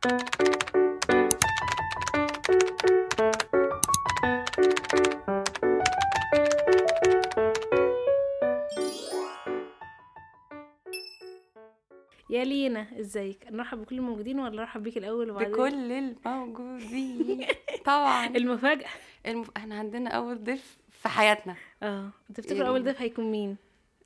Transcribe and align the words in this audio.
يا 0.00 0.08
لينا 12.30 12.86
إزيك؟ 13.00 13.46
نرحب 13.50 13.78
بكل 13.78 13.96
الموجودين 13.96 14.40
ولا 14.40 14.56
نرحب 14.56 14.82
بيك 14.82 14.98
الأول 14.98 15.30
وبعدين؟ 15.30 15.52
بكل 15.52 15.92
الموجودين 15.92 17.46
طبعا. 17.84 18.26
المفاجأة. 18.36 18.88
المف... 19.26 19.50
إحنا 19.56 19.74
عندنا 19.78 20.10
أول 20.10 20.44
ضيف 20.44 20.78
في 20.90 21.08
حياتنا. 21.08 21.56
آه. 21.82 22.10
تفتكر 22.34 22.62
إيه. 22.62 22.68
أول 22.68 22.84
ضيف 22.84 23.00
هيكون 23.00 23.30
مين؟ 23.30 23.56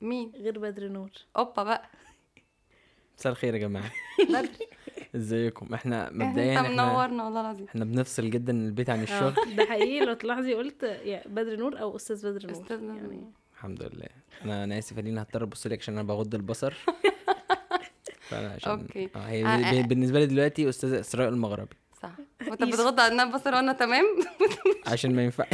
مين؟ 0.01 0.31
غير 0.35 0.59
بدر 0.59 0.87
نور. 0.87 1.11
أوبا 1.37 1.63
بقى. 1.63 1.89
مساء 3.17 3.31
الخير 3.31 3.53
يا 3.53 3.59
جماعة. 3.59 3.91
بدر 4.29 4.49
ازيكم؟ 5.15 5.73
إحنا 5.73 6.09
مبدئيا 6.11 6.59
انت 6.59 6.67
إحنا 6.67 6.85
منورنا 6.85 7.23
والله 7.23 7.41
العظيم. 7.41 7.65
إحنا 7.67 7.85
بنفصل 7.85 8.29
جدا 8.29 8.53
البيت 8.53 8.89
عن 8.89 9.03
الشغل. 9.03 9.33
آه 9.39 9.55
ده 9.55 9.65
حقيقي 9.65 10.05
لو 10.05 10.13
تلاحظي 10.13 10.53
قلت 10.53 10.83
يا 10.83 11.23
بدر 11.27 11.55
نور 11.55 11.79
أو 11.79 11.95
أستاذ 11.95 12.31
بدر 12.31 12.47
نور. 12.47 12.61
أستاذ 12.61 12.83
يعني 12.83 13.23
الحمد 13.53 13.83
لله. 13.83 14.07
أنا 14.45 14.63
أنا 14.63 14.77
آسف 14.77 14.99
لينا 14.99 15.21
هضطر 15.21 15.43
أبص 15.43 15.67
لك 15.67 15.79
عشان 15.79 15.93
أنا 15.93 16.07
بغض 16.07 16.35
البصر. 16.35 16.73
فأنا 18.29 18.49
عشان 18.53 18.71
أوكي. 18.71 19.09
آه 19.15 19.19
هي 19.19 19.45
آه، 19.45 19.47
آه. 19.47 19.81
بالنسبة 19.81 20.19
لي 20.19 20.25
دلوقتي 20.25 20.69
أستاذ 20.69 20.93
إسراء 20.93 21.29
المغربي. 21.29 21.75
صح. 22.01 22.11
وأنت 22.49 22.63
بتغض 22.63 22.99
عننا 22.99 23.25
بصر 23.25 23.53
وأنا 23.53 23.73
تمام؟ 23.73 24.05
عشان 24.93 25.15
ما 25.15 25.23
ينفع. 25.23 25.45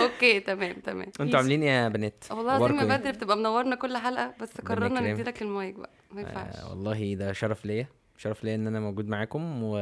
okay 0.00 0.40
تمام 0.40 0.72
تمام. 0.72 1.06
أنتوا 1.20 1.38
عاملين 1.38 1.62
إيه 1.62 1.70
يا 1.70 1.88
بنات؟ 1.88 2.24
والله 2.30 2.56
العظيم 2.56 2.90
يا؟ 2.90 2.96
بدر 2.96 3.10
بتبقى 3.10 3.36
منورنا 3.36 3.76
كل 3.76 3.96
حلقة 3.96 4.34
بس 4.40 4.60
قررنا. 4.60 5.00
نديلك 5.00 5.42
المايك 5.42 5.74
بقى. 5.74 5.90
ما 6.12 6.20
ينفعش. 6.20 6.56
آه 6.56 6.70
والله 6.70 7.14
ده 7.14 7.32
شرف 7.32 7.64
ليا. 7.66 7.86
شرف 8.16 8.44
ليا 8.44 8.54
إن 8.54 8.66
أنا 8.66 8.80
موجود 8.80 9.08
معاكم 9.08 9.62
و... 9.62 9.72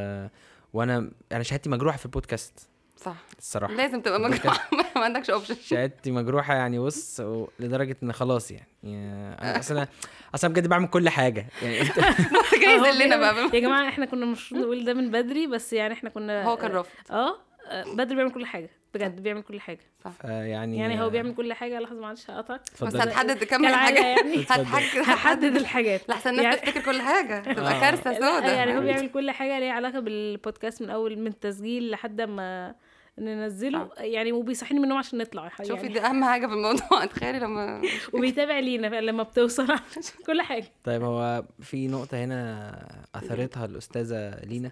وأنا 0.72 1.10
أنا 1.32 1.42
شهادتي 1.42 1.68
مجروحة 1.70 1.98
في 1.98 2.04
البودكاست. 2.06 2.68
صح. 2.96 3.16
الصراحة. 3.38 3.74
لازم 3.74 4.00
تبقى 4.00 4.20
مجموعه 4.20 4.58
ما 4.96 5.04
عندكش 5.04 5.30
option 5.30 5.54
شهادتي 5.54 6.10
مجروحة 6.10 6.54
يعني 6.54 6.78
بص 6.78 7.20
و- 7.20 7.48
لدرجة 7.60 7.96
إن 8.02 8.12
خلاص 8.12 8.50
يعني, 8.50 8.66
يعني 8.82 9.34
أنا 9.42 9.58
أصل 9.58 9.76
أنا 9.76 9.88
أصلا 10.34 10.50
بجد 10.50 10.66
بعمل 10.68 10.86
كل 10.88 11.08
حاجة. 11.08 11.46
يعني 11.62 11.80
أنت 11.80 11.98
جاي 12.62 12.78
هو 12.80 12.84
يذلنا 12.84 13.16
بيعمل- 13.16 13.48
بقى. 13.48 13.56
يا 13.56 13.60
جماعة 13.60 13.88
إحنا 13.88 14.06
كنا 14.06 14.24
المفروض 14.24 14.60
نقول 14.60 14.84
ده 14.84 14.94
من 14.94 15.10
بدري 15.10 15.46
بس 15.46 15.72
يعني 15.72 15.94
إحنا 15.94 16.10
كنا 16.10 16.44
هو 16.44 16.56
كان 16.56 16.70
رافض. 16.70 16.90
آه 17.10 17.36
آه، 17.68 17.84
بدر 17.94 18.14
بيعمل 18.14 18.30
كل 18.30 18.46
حاجة. 18.46 18.70
بجد 18.94 19.22
بيعمل 19.22 19.42
كل 19.42 19.60
حاجة 19.60 19.78
يعني 20.24 20.78
يعني 20.78 21.02
هو 21.02 21.10
بيعمل 21.10 21.34
كل 21.34 21.52
حاجة 21.52 21.78
لحظة 21.80 22.00
معلش 22.00 22.30
هقطعك. 22.30 22.60
بس. 22.82 22.96
هتحدد 22.96 23.44
كم 23.44 23.64
الحاجات 23.64 24.04
يعني. 24.04 24.42
هتحدد 24.42 24.98
هحدد 25.08 25.56
الحاجات. 25.56 26.08
لحسن 26.08 26.30
الناس 26.30 26.44
يعني- 26.44 26.56
تفتكر 26.56 26.80
كل 26.92 27.00
حاجة. 27.02 27.52
تبقى 27.52 27.76
آه. 27.76 27.80
كارثة 27.80 28.12
لا، 28.12 28.18
سودا 28.20 28.52
يعني 28.54 28.76
هو 28.76 28.80
بيعمل 28.80 29.08
كل 29.08 29.30
حاجة 29.30 29.58
ليها 29.58 29.72
علاقة 29.72 30.00
بالبودكاست 30.00 30.82
من 30.82 30.90
أول 30.90 31.18
من 31.18 31.26
التسجيل 31.26 31.90
لحد 31.90 32.20
ما 32.20 32.74
ننزله. 33.18 33.90
يعني 33.98 34.32
وبيصحيني 34.32 34.78
من 34.80 34.84
النوم 34.84 34.98
عشان 34.98 35.18
نطلع 35.18 35.48
شوفي 35.62 35.72
يعني 35.74 35.88
دي 35.88 36.00
أهم 36.00 36.24
حاجة 36.24 36.46
في 36.46 36.52
الموضوع. 36.52 37.04
تخيلي 37.14 37.38
لما 37.38 37.82
وبيتابع 38.12 38.58
لينا 38.58 38.86
لما 39.00 39.22
بتوصل 39.22 39.66
كل 40.26 40.42
حاجة. 40.42 40.64
طيب 40.84 41.02
هو 41.02 41.44
في 41.60 41.88
نقطة 41.88 42.24
هنا 42.24 42.72
أثرتها 43.14 43.64
الأستاذة 43.64 44.40
لينا؟ 44.44 44.70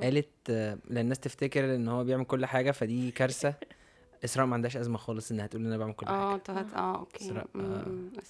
قالت 0.00 0.28
آه، 0.50 0.78
لأن 0.88 0.98
الناس 1.04 1.18
تفتكر 1.20 1.74
إن 1.74 1.88
هو 1.88 2.04
بيعمل 2.04 2.24
كل 2.24 2.46
حاجة 2.46 2.70
فدي 2.70 3.10
كارثة 3.10 3.54
إسراء 4.24 4.46
ما 4.46 4.54
عندهاش 4.54 4.76
أزمة 4.76 4.98
خالص 4.98 5.30
إنها 5.30 5.46
تقول 5.46 5.62
إن 5.62 5.68
أنا 5.68 5.76
بعمل 5.78 5.92
كل 5.92 6.06
آه 6.06 6.10
حاجة 6.30 6.34
انت 6.34 6.50
هت 6.50 6.74
آه 6.74 6.98
أوكي 6.98 7.24
إسراء، 7.26 7.46
م- 7.54 7.60
آه. 7.60 8.22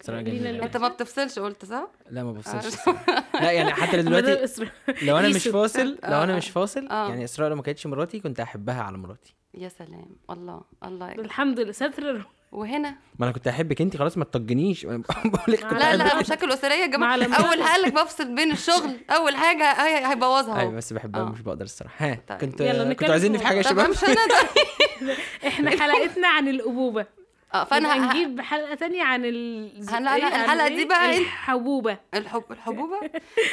إسراء 0.00 0.22
جميلة 0.22 0.50
الوحيدة. 0.50 0.64
أنت 0.66 0.76
ما 0.76 0.88
بتفصلش 0.88 1.38
قلت 1.38 1.64
صح؟ 1.64 1.88
لا 2.10 2.22
ما 2.24 2.32
بفصلش 2.32 2.88
آه. 2.88 3.24
لا 3.40 3.50
يعني 3.52 3.72
حتى 3.72 3.96
دلوقتي 4.02 4.44
إسراء. 4.44 4.70
لو 5.02 5.16
أنا 5.18 5.28
مش. 5.28 5.48
فاصل 5.58 5.88
لو 5.90 5.98
آه. 6.04 6.36
مش 6.36 6.50
فاصل 6.50 6.88
آه. 6.88 7.08
يعني 7.08 7.24
إسراء 7.24 7.48
لو 7.50 7.56
ما 7.56 7.62
كانتش 7.62 7.86
مراتي 7.86 8.20
كنت 8.20 8.40
أحبها 8.40 8.82
على 8.82 8.98
مراتي 8.98 9.34
يا 9.54 9.68
سلام 9.68 10.16
الله 10.30 10.60
الله 10.84 11.12
الحمد 11.12 11.60
لله 11.60 11.72
ستر 11.72 12.26
وهنا. 12.54 12.94
ما 13.18 13.24
أنا 13.26 13.32
كنت 13.32 13.48
أحبك 13.48 13.80
أنت 13.80 13.96
خلاص 13.96 14.18
ما 14.18 14.24
تطجنيش. 14.24 14.86
بقول 14.86 15.04
لك 15.48 15.60
كنت 15.60 15.72
لا 15.72 15.96
لا. 15.96 16.20
مشاكل 16.20 16.52
أسرية 16.52 16.74
يا 16.74 16.86
جماعة. 16.86 17.14
أول 17.14 17.62
لك 17.84 17.92
بفصل 17.92 18.34
بين 18.34 18.52
الشغل. 18.52 18.96
أول 19.10 19.36
حاجة 19.36 19.64
هي- 19.72 20.06
هيبوظها 20.10 20.58
أيوة 20.60 20.70
اهو 20.70 20.76
بس 20.76 20.92
بحبها 20.92 21.20
آه. 21.22 21.24
مش 21.24 21.40
بقدر 21.40 21.64
الصراحة. 21.64 22.06
ها 22.06 22.18
طيب. 22.28 22.38
كنت 22.38 22.60
يلا 22.60 22.84
نتكلم 22.84 23.10
عايزيني 23.10 23.38
في 23.38 23.46
حاجة 23.46 23.56
يا 23.56 23.62
شباب؟ 23.62 23.90
مش 23.90 24.04
أنا 24.04 24.16
إحنا 25.48 25.70
حلقتنا 25.70 26.28
عن 26.28 26.48
الأبوبة. 26.48 27.06
آه 27.54 27.64
فأنا 27.64 27.94
هنجيب 28.12 28.40
حلقة 28.40 28.74
تانية 28.74 29.02
عن 29.02 29.24
ال 29.24 29.70
هن- 29.90 30.04
لا، 30.04 30.14
إيه؟ 30.14 30.24
عن 30.24 30.32
الحلقة 30.44 30.68
دي 30.68 30.74
إيه؟ 30.78 30.88
بقى 30.88 31.10
إيه؟ 31.10 31.18
الحبوبة 31.18 31.98
الحب 32.14 32.44
الحبوبة 32.50 33.00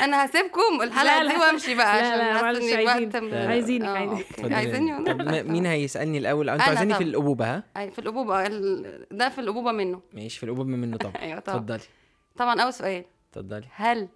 أنا 0.01 0.25
هسيبكم 0.25 0.81
الحلقة 0.81 1.23
لا. 1.23 1.33
دي 1.33 1.39
وأمشي 1.39 1.75
بقى 1.75 2.01
لا، 2.01 2.07
عشان 2.07 2.17
لا،. 2.17 2.39
الوقت 2.51 3.15
لا، 3.15 3.19
لا. 3.21 3.49
عايزينك، 3.49 3.85
آه،. 3.87 4.55
عايزيني؟ 4.55 4.91
م- 4.91 5.51
مين 5.51 5.65
هيسألني 5.65 6.17
الأول 6.17 6.49
أنتوا 6.49 6.65
أنا 6.67 6.77
عايزيني 6.79 6.93
في. 6.97 7.03
الأبوبة 7.03 7.45
ها 7.55 7.63
أي 7.77 7.91
في 7.91 7.99
الأبوبة 7.99 8.47
ال- 8.47 9.05
ده 9.11 9.29
في 9.29 9.41
الأبوبة 9.41 9.71
منه 9.71 10.01
ماشي 10.13 10.37
في 10.37 10.43
الأبوبة 10.43 10.69
منه 10.69 10.97
طبعا 10.97 11.13
أيوة 11.21 11.39
طبعا 11.39 11.57
اتفضلي 11.57 11.79
طبعا 12.37 12.61
أول 12.61 12.73
سؤال 12.73 13.03
اتفضلي 13.31 13.65
هل 13.75 14.07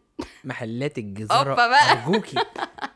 محلات 0.44 0.98
الجزارة 1.04 1.50
أوبا 1.52 1.68
بقى. 1.68 1.92
أرجوكي 1.92 2.38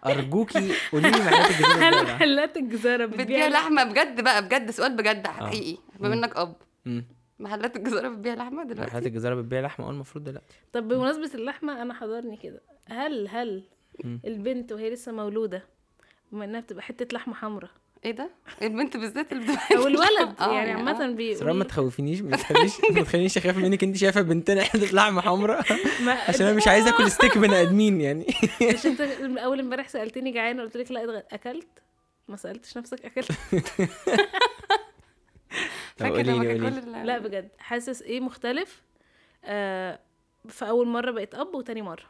أرجوكي 0.06 0.71
قولي 0.91 1.11
لي 1.11 1.19
محلات 1.19 1.50
الجزارة 1.51 1.83
هل؟ 1.89 2.03
محلات 2.03 2.57
الجزارة 2.57 3.06
بتبيع 3.06 3.47
لحمة 3.47 3.83
بجد 3.83 4.21
بقى 4.21 4.45
بجد 4.45 4.71
سؤال 4.71 4.95
بجد 4.95 5.27
حقيقي 5.27 5.77
بما. 6.00 6.13
إنك 6.13 6.38
أب 6.38 6.56
مم. 6.85 7.06
محلات 7.40 7.75
الجزارة 7.75 8.09
بتبيع 8.09 8.34
لحمة 8.34 8.63
محلات 8.63 8.78
دلوقتي 8.78 9.07
الجزارة 9.07 9.35
بتبيع 9.35 9.62
لحمة 9.62 9.88
أه 9.88 9.90
المفروض 9.90 10.23
دلوقتي. 10.23 10.56
طب 10.73 10.88
بمناسبة 10.88 11.29
اللحمة 11.35 11.81
أنا 11.81 11.94
حضرني 11.94 12.38
كده. 12.38 12.62
هل 12.88 13.28
هل 13.28 13.63
مم. 14.03 14.19
البنت 14.25 14.72
وهي 14.72 14.89
لسه 14.89 15.12
مولودة 15.12 15.63
بما 16.31 16.45
إنها 16.45 16.59
بتبقى 16.59 16.84
حتة 16.84 17.16
لحمة 17.16 17.34
حمراء 17.34 17.69
إيه 18.06 18.12
ده؟ 18.12 18.29
البنت 18.62 18.97
بالذات 18.97 19.31
اللي 19.31 19.44
بتبقى 19.44 19.78
أو 19.78 19.88
الولد 19.88 20.35
آه، 20.39 20.53
يعني 20.53 20.73
آه. 20.73 20.75
عامة 20.75 20.94
سراء 20.97 21.07
ما 21.07 21.16
بيقول 21.16 21.63
تخوفينيش 21.63 22.22
ما 22.22 22.38
تخلينيش 22.38 22.73
ما 22.91 23.01
تخلينيش 23.01 23.38
أخاف 23.38 23.57
منك 23.57 23.84
أنت 23.84 23.97
شايفة 23.97 24.22
بنتنا 24.22 24.63
حتة 24.63 24.95
لحمة 24.95 25.22
حمراء 25.22 25.66
عشان 26.28 26.45
أنا 26.45 26.56
مش 26.56 26.68
عايز 26.68 26.88
آكل 26.88 27.12
ستيك 27.12 27.38
بني 27.38 27.62
آدمين 27.62 28.01
يعني. 28.01 28.25
مش 28.73 28.85
أنت 28.91 29.01
أول 29.38 29.59
امبارح 29.59 29.88
سألتني 29.88 30.31
جعانه 30.31 30.63
قلت 30.63 30.78
لك 30.78 30.91
لا 30.91 31.25
أكلت؟ 31.31 31.68
ما 32.28 32.35
سألتش 32.35 32.78
نفسك 32.78 33.06
أكلت. 33.06 33.31
فاكر 36.00 36.16
قولي 36.16 36.32
لما 36.32 36.44
لي 36.44 36.54
كان 36.54 36.64
قولي 36.64 36.82
كل 36.82 37.08
لا 37.08 37.18
بجد. 37.18 37.50
حاسس 37.60 38.02
إيه 38.02 38.20
مختلف؟ 38.20 38.82
آه 39.46 40.00
فاول 40.48 40.88
مرة 40.88 41.12
بقيت 41.12 41.36
أب 41.36 41.56
وتاني 41.56 41.82
مرة. 41.82 42.04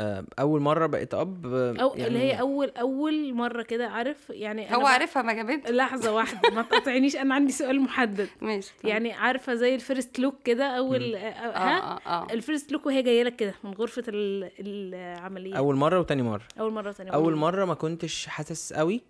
آه، 0.00 0.24
أول 0.38 0.60
مرة 0.60 0.86
بقيت 0.86 1.14
أب 1.14 1.46
آه، 1.46 1.74
أو 1.82 1.94
اللي 1.94 2.18
هي 2.18 2.28
يعني 2.28 2.40
أول 2.40 2.70
أول 2.70 3.34
مرة 3.34 3.62
كده 3.62 3.88
عارف؟ 3.88 4.30
يعني 4.30 4.68
أنا 4.68 4.76
هو 4.76 4.86
عارفها 4.86 5.22
ما 5.22 5.32
جابت 5.32 5.70
لحظة 5.70 6.12
واحدة 6.12 6.50
ما 6.50 6.62
تقاطعنيش 6.62 7.16
أنا 7.16 7.34
عندي 7.34 7.52
سؤال 7.52 7.80
محدد. 7.80 8.28
ماشي. 8.40 8.72
يعني 8.84 9.12
عارفة 9.12 9.54
زي 9.54 9.74
ال 9.74 9.81
first 9.81 10.18
look 10.18 10.34
كده 10.44 10.64
أول 10.64 11.14
آه، 11.14 11.18
آه 11.18 11.58
ها؟ 11.58 11.78
آه 11.78 12.00
آه. 12.06 12.32
ال 12.32 12.39
first 12.39 12.72
look 12.72 12.86
وهي 12.86 13.02
جاية 13.02 13.22
لك 13.22 13.36
كده 13.36 13.54
من 13.64 13.74
غرفة 13.74 14.02
ال- 14.08 14.50
العملية. 14.60 15.54
أول 15.58 15.76
مرة 15.76 16.00
وتاني 16.00 16.22
مرة. 16.22 16.42
أول 16.60 16.72
مرة 16.72 16.88
وتاني 16.88 17.14
أول 17.14 17.34
مرة 17.36 17.64
ما 17.64 17.74
كنتش 17.74 18.26
حاسس 18.26 18.72
قوي. 18.72 19.02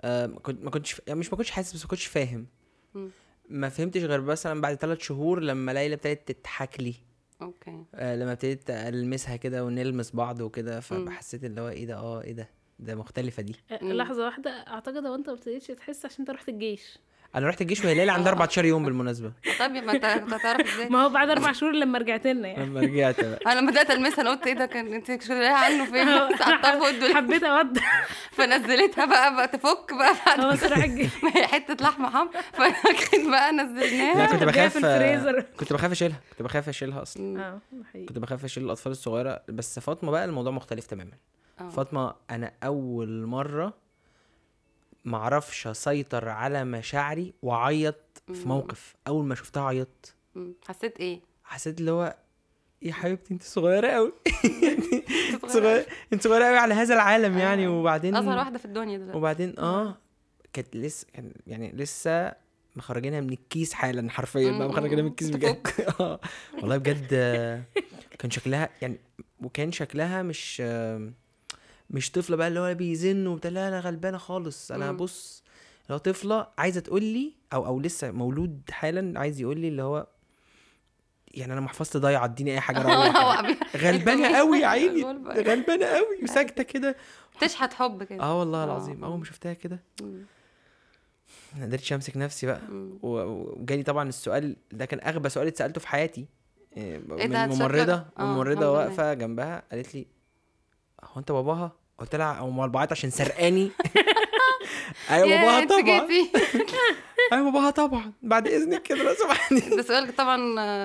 آه، 0.00 0.26
ما 0.26 0.38
كنت 0.40 0.64
ما 0.64 0.70
كنتش 0.70 1.00
يعني 1.06 1.20
مش 1.20 1.30
ما 1.32 1.36
كنتش 1.36 1.50
حاسس 1.50 1.74
بس 1.74 1.82
ما 1.82 1.88
كنتش 1.88 2.06
فاهم. 2.06 2.46
مم. 2.94 3.10
ما 3.48 3.68
فهمتش 3.68 4.02
غير 4.02 4.20
مثلا 4.20 4.60
بعد 4.60 4.74
ثلاث 4.76 4.98
شهور 5.00 5.40
لما 5.40 5.72
ليلى 5.72 5.94
ابتدت 5.94 6.32
تضحك 6.32 6.80
لي. 6.80 6.94
أوكي. 7.42 7.84
آه، 7.94 8.16
لما 8.16 8.32
ابتديت 8.32 8.70
ألمسها 8.70 9.36
كده 9.36 9.64
ونلمس 9.64 10.10
بعض 10.10 10.40
وكده 10.40 10.80
فحسيت 10.80 11.44
اللي 11.44 11.60
هو 11.60 11.68
إيه 11.68 11.86
ده 11.86 11.94
آه 11.96 12.22
إيه 12.22 12.32
ده 12.32 12.48
ده 12.78 12.94
مختلفة 12.94 13.42
دي. 13.42 13.56
آه،. 13.70 13.84
لحظة 13.84 14.24
واحدة 14.24 14.50
أعتقد 14.50 15.06
هو 15.06 15.14
أنت 15.14 15.28
ما 15.28 15.34
ابتديتش 15.34 15.66
تحس 15.66 16.04
عشان 16.04 16.18
أنت 16.20 16.30
رحت 16.30 16.48
الجيش. 16.48 16.98
أنا 17.34 17.48
رحت 17.48 17.60
الجيش 17.60 17.84
وهي 17.84 17.94
ليلى 17.94 18.12
عندها 18.12 18.28
آه. 18.28 18.34
14 18.34 18.64
يوم 18.64 18.84
بالمناسبة. 18.84 19.32
طب 19.60 19.70
ما 19.70 19.92
انت 19.92 20.06
كنت 20.06 20.32
هتعرف 20.34 20.74
إزاي؟ 20.74 20.88
ما 20.88 21.04
هو 21.04 21.08
بعد 21.08 21.30
أربع 21.30 21.52
شهور 21.52 21.72
لما 21.72 21.98
رجعت 21.98 22.26
لنا 22.26 22.48
يعني. 22.48 22.66
لما 22.66 22.80
رجعت 22.80 23.20
بقى. 23.24 23.38
أنا 23.46 23.60
لما 23.60 23.70
بدات 23.70 23.90
المسها 23.90 24.20
أنا 24.22 24.30
قلت 24.30 24.46
إيه 24.46 24.54
ده 24.54 24.66
كان 24.66 24.92
انت 24.94 25.22
شايلاها 25.22 25.56
عنه 25.56 25.84
فين؟ 25.84 26.36
حطها 26.36 26.78
فوق 26.78 26.88
الدولاب 26.88 27.16
حبيت 27.16 27.42
اودع 27.42 27.82
فنزلتها 28.32 29.04
بقى 29.04 29.34
بقى 29.34 29.48
تفك 29.48 29.94
بقى 29.94 30.14
بعد 30.26 30.40
هو 30.40 30.50
ما 31.22 31.30
هي 31.36 31.46
حتة 31.46 31.84
لحمه 31.84 32.10
حمر 32.10 32.30
فكان 32.52 33.30
بقى 33.30 33.52
لا 33.52 33.62
نزلناها 33.62 34.26
كنت 34.26 34.42
جاية 34.44 34.68
بخاف. 34.68 34.76
كنت 35.58 35.72
بخاف 35.72 35.90
أشيلها. 35.90 36.20
كنت 36.30 36.42
بخاف 36.42 36.68
أشيلها 36.68 37.02
أصلا. 37.02 37.40
آه 37.40 37.60
ده 37.72 37.84
حقيقي. 37.84 38.06
كنت 38.06 38.18
بخاف 38.18 38.44
أشيل 38.44 38.64
الأطفال 38.64 38.92
الصغيرة. 38.92 39.42
بس 39.48 39.78
فاطمة 39.78 40.10
بقى 40.10 40.24
الموضوع 40.24 40.52
مختلف 40.52 40.86
تماما. 40.86 41.12
آه. 41.60 41.68
فاطمة 41.68 42.14
أنا 42.30 42.52
أول 42.64 43.26
مرة 43.26 43.85
معرفش 45.06 45.66
أسيطر 45.66 46.28
على 46.28 46.64
مشاعري 46.64 47.34
وأعيط 47.42 47.96
في 48.26 48.32
مم. 48.42 48.48
موقف 48.48 48.94
أول 49.06 49.24
ما 49.24 49.34
شفتها 49.34 49.62
عيطت 49.68 50.14
مم. 50.34 50.54
حسيت 50.68 51.00
إيه 51.00 51.20
حسيت 51.44 51.80
اللي 51.80 51.90
هو 51.90 52.16
يا 52.82 52.92
حبيبتي 52.92 53.34
أنت 53.34 53.42
صغيرة 53.42 53.88
قوي 53.88 54.12
أنت 55.34 55.46
صغيرة 55.46 55.86
أنت 56.12 56.22
صغيرة 56.24 56.44
قوي 56.44 56.56
على 56.58 56.74
هذا 56.74 56.94
العالم 56.94 57.38
يعني 57.38 57.66
آه. 57.66 57.70
وبعدين 57.70 58.16
أصغر 58.16 58.36
واحدة 58.38 58.58
في 58.58 58.64
الدنيا 58.64 58.98
دلوقتي 58.98 59.18
وبعدين 59.18 59.58
آه 59.58 59.96
كانت 60.52 60.76
لسه 60.76 61.06
كان 61.12 61.32
يعني 61.46 61.72
لسه 61.72 62.32
مخرجينها 62.76 63.20
من 63.20 63.32
الكيس 63.32 63.72
حالا 63.72 64.10
حرفيا 64.10 64.58
بقى. 64.58 64.68
مخرجينها 64.68 65.02
من 65.02 65.10
الكيس 65.10 65.30
بجد. 65.30 65.66
آه 66.00 66.20
والله 66.62 66.76
بجد 66.76 67.08
آه، 67.12 67.62
كان 68.18 68.30
شكلها 68.30 68.68
يعني 68.82 69.00
وكان 69.42 69.72
شكلها 69.72 70.22
مش 70.22 70.62
آه، 70.64 71.10
مش 71.90 72.10
طفلة 72.10 72.36
بقى 72.36 72.48
اللي 72.48 72.60
هو 72.60 72.74
بيزن 72.74 73.26
وبتاع 73.26 73.50
لا 73.50 73.70
لا 73.70 73.80
غلبانة 73.80 74.18
خالص. 74.18 74.72
أنا 74.72 74.90
مم. 74.92 74.96
بص 74.96 75.42
لو 75.90 75.96
طفلة 75.98 76.46
عايزة 76.58 76.80
تقول 76.80 77.04
لي 77.04 77.32
أو 77.52 77.66
أو 77.66 77.80
لسه 77.80 78.10
مولود 78.10 78.60
حالا 78.70 79.20
عايز 79.20 79.40
يقول 79.40 79.58
لي 79.60 79.68
اللي 79.68 79.82
هو 79.82 80.06
يعني 81.34 81.52
أنا 81.52 81.60
محفظتي 81.60 81.98
ضايعه 81.98 82.24
اديني 82.24 82.52
أي 82.54 82.60
حاجة 82.60 82.78
غلبانة 83.76 84.36
قوي 84.36 84.58
يا 84.58 84.66
عيني. 84.66 85.02
غلبانة 85.48 85.86
قوي 85.86 86.18
وساكته 86.22 86.62
كده. 86.62 86.96
تشحت 87.40 87.72
حب 87.74 88.02
كده. 88.02 88.22
آه 88.22 88.38
والله 88.38 88.62
آه، 88.62 88.64
العظيم. 88.64 89.04
آه. 89.04 89.06
أول 89.08 89.18
ما 89.18 89.24
شفتها 89.24 89.52
كده. 89.52 89.82
ما 91.56 91.62
قدرتش 91.64 91.92
أمسك 91.92 92.16
نفسي 92.16 92.46
بقى. 92.46 92.60
وجالي 93.02 93.82
طبعا 93.82 94.08
السؤال 94.08 94.56
ده 94.72 94.84
كان 94.84 95.00
أغبى 95.08 95.28
سؤال 95.28 95.46
اتسألته 95.46 95.80
في 95.80 95.88
حياتي. 95.88 96.26
إيه، 96.76 96.98
ده؟ 96.98 97.46
من 97.46 97.52
ممرضة 97.54 97.92
آه، 98.18 98.24
ممرضة. 98.24 98.70
واقفة 98.72 99.14
جنبها 99.14 99.62
قالت 99.72 99.94
لي 99.94 100.06
هو 101.12 101.18
انت 101.20 101.32
باباها؟ 101.32 101.72
قلت 101.98 102.14
لها 102.14 102.32
أو 102.32 102.50
مربعات 102.50 102.92
عشان 102.92 103.10
سرقاني؟ 103.10 103.70
أيوه 105.10 105.28
باباها 105.28 105.64
طبعا. 105.64 106.08
أيوه 107.32 107.50
باباها 107.52 107.70
طبعا. 107.70 108.12
بعد 108.22 108.48
إذنك 108.48 108.82
كده 108.82 109.02
لو 109.02 109.14
سمحتي 109.14 109.60
ده 109.76 109.82
سؤال 109.82 110.16
طبعا 110.16 110.36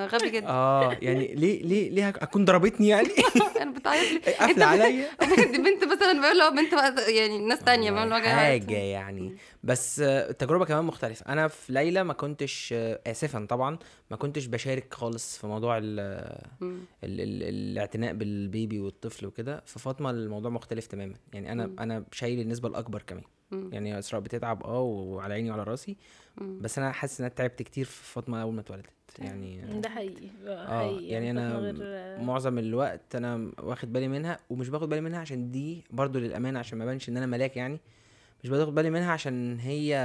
غبي 0.06 0.30
جدا. 0.30 0.48
آه 0.48 0.98
يعني 1.02 1.36
ليه 1.36 1.64
ليه 1.64 1.90
ليه 1.90 2.10
أكون 2.10 2.46
ضربتني 2.46 2.88
يعني؟ 2.88 3.10
أنا 3.62 3.72
بتعيط 3.72 4.12
لي 4.28 4.34
قافله 4.34 4.66
عليا. 4.66 5.10
دي 5.52 5.58
بنت 5.58 5.84
مثلا 5.84 6.22
بقول 6.22 6.38
له 6.38 6.50
بنت 6.50 6.74
يعني 7.08 7.38
ناس 7.48 7.60
تانية 7.60 7.92
بقول 7.92 8.10
له. 8.10 8.20
حاجة 8.22 8.76
يعني. 8.78 9.36
بس 9.64 10.00
التجربه 10.00 10.66
كمان 10.66 10.86
مختلفة. 10.86 11.26
أنا 11.34 11.48
في 11.48 11.74
ليلى 11.74 12.04
ما 12.04 12.14
كنتش 12.14 12.74
اسفا 13.08 13.46
طبعا 13.50 13.78
ما 14.12 14.18
كنتش 14.18 14.46
بشارك 14.46 14.94
خالص 14.94 15.38
في 15.38 15.48
موضوع 15.48 15.78
ال 15.84 15.96
مم. 16.62 16.78
ال 17.04 17.22
ال 17.22 17.44
الاعتناء 17.44 18.14
بالبيبي 18.14 18.80
والطفل 18.80 19.26
وكده. 19.26 19.64
في 19.66 19.80
فاطمه 19.80 20.10
الموضوع 20.10 20.52
مختلف 20.52 20.88
تماما. 20.88 21.14
يعني 21.34 21.52
أنا. 21.52 21.72
أنا 21.80 22.04
شايل 22.12 22.40
النسبة 22.40 22.70
الأكبر 22.70 23.02
كمان. 23.08 23.24
يعني 23.72 24.00
اسراء 24.00 24.22
بتتعب 24.22 24.64
آه 24.64 24.82
وعلى 24.82 25.34
عيني 25.34 25.50
وعلى 25.52 25.64
رأسي. 25.64 25.98
بس 26.38 26.78
أنا 26.78 26.92
حاسس 26.92 27.20
إن 27.20 27.26
أنا 27.26 27.36
تعبت 27.36 27.62
كتير 27.62 27.86
في 27.86 28.04
فاطمة 28.14 28.42
أول 28.42 28.54
ما 28.54 28.62
اتولدت 28.62 28.90
يعني 29.20 29.80
ده 29.82 29.90
حقيقي 29.90 30.28
آه 30.48 30.68
حقيقي. 30.68 31.08
يعني 31.08 31.32
أنا 31.32 31.56
غير 31.56 31.76
معظم 32.24 32.58
الوقت 32.58 33.16
أنا 33.16 33.52
واخد 33.60 33.94
بالي 33.94 34.08
منها 34.08 34.40
ومش 34.50 34.70
باخد 34.70 34.90
بالي 34.90 35.02
منها 35.02 35.20
عشان 35.20 35.52
دي 35.52 35.84
برضو 35.92 36.20
للأمانة 36.20 36.60
عشان 36.60 36.78
ما 36.78 36.86
بانش 36.86 37.10
إن 37.10 37.18
أنا 37.18 37.26
ملاك 37.26 37.58
يعني 37.58 37.80
مش 38.44 38.50
باخد 38.50 38.76
بالي 38.76 38.90
منها 38.90 39.12
عشان 39.12 39.60
هي 39.60 39.96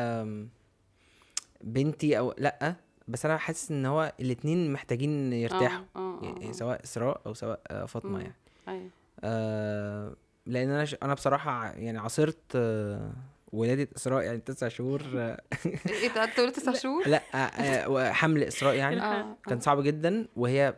بنتي 1.60 2.18
أو 2.18 2.34
لأ 2.38 2.74
بس 3.08 3.24
أنا 3.26 3.36
حاسس 3.36 3.70
إن 3.70 3.86
هو 3.86 4.12
الاتنين 4.20 4.72
محتاجين 4.72 5.32
يرتاحوا 5.32 5.84
آه 5.96 5.98
آه 5.98 6.20
يعني 6.22 6.48
آه. 6.48 6.52
سواء 6.52 6.82
إسراء 6.84 7.20
أو 7.26 7.34
سواء 7.34 7.60
آه، 7.70 7.84
فاطمه. 7.84 8.20
يعني. 8.20 8.34
أيوه. 8.68 8.90
آه 9.20 10.16
لأن 10.46 10.70
أنا 10.70 10.84
ش... 10.84 10.96
أنا 11.02 11.14
بصراحة 11.14 11.66
يعني 11.66 11.98
عاصرت 11.98 12.38
آه 12.54 13.12
ولادة 13.52 13.88
إسراء 13.96 14.22
يعني 14.24 14.38
تسع 14.38 14.68
شهور. 14.68 15.02
آه 15.16 15.40
إيه 16.02 16.08
ده؟ 16.14 16.26
تقول 16.26 16.52
تسع 16.52 16.72
شهور؟ 16.72 17.08
لا 17.08 17.22
آه 17.34 17.36
آه 17.36 17.88
وحمل 17.88 18.42
إسراء 18.44 18.74
يعني. 18.74 19.02
آه. 19.02 19.36
كان 19.46 19.60
صعب 19.60 19.82
جدا 19.82 20.26
وهي 20.36 20.74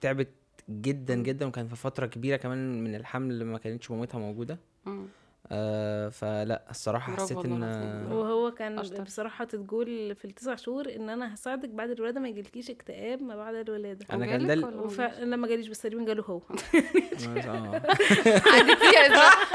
تعبت 0.00 0.28
جدا 0.70 1.14
جدا 1.14 1.46
وكان 1.46 1.68
في 1.68 1.76
فترة 1.76 2.06
كبيرة 2.06 2.36
كمان 2.36 2.84
من 2.84 2.94
الحمل 2.94 3.44
ما 3.44 3.58
كانتش 3.58 3.90
مامتها 3.90 4.18
موجودة. 4.18 4.58
آه 5.50 6.08
فلا 6.08 6.62
الصراحة 6.70 7.16
حسيت 7.16 7.38
إن. 7.44 7.62
وهو 8.12 8.50
كان 8.50 8.78
أشطر. 8.78 9.02
بصراحة 9.02 9.34
حاطط 9.36 9.58
جول 9.58 10.14
في 10.14 10.24
التسع 10.24 10.54
شهور 10.54 10.94
إن 10.96 11.08
أنا 11.08 11.34
هساعدك 11.34 11.68
بعد 11.68 11.90
الولادة 11.90 12.20
ما 12.20 12.28
يجيلكيش 12.28 12.70
اكتئاب 12.70 13.22
ما 13.22 13.36
بعد 13.36 13.54
الولادة 13.54 14.06
أنا 14.12 14.26
كان 14.26 14.46
ده 14.46 14.52
ال- 14.54 14.64
ولا 14.64 14.76
ما 14.76 14.82
جالش؟ 14.82 14.92
وفعلا 14.92 15.36
ما 15.36 15.48
جاليش 15.48 15.68
بس 15.68 15.82
تقريبا 15.82 16.04
جاله 16.04 16.22
هو 16.22 16.40
عديتيها 18.46 19.16
صح؟ 19.16 19.52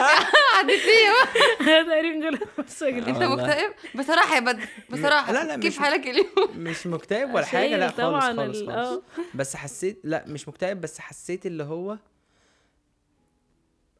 عديتيها 0.59 1.83
تقريبا 1.83 2.19
جاله 2.23 2.39
بس 2.59 2.83
أنت. 2.83 3.23
مكتئب 3.23 3.71
بصراحة 3.95 4.35
يا 4.35 4.39
بدر 4.39 4.67
بصراحة 4.89 5.33
لا، 5.33 5.43
لا، 5.43 5.59
كيف 5.59 5.79
حالك 5.79 6.07
اليوم 6.07 6.57
مش 6.57 6.87
مكتئب 6.87 7.33
ولا 7.33 7.45
حاجة 7.45 7.77
لا 7.77 7.87
خالص 7.87 7.97
طبعاً 8.01 8.35
خالص, 8.35 8.59
ال- 8.59 8.67
خالص. 8.67 8.87
آه 8.89 9.01
بس 9.35 9.55
حسيت 9.55 9.99
لا 10.03 10.23
مش 10.27 10.47
مكتئب 10.47 10.81
بس 10.81 10.99
حسيت 10.99 11.45
اللي 11.45 11.63
هو 11.63 11.97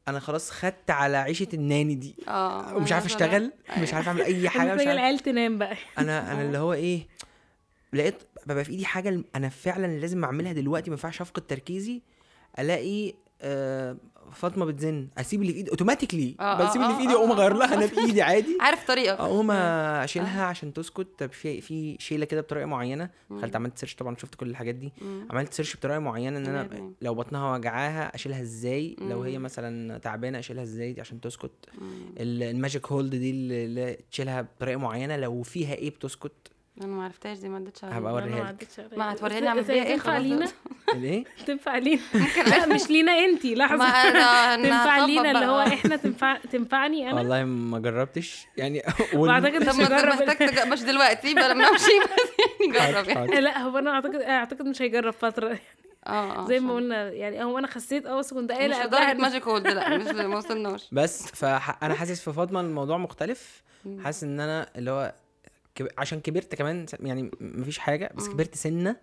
أنا 0.08 0.20
خلاص 0.20 0.52
خدت 0.52 0.92
على 0.92 1.18
عيشة 1.18 1.48
الناني 1.54 1.96
دي. 1.96 2.16
آه. 2.28 2.76
ومش 2.76 2.92
عارف 2.92 3.06
اشتغل 3.06 3.52
مش 3.78 3.94
عارف 3.94 4.08
اعمل 4.08 4.22
أي 4.22 4.50
حاجة 4.50 4.64
مش 4.74 4.80
عارف. 4.80 4.92
العيال 4.92 5.20
تنام 5.20 5.58
بقى. 5.58 5.76
أنا 5.98 6.32
أنا 6.32 6.42
اللي 6.42 6.58
هو 6.58 6.74
إيه 6.74 7.08
لقيت 7.94 8.16
ببقى 8.46 8.64
في 8.64 8.72
إيدي 8.72 8.86
حاجة 8.86 9.22
أنا 9.36 9.50
فعلا 9.50 10.00
لازم 10.00 10.24
أعملها 10.24 10.54
دلوقتي 10.54 10.90
ما 10.90 10.94
ينفعش 10.96 11.22
أفقد 11.22 11.42
تركيزي 11.42 12.02
ألاقي 12.60 13.14
آه 13.42 13.98
فاطمة 14.32 14.66
بتزن. 14.66 15.08
أسيب 15.18 15.42
اللي 15.42 15.52
في 15.54 15.58
إيدي 15.60 15.70
automatically 15.72 16.36
آه، 16.40 16.68
بسيب 16.70 16.82
آه، 16.82 16.86
اللي 16.86 16.96
في 16.98 17.02
آه، 17.02 17.04
ايدي 17.04 17.14
آه، 17.14 17.18
اقوم 17.18 17.32
آه، 17.32 17.36
أغير. 17.36 17.54
لها 17.54 17.74
أنا 17.74 17.86
بايدي 17.86 18.22
عادي. 18.22 18.58
عارف 18.62 18.88
طريقة. 18.88 19.14
أقوم 19.14 19.52
أشيلها 19.52 20.44
عشان 20.46 20.74
تسكت. 20.74 21.08
طب 21.18 21.32
في 21.32 21.62
في 21.62 21.96
شيلة 22.00 22.26
كده 22.26 22.42
بطريقة 22.42 22.66
معينة. 22.66 23.10
دخلت 23.32 23.56
عملت 23.56 23.78
search 23.78 23.96
طبعا 23.96 24.16
شفت 24.16 24.36
كل 24.36 24.50
الحاجات 24.50 24.76
دي. 24.76 24.94
عملت 25.30 25.54
search 25.54 25.76
بطريقة 25.78 26.00
معينة 26.00 26.38
إن 26.38 26.46
أنا. 26.46 26.92
لو 27.02 27.16
بطنها 27.16 27.56
وجعاها 27.56 28.16
أشيلها 28.16 28.42
إزاي. 28.42 28.96
لو 29.02 29.22
هي. 29.22 29.38
مثلا 29.38 29.98
تعبانة 29.98 30.40
أشيلها 30.40 30.64
إزاي 30.64 30.96
عشان 31.00 31.22
تسكت. 31.22 31.52
ال 32.20 32.31
magic 32.31 32.88
hold 32.92 33.16
دي 33.16 33.32
اللي 33.32 33.66
اللي 33.66 33.98
تشيلها 34.12 34.42
بطريقة 34.42 34.78
معينة. 34.78 35.18
لو 35.18 35.42
فيها 35.44 35.74
إيه 35.74 35.90
بتسكت. 35.90 36.32
أنا 36.82 36.88
ما 36.88 37.04
عرفتهاش 37.04 37.38
دي 37.38 37.50
ما 37.50 37.58
اديتش 37.58 37.84
عليها. 37.84 37.98
هبقى 37.98 38.12
أوريها 38.12 38.28
ما 38.28 38.36
لك. 38.40 38.46
عدتش. 38.48 38.98
ما 38.98 39.14
هتوريني 39.14 39.42
بس- 39.42 39.48
أعمل 39.48 39.64
بيها 39.64 39.84
إيه؟ 39.84 39.94
تنفع 39.96 40.18
لينا؟ 40.18 40.48
الإيه؟ 40.94 41.24
تنفع 41.48 41.78
لينا. 41.78 42.02
لا 42.50 42.66
مش 42.66 42.90
لينا 42.90 43.12
أنا 43.12 43.84
أنا 44.56 44.70
تنفع 44.70 45.06
لينا 45.06 45.32
اللي 45.32 45.46
هو. 45.46 45.60
إحنا 45.60 45.96
تنفع 45.96 46.38
تنفعني 46.38 47.10
أنا؟ 47.12 47.16
والله 47.20 47.44
ما 47.44 47.80
جربتش. 47.80 48.46
يعني 48.58 48.82
طب 49.60 49.70
مش 49.70 49.76
ما 49.76 49.84
أنت 49.84 49.92
هجرب 49.92 50.28
محتاج 50.28 50.68
مش 50.68 50.82
دلوقتي 50.84 51.34
بقى 51.34 51.50
لما 51.50 51.70
أمشي 51.70 51.84
بس 52.04 52.30
يعني 52.62 52.94
جرب 52.94 53.10
يعني. 53.10 53.42
لا 53.42 53.58
هو 53.60 53.78
أنا 53.78 53.92
اعتقد 53.92 54.16
أعتقد 54.16 54.66
مش 54.66 54.82
هيجرب 54.82 55.14
فترة. 55.14 55.60
آه 56.08 56.44
آه 56.44 56.48
زي 56.48 56.60
ما 56.60 56.74
قلنا 56.74 57.12
يعني 57.12 57.44
هو 57.44 57.58
أنا 57.60 57.68
خسيت 57.68 58.06
أه 58.06 58.18
بس 58.20 58.34
كنت 58.34 58.52
مش 58.52 58.58
قايله 58.58 58.86
لدرجة 58.86 58.96
قبلها 59.10 59.14
ماجيك 59.14 59.48
هولد 59.48 59.68
لا 59.68 59.98
مش 59.98 60.06
ما 60.08 60.38
وصلناش. 60.38 60.88
بس 60.92 61.28
فانا 61.28 61.94
حاسس 61.94 62.22
في 62.22 62.34
فاطمة 62.34 62.62
الموضوع 62.62 62.98
مختلف. 62.98 63.64
حاسس 64.04 64.24
إن 64.24 64.40
أنا 64.40 64.70
اللي 64.76 64.92
هو 64.92 65.14
كب... 65.78 65.88
عشان 65.98 66.20
كبرت 66.20 66.56
كمان 66.56 66.86
يعني 67.00 67.32
مفيش 67.42 67.78
حاجة 67.80 68.12
بس. 68.16 68.28
كبرت 68.30 68.56
سنة. 68.56 68.96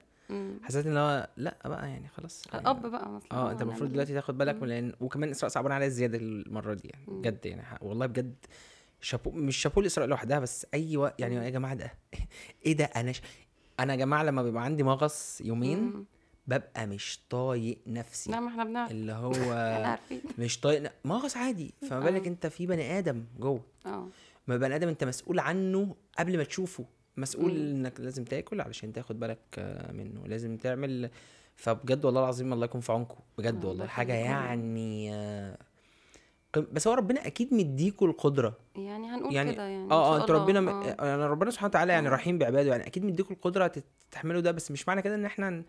حسيت 0.62 0.86
إن 0.86 0.96
هو 0.96 1.28
لأ 1.36 1.56
بقى 1.64 1.88
يعني 1.88 2.08
خلاص 2.08 2.42
يعني 2.52 2.68
اب 2.70 2.86
بقى 2.86 3.10
مثلا 3.10 3.32
آه 3.32 3.50
أنت 3.52 3.62
المفروض 3.62 3.92
دلوقتي 3.92 4.14
تاخد 4.14 4.38
بالك 4.38 4.62
من 4.62 4.68
لأن 4.68 4.92
وكمان 5.00 5.30
إسراء 5.30 5.50
صعبان 5.50 5.72
عليا 5.72 5.88
زيادة 5.88 6.18
المرة 6.18 6.74
دي 6.74 6.88
يعني. 6.88 7.04
بجد 7.08 7.46
يعني 7.46 7.62
والله 7.82 8.06
بجد 8.06 8.34
شابو 9.00 9.30
مش 9.30 9.56
شابو 9.56 9.80
لاسراء 9.80 10.06
لوحدها 10.08 10.38
بس 10.38 10.66
أي 10.74 10.96
وقت 10.96 11.20
يعني 11.20 11.34
يا 11.34 11.50
جماعة 11.50 11.74
ده 11.74 11.92
إيه 12.66 12.72
ده 12.76 12.84
أنا 12.84 13.12
ش... 13.12 13.22
أنا 13.80 13.92
يا 13.92 13.98
جماعة 13.98 14.22
لما 14.22 14.42
بيبقى 14.42 14.64
عندي 14.64 14.82
مغص 14.82 15.40
يومين. 15.40 16.04
ببقى 16.46 16.86
مش 16.86 17.20
طايق 17.30 17.78
نفسي 17.86 18.30
لا 18.30 18.40
ما 18.40 18.48
إحنا 18.48 18.64
بنعرف 18.64 18.90
اللي 18.90 19.12
هو 19.24 19.96
مش 20.38 20.60
طايق 20.60 20.92
مغص 21.04 21.36
عادي 21.36 21.74
فما 21.90 22.00
بالك 22.00 22.24
آه. 22.24 22.28
أنت 22.28 22.46
في 22.46 22.66
بني 22.66 22.98
آدم 22.98 23.24
جوه 23.38 23.60
آه 23.86 24.08
ما 24.46 24.56
بني 24.56 24.76
آدم 24.76 24.88
أنت 24.88 25.04
مسؤول 25.04 25.38
عنه 25.38 25.96
قبل 26.18 26.36
ما 26.36 26.44
تشوفه 26.44 26.84
مسؤول 27.16 27.52
مم. 27.52 27.56
إنك 27.76 28.00
لازم 28.00 28.24
تاكل 28.24 28.60
علشان 28.60 28.92
تاخد 28.92 29.20
بالك 29.20 29.38
آه، 29.58 29.92
منه 29.92 30.26
لازم 30.26 30.56
تعمل 30.56 31.10
فبجد 31.56 32.04
والله 32.04 32.20
العظيم 32.20 32.52
الله 32.52 32.64
يكون 32.64 32.80
في 32.80 32.92
عونكم 32.92 33.18
بجد 33.38 33.54
الله 33.54 33.68
والله 33.68 33.86
حاجة. 33.86 34.12
يعني 34.12 35.14
آه، 35.14 35.58
بس 36.72 36.88
هو 36.88 36.94
ربنا 36.94 37.26
أكيد 37.26 37.54
مديكوا 37.54 38.06
القدرة 38.08 38.56
يعني 38.76 39.06
هنقول 39.08 39.34
يعني 39.34 39.52
كده 39.52 39.62
يعني 39.62 39.90
آه 39.92 40.16
آه 40.16 40.22
أنتوا. 40.22 40.34
ربنا 40.34 40.60
م... 40.60 40.68
آه. 40.68 41.06
يعني 41.06 41.24
ربنا 41.24 41.50
سبحانه 41.50 41.68
وتعالى 41.68 41.92
يعني 41.92 42.08
آه. 42.08 42.10
رحيم 42.10 42.38
بعباده 42.38 42.70
يعني 42.70 42.86
أكيد 42.86 43.04
مديكوا 43.04 43.36
القدرة 43.36 43.66
تستحملوا 43.66 44.40
ده 44.40 44.50
بس 44.50 44.70
مش 44.70 44.88
معنى 44.88 45.02
كده 45.02 45.14
إن 45.14 45.24
إحنا 45.24 45.62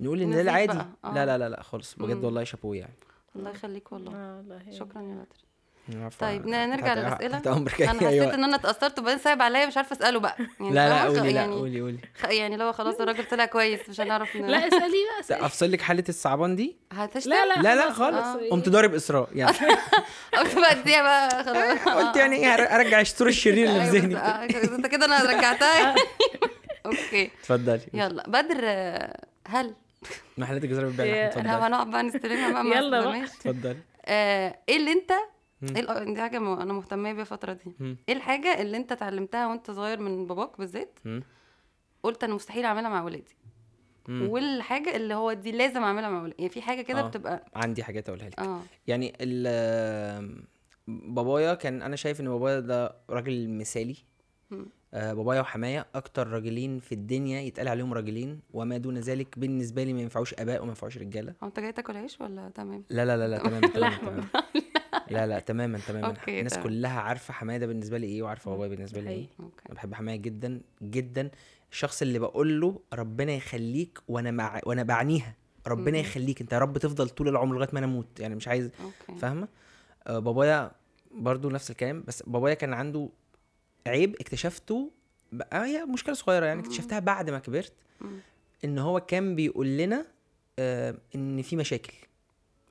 نقول 0.00 0.20
إن 0.22 0.30
ده 0.30 0.40
العادي 0.40 0.78
آه. 1.04 1.14
لا 1.14 1.26
لا 1.26 1.38
لا 1.38 1.48
لا 1.48 1.62
خالص 1.62 1.94
بجد. 1.94 2.24
والله 2.24 2.44
شابوه 2.44 2.76
يعني 2.76 2.94
الله 3.36 3.50
يخليك 3.50 3.92
والله 3.92 4.36
والله 4.36 4.70
شكرا 4.70 5.02
يا 5.02 5.14
بدر. 5.14 5.45
طيب 6.20 6.46
نرجع 6.46 6.92
امرك 6.92 7.80
أنا 7.82 7.90
حسيت 8.00 8.22
وقت. 8.22 8.34
إن 8.34 8.44
أنا 8.44 8.56
اتأثرت 8.56 8.98
وبعدين 8.98 9.18
صعب 9.18 9.42
عليا 9.42 9.66
مش 9.66 9.76
عارفة 9.76 9.96
أسأله 9.96 10.20
بقى. 10.20 10.36
يعني 10.60 10.74
لا 10.74 10.88
لا؟ 10.88 11.02
قولي 11.04 11.20
لا 11.32 11.40
يعني 11.40 11.54
قولي 11.54 11.80
قولي. 11.80 11.98
يعني 12.24 12.56
لو 12.56 12.72
خلاص 12.72 13.00
الراجل 13.00 13.24
طلع 13.24 13.44
كويس 13.44 13.88
مش 13.88 14.00
هنعرف. 14.00 14.36
لا 14.36 14.58
اسألي 14.68 14.80
بقى 15.10 15.20
اسألي. 15.20 15.46
أفصل 15.46 15.72
لك 15.72 15.80
حالة 15.80 16.04
الصعبان 16.08 16.56
دي؟ 16.56 16.76
هتشتم 16.92 17.30
لا 17.30 17.46
لا 17.46 17.74
لا 17.74 17.92
خالص. 17.92 18.16
خلاص. 18.18 18.36
قمت 18.50 18.68
ضارب 18.68 18.94
إسراء 18.94 19.28
يعني. 19.34 19.56
قلت 20.38 20.54
بقى 20.58 20.72
أديها 20.72 21.02
بقى 21.02 21.44
خلاص. 21.44 21.78
قلت 22.06 22.16
يعني 22.16 22.36
إيه 22.36 22.52
ارجع 22.54 23.00
الشطور 23.00 23.28
الشرير 23.28 23.66
اللي 23.68 23.80
في 23.84 23.96
أيوة، 23.96 24.02
ذهني. 24.04 24.16
آه، 24.16 24.44
أنت 24.76 24.86
كده 24.86 25.06
أنا 25.06 25.22
رجعتها. 25.22 25.94
أوكي. 26.86 27.30
اتفضلي. 27.40 27.80
يلا 27.94 28.24
بدر 28.28 28.60
آه، 28.62 29.20
هل؟ 29.48 29.74
محلات 30.38 30.64
الجزيره 30.64 30.86
بتبيع 30.88 31.28
إحنا 31.28 31.28
اتفضلي. 31.28 31.48
هنقعد 31.66 31.90
بقى 31.90 32.02
نستلمها 32.02 32.52
بقى 32.52 32.64
ما 32.64 32.76
يلا 32.76 33.00
بقى. 33.00 33.24
اتفضلي. 33.24 33.76
آه، 34.06 34.58
إيه 34.68 34.76
اللي 34.76 34.92
أنت. 34.92 35.12
إيه 35.62 36.04
دي 36.14 36.20
حاجة 36.22 36.36
أنا 36.38 36.72
مهتمة 36.72 37.12
بيها 37.12 37.20
الفترة 37.22 37.52
دي 37.52 37.72
مم. 37.80 37.96
إيه 38.08 38.14
الحاجة 38.14 38.62
اللي 38.62 38.76
أنت 38.76 38.92
اتعلمتها 38.92 39.46
وأنت 39.46 39.70
صغير 39.70 40.00
من 40.00 40.26
باباك 40.26 40.58
بالذات. 40.58 40.98
قلت 42.02 42.24
أنا 42.24 42.34
مستحيل 42.34 42.64
أعملها 42.64 42.88
مع 42.90 43.02
ولادي 43.04 43.36
مم. 44.08 44.28
والحاجة 44.28 44.96
اللي 44.96 45.14
هو 45.14 45.32
دي 45.32 45.52
لازم 45.52 45.82
أعملها 45.82 46.10
مع 46.10 46.22
ولادي 46.22 46.34
يعني 46.38 46.50
في 46.50 46.62
حاجة 46.62 46.82
كده 46.82 47.00
آه. 47.00 47.08
بتبقى 47.08 47.44
عندي 47.54 47.84
حاجات 47.84 48.08
أقولها 48.08 48.28
لك 48.28 48.40
آه 48.40 48.60
يعني 48.86 49.12
ال 49.20 50.36
بابايا 50.88 51.54
كان 51.54 51.82
أنا 51.82 51.96
شايف 51.96 52.20
إن 52.20 52.28
بابايا 52.28 52.60
ده 52.60 52.94
راجل 53.10 53.48
مثالي. 53.50 53.96
آه 54.94 55.12
بابايا 55.12 55.40
وحماية 55.40 55.86
أكتر 55.94 56.28
راجلين 56.28 56.78
في 56.78 56.92
الدنيا 56.92 57.40
يتقال 57.40 57.68
عليهم 57.68 57.94
راجلين 57.94 58.40
وما 58.52 58.76
دون 58.76 58.98
ذلك 58.98 59.38
بالنسبة 59.38 59.84
لي 59.84 59.92
ما 59.92 60.00
ينفعوش 60.00 60.34
آباء 60.34 60.60
وما 60.60 60.68
ينفعوش 60.68 60.98
رجالة 60.98 61.34
هو 61.42 61.46
أنت 61.48 61.60
جاي 61.60 61.72
تاكل 61.72 61.96
عيش 61.96 62.20
ولا 62.20 62.48
تمام 62.54 62.84
لا 62.90 63.04
لا 63.04 63.16
لا 63.16 63.28
لا 63.28 63.38
تمام 63.38 63.60
تمام. 63.74 63.92
تمام 63.98 64.24
لا 65.10 65.26
لا 65.26 65.38
تماما 65.38 65.78
تماما. 65.78 66.06
أوكي، 66.06 66.38
الناس 66.38 66.52
تمام. 66.52 66.64
كلها 66.66 67.00
عارفة 67.00 67.34
حماية 67.34 67.58
ده 67.58 67.66
بالنسبة 67.66 67.98
لي 67.98 68.06
إيه 68.06 68.22
وعارفة 68.22 68.50
بابايا 68.50 68.68
بالنسبة 68.68 69.00
لي 69.00 69.10
إيه. 69.10 69.26
أنا 69.40 69.74
بحب 69.74 69.94
حماية 69.94 70.16
جدا 70.16 70.60
جدا. 70.82 71.30
الشخص 71.72 72.02
اللي 72.02 72.18
بقول 72.18 72.60
له 72.60 72.80
ربنا 72.92 73.32
يخليك 73.32 73.98
وأنا 74.08 74.30
مع 74.30 74.60
وأنا 74.66 74.82
بعنيها 74.82 75.34
ربنا 75.66 75.90
مم. 75.98 76.04
يخليك 76.04 76.40
أنت 76.40 76.52
يا 76.52 76.58
رب 76.58 76.78
تفضل 76.78 77.08
طول 77.08 77.28
العمر 77.28 77.54
لغاية 77.56 77.68
ما 77.72 77.78
أنا 77.78 77.86
أموت. 77.86 78.20
يعني 78.20 78.34
مش 78.34 78.48
عايز 78.48 78.70
فاهمة؟ 79.18 79.48
آه 80.06 80.18
بابايا 80.18 80.72
برضو 81.14 81.50
نفس 81.50 81.70
الكلام 81.70 82.04
بس 82.06 82.22
بابايا 82.22 82.54
كان 82.54 82.74
عنده 82.74 83.08
عيب 83.86 84.14
اكتشفته 84.20 84.90
بقى 85.32 85.66
هي 85.66 85.84
مشكلة 85.84 86.14
صغيرة 86.14 86.46
يعني. 86.46 86.60
اكتشفتها 86.60 86.98
بعد 86.98 87.30
ما 87.30 87.38
كبرت. 87.38 87.72
إن 88.64 88.78
هو 88.78 89.00
كان 89.00 89.34
بيقول 89.36 89.66
لنا 89.78 90.06
آه 90.58 90.94
إن 91.14 91.42
في 91.42 91.56
مشاكل. 91.56 91.92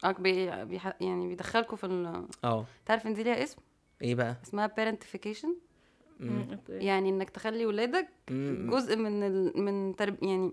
آه 0.09 0.11
بي... 0.11 0.65
بيح... 0.65 0.93
يعني 1.01 1.27
بيدخلكوا 1.27 1.77
في 1.77 1.85
ال... 1.85 2.25
آه 2.43 2.65
تعرف 2.85 3.07
إن 3.07 3.13
دي 3.13 3.23
ليها 3.23 3.43
اسم 3.43 3.57
إيه 4.01 4.15
بقى 4.15 4.35
اسمها 4.43 4.67
okay. 6.21 6.85
يعني 6.85 7.09
إنك 7.09 7.29
تخلي 7.29 7.65
ولادك 7.65 8.07
مم. 8.31 8.69
جزء 8.71 8.95
من 8.95 9.23
ال... 9.23 9.61
من 9.61 9.95
ترب... 9.95 10.23
يعني 10.23 10.51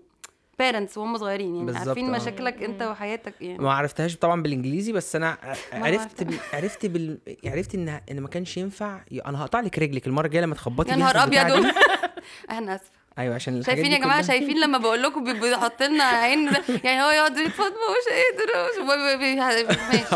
parents 0.59 0.97
وهم 0.97 1.17
صغيرين 1.17 1.55
يعني 1.55 1.65
بالظبط، 1.65 1.87
عارفين 1.87 2.13
آه. 2.13 2.17
مشاكلك 2.17 2.63
أنت. 2.63 2.81
وحياتك 2.81 3.33
يعني 3.41 3.57
ما 3.59 3.73
عرفتهاش 3.73 4.17
طبعا 4.17 4.41
بالإنجليزي 4.41 4.91
بس 4.91 5.15
أنا 5.15 5.37
عرفت. 5.73 6.23
بال... 6.23 6.37
عرفت 6.53 6.85
بال... 6.85 7.19
عرفت 7.45 7.75
ان 7.75 7.89
إن 8.11 8.19
ما 8.19 8.27
كانش 8.27 8.57
ينفع 8.57 9.01
أنا 9.25 9.41
هقطع 9.41 9.59
لك 9.59 9.79
رجلك 9.79 10.07
المرة 10.07 10.25
الجاية 10.25 10.43
لما 10.43 10.55
تخبطي 10.55 10.91
يا 10.91 10.95
نهار 10.95 11.23
أبيض. 11.23 11.65
أنا 12.49 12.75
آسفة 12.75 13.02
أيوه 13.19 13.35
عشان 13.35 13.57
الحاجات 13.57 13.75
شايفين 13.77 13.91
يا 13.93 13.97
جماعة 14.05 14.21
شايفين 14.21 14.59
لما 14.59 14.77
بقول 14.77 15.03
لكم 15.03 15.23
بي- 15.23 15.39
بيحط 15.39 15.83
لنا 15.83 16.03
عين 16.03 16.45
ده 16.51 16.63
يعني 16.83 17.01
هو 17.03 17.09
يقعد 17.09 17.37
يتفضل 17.37 17.67
مش 17.69 18.13
قادر 18.13 18.69
مش- 18.69 19.17
بي- 19.19 19.35
ماشي. 19.91 20.15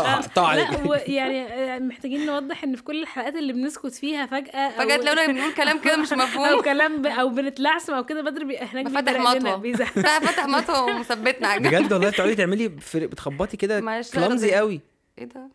ويعني 0.90 1.42
آه، 1.46 1.78
محتاجين 1.78 2.26
نوضح 2.26 2.64
إن 2.64 2.76
في 2.76 2.82
كل 2.82 3.02
الحلقات 3.02 3.34
اللي 3.34 3.52
بنسكت 3.52 3.94
فيها 3.94 4.26
فجأة 4.26 4.70
فجأة 4.78 4.96
تلاقونا 4.96 5.26
بنقول 5.26 5.54
كلام 5.62 5.78
كده 5.78 5.96
مش 5.96 6.12
أو 6.12 6.18
مفهوم 6.18 6.60
كلام 6.62 7.02
ب... 7.02 7.06
أو 7.06 7.28
بنتلعثم 7.28 7.94
أو 7.94 8.04
كده 8.04 8.22
بدر. 8.22 8.42
هناك 8.44 8.86
لنا، 9.18 9.18
مطوة. 9.18 9.56
فتح 9.56 10.18
فتح 10.18 10.46
مطوة 10.46 10.82
ومثبتنا. 10.82 11.58
بجد 11.58 11.92
والله 11.92 12.10
بتقعدي 12.10 12.34
تعملي. 12.34 12.68
بتخبطي 12.94 13.56
كده. 13.56 13.80
كلامزي 14.14 14.54
قوي. 14.54 14.80
إيه 15.18 15.24
ده؟ 15.24 15.48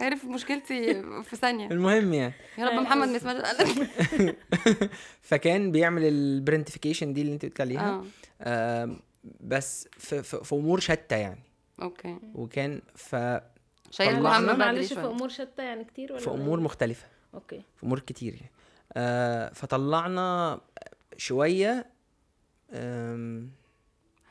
عرف 0.00 0.24
مشكلتي 0.24 1.02
في 1.22 1.36
ثانية. 1.36 1.66
المهم 1.70 2.14
يعني. 2.14 2.34
يا 2.58 2.64
رب 2.68 2.72
محمد 2.74 3.08
ما 3.08 3.16
يسمعش. 3.16 3.36
فكان 5.22 5.72
بيعمل 5.72 6.02
ال 6.04 6.11
parentification 6.11 7.12
دي 7.12 7.20
اللي 7.22 7.32
انت 7.32 7.44
قلت 7.44 7.60
عليها. 7.60 7.90
آه. 7.90 8.04
آه 8.40 8.96
بس 9.40 9.88
في, 9.98 10.22
في, 10.22 10.44
في 10.44 10.54
أمور 10.54 10.80
شتى 10.80 11.20
يعني. 11.20 11.40
okay. 11.82 12.16
وكان 12.34 12.82
ف 12.94 13.16
شايل 13.90 14.16
بدري 14.20 14.56
معلش 14.56 14.92
في 14.92 15.00
أمور 15.06 15.28
شتى 15.28 15.64
يعني 15.64 15.84
كتير 15.84 16.12
ولا 16.12 16.20
في 16.20 16.30
أمور 16.30 16.60
مختلفة. 16.60 17.06
okay. 17.34 17.62
في 17.76 17.84
أمور 17.86 17.98
كتير 18.00 18.34
يعني. 18.34 18.50
آه 18.92 19.52
فطلعنا 19.52 20.60
شوية 21.16 21.86
آم، 22.72 23.50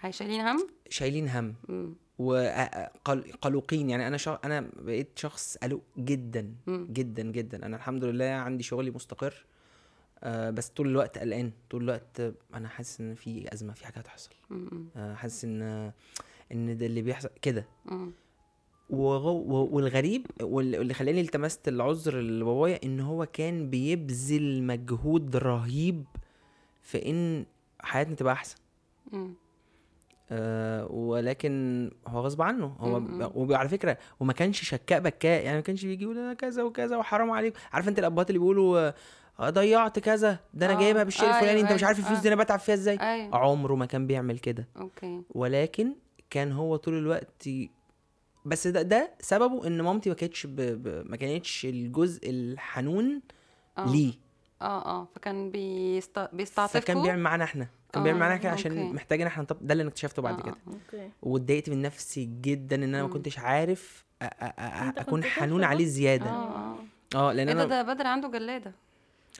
هي 0.01 0.11
شايلين 0.11 0.41
هم؟ 0.41 0.67
شايلين 0.89 1.29
هم. 1.29 1.55
مم. 1.69 1.95
وقلقين 2.19 3.89
يعني 3.89 4.07
أنا 4.07 4.17
شخ... 4.17 4.39
أنا 4.45 4.69
بقيت 4.79 5.07
شخص 5.19 5.57
قلق 5.57 5.81
جدا. 5.97 6.53
جدا 6.67 7.23
جدا. 7.23 7.65
أنا 7.65 7.77
الحمد 7.77 8.03
لله 8.03 8.25
عندي 8.25 8.63
شغلي 8.63 8.91
مستقر 8.91 9.45
آه 10.23 10.49
بس 10.49 10.69
طول 10.69 10.87
الوقت 10.87 11.17
قلقان. 11.17 11.51
طول 11.69 11.83
الوقت 11.83 12.21
أنا 12.53 12.67
حاسس 12.67 13.01
إن 13.01 13.15
في 13.15 13.53
أزمة 13.53 13.73
في 13.73 13.85
حاجة 13.85 13.97
هتحصل. 13.97 14.29
آه 14.95 15.13
حاسس 15.13 15.45
إن 15.45 15.91
إن 16.51 16.77
ده 16.77 16.85
اللي 16.85 17.01
بيحصل 17.01 17.29
كده. 17.41 17.65
وغو- 18.89 19.69
والغريب 19.75 20.25
وال- 20.41 20.77
واللي 20.79 20.93
خلاني 20.93 21.21
التمست 21.21 21.67
العذر 21.67 22.19
لبابايا 22.21 22.79
إن 22.83 22.99
هو 22.99 23.25
كان 23.25 23.69
بيبذل 23.69 24.63
مجهود 24.63 25.35
رهيب 25.35 26.05
في 26.81 27.09
إن 27.09 27.45
حياتنا 27.79 28.15
تبقى 28.15 28.33
أحسن. 28.33 28.55
آه 30.31 30.85
ولكن 30.91 31.91
هو 32.07 32.19
غصب 32.19 32.41
عنه. 32.41 32.65
هو 32.79 33.01
وعلى 33.35 33.69
فكرة 33.69 33.97
وما 34.19 34.33
كانش 34.33 34.61
شكاء 34.69 34.99
بكاء 34.99 35.43
يعني 35.43 35.57
ما 35.57 35.63
كانش 35.63 35.85
بيجي 35.85 36.03
يقول 36.03 36.17
أنا 36.17 36.33
كذا 36.33 36.63
وكذا 36.63 36.97
وحرام 36.97 37.31
عليك. 37.31 37.53
عارف 37.73 37.87
انت 37.87 37.99
الأبهات 37.99 38.29
اللي 38.29 38.39
بيقولوا 38.39 38.91
آه، 39.39 39.49
ضيعت 39.49 39.99
كذا 39.99 40.39
ده 40.53 40.65
أنا 40.65 40.75
آه، 40.75 40.79
جايبها 40.79 41.03
بالشيء 41.03 41.25
أيوة، 41.25 41.35
الفلاني 41.37 41.61
أنت 41.61 41.71
مش 41.71 41.79
أيوة، 41.79 41.87
عارف 41.87 41.99
الفلوس 41.99 42.17
آه. 42.19 42.21
دي 42.21 42.27
أنا 42.27 42.43
بتعب 42.43 42.59
فيها 42.59 42.75
إزاي. 42.75 42.97
أيوه. 43.01 43.35
عمره 43.35 43.75
ما 43.75 43.85
كان 43.85 44.07
بيعمل 44.07 44.39
كده. 44.39 44.67
okay. 44.77 45.21
ولكن 45.29 45.95
كان 46.29 46.51
هو 46.51 46.75
طول 46.75 46.93
الوقت 46.93 47.49
بس 48.45 48.67
ده 48.67 48.81
ده 48.81 49.11
سببه 49.19 49.67
إن 49.67 49.81
مامتي 49.81 50.09
ما 50.09 50.15
كانتش 50.15 50.45
ب... 50.45 50.55
ب... 50.55 51.09
ما 51.09 51.17
كانتش 51.17 51.65
الجزء 51.65 52.29
الحنون 52.29 53.21
آه. 53.77 53.91
ليه. 53.91 54.13
آه 54.61 54.85
آه. 54.85 55.07
فكان 55.15 55.51
بيست... 55.51 56.29
بيستعطفكوا. 56.33 56.79
فكان 56.79 57.01
بيعمل 57.01 57.19
معانا 57.19 57.43
إحنا. 57.43 57.67
كان 57.93 58.03
بيعمل 58.03 58.17
آه، 58.17 58.19
معانا 58.19 58.35
إحنا 58.35 58.49
عشان 58.49 58.77
okay. 58.77 58.93
محتاج 58.93 59.21
إن 59.21 59.27
إحنا 59.27 59.43
نطب... 59.43 59.57
ده 59.61 59.71
اللي 59.71 59.81
أنا 59.81 59.89
اكتشفته 59.89 60.21
بعد 60.21 60.39
آه، 60.39 60.43
كده 60.43 60.55
آه، 60.67 60.71
okay 60.71 61.11
واتضايقت 61.21 61.69
من 61.69 61.81
نفسي 61.81 62.29
جدا 62.41 62.75
إن 62.75 62.83
أنا 62.83 63.03
ما. 63.03 63.09
كنتش 63.09 63.39
عارف 63.39 64.05
أ... 64.21 64.25
أ... 64.25 65.01
أكون 65.01 65.23
حنون 65.23 65.63
عليه 65.63 65.85
زيادة 65.85 66.29
آه 66.29 66.75
آه 67.15 67.33
لأن 67.33 67.45
ده 67.45 67.51
أنا 67.51 67.65
ده 67.65 67.93
بدر 67.93 68.07
عنده 68.07 68.27
جلادة 68.27 68.71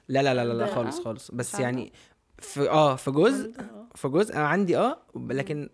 لا 0.10 0.24
لا 0.24 0.34
لا 0.34 0.46
لا, 0.46 0.54
لا 0.54 0.75
خالص 0.75 1.00
آه، 1.00 1.04
خالص 1.04 1.32
بس. 1.32 1.60
يعني 1.60 1.94
في 2.39 2.70
آه 2.70 2.96
في 2.96 3.12
جزء 3.12 3.54
آه. 3.60 3.88
في 3.96 4.08
جزء 4.08 4.36
أنا 4.36 4.48
عندي 4.48 4.77
آه 4.77 5.00
لكن 5.16 5.70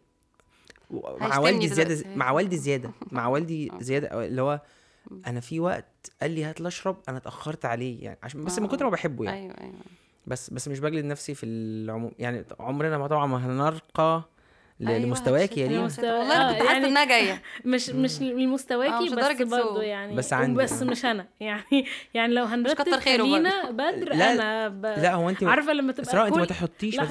مع 1.02 1.38
والدي 1.38 1.68
زيادة. 1.68 2.16
مع 2.16 2.32
والدي 2.32 2.58
زيادة 2.58 2.92
مع 3.12 3.28
والدي 3.28 3.72
آه. 3.72 3.80
زيادة 3.82 4.08
اللي 4.26 4.42
هو 4.42 4.62
أنا 5.28 5.40
في 5.40 5.60
وقت 5.60 6.12
قال 6.22 6.32
لي 6.32 6.44
هات 6.44 6.62
لي 6.62 6.68
أشرب 6.68 6.98
أنا 7.10 7.18
اتأخرت 7.18 7.66
عليه 7.66 8.04
يعني 8.04 8.20
عشان 8.24 8.44
بس 8.44 8.60
من 8.60 8.66
آه. 8.66 8.70
كتر 8.76 8.86
ما 8.86 8.92
بحبه 8.92 9.26
يعني 9.26 9.40
أيوه 9.40 9.56
أيوه 9.62 9.74
بس 10.28 10.50
بس 10.50 10.68
مش 10.68 10.80
بجلد 10.80 11.06
نفسي 11.06 11.34
في 11.36 11.46
العموم. 11.46 12.12
يعني 12.20 12.46
عمرنا 12.60 12.98
ما 12.98 13.08
طبعا 13.08 13.28
ما 13.28 13.46
هنرقى 13.46 14.24
أيوة، 14.82 14.98
لمستواك 15.00 15.58
يا 15.58 15.68
ريم. 15.68 15.82
والله 15.82 16.36
أنا 16.36 16.50
آه، 16.50 16.54
كنت 16.54 16.62
حاسة 16.62 16.74
يعني- 16.74 16.86
إنها 16.88 17.06
جاية. 17.06 17.42
مش 17.66 17.90
مش 17.90 18.22
آه، 18.22 18.24
لمستواكي 18.24 19.04
مش 19.04 19.12
بس 19.12 19.42
برضه. 19.44 19.82
يعني. 19.84 20.16
بس 20.16 20.34
عندي، 20.34 20.60
بس 20.64 20.82
آه. 20.82 20.86
مش 20.86 21.06
أنا. 21.06 21.28
يعني 21.40 21.86
يعني 22.14 22.34
لو 22.34 22.44
هنرتب 22.46 22.82
كتر 22.84 23.00
خيره 23.00 23.24
خلينا 23.24 23.70
بدر 23.82 24.14
لا، 24.14 24.34
أنا 24.34 24.68
ب... 24.68 24.86
لا 24.86 25.14
هو 25.14 25.30
انت 25.30 25.44
عارفة 25.44 25.74
لما 25.74 25.92
تبقى 25.94 26.10
اسراء 26.10 26.28
انت 26.28 26.38
ما 26.38 26.46
تحطيش 26.46 26.96
ما 26.98 27.02
لا، 27.04 27.08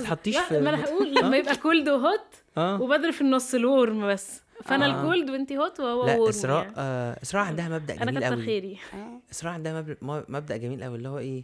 في 0.49 0.61
ما 0.61 0.71
أنا 0.71 0.85
هقول 0.85 1.15
لما 1.15 1.37
يبقى 1.37 1.57
cold 1.57 1.89
و 1.89 2.00
hot 2.00 2.35
وبدر 2.83 3.13
في 3.13 3.21
النص 3.21 3.55
ال 3.55 3.66
warm 3.66 4.09
بس. 4.09 4.43
فأنا 4.65 4.87
آه. 4.87 4.89
ال 5.01 5.07
cold 5.07 5.31
وأنتي 5.31 5.59
hot 5.59 5.81
وهو 5.81 6.07
لا 6.07 6.29
اسراء 6.29 6.63
يعني. 6.63 6.75
آه 6.77 7.19
اسراء 7.23 7.45
عندها 7.45 7.69
مبدأ 7.69 7.95
أنا 8.03 8.11
جميل 8.11 8.21
كتر 8.27 8.35
قوي 8.35 8.45
خيري. 8.45 8.79
آه. 8.95 9.21
اسراء 9.33 9.53
عندها 9.53 9.85
مبدأ 10.29 10.57
جميل 10.57 10.85
قوي 10.85 10.97
اللي 10.97 11.09
هو 11.09 11.19
إيه 11.19 11.43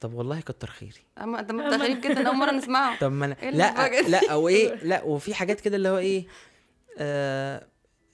طب 0.00 0.14
والله 0.14 0.40
كتر 0.40 0.70
خيري. 0.70 0.92
أما 1.22 1.40
ده 1.42 1.68
ده 1.70 1.76
غريب 1.76 2.00
جدا 2.00 2.28
أول 2.28 2.36
مرة 2.36 2.50
نسمعه. 2.50 2.98
طب 2.98 3.12
ما 3.12 3.26
أنا 3.26 3.36
إيه 3.42 3.50
لا 3.50 3.74
فاجأ؟ 3.74 4.00
لا 4.08 4.20
أو 4.32 4.48
إيه 4.48 4.74
لا 4.90 5.02
وفي 5.02 5.34
حاجات 5.34 5.60
كده 5.60 5.76
اللي 5.76 5.88
هو 5.88 5.98
إيه 5.98 6.26
آه 6.98 7.66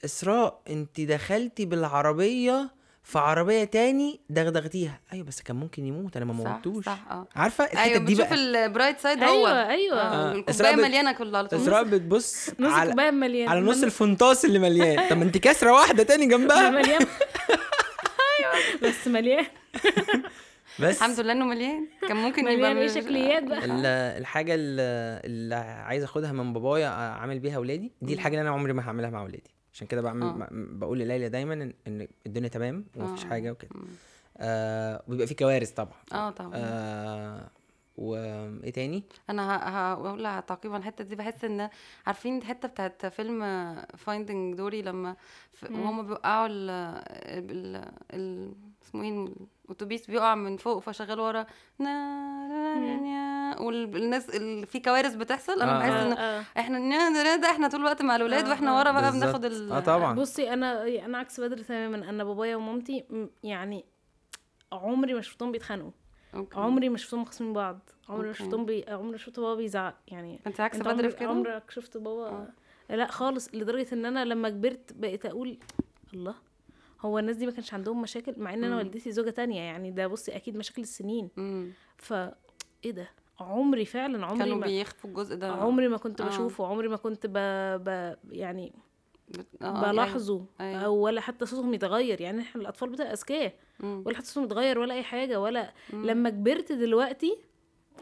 إسراء 0.04 0.60
أنت 0.70 1.00
دخلتي 1.00 1.64
بالعربية 1.64 2.70
في 3.04 3.18
عربية 3.18 3.64
تاني 3.64 4.20
دغدغتيها. 4.30 5.00
أيوه 5.12 5.26
بس 5.26 5.42
كان 5.42 5.56
ممكن 5.56 5.86
يموت 5.86 6.16
أنا 6.16 6.24
ما 6.24 6.44
صح 6.44 6.50
موتوش. 6.50 6.84
صح 6.84 6.98
آه. 7.10 7.26
عارفة 7.36 7.64
الحته 7.64 7.82
أيوه 7.82 7.98
دي 7.98 8.14
بتشوف 8.14 8.28
بقى؟ 8.28 8.34
ال 8.66 8.71
bright 8.71 8.98
side 9.00 9.22
هو. 9.22 9.28
أيوه 9.46 9.68
أيوه. 9.68 10.00
آه. 10.00 10.32
الكوباية 10.32 10.76
مليانة 10.76 11.12
كل 11.12 11.36
على 11.36 11.48
طول. 11.48 11.60
إسراء 11.60 11.82
بتبص 11.82 12.50
نص 12.60 12.72
على 12.72 12.90
كوباية 12.90 13.10
مليان 13.10 13.48
على 13.48 13.60
نص 13.60 13.82
الفنطاس 13.82 14.44
اللي 14.44 14.58
مليان. 14.58 15.08
طب 15.10 15.16
ما 15.16 15.24
أنت 15.24 15.38
كاسرة 15.38 15.72
واحدة 15.72 16.02
تاني 16.02 16.26
جنبها. 16.26 16.70
مليان 16.70 17.06
بس 18.82 19.08
مليان. 19.08 19.46
بس. 20.80 20.96
الحمد 21.02 21.20
لله 21.20 21.32
إنه 21.32 21.44
مليان. 21.44 21.86
كان 22.08 22.16
ممكن 22.16 22.42
يبقى 22.42 22.56
مليان 22.56 22.76
إيه 22.76 22.88
شكليات 22.88 23.42
بقى. 23.42 23.64
ال- 23.64 23.86
الحاجة 24.20 24.52
اللي, 24.54 25.54
عايز 25.54 26.02
أخدها 26.04 26.32
من 26.32 26.52
بابايا 26.52 26.88
اعمل 26.88 27.38
بيها 27.38 27.56
اولادي 27.56 27.92
دي 28.02 28.14
الحاجة 28.14 28.32
اللي 28.32 28.42
أنا 28.42 28.50
عمري 28.50 28.72
ما 28.72 28.88
هعملها 28.88 29.10
مع 29.10 29.20
اولادي 29.20 29.50
عشان 29.74 29.86
كده 29.86 30.02
بعمل 30.02 30.22
آه. 30.22 30.32
م- 30.50 30.78
بقول 30.78 30.98
لليلى 30.98 31.28
دايما 31.28 31.54
ان, 31.54 31.72
إن 31.86 32.08
الدنيا 32.26 32.48
تمام 32.48 32.84
ومفيش 32.96 33.24
آه. 33.24 33.28
حاجة 33.28 33.50
وكده. 33.50 33.70
آه 34.38 35.02
وبيبقى 35.08 35.26
في 35.26 35.34
كوارث 35.34 35.70
طبعا. 35.70 35.94
آه 36.12 36.30
طبعا. 36.30 36.50
آه 36.54 37.50
وايه 37.96 38.70
تاني؟ 38.72 39.02
أنا 39.30 39.68
هقول 39.92 40.26
على 40.26 40.42
تعقيب 40.46 40.72
على 40.72 40.80
الحتة 40.80 41.04
دي. 41.04 41.16
بحس 41.16 41.44
إن 41.44 41.68
عارفين 42.06 42.38
الحتة 42.38 42.68
بتاعت 42.68 43.06
فيلم 43.06 43.40
فايندينج 43.96 44.54
دوري 44.56 44.82
لما. 44.82 45.16
وهم 45.70 46.06
بيوقعوا 46.06 46.46
ال 46.46 46.70
ال 46.70 47.84
ال 48.14 48.52
اسمه 48.82 49.02
إيه؟ 49.02 49.28
الأتوبيس 49.64 50.06
بيقع 50.10 50.34
من 50.34 50.56
فوق 50.56 50.78
فشغال 50.78 51.20
ورا. 51.20 51.46
نا- 51.78 52.48
نا- 52.48 52.74
نا- 52.74 52.96
نا- 53.00 53.60
والناس 53.60 54.30
اللي 54.30 54.66
في 54.66 54.80
كوارث 54.80 55.14
بتحصل. 55.14 55.62
أنا 55.62 55.76
آه، 55.76 55.78
بحس. 55.78 55.92
ان 55.92 56.12
آه. 56.12 56.44
إحنا 56.58 57.36
ده 57.36 57.50
إحنا 57.50 57.68
طول 57.68 57.80
الوقت 57.80 58.02
مع 58.02 58.16
الأولاد 58.16 58.44
آه، 58.44 58.50
وإحنا. 58.50 58.78
ورا 58.78 58.92
بقى. 58.92 59.12
بناخد 59.12 59.44
ال 59.44 59.72
آه 59.72 59.80
طبعا. 59.80 60.14
بصي 60.14 60.52
أنا 60.52 60.86
أنا 61.04 61.18
عكس 61.18 61.40
بدر 61.40 61.58
تماما. 61.58 62.10
أنا 62.10 62.24
بابايا 62.24 62.56
ومامتي 62.56 63.04
يعني 63.42 63.84
عمري 64.72 65.14
ما 65.14 65.20
شفتهم 65.20 65.52
بيتخانقوا. 65.52 65.90
okay. 66.34 66.60
عمري 66.60 66.88
ما 66.88 66.96
شفتهم 66.96 67.24
خاصمين 67.24 67.52
بعض. 67.52 67.78
عمري 68.08 68.26
ما. 68.26 68.32
شفتهم 68.32 68.64
بي... 68.66 68.84
عمري 68.88 69.10
ما 69.10 69.16
شفت 69.16 69.40
بابا 69.40 69.54
بيزعق. 69.54 69.94
يعني 70.08 70.40
أنت 70.46 70.60
عكس 70.60 70.76
أنت 70.76 70.88
بدر 70.88 71.10
في 71.10 71.16
كده 71.16 71.28
عمرك 71.28 71.70
شفت 71.70 71.96
بابا؟ 71.96 72.48
لا 72.90 73.06
خالص 73.06 73.48
لدرجة 73.54 73.94
إن 73.94 74.04
أنا 74.06 74.24
لما 74.24 74.48
كبرت 74.48 74.92
بقيت 74.92 75.26
أقول 75.26 75.58
الله 76.14 76.34
هو 77.02 77.18
الناس 77.18 77.36
دي 77.36 77.46
ما 77.46 77.52
كانش 77.52 77.74
عندهم 77.74 78.02
مشاكل 78.02 78.34
مع 78.36 78.54
إن 78.54 78.64
أنا. 78.64 78.76
والدتي 78.76 79.12
زوجة 79.12 79.30
تانية 79.30 79.60
يعني 79.60 79.90
ده 79.90 80.06
بصي 80.06 80.36
أكيد 80.36 80.56
مشاكل 80.56 80.82
السنين. 80.82 81.30
ف 81.96 82.12
إيه 82.84 82.90
ده 82.90 83.08
عمري 83.40 83.84
فعلا 83.84 84.26
عمري 84.26 84.38
كانوا 84.38 84.56
ما 84.56 84.66
بيخفوا 84.66 85.10
الجزء 85.10 85.36
ده 85.36 85.52
عمري 85.52 85.88
ما 85.88 85.96
كنت 85.96 86.20
آه. 86.20 86.28
بشوفه 86.28 86.66
عمري 86.66 86.88
ما 86.88 86.96
كنت 86.96 87.26
ب... 87.26 87.32
ب... 87.84 88.16
يعني 88.30 88.72
آه، 89.62 89.64
أيوة. 89.66 89.90
بلاحظه 89.92 90.44
أيوة. 90.60 90.80
أو 90.80 90.94
ولا 90.94 91.20
حتى 91.20 91.46
صوتهم 91.46 91.74
يتغير 91.74 92.20
يعني 92.20 92.40
إحنا 92.42 92.60
الأطفال 92.62 92.88
بتبقى 92.88 93.12
أذكياء. 93.12 93.54
ولا 93.82 94.16
حتى 94.16 94.26
صوتهم 94.26 94.44
يتغير 94.44 94.78
ولا 94.78 94.94
أي 94.94 95.02
حاجة 95.02 95.40
ولا 95.40 95.72
مم. 95.92 96.06
لما 96.06 96.30
كبرت 96.30 96.72
دلوقتي 96.72 97.38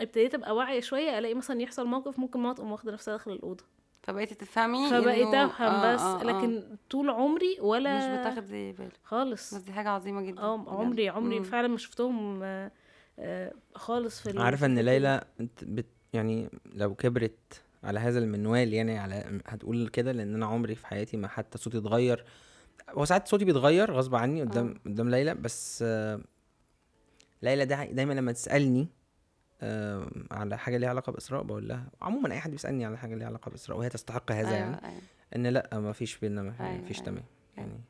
ابتديت 0.00 0.35
أبقى 0.35 0.54
واعية 0.57 0.80
شوية 0.80 1.19
ألاقي 1.19 1.35
مثلا 1.35 1.62
يحصل 1.62 1.87
موقف 1.87 2.19
ممكن 2.19 2.40
ماما 2.40 2.54
تقوم 2.54 2.73
واخدة 2.73 2.92
نفسها 2.92 3.12
داخل 3.12 3.33
الأوضة 3.33 3.64
فبقيتي 4.02 4.35
تفهمي 4.35 4.90
فبقيت 4.90 5.28
إنه- 5.28 5.35
أفهم 5.35 5.73
آه، 5.75 5.95
بس 5.95 6.00
آه، 6.00 6.21
آه. 6.21 6.25
لكن 6.25 6.76
طول 6.90 7.11
عمري 7.11 7.57
ولا 7.61 7.99
مش 8.14 8.21
بتاخدي 8.21 8.73
بالك 8.73 9.00
خالص 9.04 9.54
بس 9.54 9.61
دي 9.62 9.73
حاجة 9.73 9.88
عظيمة 9.88 10.23
جدا 10.23 10.40
آه. 10.42 10.64
عمري 10.80 11.09
عمري 11.09 11.38
مم. 11.38 11.45
فعلا 11.45 11.69
ما 11.69 11.76
شفتهم 11.78 12.40
آه، 12.42 12.73
آه، 13.19 13.52
خالص 13.75 14.21
في 14.21 14.38
عارفة 14.38 14.66
إن. 14.66 14.78
ليلى 14.78 15.25
أنت 15.40 15.64
بت 15.64 15.87
يعني 16.12 16.50
لو 16.75 16.95
كبرت 16.95 17.62
على 17.85 18.00
هذا 18.00 18.19
المنوال 18.19 18.75
يعني 18.75 18.99
على 18.99 19.40
هتقول 19.47 19.88
كده 19.88 20.12
لأن 20.12 20.35
أنا 20.35 20.47
عمري 20.47 20.75
في 20.75 20.87
حياتي 20.87 21.16
ما 21.16 21.28
حتى 21.28 21.59
صوتي 21.59 21.78
اتغير 21.78 22.25
هو 22.90 23.04
ساعات 23.04 23.28
صوتي 23.28 23.45
بيتغير 23.45 23.92
غصب 23.92 24.14
عني 24.14 24.42
قدام 24.42 24.75
قدام 24.87 25.09
ليلى 25.11 25.35
بس 25.35 25.85
آه، 25.87 26.21
ليلى 27.42 27.64
دا 27.66 27.85
دايما 27.85 28.12
لما 28.12 28.33
تسألني 28.33 28.80
آه، 28.80 29.00
على 30.31 30.59
حاجة 30.59 30.76
ليها 30.76 30.88
علاقة 30.88 31.12
بإسراء 31.12 31.43
بقول 31.43 31.69
لها 31.69 31.85
عموما 32.02 32.33
أي 32.33 32.40
حد 32.40 32.50
بيسألني 32.50 32.85
على 32.85 32.99
حاجة 32.99 33.14
ليها 33.14 33.26
علاقة 33.26 33.50
بإسراء 33.50 33.79
وهي 33.79 33.88
تستحق 33.88 34.33
هذا 34.33 34.49
أيوة، 34.49 34.59
يعني 34.59 34.85
أيوة. 34.85 35.00
إن 35.37 35.47
لأ 35.47 35.69
ما 35.73 35.93
فيش 35.93 36.19
بينا 36.19 36.43
ما 36.43 36.55
أيوة، 36.61 36.85
فيش 36.87 36.97
أيوة، 36.97 37.07
تمام 37.07 37.25
أيوة. 37.59 37.69
يعني 37.69 37.81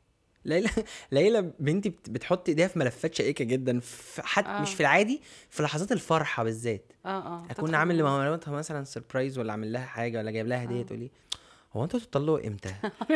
ليلى 0.45 0.69
ليلى 1.11 1.51
بنتي 1.59 1.89
بت- 1.89 2.09
بتحط 2.09 2.49
إيديها 2.49 2.67
في 2.67 2.79
ملفات 2.79 3.13
شائكة 3.15 3.45
جدا 3.45 3.79
في 3.79 4.21
حتى 4.21 4.49
آه. 4.49 4.61
مش 4.61 4.73
في 4.73 4.79
العادي 4.81 5.21
في 5.49 5.63
لحظات 5.63 5.91
الفرحة 5.91 6.43
بالذات 6.43 6.93
آه 7.05 7.09
آه 7.09 7.43
أكون 7.51 7.75
عامل 7.75 7.97
لمامتها 7.97 8.51
مثلا 8.51 8.83
سربرايز 8.83 9.37
ولا 9.39 9.51
عامل 9.51 9.73
لها 9.73 9.85
حاجة 9.85 10.17
ولا 10.17 10.31
جايب 10.31 10.47
لها 10.47 10.63
هدية 10.63 10.79
آه. 10.81 10.83
تقول 10.83 10.99
لي 10.99 11.11
هو 11.75 11.83
أنتوا 11.83 11.99
تطلقوا 11.99 12.47
إمتى؟ 12.47 12.73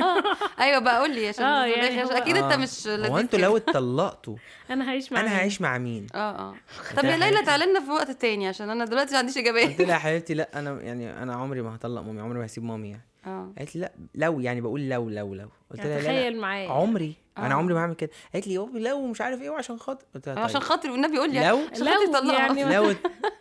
ايوش 0.60 0.84
بقى 0.84 1.00
قول 1.00 1.16
لي 1.16 1.28
عشان 1.28 1.46
آه، 1.46 1.66
يعني 1.66 2.00
عشان 2.00 2.12
هو- 2.16 2.18
أكيد 2.18 2.38
أنت 2.38 2.52
آه. 2.52 2.56
مش 2.58 2.88
هو 2.88 3.18
أنتوا. 3.18 3.40
لو 3.40 3.58
اتطلقتوا 3.58 4.36
أنا 4.72 4.90
هعيش 4.90 5.12
مع 5.12 5.20
أنا؟ 5.20 5.38
هعيش 5.38 5.62
مع 5.62 5.78
مين؟ 5.78 6.08
آه 6.16 6.18
آه 6.18 6.56
طب 6.98 7.04
يا 7.06 7.18
ليلى 7.18 7.46
تعالي 7.46 7.66
لنا 7.66 7.80
في 7.80 7.92
وقت 7.92 8.12
تاني 8.12 8.48
عشان 8.48 8.70
أنا 8.70 8.86
دلوقتي 8.86 9.12
ما 9.12 9.18
عنديش 9.18 9.38
قلت 9.38 9.48
اجابات 9.48 9.82
لها 9.82 9.90
يا 9.94 10.00
حبيبتي 10.00 10.34
لأ 10.34 10.60
أنا 10.60 10.82
يعني 10.82 11.24
أنا 11.24 11.36
عمري 11.36 11.62
ما 11.62 11.76
هطلق 11.76 12.02
مامي 12.02 12.22
عمري 12.22 12.40
ما 12.40 12.46
هسيب 12.46 12.64
مامي 12.64 12.90
يعني 12.90 13.06
آه 13.28 13.54
قالت 13.58 13.76
لي 13.76 13.82
لأ 13.82 13.92
لو 14.16 14.40
يعني 14.40 14.62
بقول 14.62 14.90
لو 14.90 15.10
لو 15.10 15.34
لو 15.36 15.50
قلت 15.72 15.80
يعني 15.80 15.90
لها 15.90 15.98
لا, 16.00 16.04
تخيل 16.04 16.38
معايا 16.42 16.70
عمري 16.72 17.14
أنا 17.38 17.54
آه. 17.54 17.58
عمري 17.58 17.74
ما 17.74 17.80
هعمل 17.80 17.94
كده 17.96 18.10
قالت 18.34 18.48
لي 18.48 18.56
لو 18.74 19.08
مش 19.08 19.22
عارف 19.22 19.42
إيه 19.42 19.50
وعشان 19.50 19.80
خاطر 19.80 20.06
قلت 20.16 20.30
لها 20.30 20.40
عشان 20.40 20.60
طيب. 20.60 20.70
خاطري 20.70 20.92
والنبي 20.92 21.18
قول 21.18 21.34
لي 21.34 21.48
لو 21.50 21.60
عشان 21.72 21.86
لو 21.86 22.32
يعني 22.32 22.76
لو 22.76 22.96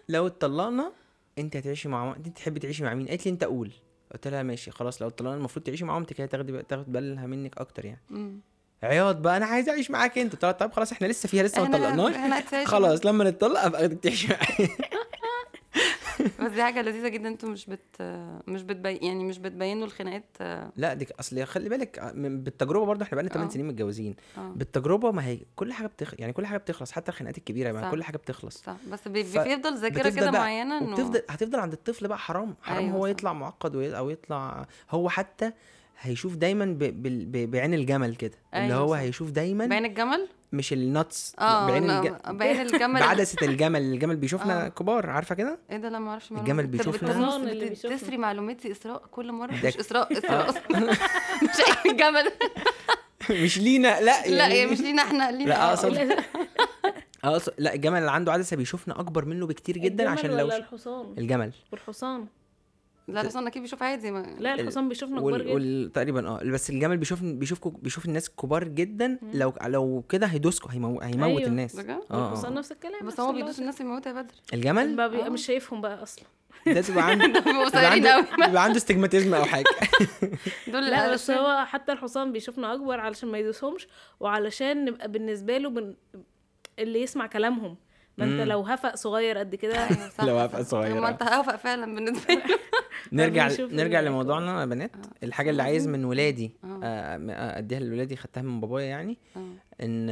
لو 0.09 0.27
اتطلقنا 0.27 0.93
أنت 1.39 1.57
هتعيشي 1.57 1.89
مع 1.89 2.05
ماما 2.05 2.17
أنت 2.17 2.29
تحبي 2.29 2.61
تعيشي 2.61 2.85
مع 2.85 2.95
مين 2.95 3.09
قالت 3.09 3.27
لي 3.27 3.33
أنت 3.33 3.45
قول 3.45 3.73
قلت 4.15 4.29
لها 4.29 4.43
ماشي 4.43 4.71
خلاص 4.71 5.03
لو 5.03 5.09
اتطلقنا 5.09 5.35
المفروض 5.37 5.65
تعيشي 5.65 5.85
مع 5.85 5.95
مامتك 5.95 6.21
هي 6.21 6.27
تاخدي 6.27 6.63
تاخد 6.63 6.93
بالها 6.93 7.27
منك 7.27 7.59
أكتر 7.59 7.85
يعني 7.85 8.01
مم. 8.11 8.41
عياط 8.83 9.17
بقى 9.17 9.37
أنا 9.37 9.47
عايز 9.47 9.69
أعيش 9.69 9.91
معاك 9.91 10.19
أنت 10.19 10.45
قلت 10.45 10.61
طب 10.61 10.73
خلاص 10.73 10.93
إحنا 10.93 11.07
لسه 11.07 11.29
فيها 11.29 11.43
لسه 11.43 11.63
ما 11.63 12.39
هتعيشوا. 12.39 12.71
خلاص 12.71 13.07
لما 13.07 13.25
نتطلق 13.31 13.61
أبقى 13.61 13.89
تعيشي 13.89 14.29
معايا 14.29 14.69
بس 16.45 16.51
دي 16.53 16.63
حاجة 16.63 16.83
لذيذة 16.83 17.09
جدا 17.09 17.29
أنتوا 17.29 17.49
مش 17.49 17.67
بت 17.67 18.03
مش 18.49 18.63
بتبين 18.63 18.99
يعني 19.05 19.25
مش 19.25 19.39
بتبينوا 19.39 19.85
الخناقات 19.87 20.25
آه 20.41 20.73
لا 20.77 20.95
دي 20.95 21.07
أصل 21.21 21.45
خلي 21.47 21.69
بالك 21.69 22.13
من- 22.15 22.43
بالتجربة 22.43 22.85
برضه 22.87 23.03
إحنا 23.03 23.15
بقالنا 23.17 23.33
8 23.33 23.49
آه. 23.49 23.53
سنين 23.53 23.67
متجوزين 23.69 24.17
آه. 24.39 24.53
بالتجربة 24.57 25.11
ما 25.13 25.27
هي 25.27 25.39
كل 25.57 25.73
حاجة 25.73 25.87
بتخ... 25.87 26.15
يعني 26.19 26.33
كل 26.33 26.47
حاجة 26.47 26.59
بتخلص 26.59 26.93
حتى 26.93 27.11
الخناقات 27.11 27.39
الكبيرة 27.39 27.81
صح. 27.81 27.91
كل 27.91 28.03
حاجة 28.05 28.17
بتخلص 28.17 28.63
صح 28.63 28.77
بس 28.93 29.09
بيفضل 29.09 29.77
ذاكرة 29.77 30.03
بتفضل 30.03 30.17
كده 30.21 30.31
معينة 30.31 30.79
إنه 30.79 30.91
وبتفضل 30.93 31.23
هتفضل 31.31 31.59
عند 31.59 31.73
الطفل 31.73 32.09
بقى 32.09 32.19
حرام 32.19 32.55
حرام 32.63 32.79
أيوة 32.85 32.93
هو 32.97 33.03
صح. 33.05 33.11
يطلع 33.11 33.33
معقد 33.33 33.77
وي- 33.77 33.97
أو 33.99 34.11
يطلع 34.11 34.67
هو 34.91 35.09
حتى 35.09 35.53
هيشوف 36.01 36.37
دايما 36.37 36.65
ب... 36.65 36.79
ب... 36.79 37.03
ب... 37.33 37.51
بعين 37.51 37.75
الجمل 37.75 38.15
كده. 38.15 38.39
اللي 38.55 38.65
أيوة 38.65 38.77
هو 38.77 38.95
صح. 38.95 39.01
هيشوف 39.01 39.31
دايما 39.31 39.67
بعين 39.67 39.85
الجمل؟ 39.85 40.29
مش 40.53 40.73
النتس 40.73 41.35
آه 41.39 41.67
بعين 41.67 41.91
الج... 41.91 42.13
بعين 42.29 42.61
الجمل 42.67 43.01
بعدسه 43.01 43.37
الجمل 43.43 43.83
الجمل 43.83 44.17
بيشوفنا 44.17 44.67
آه. 44.67 44.69
كبار 44.69 45.11
عارفة 45.11 45.35
كده؟ 45.35 45.59
إيه 45.71 45.77
ده؟ 45.77 45.89
لا 45.89 45.99
ما 45.99 46.11
أعرفش 46.11 46.33
الجمل 46.33 46.67
بيشوفنا. 46.67 47.37
اللي. 47.37 47.71
بتسري 47.71 48.17
معلوماتي 48.17 48.71
إسراء 48.73 49.03
كل 49.11 49.33
مرة؟ 49.33 49.53
مش 49.65 49.77
إسراء 49.77 50.13
إسراء 50.19 50.49
أصلا. 50.51 50.81
مش 51.43 51.87
الجمل. 51.91 52.31
مش 53.31 53.59
لينا 53.59 54.01
لا 54.01 54.27
لا 54.27 54.27
يعني 54.27 54.55
يعني 54.59 54.71
مش 54.71 54.81
لينا 54.81 55.03
إحنا 55.03 55.31
لينا. 55.31 55.49
لا، 55.49 55.73
آه، 55.73 55.87
آه. 55.87 56.17
آه 57.25 57.39
أص- 57.39 57.49
لا 57.59 57.75
الجمل 57.75 57.99
اللي 57.99 58.11
عنده 58.11 58.33
عدسة 58.33 58.57
بيشوفنا 58.57 59.01
أكبر 59.01 59.25
منه 59.25 59.47
بكتير 59.47 59.79
جدا 59.79 60.09
عشان 60.11 60.31
لو 60.31 60.51
الجمل. 61.19 61.53
والحصان. 61.73 62.27
لا 63.09 63.21
الحصان 63.21 63.47
أكيد 63.47 63.63
بيشوف 63.63 63.83
عادي 63.83 64.11
ما 64.11 64.37
لا 64.39 64.55
الحصان 64.55 64.89
بيشوفنا 64.89 65.21
كبار 65.21 65.33
وال... 65.33 65.43
جدا. 65.45 65.55
وال... 65.55 65.93
تقريبا 65.93 66.29
آه 66.29 66.41
بس 66.45 66.71
الجمل 66.71 66.97
بيشوف 66.97 67.23
بيشوف 67.23 67.69
بيشوف 67.69 68.07
الناس 68.07 68.31
كبار 68.31 68.69
جدا. 68.69 69.19
لو 69.33 69.53
لو 69.67 70.05
كده 70.09 70.27
هيدوسكوا 70.27 70.73
هيمو... 70.73 71.01
هيموت 71.01 71.39
أيوه. 71.39 71.47
الناس. 71.47 71.77
بجد؟ 71.77 72.01
آه 72.11 72.23
والحصان 72.23 72.53
آه. 72.53 72.59
نفس 72.59 72.73
الكلام 72.73 73.07
بس 73.07 73.21
هو 73.21 73.33
بيدوس 73.33 73.59
الناس 73.59 73.81
يموتها 73.81 74.13
يا 74.13 74.23
بدر. 74.23 74.35
الجمل؟ 74.55 74.97
ما 74.97 75.07
بيبقى 75.07 75.27
آه. 75.27 75.31
مش 75.31 75.47
شايفهم 75.47 75.81
بقى 75.81 76.03
أصلا. 76.03 76.25
ده 76.67 76.81
تبقى 76.81 77.05
عنده 77.11 77.27
بيبقى 77.27 77.65
قصيرين 77.65 77.87
عنده 77.87 78.13
قوي 78.13 78.47
بيبقى 78.47 78.65
عنده 78.65 78.77
استجماتيزم 78.77 79.35
أو 79.35 79.45
حاجة. 79.45 79.65
دول 80.73 80.91
لا 80.91 81.13
بس 81.13 81.31
هو 81.31 81.65
حتى 81.65 81.93
الحصان 81.93 82.33
بيشوفنا 82.33 82.75
أكبر 82.75 83.01
علشان 83.01 83.29
ما 83.29 83.39
يدوسهمش 83.39 83.89
وعلشان 84.21 84.85
نبقى 84.85 85.11
بالنسبة 85.11 85.59
له 85.59 85.71
بن... 85.71 85.95
اللي 86.79 87.03
يسمع 87.03 87.27
كلامهم. 87.27 87.77
ما 88.19 88.25
انت. 88.25 88.41
لو 88.41 88.61
هفق 88.61 88.95
صغير 88.97 89.39
قد 89.39 89.55
كده 89.55 89.89
لو 90.29 90.49
صح. 90.49 90.61
صغيرة. 90.61 91.01
ما 91.01 91.09
انت 91.09 91.23
هوفق 91.23 91.57
فعلا 91.57 91.95
بالنسبة 91.95 92.35
لي 92.35 92.43
نرجع 93.13 93.49
نرجع 93.81 94.01
لموضوعنا 94.01 94.61
يا 94.61 94.65
بنات 94.67 94.97
آه. 94.97 95.27
الحاجة 95.27 95.51
اللي 95.51 95.63
عايز 95.63 95.89
من 95.89 96.05
ولادي 96.05 96.53
آه. 96.65 96.81
آه، 96.85 97.59
أديها 97.59 97.81
لولادي 97.81 98.17
خدتها 98.17 98.43
من 98.43 98.61
بابايا 98.61 98.87
يعني. 98.87 99.19
إن 99.81 100.11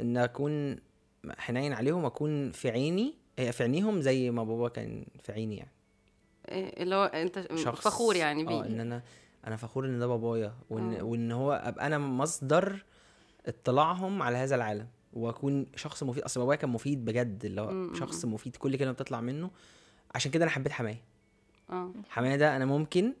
إن 0.00 0.16
أكون 0.16 0.76
حنين 1.38 1.72
عليهم 1.72 2.04
أكون 2.04 2.52
في 2.52 2.70
عيني 2.70 3.14
في 3.36 3.62
عينيهم 3.62 4.00
زي 4.00 4.30
ما 4.30 4.44
بابا 4.44 4.68
كان 4.68 5.04
في 5.22 5.32
عيني 5.32 5.56
يعني 5.56 5.72
اللي 6.82 6.94
هو 6.94 7.04
أنت 7.04 7.46
شخص 7.54 7.80
فخور 7.88 8.16
يعني 8.16 8.42
آه 8.42 8.46
بيه 8.46 8.60
إن 8.66 8.80
أنا 8.80 9.02
أنا 9.46 9.56
فخور 9.56 9.86
إن 9.86 9.98
ده 9.98 10.06
بابايا 10.06 10.52
وإن. 10.70 11.00
وإن 11.02 11.32
هو 11.32 11.52
أبقى 11.52 11.86
أنا 11.86 11.98
مصدر 11.98 12.84
اطلاعهم 13.46 14.22
على 14.22 14.36
هذا 14.36 14.54
العالم 14.56 14.86
واكون 15.16 15.66
شخص 15.76 16.02
مفيد. 16.02 16.22
أصل 16.22 16.40
بابايا 16.40 16.58
كان 16.58 16.70
مفيد 16.70 17.04
بجد 17.04 17.44
اللي 17.44 17.60
هو 17.60 17.94
شخص 17.94 18.24
مفيد. 18.24 18.56
كل 18.56 18.76
كلمة 18.76 18.92
بتطلع 18.92 19.20
منه. 19.20 19.50
عشان 20.14 20.30
كده 20.30 20.44
أنا 20.44 20.50
حبيت 20.52 20.72
حماية. 20.72 21.02
آه. 21.70 21.90
حماية 22.08 22.36
ده 22.36 22.56
أنا 22.56 22.64
ممكن 22.64 23.12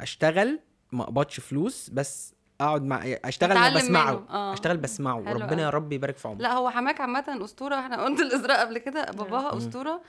أشتغل 0.00 0.60
ما 0.92 1.02
أقبضش 1.04 1.40
فلوس 1.40 1.90
بس 1.90 2.34
أقعد 2.60 2.82
مع 2.84 3.02
أشتغل 3.24 3.74
بسمعه. 3.74 4.26
آه. 4.30 4.52
أشتغل 4.52 4.76
بسمعه. 4.76 5.24
حلو 5.24 5.36
وربنا. 5.40 5.62
يا 5.62 5.70
رب 5.70 5.92
يبارك 5.92 6.16
في 6.16 6.28
عمره. 6.28 6.42
لا 6.42 6.52
هو 6.52 6.70
حماك 6.70 7.00
عامة 7.00 7.44
أسطورة. 7.44 7.74
إحنا 7.74 8.04
قلت 8.04 8.20
الإزراء 8.20 8.60
قبل 8.66 8.78
كده. 8.78 9.04
باباها 9.04 9.52
و- 9.52 10.00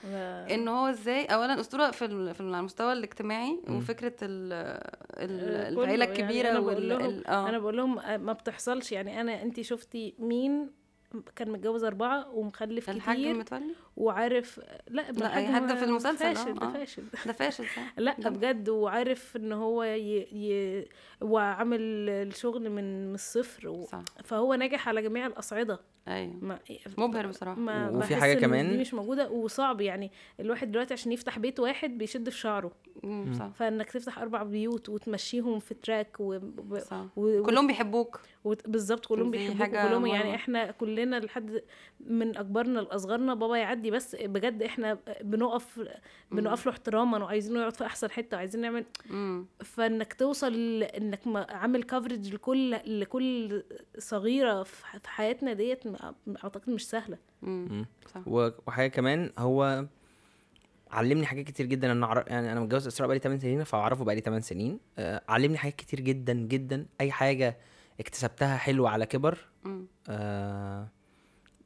إن 0.54 0.68
هو 0.68 0.86
إزاي 0.86 1.24
أولا 1.24 1.60
أسطورة 1.60 1.90
في 1.90 2.04
ال- 2.04 2.34
في 2.34 2.40
المستوى 2.40 2.92
الاجتماعي 2.92 3.60
مم. 3.68 3.76
وفكرة 3.76 4.14
ال 4.22 4.52
ال 5.16 5.74
كله 5.74 5.84
العيلة 5.84 6.04
يعني 6.04 6.20
الكبيرة 6.22 6.50
أنا 6.50 6.58
وال 6.58 6.74
بقول 6.74 6.88
لهم 6.88 7.04
ال- 7.10 7.26
آه. 7.26 7.48
أنا 7.48 7.58
بقول 7.58 7.76
لهم 7.76 7.98
آه، 7.98 8.16
ما 8.16 8.32
بتحصلش. 8.32 8.92
يعني 8.92 9.20
أنا 9.20 9.42
انت 9.42 9.60
شفتي 9.60 10.14
مين 10.18 10.70
كان 11.36 11.50
متجوز 11.50 11.84
أربعة 11.84 12.30
ومخلف 12.30 12.90
الحاج 12.90 13.16
كتير 13.16 13.34
متولي 13.34 13.74
وعارف 13.96 14.60
لا 14.88 15.10
لا، 15.10 15.26
الحاج 15.38 15.62
ما- 15.62 15.74
في 15.74 15.84
المسلسل، 15.84 16.16
فاشل 16.34 16.48
آه، 16.48 16.52
ده 16.52 16.66
آه. 16.66 16.72
فاشل. 16.72 17.02
ده 17.26 17.32
فاشل 17.32 17.64
صح؟ 17.64 17.94
لا 17.98 18.16
ده- 18.18 18.30
بجد 18.30 18.68
وعارف 18.68 19.36
إن 19.36 19.52
هو 19.52 19.82
ي... 19.84 20.18
ي... 20.32 20.88
وعامل 21.20 21.80
الشغل 22.10 22.70
من 22.70 23.08
من 23.08 23.14
الصفر 23.14 23.68
و... 23.68 23.86
صح. 23.86 24.04
فهو 24.24 24.54
ناجح 24.54 24.88
على 24.88 25.02
جميع 25.02 25.26
الأصعدة. 25.26 25.80
ما... 26.06 26.58
مبهر 26.98 27.26
بصراحة. 27.26 27.60
ما 27.60 27.90
وفي 27.90 28.14
إن 28.32 28.40
كمان- 28.40 28.70
دي 28.70 28.78
مش 28.78 28.94
موجودة 28.94 29.30
وصعب 29.30 29.80
يعني 29.80 30.10
الواحد 30.40 30.72
دلوقتي 30.72 30.94
عشان 30.94 31.12
يفتح 31.12 31.38
بيت 31.38 31.60
واحد 31.60 31.98
بيشد 31.98 32.28
في 32.28 32.38
شعره. 32.38 32.72
صح. 33.38 33.50
فإنك 33.54 33.90
تفتح 33.90 34.18
أربع 34.18 34.42
بيوت 34.42 34.88
وتمشيهم 34.88 35.58
في 35.58 35.74
تراك 35.74 36.16
و... 36.20 36.38
و... 36.70 36.78
صح. 36.78 37.04
و... 37.16 37.42
كلهم 37.42 37.66
بيحبوك. 37.66 38.20
وت- 38.44 38.68
بالظبط 38.68 39.06
كلهم 39.06 39.30
بيحبوك 39.30 39.56
حاجة 39.62 39.88
كلهم. 39.88 40.06
يعني 40.06 40.34
إحنا 40.34 40.70
كلنا 40.70 41.16
لحد 41.20 41.62
من 42.00 42.36
أكبرنا 42.36 42.80
لأصغرنا 42.80 43.34
بابا 43.34 43.56
يعدي 43.56 43.90
بس 43.90 44.16
بجد 44.20 44.62
إحنا 44.62 44.98
بنقف 45.20 45.80
بنقف 46.30 46.66
له 46.66 46.72
احتراما 46.72 47.18
وعايزينه 47.24 47.60
يقعد 47.60 47.76
في 47.76 47.86
أحسن 47.86 48.10
حتة 48.10 48.34
وعايزين 48.36 48.60
نعمل. 48.60 48.84
مم. 49.10 49.46
فإنك 49.64 50.12
توصل 50.12 50.82
إنك 50.82 51.26
ما- 51.26 51.46
عامل 51.50 51.82
كفرج 51.82 52.34
لكل 52.34 52.70
لكل 53.00 53.62
صغيرة 53.98 54.62
في 54.62 55.08
حياتنا 55.08 55.52
ديت 55.52 55.86
أعتقد 56.44 56.70
مش 56.70 56.88
سهلة 56.88 57.18
مم. 57.42 57.68
مم. 57.70 57.86
صح 58.14 58.20
وحاجة 58.66 58.88
كمان 58.90 59.30
هو 59.38 59.86
علمني 60.90 61.26
حاجات 61.26 61.44
كتير 61.46 61.66
جدا 61.66 61.92
أنا 61.92 62.06
أعرف 62.06 62.26
يعني 62.26 62.52
أنا 62.52 62.60
متجوز 62.60 62.86
إسراء 62.86 63.06
بقالي 63.08 63.20
8 63.20 63.40
سنين 63.40 63.64
فأعرفه 63.64 64.04
بقالي 64.04 64.20
8 64.20 64.40
سنين 64.42 64.78
آه، 64.98 65.22
علمني 65.28 65.58
حاجات 65.58 65.74
كتير 65.76 66.00
جدا 66.00 66.32
جدا 66.32 66.86
أي 67.00 67.12
حاجة 67.12 67.56
اكتسبتها 68.00 68.56
حلوة 68.56 68.90
على 68.90 69.06
كبر 69.06 69.38
مم. 69.64 69.86
آه، 70.08 70.88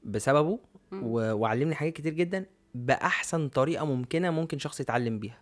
بسببه 0.04 0.58
و- 0.92 1.32
وعلمني 1.32 1.74
حاجات 1.74 1.92
كتير 1.92 2.12
جدا 2.12 2.46
بأحسن 2.74 3.48
طريقة 3.48 3.84
ممكنة 3.84 4.30
ممكن 4.30 4.58
شخص 4.58 4.80
يتعلم 4.80 5.18
بيها 5.18 5.38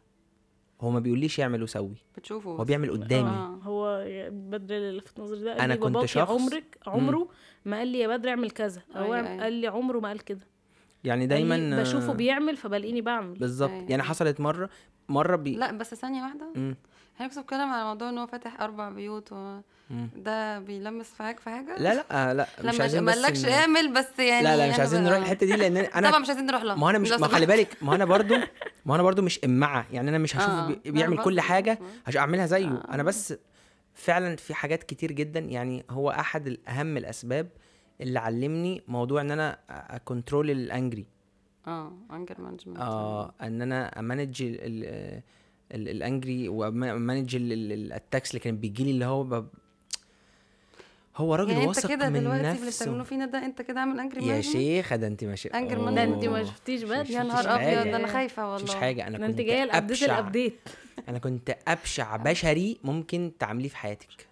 هو 0.80 0.90
ما 0.90 1.00
بيقوليش 1.00 1.38
يعمل 1.38 1.62
وسوي 1.62 1.96
بتشوفه 2.16 2.50
هو. 2.50 2.64
بيعمل 2.64 2.90
قدامي 2.90 3.28
آه. 3.28 3.58
هو 3.62 4.04
بدر 4.30 4.76
اللي 4.76 4.98
لفت 4.98 5.20
نظري 5.20 5.40
ده 5.44 5.66
لي 5.66 5.76
كنت 5.76 6.04
شخص- 6.04 6.30
عمرك 6.30 6.78
عمره 6.86 7.28
ما 7.64 7.76
قال 7.78 7.88
لي 7.88 7.98
يا 7.98 8.08
بدر 8.08 8.28
اعمل 8.28 8.50
كذا. 8.50 8.82
هو 8.96 9.14
أيوة، 9.14 9.28
أيوة. 9.28 9.42
قال 9.42 9.52
لي 9.52 9.66
عمره 9.66 9.98
ما 10.00 10.08
قال 10.08 10.24
كده. 10.24 10.46
يعني 11.04 11.26
دايما 11.26 11.80
بشوفه 11.82 12.10
آه، 12.10 12.14
بيعمل 12.14 12.56
فبلاقيني 12.56 13.00
بعمل. 13.00 13.34
بالظبط. 13.38 13.70
أيوة. 13.70 13.86
يعني 13.90 14.02
حصلت 14.02 14.40
مرة 14.40 14.68
مرة 15.08 15.36
بي 15.36 15.56
لا 15.56 15.72
بس 15.72 15.94
ثانية 15.94 16.22
واحدة. 16.22 16.46
مم. 16.54 16.76
إحنا 17.16 17.26
كنت 17.28 17.38
بتكلم 17.38 17.68
على 17.68 17.84
موضوع 17.84 18.08
إن 18.08 18.18
هو 18.18 18.26
فاتح 18.26 18.60
أربع 18.60 18.88
بيوت 18.88 19.32
و... 19.32 19.60
ده 20.16 20.58
بيلمس 20.58 21.06
فيك 21.10 21.40
في 21.40 21.50
حاجة؟ 21.50 21.76
لا 21.78 21.94
لا 22.10 22.34
لا 22.34 22.46
مش 22.64 22.80
عايزين 22.80 23.02
ما 23.02 23.12
بس 23.12 23.18
قالكش 23.24 23.44
إن- 23.44 23.48
اعمل 23.48 23.92
بس 23.92 24.18
يعني 24.18 24.44
لا 24.44 24.56
لا 24.56 24.66
مش 24.68 24.72
أنا 24.74 24.78
عايزين 24.80 25.02
نروح 25.04 25.16
الحتة 25.18 25.46
دي 25.46 25.56
لأن 25.56 25.76
أنا 25.76 26.08
طبعا 26.08 26.18
مش 26.20 26.28
عايزين 26.28 26.46
نروح 26.46 26.62
لها. 26.62 26.74
ما 26.74 26.86
هو 26.86 26.90
أنا 26.90 26.98
مش 26.98 27.10
ما 27.10 27.28
خلي. 27.28 27.46
بالك 27.46 27.76
ما 27.82 27.90
هو 27.90 27.94
أنا 27.94 28.04
برضو 28.04 28.34
ما 28.86 28.92
هو 28.92 28.94
أنا 28.94 29.02
برضو 29.02 29.22
مش 29.22 29.40
إمعة. 29.44 29.86
يعني 29.92 30.10
أنا 30.10 30.18
مش 30.18 30.36
هشوفه 30.36 30.52
آه، 30.70 30.76
بيعمل 30.86 31.18
كل 31.18 31.40
حاجة 31.40 31.78
عشان 32.06 32.20
اعملها 32.20 32.46
زيه. 32.46 32.66
آه. 32.68 32.94
أنا 32.94 33.02
بس 33.02 33.34
فعلا 33.94 34.36
في 34.36 34.54
حاجات 34.54 34.82
كتير 34.82 35.12
جدا. 35.12 35.40
يعني 35.40 35.84
هو 35.90 36.10
أحد 36.10 36.46
الأهم 36.46 36.96
الأسباب 36.96 37.48
اللي 38.00 38.18
علمني 38.18 38.82
موضوع 38.88 39.20
إن 39.20 39.30
أنا 39.30 39.58
أ 39.70 39.80
control 39.80 40.50
ال 40.50 40.60
angry 40.60 41.06
آه 41.66 41.92
anger 42.12 42.40
management 42.40 42.78
آه 42.78 43.34
إن 43.42 43.62
أنا 43.62 43.98
امانج 43.98 44.42
ال- 44.42 44.58
ال- 44.60 45.22
ال- 45.72 45.88
الانجري 45.88 46.48
وامانج 46.48 47.36
الاتاكس 47.36 48.30
اللي 48.30 48.40
كانت 48.40 48.58
بيجي 48.58 48.84
لي 48.84 48.90
اللي 48.90 49.04
هو 49.04 49.24
ب... 49.24 49.46
هو 51.16 51.34
راجل 51.34 51.50
يعني 51.50 51.60
أنت 51.64 51.68
واثق 51.76 51.88
كده 51.88 52.08
من 52.08 52.20
دلوقتي 52.20 52.40
اللي 52.40 52.50
بتعملوه 52.52 52.66
نفسه 52.66 53.02
فينا 53.02 53.26
ده 53.26 53.44
أنت 53.46 53.62
كده 53.62 53.80
عامل 53.80 54.00
angry 54.00 54.26
يا 54.26 54.40
شيخه 54.40 54.96
ده 54.96 55.06
أنت 55.06 55.24
ماشي. 55.24 55.48
man- 55.84 55.94
ده 55.94 56.02
أنت 56.04 56.24
ما. 56.24 56.44
شفتيش 56.44 56.82
مش- 56.82 56.88
بقى 56.88 57.02
مش- 57.02 57.10
يا 57.10 57.22
نهار 57.22 57.44
أبيض 57.54 57.94
أنا 57.94 58.06
مفيش 58.54 58.68
والله. 58.70 58.80
حاجة 58.80 59.06
أنا 59.06 59.18
كنت 59.18 59.26
أنت 59.26 59.40
جاية 59.40 59.62
ال 59.62 59.68
update 59.68 60.02
ال 60.02 60.10
update 60.10 60.58
أنا 61.08 61.18
كنت 61.18 61.56
أبشع 61.68 62.16
بشري 62.16 62.78
ممكن 62.84 63.32
تعمليه 63.38 63.68
في 63.68 63.76
حياتك 63.76 64.28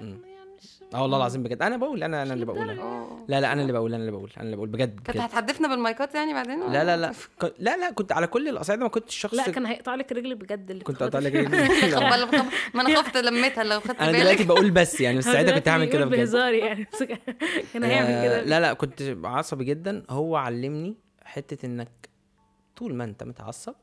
مم. 0.00 0.18
آه 0.94 1.02
والله 1.02 1.16
العظيم 1.16 1.42
بجد 1.42 1.62
أنا 1.62 1.76
بقول 1.76 2.02
أنا 2.02 2.22
أنا 2.22 2.34
اللي 2.34 2.44
بقول 2.44 2.78
أوه. 2.78 3.24
لا 3.28 3.40
لا 3.40 3.52
أنا 3.52 3.62
اللي 3.62 3.72
بقول 3.72 3.94
أنا 3.94 4.00
اللي 4.00 4.12
بقول 4.12 4.30
أنا 4.36 4.44
اللي 4.44 4.56
بقول 4.56 4.68
بجد, 4.68 5.00
كنت. 5.00 5.16
هتحدفنا 5.16 5.68
بالمايكات 5.68 6.14
يعني 6.14 6.34
بعدين 6.34 6.60
لا 6.72 6.84
لا 6.84 6.96
لا 6.96 7.12
لا 7.58 7.76
لا 7.76 7.90
كنت 7.90 8.12
على 8.12 8.26
كل 8.26 8.48
الأصعدة 8.48 8.82
ما 8.82 8.88
كنتش 8.88 9.16
شخص 9.16 9.34
لا 9.34 9.50
كان 9.50 9.66
هيقطع 9.66 9.94
لك 9.94 10.12
رجل 10.12 10.34
بجد 10.34 10.70
اللي 10.70 10.84
كنت 10.84 11.02
اقطع 11.02 11.18
لك. 11.18 11.32
رجلي. 11.34 11.48
ما 12.74 12.80
أنا 12.82 13.02
خفت 13.02 13.16
لميتها 13.16 13.64
لو 13.64 13.80
خدت 13.80 14.00
أنا 14.00 14.12
دلوقتي 14.12 14.36
بالك 14.36 14.46
بقول 14.46 14.70
بس 14.70 15.00
يعني 15.00 15.18
بس 15.18 15.24
ساعتها 15.24 15.58
كنت 15.58 15.68
هعمل 15.68 15.84
كده 15.84 16.04
بجد 16.04 16.18
بهزار 16.18 16.54
يعني 16.54 16.86
كان 17.72 17.84
هيعمل 17.84 18.08
آه، 18.08 18.24
كده 18.24 18.42
لا 18.44 18.60
لا 18.60 18.72
كنت 18.72 19.16
عصبي 19.24 19.64
جدا 19.64 20.02
هو 20.10 20.36
علمني 20.36 20.96
حتة 21.24 21.66
إنك 21.66 22.08
طول 22.76 22.94
ما 22.94 23.04
أنت 23.04 23.22
متعصب. 23.24 23.74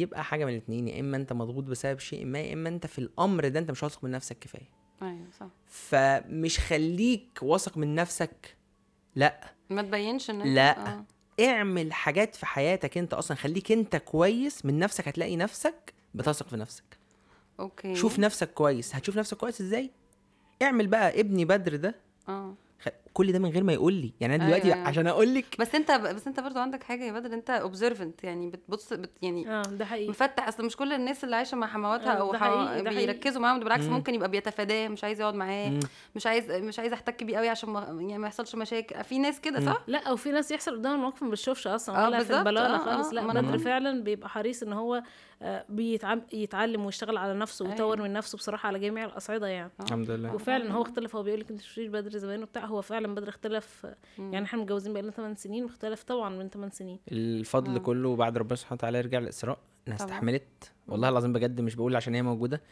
يبقى 0.00 0.24
حاجة 0.24 0.44
من 0.44 0.52
الاثنين 0.52 0.88
يا 0.88 1.00
إما 1.00 1.16
أنت 1.16 1.32
مضغوط 1.32 1.64
بسبب 1.64 1.98
شيء 1.98 2.24
ما 2.24 2.38
يا 2.40 2.52
إما 2.52 2.68
أنت 2.68 2.86
في 2.86 2.98
الأمر 2.98 3.48
ده 3.48 3.58
أنت 3.60 3.70
مش 3.70 3.82
واثق 3.82 4.04
من 4.04 4.10
نفسك 4.10 4.38
كفاية. 4.38 4.70
أيوه 5.02 5.26
صح. 5.40 5.46
فمش 5.66 6.58
خليك 6.60 7.38
واثق 7.42 7.76
من 7.76 7.94
نفسك 7.94 8.56
لأ. 9.14 9.54
ما 9.70 9.82
تبينش 9.82 10.30
إن 10.30 10.54
لأ. 10.54 10.92
آه. 10.94 11.04
اعمل 11.40 11.92
حاجات 11.92 12.34
في 12.34 12.46
حياتك 12.46 12.98
أنت 12.98 13.14
أصلا 13.14 13.36
خليك 13.36 13.72
أنت 13.72 13.96
كويس 13.96 14.64
من 14.64 14.78
نفسك 14.78 15.08
هتلاقي 15.08 15.36
نفسك 15.36 15.94
بتثق 16.14 16.48
في 16.48 16.56
نفسك. 16.56 16.84
أوكي. 17.60 17.94
شوف 17.94 18.18
نفسك 18.18 18.52
كويس. 18.52 18.94
هتشوف 18.94 19.18
نفسك 19.18 19.36
كويس 19.36 19.60
إزاي؟ 19.60 19.90
اعمل 20.62 20.86
بقى 20.86 21.20
ابني 21.20 21.44
بدر 21.44 21.76
ده. 21.76 21.94
آه. 22.28 22.54
كل 23.16 23.32
ده 23.32 23.38
من 23.38 23.50
غير 23.50 23.64
ما 23.64 23.72
يقول 23.72 23.92
لي 23.92 24.12
يعني 24.20 24.34
أنا 24.34 24.44
أيوة، 24.44 24.58
دلوقتي 24.58 24.74
أيوة. 24.78 24.88
عشان 24.88 25.06
أقول 25.06 25.34
لك 25.34 25.44
بس 25.58 25.74
أنت 25.74 25.90
بس 25.90 26.26
أنت 26.26 26.40
برضو 26.40 26.58
عندك 26.58 26.82
حاجة 26.82 27.04
يا 27.04 27.12
بدر 27.12 27.32
أنت 27.34 27.50
اوبزرفنت 27.50 28.24
يعني 28.24 28.50
بتبص 28.50 28.92
بت 28.92 29.10
يعني 29.22 29.50
آه 29.50 29.62
ده 29.62 29.84
حقيقي 29.84 30.08
مفتح 30.08 30.48
أصل 30.48 30.64
مش 30.66 30.76
كل 30.76 30.92
الناس 30.92 31.24
اللي 31.24 31.36
عايشة 31.36 31.56
مع 31.56 31.66
حمواتها 31.66 32.12
آه، 32.12 32.20
أو 32.20 32.32
ده 32.32 32.38
حقيقي، 32.38 32.82
ده 32.82 32.90
حقيقي. 32.90 33.06
بيركزوا 33.06 33.42
معاهم 33.42 33.58
ده 33.58 33.64
بالعكس 33.64 33.84
مم. 33.84 33.92
ممكن 33.92 34.14
يبقى 34.14 34.30
بيتفاداه 34.30 34.88
مش 34.88 35.04
عايز 35.04 35.20
يقعد 35.20 35.34
معاه 35.34 35.68
مم. 35.68 35.80
مش 36.16 36.26
عايز 36.26 36.50
مش 36.50 36.78
عايز 36.78 36.92
أحتك 36.92 37.24
بيه 37.24 37.36
قوي 37.36 37.48
عشان 37.48 37.70
ما 37.70 37.80
يعني 37.80 38.18
ما 38.18 38.26
يحصلش 38.26 38.54
مشاكل 38.54 39.04
في 39.04 39.18
ناس 39.18 39.40
كده 39.40 39.60
صح 39.60 39.82
لا 39.86 39.98
أو 40.08 40.16
في 40.16 40.30
ناس 40.30 40.50
يحصل 40.50 40.72
قدامها 40.72 40.96
الموقف 40.96 41.22
ما 41.22 41.30
بتشوفش 41.30 41.66
أصلا 41.66 42.04
آه، 42.04 42.08
ولا 42.08 42.24
في 42.24 42.38
البلاله 42.38 42.74
آه، 42.74 42.78
خالص 42.78 43.08
آه، 43.08 43.12
لا 43.12 43.40
بدر. 43.40 43.58
فعلا 43.58 44.02
بيبقى 44.02 44.28
حريص 44.28 44.62
إن 44.62 44.72
هو 44.72 45.02
آه، 45.42 45.64
بيتعم 45.68 46.22
يتعلم 46.32 46.84
ويشتغل 46.86 47.16
على 47.16 47.34
نفسه 47.34 47.64
ويطور 47.64 47.94
أيوة. 47.96 48.08
من 48.08 48.12
نفسه 48.12 48.38
بصراحة 48.38 48.66
على 48.66 48.78
جميع 48.78 49.04
الأصعدة 49.04 49.46
يعني. 49.46 49.70
الحمد 49.80 50.10
لله. 50.10 50.34
وفعلا 50.34 50.72
هو 50.72 50.82
اختلف 50.82 51.16
هو 51.16 51.22
بيقول 51.22 51.40
لك 51.40 51.50
أنت 51.50 51.60
شفتيش 51.60 51.86
بدر 51.88 52.18
زمان 52.18 52.42
وبتاع 52.42 52.64
هو 52.64 52.82
فعلا 52.82 53.14
بدر 53.14 53.28
اختلف 53.28 53.86
يعني 54.18 54.44
إحنا 54.44 54.62
متجوزين 54.62 54.92
بقالنا 54.92 55.10
8 55.10 55.34
سنين 55.36 55.64
مختلف 55.64 56.02
طبعا 56.02 56.28
من 56.30 56.48
8 56.48 56.70
سنين. 56.72 56.98
الفضل 57.12 57.74
آه. 57.74 57.78
كله 57.78 58.16
بعد 58.16 58.38
ربنا 58.38 58.56
سبحانه 58.56 58.74
وتعالى 58.78 58.98
يرجع 58.98 59.18
للإسراء. 59.18 59.58
انها. 59.88 59.96
استحملت 59.96 60.72
والله 60.88 61.08
العظيم 61.08 61.32
بجد 61.32 61.60
مش 61.60 61.74
بقول 61.74 61.96
عشان 61.96 62.14
هي 62.14 62.22
موجودة 62.22 62.62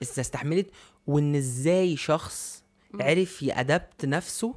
بس 0.00 0.18
استحملت 0.18 0.70
وإن 1.06 1.34
إزاي 1.34 1.96
شخص 1.96 2.64
عرف 3.00 3.42
يأدبت 3.42 4.04
نفسه 4.04 4.54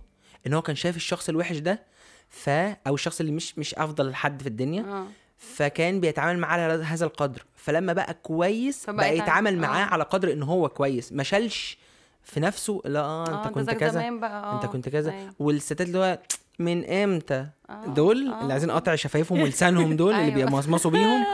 إن 0.48 0.54
هو 0.54 0.62
كان 0.62 0.76
شايف 0.76 0.96
الشخص 0.96 1.30
الوحش 1.30 1.58
ده 1.58 1.84
ف 2.30 2.50
أو 2.50 2.94
الشخص 2.96 3.20
اللي 3.20 3.32
مش 3.32 3.58
مش 3.60 3.76
أفضل 3.76 4.16
حد 4.16 4.42
في 4.42 4.48
الدنيا 4.48 5.08
فكان 5.40 6.00
بيتعامل 6.00 6.40
معاه 6.40 6.60
على 6.62 6.84
هذا 6.84 7.06
القدر 7.06 7.46
فلما 7.56 7.94
بقى 7.94 8.14
كويس 8.24 8.90
بقى 8.90 9.06
يتعامل- 9.06 9.20
يتعامل 9.24 9.58
معاه 9.58 9.84
آه. 9.84 9.88
على 9.90 10.04
قدر 10.04 10.34
إن 10.34 10.44
هو 10.44 10.70
كويس 10.70 11.14
ما 11.14 11.24
شالش 11.24 11.78
في 12.24 12.40
نفسه 12.40 12.82
لا 12.86 13.00
آه 13.00 13.28
أنت 13.28 13.46
آه، 13.46 13.50
كنت 13.50 13.70
كذا 13.70 14.10
بقى 14.10 14.54
أنت 14.56 14.64
آه، 14.66 14.68
كنت 14.68 14.90
كذا 14.90 15.12
أيوة. 15.12 15.34
والستات 15.40 15.82
اللي 15.88 15.98
هو 15.98 16.20
من 16.60 16.86
إمتى 16.90 17.48
آه، 17.70 17.86
دول 17.86 18.28
آه. 18.28 18.42
اللي 18.42 18.54
عايزين 18.54 18.72
قطع 18.72 18.96
شفايفهم 18.96 19.42
ولسانهم 19.42 19.96
دول 19.96 20.14
اللي 20.14 20.24
أيوة. 20.36 20.50
بيمصمصوا 20.50 20.92
بيهم 20.92 21.26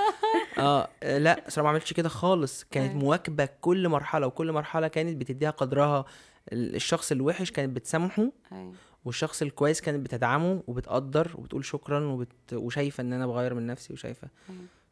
آه 0.58 0.88
آه، 1.04 1.18
لا 1.18 1.44
صراحة 1.48 1.64
ما 1.64 1.70
عملتش 1.70 1.94
كده 1.94 2.10
خالص 2.10 2.64
كانت 2.72 2.90
أيوة. 2.92 3.04
مواكبة 3.04 3.50
كل 3.62 3.90
مرحلة 3.90 4.28
وكل 4.28 4.52
مرحلة 4.52 4.88
كانت 4.88 5.18
بتديها 5.18 5.50
قدرها 5.52 6.06
ال- 6.54 6.76
الشخص 6.76 7.12
الوحش 7.12 7.52
كانت 7.52 7.76
بتسامحه 7.76 8.32
أيوه 8.52 8.74
والشخص 9.06 9.42
الكويس 9.42 9.82
كانت 9.82 10.06
بتدعمه 10.06 10.64
وبتقدر 10.68 11.32
وبتقول 11.36 11.66
شكرا 11.66 12.00
وبت... 12.00 12.28
وشايفة 12.54 13.02
إن 13.02 13.14
أنا 13.14 13.28
بغير 13.28 13.54
من 13.54 13.68
نفسي 13.68 13.94
وشايفة. 13.94 14.28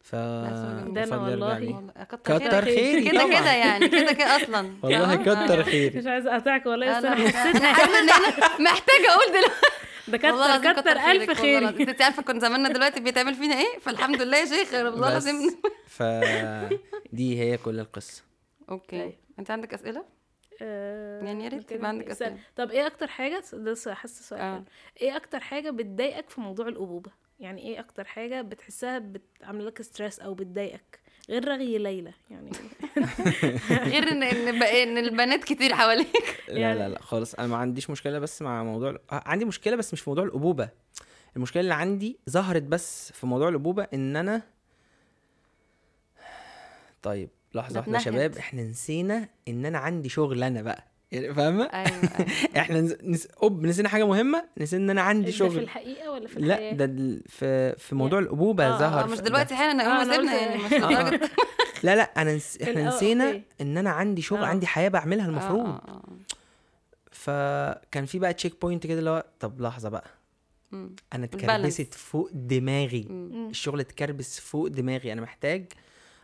ف. 0.03 0.15
ده 0.15 1.05
والله. 1.11 1.91
كتر 2.25 2.65
خيري. 2.65 3.09
كده. 3.09 3.23
كده 3.23 3.51
يعني 3.53 3.89
كده 3.89 4.11
كده 4.13 4.35
أصلا. 4.35 4.73
والله 4.83 5.13
آه. 5.13 5.45
كتر 5.45 5.63
خيري. 5.63 5.99
مش 5.99 6.05
عايزه 6.07 6.35
اقطعك 6.35 6.65
والله 6.65 6.97
بس 6.99 7.03
أنا 7.05 7.15
حسيت 7.15 7.63
حاسة 7.63 7.99
إن 7.99 8.09
أنا 8.09 8.69
محتاجة 8.71 9.09
أقول 9.09 9.27
دلوقتي. 9.27 9.73
ده 10.07 10.17
كتر 10.17 10.81
كتر 10.81 11.11
ألف 11.11 11.31
خيري. 11.31 11.57
العظيم. 11.57 11.89
انت 11.89 12.01
عارفة 12.01 12.23
كنت 12.23 12.41
زماننا 12.41 12.69
دلوقتي 12.69 12.99
بيتعمل 12.99 13.33
فينا 13.35 13.55
إيه؟ 13.55 13.79
فالحمد 13.81 14.21
لله 14.21 14.37
يا 14.37 14.45
شيخ 14.45 14.73
والله 14.73 15.09
العظيم. 15.09 15.55
ف 15.87 16.03
دي 17.13 17.39
هي 17.39 17.57
كل 17.57 17.79
القصة. 17.79 18.23
أوكي. 18.69 19.01
أيوة. 19.01 19.13
أنت 19.39 19.51
عندك 19.51 19.73
أسئلة؟ 19.73 20.05
يعني 21.25 21.43
يا 21.43 21.49
ريت 21.49 21.71
يبقى 21.71 21.87
عندك. 21.87 22.09
أسئلة. 22.09 22.37
طب 22.55 22.71
إيه 22.71 22.87
أكتر 22.87 23.07
حاجة 23.07 23.43
ده 23.53 23.73
س- 23.73 23.89
حاسة 23.89 24.21
سؤال 24.23 24.41
آه. 24.41 24.63
إيه 25.01 25.15
أكتر 25.17 25.39
حاجة 25.39 25.69
بتضايقك 25.69 26.29
في 26.29 26.41
موضوع 26.41 26.67
الأبوبة؟ 26.67 27.11
يعني 27.39 27.61
إيه 27.61 27.79
أكتر 27.79 28.03
حاجة 28.03 28.41
بتحسها 28.41 28.99
بتعمل 28.99 29.65
لك 29.65 29.81
ستريس 29.81 30.19
أو 30.19 30.33
بتضايقك؟ 30.33 30.99
غير 31.29 31.47
رغي 31.47 31.77
ليلى 31.77 32.13
يعني. 32.29 32.49
غير 33.91 34.11
ان 34.11 34.23
إن 34.23 34.63
إن 34.63 34.97
البنات 34.97 35.43
كتير 35.43 35.75
حواليك. 35.75 36.43
لا 36.47 36.59
يعني- 36.59 36.79
لا 36.79 36.89
لا 36.89 37.01
خالص. 37.01 37.35
أنا 37.35 37.47
ما 37.47 37.57
عنديش 37.57 37.89
مشكلة 37.89 38.19
بس 38.19 38.41
مع 38.41 38.63
موضوع 38.63 38.89
ال- 38.89 38.99
آه، 39.11 39.23
عندي 39.25 39.45
مشكلة 39.45 39.75
بس 39.75 39.93
مش 39.93 40.01
في 40.01 40.09
موضوع 40.09 40.23
الأبوبة. 40.23 40.69
المشكلة 41.35 41.61
اللي 41.61 41.73
عندي 41.73 42.19
ظهرت 42.29 42.61
بس 42.63 43.11
في 43.11 43.25
موضوع 43.25 43.49
الأبوبة 43.49 43.87
إن 43.93 44.15
أنا 44.15 44.41
طيب. 47.03 47.29
لحظة 47.53 47.79
بتنهد. 47.79 48.01
شباب 48.01 48.37
إحنا 48.37 48.63
نسينا 48.63 49.29
إن 49.47 49.65
أنا 49.65 49.77
عندي 49.77 50.09
شغل 50.09 50.43
أنا 50.43 50.61
بقى 50.61 50.87
يعني 51.11 51.33
فاهمة 51.33 51.63
أيوه 51.63 51.87
أيوه 51.87 52.27
إحنا 52.57 52.81
نس... 52.81 52.95
نس... 53.03 53.25
أوب 53.43 53.65
نسينا 53.65 53.89
حاجة 53.89 54.07
مهمة 54.07 54.45
نسينا 54.57 54.83
إن 54.83 54.89
أنا 54.89 55.01
عندي 55.01 55.25
ده 55.25 55.31
في 55.31 55.37
شغل 55.37 55.59
الحقيقة 55.59 56.11
ولا 56.11 56.27
في 56.27 56.39
لا 56.39 56.53
الحياة 56.55 56.73
ده 56.73 56.85
دل... 56.85 57.21
في 57.27 57.75
في 57.77 57.95
موضوع 57.95 58.19
الأبوبة 58.19 58.65
آه، 58.65 58.75
آه، 58.75 58.79
ظهر 58.79 59.03
آه 59.03 59.07
مش 59.07 59.19
دلوقتي 59.19 59.55
حالا 59.55 59.85
آه، 59.99 60.01
أنا 60.03 60.13
سيبنا 60.13 60.33
يعني 60.33 60.63
مش 60.63 60.73
آه، 60.73 60.77
آه. 60.77 61.03
لدرجة 61.09 61.29
لا 61.83 61.95
لا 61.95 62.01
أنا 62.21 62.35
نس... 62.35 62.57
إحنا 62.61 62.87
نسينا. 62.87 63.41
إن 63.61 63.77
أنا 63.77 63.89
عندي 63.89 64.21
شغل 64.21 64.43
آه. 64.43 64.45
عندي 64.47 64.67
حياة 64.67 64.89
بعملها 64.89 65.25
المفروض 65.27 65.65
آه، 65.65 65.69
آه، 65.87 65.87
آه. 65.87 66.03
فكان 67.11 68.05
في 68.05 68.19
بقى 68.19 68.33
checkpoint 68.33 68.87
كده 68.87 68.99
اللي 68.99 69.09
هو 69.09 69.25
طب 69.39 69.61
لحظة 69.61 69.89
بقى 69.89 70.05
مم. 70.71 70.95
أنا. 71.13 71.25
اتكربست 71.25 71.93
فوق 71.93 72.29
دماغي 72.33 73.07
مم. 73.09 73.49
الشغل 73.49 73.79
اتكربس 73.79 74.39
فوق 74.39 74.67
دماغي 74.67 75.13
أنا 75.13 75.21
محتاج 75.21 75.65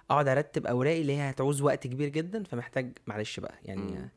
اقعد 0.10 0.28
ارتب 0.28 0.68
اوراقي 0.68 1.02
اللي 1.02 1.18
هي 1.18 1.30
هتعوز 1.30 1.62
وقت 1.62 1.88
كبير 1.88 2.10
جدا 2.10 2.44
فمحتاج 2.44 2.98
معلش 3.08 3.40
بقى 3.40 3.54
يعني 3.66 3.82
مم. 3.82 3.90
هي 3.96 4.10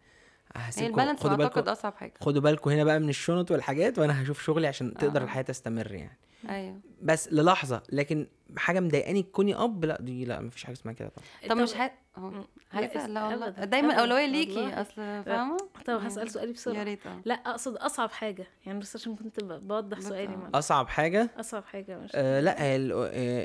هسيبكم 0.57 0.91
البالانس 1.01 1.21
خدوا 1.21 1.37
بالكم 1.37 1.61
أصعب 1.61 1.95
حاجة 1.95 2.13
خدوا 2.21 2.43
بالكم 2.43 2.71
هنا 2.71 2.85
بقى 2.85 3.01
من 3.01 3.09
الشنط 3.09 3.51
والحاجات 3.51 3.99
وأنا 3.99 4.23
هشوف 4.23 4.43
شغلي 4.43 4.67
عشان 4.67 4.95
تقدر 4.95 5.21
آه. 5.21 5.25
الحياة 5.25 5.43
تستمر 5.43 5.93
يعني 5.93 6.19
أيوه. 6.49 6.81
بس 7.03 7.33
للحظة 7.33 7.83
لكن 7.93 8.27
حاجة 8.57 8.81
مضايقاني 8.81 9.23
كوني 9.23 9.55
أب 9.55 9.85
لا 9.85 10.01
دي 10.03 10.25
لا 10.25 10.41
مفيش 10.41 10.65
حاجة 10.65 10.75
اسمها 10.75 10.95
كده 10.95 11.09
طبعا. 11.09 11.49
طب 11.51 11.57
مش. 11.63 11.75
مم. 12.17 12.43
عايزه 12.73 13.07
لا، 13.07 13.13
لا 13.13 13.27
والله 13.27 13.49
دايما 13.49 13.95
أولوية 13.95 14.27
ليكي. 14.27 14.69
أصل 14.69 14.95
فاهمة؟ 14.95 15.57
طب 15.87 15.95
هسأل 16.01 16.31
سؤالي 16.31 16.49
يا 16.49 16.53
بسرعة 16.53 16.83
ريت 16.83 17.07
أه. 17.07 17.21
لا 17.25 17.35
أقصد 17.35 17.77
أصعب 17.77 18.11
حاجة. 18.11 18.47
يعني 18.67 18.79
بس 18.79 18.97
عشان 18.97 19.17
كنت 19.17 19.45
بوضح 19.45 20.01
سؤالي 20.01 20.35
آه. 20.35 20.51
أصعب 20.59 20.89
حاجة؟ 20.89 21.31
أصعب 21.41 21.65
حاجة 21.65 21.99
مش 21.99 22.11
آه 22.15 22.41
لا 22.41 22.57
آه، 22.59 22.77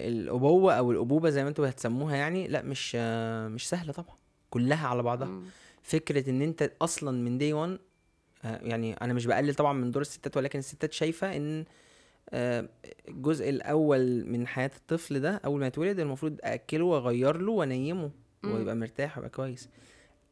الأبوة 0.08 0.74
أو 0.74 0.92
الأبوبة 0.92 1.30
زي 1.30 1.44
ما 1.44 1.50
أنتوا 1.50 1.70
هتسموها 1.70 2.16
يعني 2.16 2.48
لا 2.48 2.62
مش 2.62 2.94
آه 3.00 3.48
مش 3.48 3.70
سهلة 3.70 3.92
طبعا. 3.94 4.16
كلها 4.50 4.88
على 4.88 5.04
بعضها. 5.04 5.28
مم. 5.28 5.44
فكرة 5.84 6.30
إن 6.30 6.42
أنت 6.42 6.72
أصلا 6.82 7.12
من 7.24 7.38
دي 7.38 7.54
1 7.54 7.80
يعني 8.44 8.94
أنا 8.94 9.14
مش 9.14 9.26
بقلل 9.26 9.56
طبعا 9.56 9.74
من 9.74 9.92
دور 9.92 10.02
الستات 10.02 10.38
ولكن 10.38 10.60
الستات 10.60 10.94
شايفة 10.94 11.36
إن 11.36 11.60
آه، 11.60 11.66
الجزء 12.34 13.50
الأول 13.50 14.26
من 14.26 14.48
حياة 14.48 14.72
الطفل 14.76 15.20
ده 15.20 15.42
أول 15.46 15.60
ما 15.60 15.68
يتولد 15.68 16.00
المفروض 16.00 16.38
أكله 16.44 16.86
وأغير 16.86 17.38
له 17.38 17.52
وأنيمه. 17.52 18.12
ويبقى 18.44 18.76
مرتاح 18.76 19.18
ويبقى 19.18 19.30
كويس. 19.30 19.70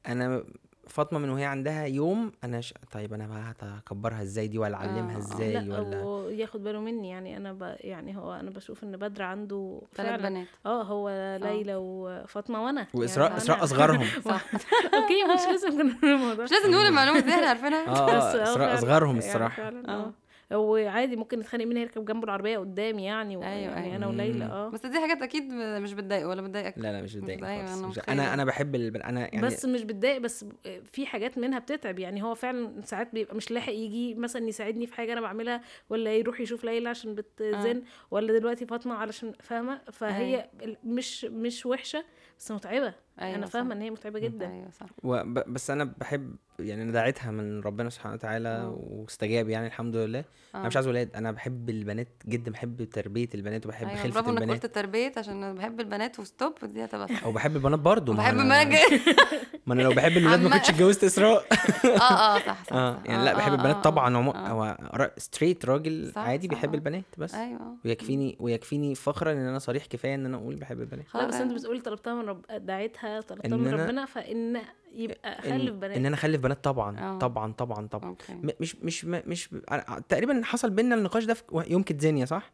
أنا 0.07 0.43
فاطمة 0.87 1.19
من 1.19 1.29
وهي 1.29 1.45
عندها 1.45 1.85
يوم 1.85 2.31
أنا 2.43 2.61
ش... 2.61 2.73
طيب 2.91 3.13
أنا 3.13 3.27
بقى 3.27 3.53
هكبرها 3.77 4.21
إزاي 4.21 4.47
دي 4.47 4.57
ولا 4.57 4.75
أعلمها 4.75 5.11
آه، 5.11 5.15
آه. 5.15 5.19
إزاي 5.19 5.53
لا 5.53 5.79
ولا؟ 5.79 6.03
وياخد 6.03 6.63
باله 6.63 6.79
مني 6.79 7.09
يعني 7.09 7.37
أنا 7.37 7.53
ب... 7.53 7.75
يعني 7.79 8.17
هو 8.17 8.33
أنا 8.33 8.49
بشوف 8.49 8.83
إن 8.83 8.97
بدر 8.97 9.23
عنده 9.23 9.81
ثلاث 9.95 10.09
فعلا 10.09 10.29
بنات. 10.29 10.47
آه 10.65 10.83
هو 10.83 11.09
ليلى 11.43 11.75
وفاطمة 11.75 12.65
وأنا. 12.65 12.87
واسراء 12.93 13.27
يعني 13.27 13.41
إسراء 13.41 13.63
أصغرهم. 13.63 14.05
صح 14.31 14.45
أوكي 14.93 15.23
مش 15.33 15.41
لازم 15.51 15.81
الموضوع. 16.03 16.43
مش 16.43 16.51
لازم 16.51 16.71
نقول 16.71 16.85
المعلومة 16.85 17.19
دي 17.19 17.29
إحنا 17.29 17.47
عارفينها. 17.47 17.87
آه 17.87 18.17
بس 18.17 18.35
إسراء 18.35 18.73
أصغرهم 18.73 19.15
يعني 19.15 19.29
الصراحة. 19.29 19.63
فعلا 19.63 19.89
آه. 19.89 19.91
آه. 20.03 20.13
وعادي 20.51 21.15
ممكن 21.15 21.39
نتخانق 21.39 21.65
مين 21.65 21.77
هيركب 21.77 22.05
جنبه 22.05 22.23
العربية 22.23 22.57
قدامي 22.57 23.03
يعني. 23.05 23.35
أيوة، 23.35 23.45
يعني 23.51 23.83
أيوة. 23.85 23.95
أنا 23.95 24.07
وليلى. 24.07 24.45
آه 24.45 24.69
بس 24.69 24.85
دي 24.85 24.99
حاجات 24.99 25.21
أكيد 25.21 25.43
مش 25.53 25.93
بتضايق 25.93 26.29
ولا 26.29 26.41
بتضايقك 26.41 26.73
لا 26.77 26.91
لا 26.91 27.01
مش 27.01 27.15
بتضايقني 27.15 27.47
أيوة، 27.47 27.65
خالص 27.65 27.77
أنا 27.79 27.87
مش-. 27.87 27.99
أنا 28.09 28.33
أنا 28.33 28.45
بحب 28.45 28.75
البن... 28.75 29.01
أنا 29.01 29.19
يعني 29.19 29.41
بس 29.47 29.65
مش 29.65 29.83
بتضايق 29.83 30.17
بس 30.17 30.45
في 30.83 31.05
حاجات 31.05 31.37
منها 31.37 31.59
بتتعب 31.59 31.99
يعني 31.99 32.23
هو 32.23 32.35
فعلا 32.35 32.81
ساعات 32.83 33.13
بيبقى 33.13 33.35
مش 33.35 33.51
لاحق 33.51 33.73
يجي 33.73 34.13
مثلا 34.15 34.47
يساعدني 34.47 34.87
في 34.87 34.93
حاجة 34.93 35.13
أنا 35.13 35.21
بعملها 35.21 35.61
ولا 35.89 36.13
يروح 36.15 36.39
يشوف 36.41 36.63
ليلى 36.63 36.89
عشان 36.89 37.15
بتزن 37.15 37.83
ولا 38.11 38.39
دلوقتي 38.39 38.65
فاطمة 38.65 38.95
علشان 38.95 39.33
فاهمة 39.43 39.81
فهي 39.91 40.49
ال- 40.63 40.77
مش 40.83 41.25
مش 41.25 41.65
وحشة 41.65 42.03
بس 42.39 42.51
متعبة 42.51 42.93
أيوة 43.21 43.35
أنا. 43.35 43.45
فاهمه 43.45 43.73
إن 43.73 43.81
هي 43.81 43.89
متعبة 43.89 44.19
جدا 44.19 44.51
أيوه 44.51 44.71
صح 44.71 44.87
وب... 45.03 45.33
بس 45.33 45.69
أنا 45.69 45.83
بحب 45.83 46.35
يعني 46.59 46.83
أنا 46.83 46.91
دعيتها 46.91 47.31
من 47.31 47.59
ربنا 47.59 47.89
سبحانه 47.89 48.15
وتعالى 48.15 48.49
آه. 48.49 48.77
واستجاب 48.89 49.49
يعني 49.49 49.67
الحمد 49.67 49.95
لله 49.95 50.23
أنا 50.55 50.67
مش 50.67 50.75
آه. 50.75 50.79
عايز 50.79 50.87
ولاد 50.87 51.15
أنا 51.15 51.31
بحب 51.31 51.69
البنات 51.69 52.07
جدا 52.27 52.51
بحب 52.51 52.83
تربية 52.83 53.29
البنات 53.35 53.65
وبحب 53.65 53.87
أيوه 53.87 53.99
خلفة 53.99 54.13
برافو 54.13 54.29
إنك 54.29 54.41
البنات 54.41 54.55
قلت 54.55 54.65
التربيه 54.65 55.11
عشان 55.17 55.43
أنا 55.43 55.53
بحب 55.53 55.79
البنات 55.79 56.19
وستوب 56.19 56.53
دي 56.63 56.85
هتبقى 56.85 57.07
صح 57.07 57.23
أو 57.23 57.31
بحب 57.31 57.55
البنات 57.55 57.79
برضو 57.79 58.13
بحب. 58.13 58.33
المراجع 58.33 58.79
ما 59.65 59.73
أنا 59.73 59.81
لو 59.81 59.93
بحب 59.93 60.17
الولاد 60.17 60.41
ما 60.41 60.49
كنتش 60.49 60.69
اتجوزت 60.69 61.03
إسراء 61.03 61.45
آه 61.85 61.87
آه 61.99 62.39
صح 62.39 62.63
صح 62.63 62.73
آه 62.73 62.93
صح. 62.93 63.05
يعني 63.05 63.25
لأ 63.25 63.31
آه، 63.31 63.35
بحب 63.35 63.51
آه، 63.51 63.55
البنات 63.55 63.75
آه، 63.75 63.81
طبعا. 63.81 64.17
آه. 64.17 64.49
هو 64.49 64.77
را... 64.93 65.11
ستريت 65.17 65.65
راجل 65.65 66.11
صح، 66.15 66.21
عادي 66.21 66.47
صح، 66.47 66.53
بيحب 66.53 66.69
آه. 66.69 66.75
البنات 66.75 67.03
بس 67.17 67.35
أيوه 67.35 67.59
آه. 67.59 67.75
ويكفيني 67.85 68.37
ويكفيني 68.39 68.95
فخرا 68.95 69.31
إن 69.31 69.37
أنا 69.47 69.59
صريح 69.59 69.85
كفاية 69.85 70.15
إن 70.15 70.25
أنا 70.25 70.37
أقول 70.37 70.55
بحب 70.55 70.81
البنات 70.81 71.05
لا 71.15 71.27
بس 71.27 71.33
أنت 71.33 71.51
آه. 71.51 71.55
بتقولي 71.55 71.81
طلبتها 71.81 72.13
من 72.13 72.24
رب 72.25 72.45
دعيتها 72.65 73.21
طلبتها 73.21 73.57
من 73.57 73.71
أنا- 73.71 73.73
ربنا 73.81 74.05
فإن 74.05 74.61
يبقى 74.95 75.41
خلف 75.41 75.51
ان, 75.73 75.79
بنات 75.79 75.97
إن 75.97 76.05
أنا 76.05 76.15
اخلف 76.15 76.41
بنات 76.41 76.63
طبعا 76.63 76.99
آه. 76.99 77.19
طبعا 77.19 77.53
طبعا 77.53 77.87
طبعا. 77.87 78.09
أوكي. 78.09 78.33
م- 78.33 78.49
مش 78.59 78.75
مش 78.75 79.05
م- 79.05 79.21
مش 79.25 79.49
أنا- 79.71 80.01
تقريبا 80.09 80.41
حصل 80.43 80.69
بينا 80.69 80.95
النقاش 80.95 81.25
ده 81.25 81.33
في 81.33 81.43
يوم 81.67 81.83
كيدزانيا 81.83 82.25
صح؟ 82.25 82.51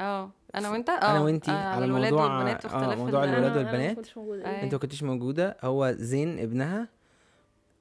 آه. 0.00 0.30
أنا 0.54 0.70
وأنت؟ 0.70 0.88
آه. 0.90 1.10
أنا 1.10 1.20
وأنتي 1.20 1.50
آه، 1.50 1.54
على 1.54 1.84
الولاد 1.84 2.12
موضوع- 2.12 2.34
والبنات 2.36 2.66
آه، 2.66 2.94
موضوع 2.94 3.24
ال- 3.24 3.28
الولاد 3.28 3.56
والبنات. 3.56 3.96
كنتش 3.96 4.16
موجودة. 4.16 4.46
أيوة. 4.46 4.62
أنت 4.62 4.72
ما 4.74 4.78
كنتش 4.80 5.02
موجودة. 5.02 5.56
هو 5.62 5.92
زين 5.98 6.38
ابنها 6.38 6.88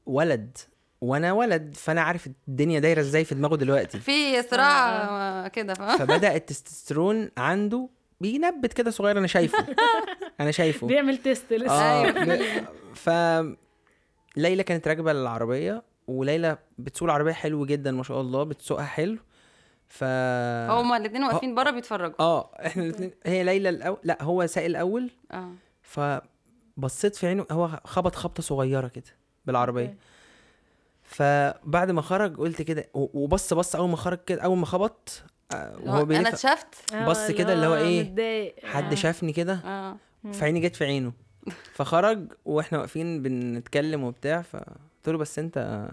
ولد. 0.05 0.57
وأنا 1.01 1.33
ولد 1.33 1.75
فأنا 1.75 2.01
عارف 2.01 2.29
الدنيا 2.47 2.79
دايرة 2.79 2.99
إزاي 2.99 3.25
في 3.25 3.35
دماغه 3.35 3.55
دلوقتي. 3.55 3.99
في 4.09 4.41
صراع 4.41 4.89
آه، 4.89 5.47
كده 5.47 5.73
فبدأ 5.73 6.35
التستوستيرون 6.35 7.29
عنده 7.37 7.89
بينبت 8.21 8.73
كده 8.73 8.91
صغير 8.91 9.17
أنا 9.17 9.27
شايفه. 9.27 9.65
أنا 10.39 10.51
شايفه. 10.51 10.87
بيعمل 10.87 11.17
test 11.17 11.53
لسه. 11.53 11.73
آه 11.73 12.03
أيوة. 12.05 12.65
ف 12.93 13.09
ليلى 14.37 14.63
كانت 14.63 14.87
راكبة 14.87 15.11
العربية 15.11 15.83
وليلى 16.07 16.57
بتسوق 16.77 17.05
العربية 17.09 17.31
حلو 17.33 17.65
جدا 17.65 17.91
ما 17.91 18.03
شاء 18.03 18.21
الله 18.21 18.43
بتسوقها 18.43 18.85
حلو. 18.85 19.17
ف 19.87 20.03
هما 20.03 20.97
الاثنين 20.97 21.23
واقفين 21.23 21.55
بره 21.55 21.71
بيتفرجوا. 21.71 22.15
آه 22.19 22.49
إحنا 22.65 22.83
الاثنين 22.83 23.11
هي 23.25 23.43
ليلى 23.43 23.69
الأول 23.69 23.97
لا 24.03 24.23
هو 24.23 24.47
سايق 24.47 24.65
الأول 24.65 25.09
آه. 25.31 25.51
فبصيت 25.81 27.15
في 27.15 27.27
عينه 27.27 27.45
هو 27.51 27.79
خبط 27.85 28.15
خبطة 28.15 28.43
صغيرة 28.43 28.87
كده 28.87 29.03
بالعربية. 29.45 29.85
okay. 29.85 29.95
فبعد 31.03 31.91
ما 31.91 32.01
خرج 32.01 32.37
قلت 32.37 32.61
كده 32.61 32.87
و- 32.93 33.23
وبص 33.23 33.53
بص 33.53 33.75
أول 33.75 33.89
ما 33.89 33.97
خرج 33.97 34.19
كده 34.25 34.41
أول 34.41 34.57
ما 34.57 34.65
خبط 34.65 35.23
آه، 35.51 35.77
وهو 35.83 36.03
أنا 36.03 36.29
اتشفت؟ 36.29 36.93
آه، 36.93 37.05
بص 37.05 37.31
كده 37.31 37.53
اللي 37.53 37.65
هو 37.65 37.99
متضايق. 38.03 38.55
حد 38.65 38.91
آه. 38.91 38.95
شافني 38.95 39.33
كده. 39.33 39.53
آه. 39.65 39.97
فعيني 40.33 40.59
جت 40.59 40.75
في 40.75 40.85
عينه 40.85 41.13
فخرج 41.73 42.33
وإحنا 42.45 42.77
واقفين 42.77 43.21
بنتكلم 43.23 44.03
وبتاع 44.03 44.41
فقلت 44.41 45.07
له 45.07 45.17
بس 45.17 45.39
انت 45.39 45.87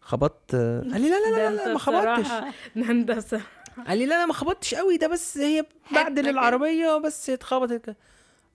خبطت 0.00 0.54
قال 0.54 1.00
لي 1.00 1.10
لا 1.10 1.30
لا 1.30 1.50
لا, 1.50 1.56
لا 1.56 1.72
ما 1.72 1.78
خبطتش 1.78 2.20
بصراحة 2.26 2.50
قال 3.88 3.98
لي 3.98 4.06
لا 4.06 4.14
لا 4.14 4.26
ما 4.26 4.32
خبطتش 4.32 4.74
قوي 4.74 4.96
ده 4.96 5.06
بس 5.06 5.38
هي 5.38 5.64
بعدل 5.92 6.20
كده. 6.22 6.30
العربيه 6.30 6.96
بس 6.98 7.30
اتخبطت. 7.30 7.96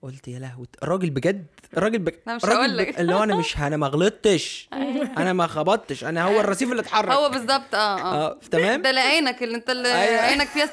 قلت 0.02 0.28
يا 0.28 0.38
لهوي 0.38 0.66
الراجل 0.82 1.10
بجد 1.10 1.46
الراجل 1.76 1.98
بجد 1.98 2.18
أنا 2.26 2.36
مش 2.36 2.44
هقول 2.44 2.76
لك. 2.76 3.00
اللي 3.00 3.14
هو 3.14 3.22
أنا 3.22 3.36
مش 3.36 3.56
أنا 3.58 3.76
ما 3.76 3.86
غلطتش 3.86 4.68
أنا 5.18 5.32
ما 5.32 5.46
خبطتش 5.46 6.04
أنا 6.04 6.24
هو 6.24 6.40
الرصيف 6.40 6.70
اللي 6.70 6.82
اتحرك. 6.82 7.10
هو 7.10 7.28
بالظبط 7.28 7.74
آه 7.74 7.78
آه. 8.00 8.26
آه 8.30 8.38
تمام؟ 8.50 8.82
ده 8.82 8.90
لعينك 8.90 9.42
اللي 9.42 9.56
أنت 9.56 9.70
اللي 9.70 9.88
أيوة. 9.94 10.20
عينك 10.20 10.46
فيها 10.46 10.64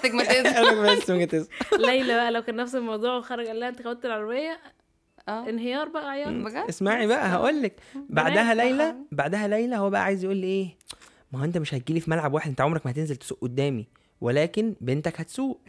استجماتيزم. 0.97 1.47
ليلى 1.88 2.13
بقى 2.15 2.31
لو 2.31 2.41
كان 2.41 2.55
نفس 2.55 2.75
الموضوع 2.75 3.17
وخرج 3.17 3.47
قال 3.47 3.59
لها 3.59 3.69
أنت 3.69 3.81
خبطت 3.81 4.05
العربية 4.05 4.59
آه. 5.27 5.49
انهيار 5.49 5.88
بقى 5.89 6.09
عياط 6.09 6.29
بجد؟ 6.33 6.65
اسمعي 6.69 7.07
بقى 7.07 7.27
هقول 7.29 7.62
لك. 7.63 7.75
بعدها 8.09 8.53
ليلى. 8.53 8.95
بعدها 9.12 9.47
ليلى 9.47 9.75
هو 9.75 9.89
بقى 9.89 10.03
عايز 10.03 10.23
يقول 10.23 10.38
لي 10.38 10.47
إيه؟ 10.47 10.77
ما 11.31 11.39
هو 11.39 11.43
أنت 11.43 11.57
مش 11.57 11.73
هتجيلي 11.73 11.99
في 11.99 12.12
ملعب 12.12 12.33
واحد 12.33 12.49
أنت 12.49 12.62
عمرك 12.62 12.86
ما 12.86 12.91
هتنزل 12.91 13.15
تسوق 13.15 13.39
قدامي 13.41 13.88
ولكن 14.21 14.75
بنتك 14.81 15.19
هتسوق. 15.21 15.62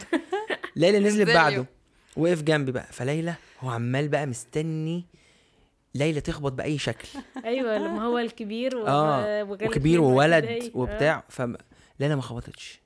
ليلى 0.77 0.99
نزلت. 0.99 1.31
بعده. 1.31 1.67
وقف 2.17 2.43
جنبي 2.43 2.73
بقى. 2.73 2.87
فليلى 2.93 3.35
هو 3.61 3.71
عمال 3.71 4.09
بقى 4.09 4.27
مستني 4.27 5.05
ليلى 5.95 6.21
تخبط 6.21 6.53
بأي 6.53 6.79
شكل. 6.79 7.09
أيوه 7.45 7.79
لما 7.79 8.03
هو 8.05 8.19
الكبير 8.19 8.77
و... 8.77 8.87
آه 8.87 9.45
وجالك 9.45 9.71
وكبير 9.71 10.01
وولد 10.01 10.45
هي. 10.45 10.71
وبتاع. 10.75 11.25
ف 11.29 11.43
ليلى 12.01 12.17
ما 12.17 12.23
خبطتش. 12.23 12.81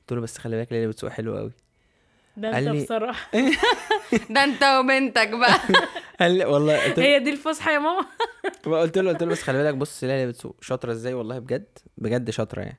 قلت 0.00 0.12
له 0.12 0.20
بس 0.20 0.38
خلي 0.38 0.56
بالك 0.56 0.72
ليلى 0.72 0.86
بتسوق 0.86 1.10
حلو 1.10 1.36
قوي 1.36 1.46
آه. 1.48 2.40
ده 2.40 2.58
أنت 2.58 2.68
لي- 2.68 2.82
بصراحة. 2.84 3.30
ده 4.30 4.44
أنت 4.44 4.62
وبنتك 4.64 5.28
بقى. 5.28 5.58
قال 6.20 6.32
لي 6.38 6.44
والله 6.44 6.84
قلت 6.84 6.98
هي 6.98 7.18
دي 7.18 7.30
الفسحة 7.30 7.72
يا 7.72 7.78
ماما. 7.78 8.06
قلت 8.64 8.98
له 8.98 9.10
قلت 9.10 9.22
له 9.22 9.28
بس 9.28 9.42
خلي 9.42 9.62
بالك 9.62 9.74
بص 9.74 10.04
ليلى 10.04 10.26
بتسوق 10.26 10.56
شاطرة 10.60 10.92
إزاي 10.92 11.14
والله 11.14 11.38
بجد 11.38 11.78
بجد 11.98 12.30
شاطرة 12.30 12.60
يعني. 12.60 12.78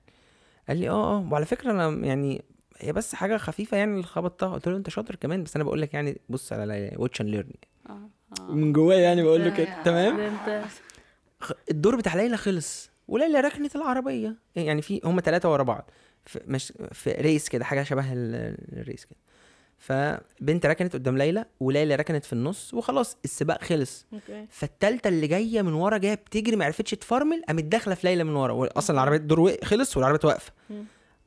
قال 0.67 0.77
لي 0.77 0.89
آه 0.89 1.17
آه. 1.17 1.27
وعلى 1.31 1.45
فكرة 1.45 1.71
أنا 1.71 2.05
يعني 2.07 2.43
هي 2.79 2.93
بس 2.93 3.15
حاجة 3.15 3.37
خفيفة 3.37 3.77
يعني 3.77 3.91
اللي 3.91 4.03
خبطتها 4.03 4.53
قلت 4.53 4.67
له 4.67 4.77
أنت 4.77 4.89
شاطر 4.89 5.15
كمان 5.15 5.43
بس 5.43 5.55
أنا 5.55 5.63
بقول 5.63 5.81
لك 5.81 5.93
يعني 5.93 6.21
بص 6.29 6.53
على 6.53 6.93
watch 6.97 7.21
and 7.21 7.29
learn 7.29 7.49
آه 7.89 8.09
آه. 8.39 8.51
من 8.51 8.73
جوايا 8.73 8.99
يعني 8.99 9.23
بقول 9.23 9.39
له 9.43 9.49
ده- 9.49 9.55
كده. 9.55 9.83
تمام؟ 9.85 10.37
الدور 11.71 11.95
بتاع 11.95 12.15
ليلى 12.15 12.37
خلص 12.37 12.89
وليلى 13.07 13.39
ركنت 13.39 13.75
العربية. 13.75 14.35
يعني 14.55 14.81
في 14.81 15.01
هم 15.05 15.19
ثلاثة 15.19 15.51
ورا 15.51 15.63
بعض 15.63 15.89
في 16.25 16.39
مش 16.47 16.73
في 16.91 17.11
race 17.11 17.49
كده 17.49 17.65
حاجة 17.65 17.83
شبه 17.83 18.13
ال- 18.13 18.57
ال 18.79 18.85
race 18.85 19.05
كده. 19.05 19.17
فبنت 19.77 20.65
ركنت 20.65 20.93
قدام 20.93 21.17
ليلى 21.17 21.45
وليلى 21.59 21.95
ركنت 21.95 22.25
في 22.25 22.33
النص 22.33 22.73
وخلاص 22.73 23.17
السباق 23.25 23.63
خلص. 23.63 24.05
okay. 24.13 24.47
فالتالتة 24.49 25.07
اللي 25.07 25.27
جاية 25.27 25.61
من 25.61 25.73
ورا 25.73 25.97
جاية 25.97 26.13
بتجري 26.15 26.55
ما 26.55 26.65
عرفتش 26.65 26.91
تفرمل 26.91 27.43
قامت 27.47 27.63
داخلة 27.63 27.95
في 27.95 28.07
ليلى 28.07 28.23
من 28.23 28.35
ورا. 28.35 28.69
أصلا 28.77 28.93
العربية 28.95 29.17
الدور 29.17 29.53
خلص 29.63 29.97
والعربية 29.97 30.27
واقفه. 30.27 30.51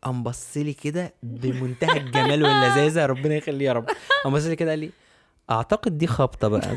قام 0.02 0.22
بص 0.22 0.56
لي 0.56 0.72
كده 0.72 1.14
بمنتهى 1.22 1.96
الجمال 1.96 2.42
واللذاذة. 2.44 3.06
ربنا 3.06 3.34
يخليه 3.34 3.66
يا 3.66 3.72
رب. 3.72 3.90
قام 4.24 4.32
بص 4.32 4.44
لي 4.44 4.56
كده 4.56 4.70
قال 4.70 4.78
لي 4.78 4.90
أعتقد 5.50 5.98
دي 5.98 6.06
خبطة 6.06 6.48
بقى. 6.48 6.76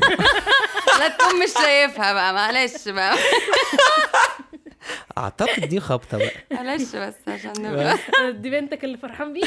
لا 0.98 1.08
تكون 1.08 1.42
مش 1.42 1.50
شايفها 1.54 2.12
بقى 2.12 2.34
معلش 2.34 2.88
بقى. 2.88 3.16
أعتقد 5.18 5.60
دي 5.68 5.80
خبطة 5.80 6.18
بقى. 6.18 6.30
معلش 6.50 6.96
بس 6.96 7.14
عشان 7.28 7.52
نبقى. 7.58 7.98
دي 8.32 8.50
بنتك 8.50 8.84
اللي 8.84 8.98
فرحان 8.98 9.32
بيه 9.32 9.46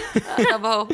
طب 0.51 0.65
أهو. 0.65 0.87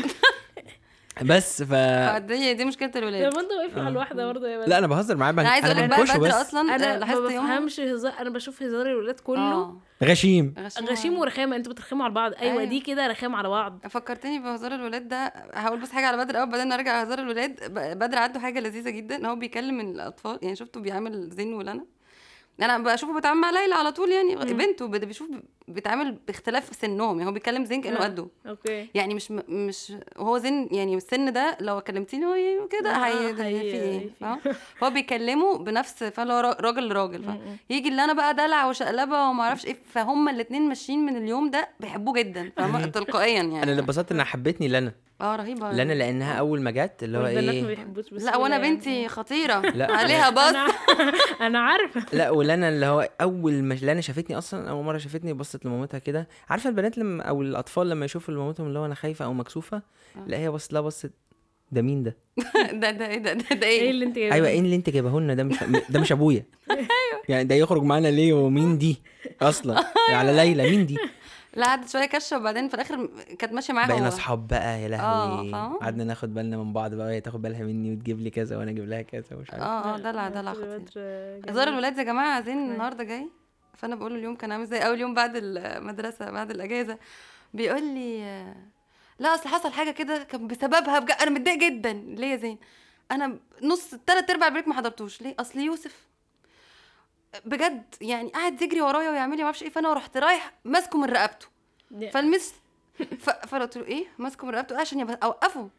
بس 1.23 1.63
ف 1.63 1.73
دي 2.17 2.53
دي 2.53 2.65
مشكلة 2.65 2.91
الولاد. 2.95 3.33
لما 3.33 3.41
انت 3.41 3.51
واقف 3.51 3.77
على 3.77 3.87
الواحدة 3.87 4.25
برضه 4.27 4.47
يا 4.47 4.65
لا 4.65 4.77
أنا 4.77 4.87
بهزر 4.87 5.15
معاه 5.17 5.31
أنا 5.31 5.49
عايزة 5.49 5.67
أقول 5.71 5.77
لك 5.83 5.89
بقى 5.89 6.19
بدر 6.19 6.41
أصلا 6.41 6.75
أنا 6.75 6.89
آه، 6.89 6.93
ما 6.93 6.99
لاحظت 6.99 7.31
يوم 7.31 7.45
بفهمش 7.45 7.79
هزار 7.79 8.13
أنا 8.19 8.29
بشوف 8.29 8.63
هزار 8.63 8.85
الولاد 8.85 9.19
كله. 9.19 9.77
غشيم. 10.03 10.53
غشيم. 10.89 11.19
ورخامة 11.19 11.55
أنتوا 11.55 11.71
بترخموا 11.73 12.03
على 12.05 12.13
بعض. 12.13 12.31
أيوه 12.33 12.51
أيوة. 12.53 12.63
دي 12.63 12.79
كده 12.79 13.07
رخام 13.07 13.35
على 13.35 13.49
بعض. 13.49 13.79
فكرتني 13.89 14.39
بهزار 14.39 14.75
الولاد 14.75 15.07
ده. 15.07 15.33
هقول 15.53 15.79
بس 15.79 15.91
حاجة 15.91 16.05
على 16.07 16.17
بدر 16.25 16.39
اول 16.39 16.49
بعدين 16.49 16.67
نرجع 16.67 17.01
لهزار 17.03 17.19
الولاد. 17.19 17.59
ب- 17.73 17.97
بدر 17.99 18.17
عنده 18.17 18.39
حاجة 18.39 18.59
لذيذة 18.59 18.89
جدا. 18.89 19.15
إن 19.15 19.25
هو 19.25 19.35
بيكلم 19.35 19.79
الأطفال 19.79 20.39
يعني 20.41 20.55
شفته 20.55 20.79
بيعمل 20.81 21.29
زين 21.29 21.53
ولنا. 21.53 21.85
أنا 22.61 22.77
بشوفه 22.77 23.13
بيتعامل 23.13 23.41
مع 23.41 23.49
ليلى 23.51 23.75
على 23.75 23.91
طول 23.91 24.11
يعني. 24.11 24.35
بنته 24.35 24.87
بيشوف 24.87 25.29
بيتعامل 25.69 26.17
باختلاف 26.27 26.69
سنهم 26.81 27.17
يعني 27.17 27.29
هو 27.29 27.33
بيكلم 27.33 27.65
زين 27.65 27.81
كأنه 27.81 27.97
آه. 27.99 28.03
قده. 28.03 28.27
أوكي. 28.47 28.89
يعني 28.95 29.13
مش 29.13 29.31
مش 29.49 29.93
هو 30.17 30.37
زين 30.37 30.69
يعني 30.71 30.95
السن 30.95 31.33
ده 31.33 31.57
لو 31.61 31.81
كلمتيني 31.81 32.25
هو 32.25 32.67
كده 32.79 32.89
آه، 32.95 33.05
هي 33.05 33.35
في 33.35 33.43
هي- 33.43 33.61
إيه؟ 33.61 34.09
هو 34.83 34.89
بيكلمه 34.89 35.57
بنفس 35.57 36.03
فاللي 36.03 36.33
هو 36.33 36.39
را- 36.39 36.57
راجل 36.61 36.89
لراجل. 36.89 37.39
يجي 37.69 37.89
اللي 37.89 38.03
أنا 38.03 38.13
بقى 38.13 38.33
دلع 38.33 38.65
وشقلبة 38.65 39.29
وما 39.29 39.43
أعرفش 39.43 39.65
إيه 39.65 39.75
فهم 39.93 40.29
الاثنين 40.29 40.67
ماشيين 40.69 41.05
من 41.05 41.17
اليوم 41.17 41.49
ده 41.51 41.69
بيحبوه 41.79 42.13
جدا 42.13 42.51
فاهمة؟ 42.57 42.85
تلقائيا 42.99 43.33
يعني. 43.41 43.63
أنا 43.63 43.71
اللي 43.71 43.81
اتبسطت 43.81 44.11
إنها 44.11 44.25
حبتني 44.25 44.67
لنا. 44.67 44.91
آه 45.21 45.35
رهيبة. 45.35 45.71
لنا 45.71 45.93
لأنها 45.93 46.33
أول 46.33 46.61
ما 46.61 46.71
جت 46.71 47.03
اللي 47.03 47.17
هو 47.17 47.21
والبنات 47.23 47.43
ما 47.45 47.51
إيه؟ 47.51 47.65
بيحبوش 47.65 48.09
بس 48.09 48.23
لا 48.23 48.37
وأنا 48.37 48.57
بنتي 48.57 49.07
خطيرة. 49.07 49.59
لا. 49.79 49.91
عليها 49.95 50.29
أنا 50.49 50.67
أنا 51.41 51.59
عارفة. 51.59 52.05
لا 52.13 52.29
ولنا 52.29 52.69
اللي 52.69 52.85
هو 52.85 53.09
أول 53.21 53.53
ما 53.63 53.73
لنا 53.81 54.01
شافتني 54.01 54.37
أصلا 54.37 54.69
أول 54.69 54.83
مرة 54.85 54.97
شافتني 54.97 55.33
بصت 55.33 55.58
لمامتها 55.65 55.97
كده. 55.97 56.27
عارفة 56.49 56.69
البنات 56.69 56.97
لما 56.97 57.23
أو 57.23 57.41
الأطفال 57.41 57.89
لما 57.89 58.05
يشوفوا 58.05 58.33
مامتهم 58.33 58.67
اللي 58.67 58.79
هو 58.79 58.85
أنا 58.85 58.95
خايفة 58.95 59.25
أو 59.25 59.33
مكسوفة 59.33 59.81
لا 60.27 60.37
هي 60.37 60.49
بصت 60.49 60.73
لها 60.73 60.81
بصت 60.81 61.11
ده 61.71 61.81
مين 61.81 62.03
ده؟ 62.03 62.17
ده 62.81 62.91
ده 62.91 63.07
إيه 63.07 63.17
ده؟ 63.17 63.33
ده, 63.33 63.55
ده 63.55 63.67
إيه؟ 63.67 63.81
إيه 63.81 63.91
اللي 63.91 64.05
أنت 64.05 64.15
جايباه؟ 64.15 64.35
أيوه 64.35 64.47
إيه 64.47 64.59
اللي 64.59 64.75
أنت 64.75 64.89
جايبه 64.89 65.19
لنا 65.19 65.33
ده 65.33 65.43
مش 65.43 65.57
ده 65.89 65.99
مش 65.99 66.11
أبويا. 66.11 66.45
يعني 67.29 67.43
ده 67.43 67.55
يخرج 67.55 67.83
معانا 67.83 68.07
ليه 68.07 68.33
ومين 68.33 68.77
دي 68.77 69.01
أصلا؟ 69.41 69.83
على 70.17 70.33
ليلى 70.35 70.69
مين 70.71 70.85
دي؟ 70.85 70.97
لا 71.55 71.65
قعدت 71.65 71.89
شوية 71.89 72.05
كشة 72.05 72.37
وبعدين 72.37 72.67
في 72.67 72.73
الآخر 72.73 73.09
كانت 73.39 73.53
ماشية 73.53 73.73
معاه 73.73 73.87
بقينا 73.87 74.07
أصحاب 74.07 74.47
بقى 74.47 74.81
يا 74.81 74.85
آه، 74.85 74.89
لهوي 74.89 75.51
فاهم؟ 75.51 75.77
قعدنا 75.77 76.03
ناخد 76.03 76.33
بالنا 76.33 76.57
من 76.57 76.73
بعض 76.73 76.93
بقى 76.93 77.07
وهي 77.07 77.21
تاخد 77.21 77.41
بالها 77.41 77.63
مني 77.63 77.93
وتجيب 77.93 78.19
لي 78.19 78.29
كذا 78.29 78.57
وأنا 78.57 78.71
أجيب 78.71 78.89
لها 78.89 79.01
كذا 79.01 79.35
ومش 79.35 79.51
عارف. 79.51 79.63
آه 79.63 79.95
آه 79.95 79.97
دلع 79.97 80.29
دلع 80.29 80.53
خطير. 80.53 80.81
هزار. 81.49 81.67
الولاد 81.67 81.97
يا 81.97 82.03
جماعة 82.03 82.41
زين 82.41 82.57
النهارده 82.57 83.03
جاي؟ 83.03 83.29
فأنا 83.79 83.95
بقول 83.95 84.11
له 84.11 84.17
اليوم 84.19 84.35
كان 84.35 84.51
عامل 84.51 84.63
إزاي؟ 84.63 84.87
أول 84.87 84.99
يوم 84.99 85.13
بعد 85.13 85.31
المدرسة 85.35 86.31
بعد 86.31 86.51
الأجازة 86.51 86.97
بيقول 87.53 87.83
لي 87.83 88.23
لا 89.19 89.35
أصل 89.35 89.49
حصل 89.49 89.71
حاجة 89.71 89.91
كده 89.91 90.23
كان 90.23 90.47
بسببها 90.47 90.99
بجد 90.99 91.15
أنا 91.21 91.29
متضايق 91.29 91.57
جدا. 91.59 91.93
ليه 91.93 92.27
يا 92.27 92.35
زين؟ 92.35 92.57
أنا 93.11 93.39
نص 93.61 93.89
تلات 94.07 94.29
أرباع 94.29 94.49
بريك 94.49 94.67
ما 94.67 94.73
حضرتوش. 94.73 95.21
ليه؟ 95.21 95.35
أصل 95.39 95.59
يوسف 95.59 96.07
بجد 97.45 97.83
يعني 98.01 98.29
قاعد 98.29 98.61
يجري 98.61 98.81
ورايا 98.81 99.09
ويعمل 99.09 99.31
لي 99.37 99.37
ما 99.37 99.45
أعرفش 99.45 99.63
إيه 99.63 99.69
فأنا 99.69 99.93
رحت 99.93 100.17
رايح 100.17 100.53
ماسكه 100.65 100.97
من 100.99 101.09
رقبته. 101.09 101.47
فالمس. 102.11 102.53
فقلت 103.19 103.77
له 103.77 103.85
إيه؟ 103.85 104.05
ماسكه 104.17 104.47
من 104.47 104.53
رقبته 104.53 104.79
عشان 104.79 104.99
يبقى 104.99 105.19
أوقفه. 105.23 105.69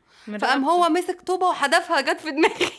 فقام. 0.41 0.65
هو 0.65 0.89
مسك 0.89 1.21
طوبة 1.21 1.47
وحدفها 1.49 2.01
جت 2.01 2.21
في 2.21 2.31
دماغي. 2.31 2.71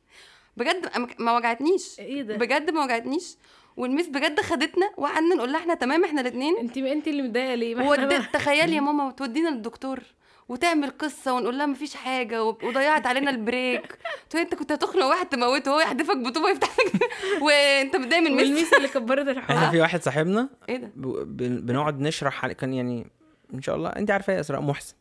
بجد 0.56 0.90
ما 1.18 1.36
وجعتنيش. 1.36 2.00
إيه 2.00 2.22
ده؟ 2.22 2.36
بجد 2.36 2.70
ما 2.70 2.84
وجعتنيش. 2.84 3.36
والميس 3.76 4.08
بجد 4.08 4.40
خدتنا 4.40 4.90
وقعدنا 4.96 5.34
نقول 5.34 5.52
لها 5.52 5.60
إحنا 5.60 5.74
تمام 5.74 6.04
إحنا 6.04 6.20
الاثنين 6.20 6.56
انت 6.58 6.76
انت 6.76 7.08
اللي 7.08 7.22
متضايقة 7.22 7.54
ليه؟ 7.54 7.74
ما 7.74 7.80
إحنا 7.94 8.04
ودي 8.04 8.18
تخيلي 8.32 8.76
يا 8.76 8.80
ماما 8.80 9.10
تودينا 9.10 9.48
للدكتور 9.48 10.00
وتعمل 10.48 10.90
قصة 10.98 11.32
ونقول 11.32 11.58
لها 11.58 11.66
مفيش 11.66 11.94
حاجة 11.94 12.44
و- 12.44 12.58
وضيعت 12.62 13.06
علينا 13.06 13.30
البريك. 13.30 13.98
تقول 14.30 14.42
انت 14.42 14.54
كنت 14.54 14.72
هتخنق 14.72 15.04
واحد 15.06 15.26
تموته 15.26 15.70
هو 15.70 15.80
يحدفك 15.80 16.16
بطوبة 16.16 16.48
يفتح 16.50 16.68
لك 16.78 17.02
وانت 17.42 17.96
متضايق 17.96 18.20
من 18.22 18.26
الميس. 18.26 18.46
والميس 18.46 18.74
اللي 18.74 18.88
كبرت 18.88 19.28
إحنا 19.28 19.54
الحوار 19.54 19.70
في 19.70 19.80
واحد 19.80 20.02
صاحبنا 20.02 20.48
إيه 20.68 20.76
ده؟ 20.76 20.90
ب- 20.96 21.36
بن- 21.36 21.60
بنقعد 21.60 22.00
نشرح 22.00 22.46
كان 22.46 22.74
يعني 22.74 23.06
ان 23.54 23.62
شاء 23.62 23.76
الله 23.76 23.88
انت 23.88 24.10
عارفة 24.10 24.32
يا 24.32 24.40
اسراء 24.40 24.60
محسن. 24.60 24.94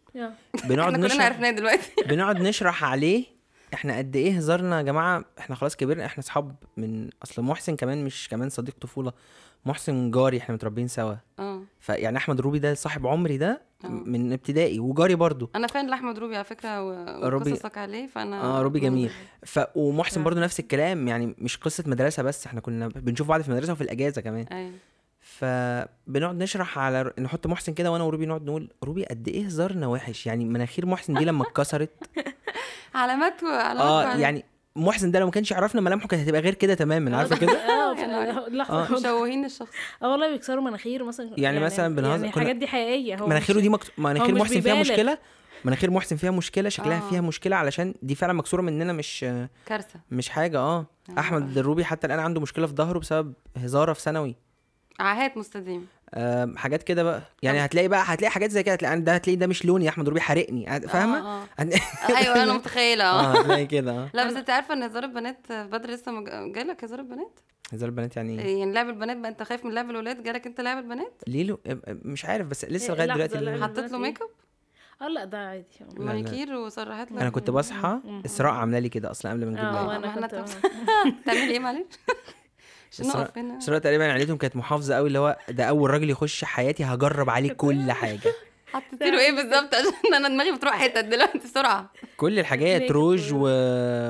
بنقعد 0.64 0.94
إحنا 0.94 0.98
كلنا 0.98 1.08
نشرح 1.08 1.26
عرفناه 1.26 1.52
دلوقتي. 1.52 1.92
بنقعد 2.06 2.42
نشرح 2.42 2.84
عليه 2.84 3.26
إحنا 3.74 3.98
قد 3.98 4.16
إيه 4.16 4.38
هزارنا 4.38 4.78
يا 4.78 4.82
جماعة؟ 4.82 5.26
إحنا 5.40 5.56
خلاص 5.56 5.76
كبرنا 5.76 6.06
إحنا 6.06 6.24
أصحاب 6.24 6.56
من 6.78 7.10
أصل 7.24 7.42
محسن 7.42 7.76
كمان 7.76 8.06
مش 8.06 8.30
كمان 8.30 8.50
صديق 8.50 8.76
طفولة 8.82 9.14
محسن 9.66 10.12
جاري 10.12 10.38
إحنا 10.38 10.56
متربيين 10.56 10.88
سوا. 10.88 11.16
آه. 11.40 11.62
فيعني 11.80 12.18
أحمد 12.18 12.42
روبي 12.42 12.60
ده 12.60 12.74
صاحب 12.74 13.08
عمري 13.08 13.38
ده 13.38 13.62
آه. 13.86 13.88
من 13.88 14.34
ابتدائي 14.34 14.80
وجاري 14.80 15.16
برضو 15.16 15.50
أنا 15.56 15.68
فان 15.68 15.88
لأحمد 15.90 16.20
روبي 16.20 16.36
على 16.36 16.44
فكرة 16.44 16.84
وقصصك 16.84 17.78
عليه 17.78 18.08
فأنا 18.08 18.42
آه 18.44 18.62
روبي 18.62 18.80
جميل. 18.80 19.12
ف 19.46 19.60
ومحسن 19.76 20.22
آه. 20.22 20.24
برضو 20.24 20.40
نفس 20.40 20.60
الكلام 20.60 21.08
يعني 21.08 21.36
مش 21.38 21.58
قصة 21.58 21.84
مدرسة 21.88 22.24
بس 22.24 22.46
إحنا 22.46 22.62
كنا 22.62 22.88
بنشوف 22.88 23.28
بعض 23.28 23.42
في 23.42 23.50
المدرسة 23.50 23.74
وفي 23.74 23.82
الأجازة 23.82 24.22
كمان. 24.22 24.46
أيوه. 24.48 24.72
فبنقعد 25.24 26.36
نشرح 26.44 26.80
على 26.80 27.14
نحط 27.20 27.48
محسن 27.48 27.74
كده 27.74 27.92
وأنا 27.92 28.04
وروبي 28.04 28.26
نقعد 28.26 28.44
نقول 28.46 28.70
روبي 28.84 29.06
قد 29.06 29.28
إيه 29.28 29.46
هزارنا 29.46 29.88
وحش؟ 29.88 30.26
يعني 30.28 30.46
مناخير 30.46 30.86
محسن 30.86 31.14
دي 31.14 31.26
لما 31.26 31.44
اتكسرت 31.44 31.90
علامات 32.96 33.44
وعلامات 33.44 34.16
آه. 34.16 34.18
يعني 34.18 34.46
محسن 34.76 35.12
ده 35.12 35.20
لو 35.20 35.26
ما 35.26 35.32
كانش 35.32 35.52
يعرفنا 35.52 35.82
ملامحه 35.82 36.08
كانت 36.08 36.24
هتبقى 36.24 36.42
غير 36.42 36.54
كده 36.54 36.74
تماما 36.74 37.18
عارفة 37.18 37.38
كده؟ 37.38 37.52
آه 37.74 38.50
لحظه 38.50 38.94
مشوهين 39.00 39.46
الشخص. 39.46 39.70
آه 40.04 40.12
والله 40.12 40.32
بيكسروا 40.32 40.64
مناخير 40.64 41.04
مثلا. 41.04 41.30
يعني 41.38 41.60
مثلا 41.60 41.96
بنهزر- 41.96 42.06
يعني 42.08 42.28
الحاجات 42.28 42.56
دي 42.56 42.68
حقيقية. 42.68 43.16
هو 43.16 43.28
مناخيره 43.28 43.60
دي 43.60 43.70
مكت... 43.70 43.92
مناخير 43.98 44.36
محسن 44.36 44.62
فيها. 44.62 44.74
مشكلة؟ 44.76 45.18
مناخير 45.66 45.92
محسن 45.92 46.16
فيها 46.16 46.32
مشكلة؟ 46.32 46.70
شكلها 46.70 46.98
آه. 46.98 47.10
فيها 47.10 47.22
مشكلة 47.22 47.56
علشان 47.56 47.94
دي 48.02 48.16
فعلا 48.16 48.34
مكسورة 48.34 48.62
مننا 48.62 48.94
مش 48.94 49.26
كارثة. 49.66 50.00
مش 50.12 50.30
حاجة 50.30 50.60
آه. 50.60 50.86
أحمد 51.18 51.58
الروبي 51.58 51.86
حتى 51.86 52.08
الآن 52.08 52.20
عنده 52.20 52.42
مشكلة 52.42 52.68
في 52.68 52.74
ظهره 52.74 53.00
بسبب 53.00 53.34
هزارة 53.58 53.94
في 53.94 54.02
ثانوي. 54.02 54.36
عاهات 55.00 55.38
مستديم 55.38 55.88
حاجات 56.56 56.84
كده 56.84 57.04
بقى. 57.04 57.22
يعني 57.44 57.66
هتلاقي 57.66 57.88
بقى 57.88 58.04
هتلاقي 58.08 58.32
حاجات 58.32 58.52
زي 58.52 58.64
كده 58.64 58.74
هتلاقي 58.74 59.00
ده 59.00 59.14
هتلاقي 59.16 59.36
ده 59.36 59.48
مش 59.48 59.66
لوني 59.66 59.86
يا 59.86 59.90
أحمد 59.90 60.08
روبي 60.10 60.22
حرقني. 60.22 60.66
هت- 60.68 60.86
فاهمة؟ 60.86 61.18
آه. 61.20 61.42
آه 61.44 61.48
هت- 61.60 62.12
أيوه 62.16 62.44
أنا 62.44 62.54
متخيلة. 62.54 63.04
آه 63.04 63.22
آه 63.38 63.40
هتلاقي 63.40 63.66
كده. 63.66 63.92
آه 63.92 64.10
لا 64.14 64.28
بس 64.28 64.34
أنت 64.34 64.50
عارفة 64.50 64.74
إن 64.74 64.84
هزار 64.84 65.04
البنات 65.04 65.52
بدر 65.52 65.90
لسه 65.90 66.12
مج- 66.12 66.52
جالك 66.56 66.84
هزار 66.84 67.00
البنات؟ 67.00 67.40
هزار 67.74 67.90
البنات 67.90 68.16
يعني 68.18 68.42
إيه؟ 68.42 68.60
يعني 68.60 68.72
لعب 68.74 68.90
البنات 68.90 69.18
بقى 69.18 69.30
أنت 69.30 69.44
خايف 69.44 69.66
من 69.66 69.72
لعب 69.74 69.90
الولاد؟ 69.90 70.24
جالك 70.24 70.48
أنت 70.48 70.62
لعب 70.62 70.78
البنات؟ 70.78 71.22
ليلو 71.28 71.60
مش 71.88 72.26
عارف 72.26 72.48
بس 72.48 72.66
لسه 72.66 72.94
لغاية 72.94 73.08
دلوقتي. 73.14 73.64
حطيت 73.64 73.92
له 73.92 73.98
ميك 73.98 74.22
أب؟ 74.22 74.30
آه 75.02 75.08
لا 75.08 75.26
ده 75.26 75.38
عادي. 75.38 75.66
مانيكير 75.98 76.56
وسرحت 76.56 77.12
له 77.12 77.22
أنا 77.22 77.30
كنت 77.30 77.50
بصحى 77.50 78.00
اسراء 78.26 78.54
عاملة 78.54 78.80
لي 78.80 78.90
كده 78.90 79.12
أصلا 79.12 79.32
قبل 79.32 79.46
ما 79.46 79.52
نجيب 79.52 79.64
آه 79.66 79.88
وأنا 79.88 80.08
إحنا 80.08 80.28
كنت 80.28 80.50
تعملي 81.26 81.52
إيه 81.52 81.60
معلش؟ 81.60 81.86
نقف 83.02 83.38
هنا. 83.38 83.80
تقريبا 83.80 84.12
عيلتهم 84.12 84.38
كانت 84.38 84.56
محافظة 84.56 84.96
قوي 84.96 85.08
اللي 85.08 85.20
هو 85.20 85.38
ده 85.50 85.64
أول 85.64 85.90
راجل 85.92 86.10
يخش 86.10 86.44
حياتي 86.44 86.84
هجرب 86.84 87.30
عليه 87.30 87.54
كل 87.54 87.92
حاجة. 87.92 88.34
حطيت 88.74 89.02
له 89.04 89.20
إيه 89.20 89.32
بالظبط؟ 89.32 89.76
عشان 89.76 90.14
أنا 90.16 90.28
دماغي 90.28 90.52
بتروح 90.52 90.74
حتت 90.74 90.98
دلوقتي 91.06 91.38
بسرعة. 91.38 91.92
كل 92.18 92.40
الحاجات 92.40 92.92
روج 92.92 93.34
و... 93.34 93.48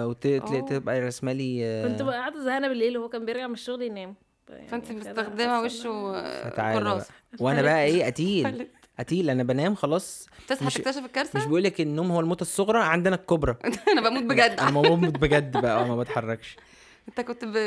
وتبقى 0.06 1.00
رسمه 1.00 1.34
لي 1.34 1.66
آه، 1.66 1.88
كنت 1.88 2.02
بقى 2.02 2.16
قاعدة 2.18 2.40
زهقانة 2.44 2.68
بالليل 2.68 2.98
وهو 2.98 3.10
كان 3.10 3.26
بيرجع 3.26 3.48
من 3.48 3.54
الشغل 3.54 3.82
ينام. 3.82 4.16
يعني 4.50 4.68
فانت 4.68 4.86
كده 4.92 4.98
مستخدمة 5.00 5.62
وشه. 5.62 6.50
كراسة. 6.50 7.10
وأنا 7.40 7.62
بقى 7.62 7.84
إيه 7.84 8.06
قتيل. 8.10 8.68
قتيل 9.00 9.30
أنا 9.30 9.44
بنام 9.44 9.76
خلاص. 9.76 10.28
تصحى 10.48 10.66
مش- 10.66 10.74
تكتشف 10.74 10.98
مش 11.00 11.06
الكارثه 11.06 11.46
بيقول 11.46 11.64
لك 11.64 11.82
النوم 11.82 12.12
هو 12.12 12.20
الموتة 12.20 12.42
الصغرى 12.42 12.80
عندنا 12.84 13.16
الكبرى. 13.16 13.56
أنا 13.94 14.10
بموت 14.10 14.24
بجد. 14.24 14.60
أنا 14.60 14.72
بموت 14.72 15.18
بجد 15.18 15.58
بقى 15.62 15.88
ما 15.88 15.96
بتحركش. 15.98 16.58
انت 17.08 17.22
كنت 17.22 17.46
ب... 17.46 17.58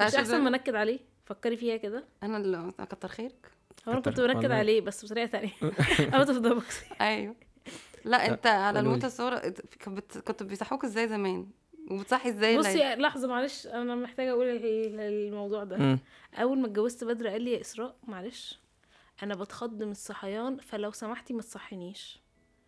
مش 0.00 0.14
أحسن 0.14 0.40
ما 0.40 0.48
أنكد 0.48 0.74
عليه. 0.74 0.98
فكري 1.24 1.56
فيها 1.56 1.76
كده. 1.76 2.04
أنا 2.22 2.36
اللي 2.36 2.72
كتر 2.90 3.08
خيرك 3.08 3.50
هو 3.88 3.92
أنا 3.92 4.00
كنت 4.00 4.18
والله. 4.20 4.54
عليه 4.54 4.80
بس 4.80 5.04
بطريقة 5.04 5.26
تانية. 5.26 5.50
out 6.14 6.28
of 6.30 6.38
the 6.38 6.54
box 6.54 6.80
أيوه. 7.00 7.34
لا 8.04 8.26
أنت 8.30 8.46
على 8.46 8.78
قولولي. 8.78 8.80
الموتة 8.88 9.06
الصغرى 9.06 9.52
كنت 10.26 10.42
بيصحوك 10.42 10.84
إزاي 10.84 11.08
زمان؟ 11.08 11.46
وبتصحي 11.90 12.28
إزاي؟ 12.28 12.58
بصي 12.58 12.94
لحظة 12.94 13.28
معلش. 13.28 13.66
أنا 13.66 13.94
محتاجة 13.94 14.30
أقول 14.30 14.46
ال- 14.46 15.00
الموضوع 15.00 15.64
ده. 15.64 15.98
أول 16.34 16.58
ما 16.58 16.66
اتجوزت 16.66 17.04
بدر 17.04 17.26
قال 17.28 17.42
لي 17.42 17.52
يا 17.52 17.60
إسراء 17.60 17.94
معلش. 18.08 18.60
أنا 19.22 19.34
بتخض 19.34 19.82
من 19.82 19.90
الصحيان 19.90 20.56
فلو 20.58 20.90
سمحتي 20.90 21.34
ما 21.34 21.42
تصحينيش. 21.42 22.20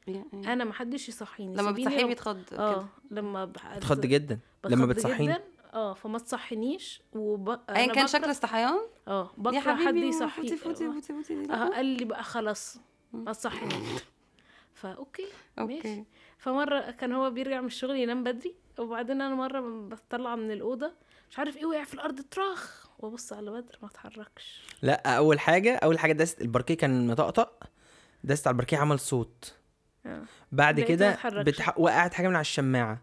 يعني 0.06 0.52
أنا 0.52 0.64
ما 0.64 0.72
حدش 0.72 1.08
يصحيني. 1.08 1.56
لما 1.56 1.70
بتصحيه 1.70 2.04
بيتخض 2.04 2.42
آه 2.52 2.88
لما. 3.10 3.44
بتخض 3.44 4.00
جدا. 4.00 4.38
لما 4.64 4.86
بتخض 4.86 5.06
بتصحيني. 5.10 5.32
جداً. 5.32 5.42
آه 5.74 5.94
فما 5.94 6.18
تصحينيش 6.18 7.02
وب... 7.12 7.48
ايا 7.48 7.84
أنا 7.84 7.92
كان 7.92 8.06
شكل 8.06 8.30
الصحيان 8.30 8.78
آه 9.08 9.30
بكره 9.36 9.60
حد 9.60 9.86
حبيبي 9.86 10.06
يصحي 10.08 10.42
فوتي 10.42 10.56
فوتي 10.56 10.86
فوتي 10.92 11.12
فوتي 11.12 11.34
آه 11.34 11.68
لأ. 11.68 11.74
قال 11.76 11.86
لي 11.86 12.04
بقى 12.04 12.22
خلاص 12.22 12.78
ما 13.12 13.32
تصحينيش 13.32 14.02
ف 14.74 14.85
okay 14.85 15.26
ماشي 15.58 15.76
okay. 15.76 16.04
فمرة 16.38 16.90
كان 16.90 17.12
هو 17.12 17.30
بيرجع 17.30 17.60
من 17.60 17.66
الشغل 17.66 17.96
ينام 17.96 18.24
بدري 18.24 18.54
وبعدين 18.78 19.20
أنا 19.20 19.34
مرة 19.34 19.60
بطلع 19.60 20.36
من 20.36 20.50
الأوضة 20.50 20.92
مش 21.30 21.38
عارف 21.38 21.56
إيه 21.56 21.66
وقع 21.66 21.84
في 21.84 21.94
الأرض 21.94 22.20
تراخ 22.30 22.88
وأبص 22.98 23.32
على 23.32 23.50
بدر 23.50 23.78
ما 23.82 23.88
اتحركش. 23.88 24.62
لا 24.82 25.16
أول 25.16 25.40
حاجة 25.40 25.76
أول 25.76 25.98
حاجة 25.98 26.12
دست 26.12 26.40
الباركيه 26.40 26.74
كان 26.74 27.06
مطقطق 27.06 27.64
دست 28.24 28.46
على 28.46 28.52
الباركيه 28.52 28.78
عمل 28.78 28.98
صوت. 28.98 29.54
آه. 30.06 30.22
بعد 30.52 30.80
كده. 30.80 31.18
بتح... 31.32 31.78
وقعت 31.78 32.14
حاجة 32.14 32.28
من 32.28 32.34
على 32.34 32.40
الشماعة. 32.40 33.02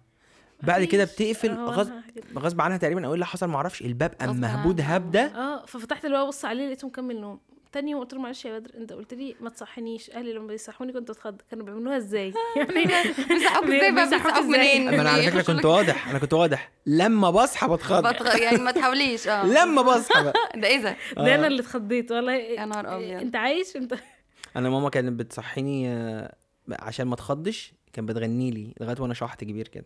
بعد 0.64 0.84
كده. 0.84 1.04
بتقفل 1.04 1.52
هو 1.52 1.66
غصب. 1.70 1.92
غصب 2.38 2.62
عنها 2.62 2.78
تقريبا 2.78 3.02
أو 3.06 3.10
إيه 3.10 3.14
اللي 3.14 3.26
حصل 3.26 3.48
معرفش 3.48 3.82
الباب 3.82 4.14
قام 4.22 4.40
مهبود. 4.40 4.82
هبدة. 4.84 5.22
آه 5.22 5.66
ففتحت 5.66 6.06
الباب 6.06 6.26
أبص 6.26 6.46
عليه 6.46 6.66
لقيته 6.66 6.88
مكمل 6.88 7.22
نوم. 7.22 7.40
تاني 7.72 7.92
يوم 7.92 8.02
قلت 8.02 8.14
له 8.14 8.20
معلش 8.20 8.46
يا 8.46 8.60
بدر 8.60 8.72
أنت 8.78 8.94
قلت 8.94 9.14
لي 9.14 9.36
ما 9.42 9.50
تصحنيش 9.50 10.10
أهلي 10.12 10.34
لما 10.34 10.48
بيصحوني 10.48 10.94
كنت 10.94 11.10
أتخض. 11.10 11.42
كانوا 11.52 11.66
بيعملوها 11.66 11.98
إزاي؟ 11.98 12.34
يعني 12.58 12.74
بيصحوك 13.30 13.64
إزاي؟ 13.64 13.92
بقى 13.92 14.06
بيصحوك؟ 14.10 14.44
منين؟ 14.44 14.88
أنا 14.94 15.10
على 15.10 15.32
فكرة 15.32 15.42
كنت 15.42 15.66
واضح 15.66 16.10
أنا 16.10 16.20
كنت 16.20 16.34
واضح. 16.34 16.72
لما 16.86 17.30
بصحى 17.30 17.68
بتخض. 17.68 18.06
يعني 18.40 18.58
ما 18.58 18.72
تحاوليش. 18.72 19.28
آه. 19.28 19.46
لما 19.46 19.82
بصحى 19.82 20.24
بقى. 20.24 20.34
ده 20.62 20.68
إيه 20.68 20.82
ده؟ 20.82 20.96
ده 21.18 21.36
أنا 21.36 21.48
اللي 21.48 21.62
اتخضيت 21.62 22.12
والله. 22.12 22.34
يا 22.34 22.66
نهار 22.66 22.96
أبيض. 22.96 23.20
أنت 23.22 23.36
عايش؟ 23.36 23.76
أنت 23.76 23.94
أنا 24.56 24.70
ماما 24.70 24.90
كانت 24.90 25.20
بتصحيني 25.20 25.90
آه، 25.90 26.36
عشان 26.70 27.08
ما 27.08 27.14
اتخضش 27.14 27.74
كانت 27.94 28.10
بتغني 28.10 28.52
لي 28.52 28.74
لغاية 28.82 28.96
وأنا 29.00 29.14
شحط 29.14 29.42
كبير 29.42 29.68
كده. 29.68 29.86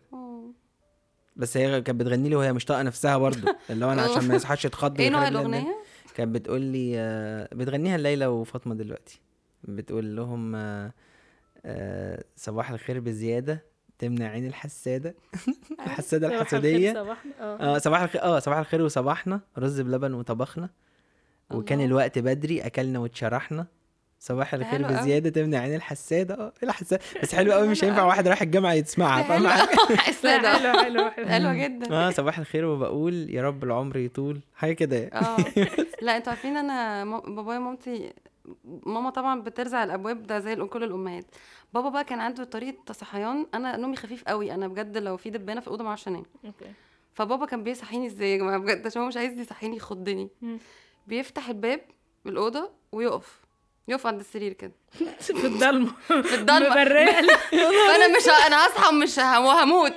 بس 1.36 1.56
هي 1.56 1.82
كانت 1.82 2.00
بتغني 2.00 2.28
لي 2.28 2.36
وهي 2.36 2.52
مش 2.52 2.64
طايقه 2.64 2.82
نفسها 2.82 3.16
برضه 3.18 3.56
اللي 3.70 3.84
هو 3.84 3.92
أنا 3.92 4.02
عشان 4.02 4.28
ما 4.28 4.34
يصحاش 4.34 4.64
يتخض 4.64 5.00
إيه 5.00 5.10
نوع. 5.10 5.28
الأغنية؟ 5.28 5.76
كانت 6.14 6.34
بتقول 6.34 6.60
لي 6.60 6.92
آه، 6.96 7.48
بتغنيها 7.54 7.96
ليلى 7.96 8.26
وفاطمة 8.26 8.74
دلوقتي. 8.74 9.20
بتقول 9.64 10.16
لهم 10.16 10.54
آه، 10.56 10.92
آه، 11.64 12.24
صباح 12.36 12.70
الخير 12.70 13.00
بزيادة 13.00 13.64
تمنع 13.98 14.26
عين 14.28 14.46
الحسادة. 14.46 15.14
الحسادة 15.86 16.28
الحسودية. 16.28 17.16
آه. 17.40 17.78
صباح 17.78 18.02
الخير 18.02 18.22
آه 18.22 18.38
صباح 18.38 18.58
الخير 18.58 18.82
وصباحنا 18.82 19.40
رز 19.58 19.80
بلبن 19.80 20.14
وطبخنا. 20.14 20.70
وكان. 21.50 21.80
الوقت 21.80 22.18
بدري 22.18 22.60
أكلنا 22.60 22.98
واتشرحنا. 22.98 23.66
صباح 24.18 24.54
الخير. 24.54 24.82
بزيادة 24.82 25.30
تمنع 25.30 25.58
عين 25.58 25.74
الحسادة. 25.74 26.34
آه 26.34 26.52
إيه 26.62 26.68
الحسادة؟ 26.68 27.02
بس 27.22 27.34
حلو 27.34 27.52
قوي 27.52 27.68
مش 27.68 27.84
هينفع 27.84 28.02
واحد 28.04 28.28
رايح 28.28 28.42
الجامعة 28.42 28.72
يسمعها 28.72 29.22
فاهم 29.22 29.48
حاجة 29.48 29.68
لا، 29.90 29.96
حسادة. 29.96 30.52
حلو 30.58 30.72
حلو 30.82 31.10
حلو. 31.10 31.26
حلوة 31.26 31.54
جدا. 31.54 31.92
آه 31.94 32.10
صباح 32.10 32.38
الخير 32.38 32.64
وبقول 32.64 33.30
يا 33.30 33.42
رب 33.42 33.64
العمر 33.64 33.96
يطول. 33.96 34.40
حاجة 34.54 34.72
كده 34.72 34.96
يعني. 34.96 35.14
آه. 35.26 35.36
لا 36.02 36.16
أنتوا 36.16 36.30
عارفين 36.32 36.56
أنا 36.56 37.04
بابايا 37.20 37.58
ومامتي 37.58 38.12
ماما 38.64 39.10
طبعا 39.10 39.40
بترزع 39.42 39.84
الأبواب 39.84 40.22
ده 40.26 40.38
زي 40.40 40.56
كل 40.56 40.84
الأمهات. 40.84 41.24
بابا 41.74 41.88
بقى 41.88 42.04
كان 42.04 42.20
عنده 42.20 42.44
طريقة 42.44 42.92
صحيان. 42.92 43.46
أنا 43.54 43.76
نومي 43.76 43.96
خفيف 43.96 44.24
قوي 44.24 44.54
أنا 44.54 44.68
بجد 44.68 44.98
لو 44.98 45.16
في 45.16 45.30
دبانة 45.30 45.60
في 45.60 45.66
الاوضه 45.66 45.82
ما 45.84 45.88
أعرفش 45.88 46.08
أنام. 46.08 46.22
أوكي. 46.44 46.72
فبابا 47.14 47.46
كان 47.46 47.62
بيصحيني 47.62 48.06
إزاي 48.06 48.32
يا 48.32 48.36
جماعة؟ 48.36 48.58
بجد 48.58 48.86
عشان 48.86 49.02
هو 49.02 49.08
مش 49.08 49.16
عايز 49.16 49.38
يصحيني 49.38 49.76
يخضني. 49.76 50.28
بيفتح 51.06 51.48
الباب 51.48 51.80
الأوضة 52.26 52.70
ويقف. 52.92 53.45
يقف 53.88 54.06
عند 54.06 54.20
السرير 54.20 54.52
كده. 54.52 54.72
في 55.20 55.46
الضلمة. 55.46 55.92
في 56.08 56.34
الضلمة. 56.34 56.74
فأنا 57.88 58.08
مش 58.18 58.28
ه- 58.28 58.46
أنا 58.46 58.66
هصحى 58.66 58.92
مش 58.94 59.18
هموت 59.18 59.94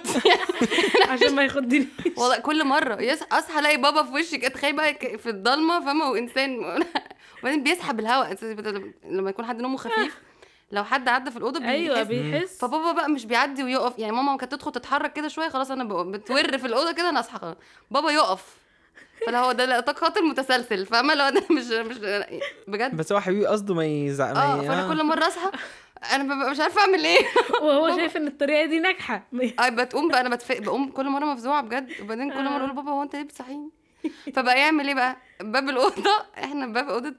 عشان 1.10 1.36
ما 1.36 1.44
يخضنيش. 1.44 1.86
والله 2.18 2.38
كل 2.38 2.64
مرة. 2.66 3.02
يص... 3.02 3.20
أصحى 3.32 3.60
ألاقي 3.60 3.78
بابا 3.78 4.04
في 4.04 4.12
وشي 4.14 4.38
كده. 4.38 4.50
تخيل 4.52 4.76
بقى 4.76 5.18
في 5.18 5.30
الضلمة 5.30 5.86
فاهمة؟ 5.86 6.10
وإنسان. 6.10 6.84
وبعدين 7.42 7.64
بيسحب 7.64 8.00
الهواء. 8.00 8.38
لما 9.06 9.30
يكون 9.30 9.46
حد 9.46 9.62
نومه 9.62 9.78
خفيف 9.78 10.18
لو 10.72 10.84
حد 10.84 11.08
عدى 11.10 11.32
في 11.32 11.38
الأوضة 11.38 11.66
أيوه 11.66 12.04
بيحس. 12.04 12.32
بيحس. 12.34 12.58
فبابا 12.60 12.92
بقى 12.92 13.10
مش 13.10 13.26
بيعدي 13.26 13.64
ويقف. 13.64 14.00
يعني 14.00 14.12
ماما 14.14 14.38
كانت 14.38 14.52
تدخل 14.52 14.72
تتحرك 14.72 15.14
كده 15.14 15.28
شوية 15.28 15.50
خلاص 15.50 15.72
أنا 15.72 15.84
بتور 16.04 16.58
في 16.58 16.68
الأوضة 16.68 16.92
كده 16.92 17.10
أنا 17.10 17.20
اصحى 17.20 17.56
بابا 17.92 18.12
يقف. 18.12 18.46
فلا 19.26 19.40
هو 19.40 19.52
ده 19.52 19.66
لا 19.66 19.80
قاتل 19.80 20.26
متسلسل 20.26 20.86
فاهمة؟ 20.86 21.14
لو 21.16 21.26
أنا 21.26 21.42
مش 21.52 21.66
مش 21.66 21.98
بجد. 22.68 22.98
بس 22.98 23.12
هو 23.12 23.20
حبيبي 23.20 23.46
قصده 23.48 23.74
ما 23.76 23.86
يزعق 23.86 24.38
آه 24.38 24.62
فأنا 24.62 24.88
كل 24.88 25.04
مرة 25.04 25.28
أصحى 25.28 25.52
أنا 26.14 26.24
ببقى 26.24 26.52
مش 26.52 26.60
عارفة 26.60 26.82
أعمل 26.82 27.06
إيه. 27.06 27.26
وهو 27.64 27.96
شايف 27.96 28.18
إن 28.18 28.28
الطريقة 28.28 28.66
دي 28.66 28.80
ناجحة. 28.80 29.28
أي 29.64 29.72
بتقوم 29.72 30.08
بقى 30.08 30.22
أنا 30.22 30.30
بتفق 30.36 30.58
بقوم 30.58 30.92
كل 30.92 31.10
مرة 31.10 31.26
مفزوعة 31.26 31.62
بجد. 31.62 32.02
وبعدين 32.02 32.32
كل 32.34 32.44
مرة 32.44 32.58
أقول 32.58 32.74
بابا 32.76 32.92
هو 32.92 33.04
أنت 33.04 33.16
ليه 33.16 33.24
بتصحيني؟ 33.24 33.70
فبقى 34.36 34.60
يعمل 34.60 34.88
إيه 34.88 34.96
بقى؟ 34.96 35.18
باب 35.40 35.70
الأوضة. 35.70 36.12
إحنا 36.44 36.66
باب 36.66 36.90
أوضة 36.90 37.16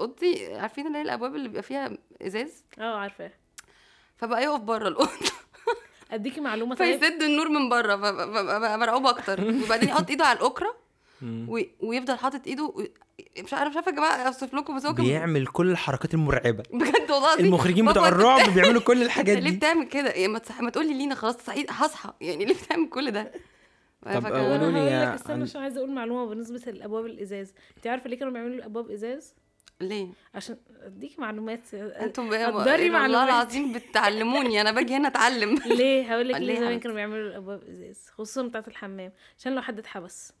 أوضتي 0.00 0.54
عارفين 0.56 0.86
اللي 0.86 0.98
هي 0.98 1.02
الأبواب 1.02 1.34
اللي 1.36 1.48
بيبقى 1.48 1.62
فيها 1.62 1.90
إزاز؟ 2.22 2.64
آه 2.78 2.98
عارفاه 2.98 3.30
فبقى 4.16 4.42
يقف 4.42 4.60
بره 4.60 4.88
الأوضة. 4.88 5.10
أديكي 6.12 6.40
معلومة 6.40 6.74
طيب؟ 6.76 7.00
فيسد 7.00 7.22
النور 7.22 7.48
من 7.48 7.68
بره 7.68 7.96
فببقى 7.96 8.78
مرعوبه 8.78 9.10
أكتر. 9.10 9.40
وبعدين 9.64 9.88
يحط 9.88 10.10
إيده 10.10 10.24
على 10.26 10.38
الأكرة. 10.38 10.81
ويفضل 11.80 12.16
حاطط 12.18 12.46
ايده 12.46 12.64
و- 12.64 12.82
مش 13.44 13.54
عارف 13.54 13.70
مش 13.70 13.76
عارفة 13.76 13.90
يا 13.90 13.96
جماعة 13.96 14.16
اوصف 14.16 14.54
لكم 14.54 14.76
بس 14.76 14.86
هو 14.86 14.94
كان 14.94 15.06
بيعمل 15.06 15.46
كل 15.46 15.70
الحركات 15.70 16.14
المرعبة. 16.14 16.62
بجد 16.74 17.10
والله 17.10 17.34
المخرجين 17.40 17.86
بتوع 17.86 18.08
الرعب 18.08 18.54
بيعملوا 18.54 18.80
كل 18.80 19.02
الحاجات 19.02 19.38
ليه 19.42 19.50
دي. 19.50 19.56
بتعمل 19.56 19.84
كده؟ 19.88 20.10
يعني 20.10 20.28
ما, 20.28 20.38
تصح... 20.38 20.60
ما 20.60 20.70
تقولي 20.70 20.94
لينا 20.94 21.14
خلاص 21.14 21.36
تصحي 21.36 21.66
هصحى. 21.70 22.12
يعني 22.20 22.44
ليه 22.44 22.54
بتعمل 22.54 22.88
كل 22.88 23.10
ده؟ 23.10 23.32
طب 24.14 24.26
قولوا 24.26 24.56
أنا 24.56 24.78
لي 24.78 24.86
يا 24.90 25.04
لك 25.08 25.14
استنى 25.14 25.42
عشان 25.42 25.62
عايزة 25.62 25.78
أقول 25.78 25.90
معلومة 25.90 26.26
بالنسبة 26.26 26.72
للابواب 26.72 27.06
الإزاز. 27.06 27.54
انت 27.76 27.86
عارفة 27.86 28.08
ليه 28.10 28.18
كانوا 28.18 28.32
بيعملوا 28.32 28.54
الأبواب 28.56 28.90
إزاز؟ 28.90 29.34
ليه؟ 29.80 30.08
عشان 30.34 30.56
أديكي 30.82 31.20
معلومات. 31.20 31.74
أنتوا 31.74 32.24
ب... 32.24 32.32
قدري 32.32 32.46
والله 32.46 32.88
معلومات. 32.90 33.28
العظيم 33.28 33.72
بتعلموني. 33.72 34.60
أنا 34.60 34.72
باجي 34.72 34.94
هنا 34.96 35.08
أتعلم. 35.08 35.54
ليه؟ 35.66 36.12
هقول 36.14 36.28
لك 36.28 36.34
ليه 36.40 36.46
ليه؟ 36.46 36.60
زمان؟ 36.60 36.80
كانوا 36.80 36.96
بيعملوا 36.96 37.28
الأبواب 37.28 37.62
إزاز 37.68 38.06
خصوصا 38.14 38.42
بتاعة 38.42 38.64
الحمام 38.68 39.12
عشان 39.38 39.54
لو 39.54 39.62
حد 39.62 39.78
اتحبس. 39.78 40.32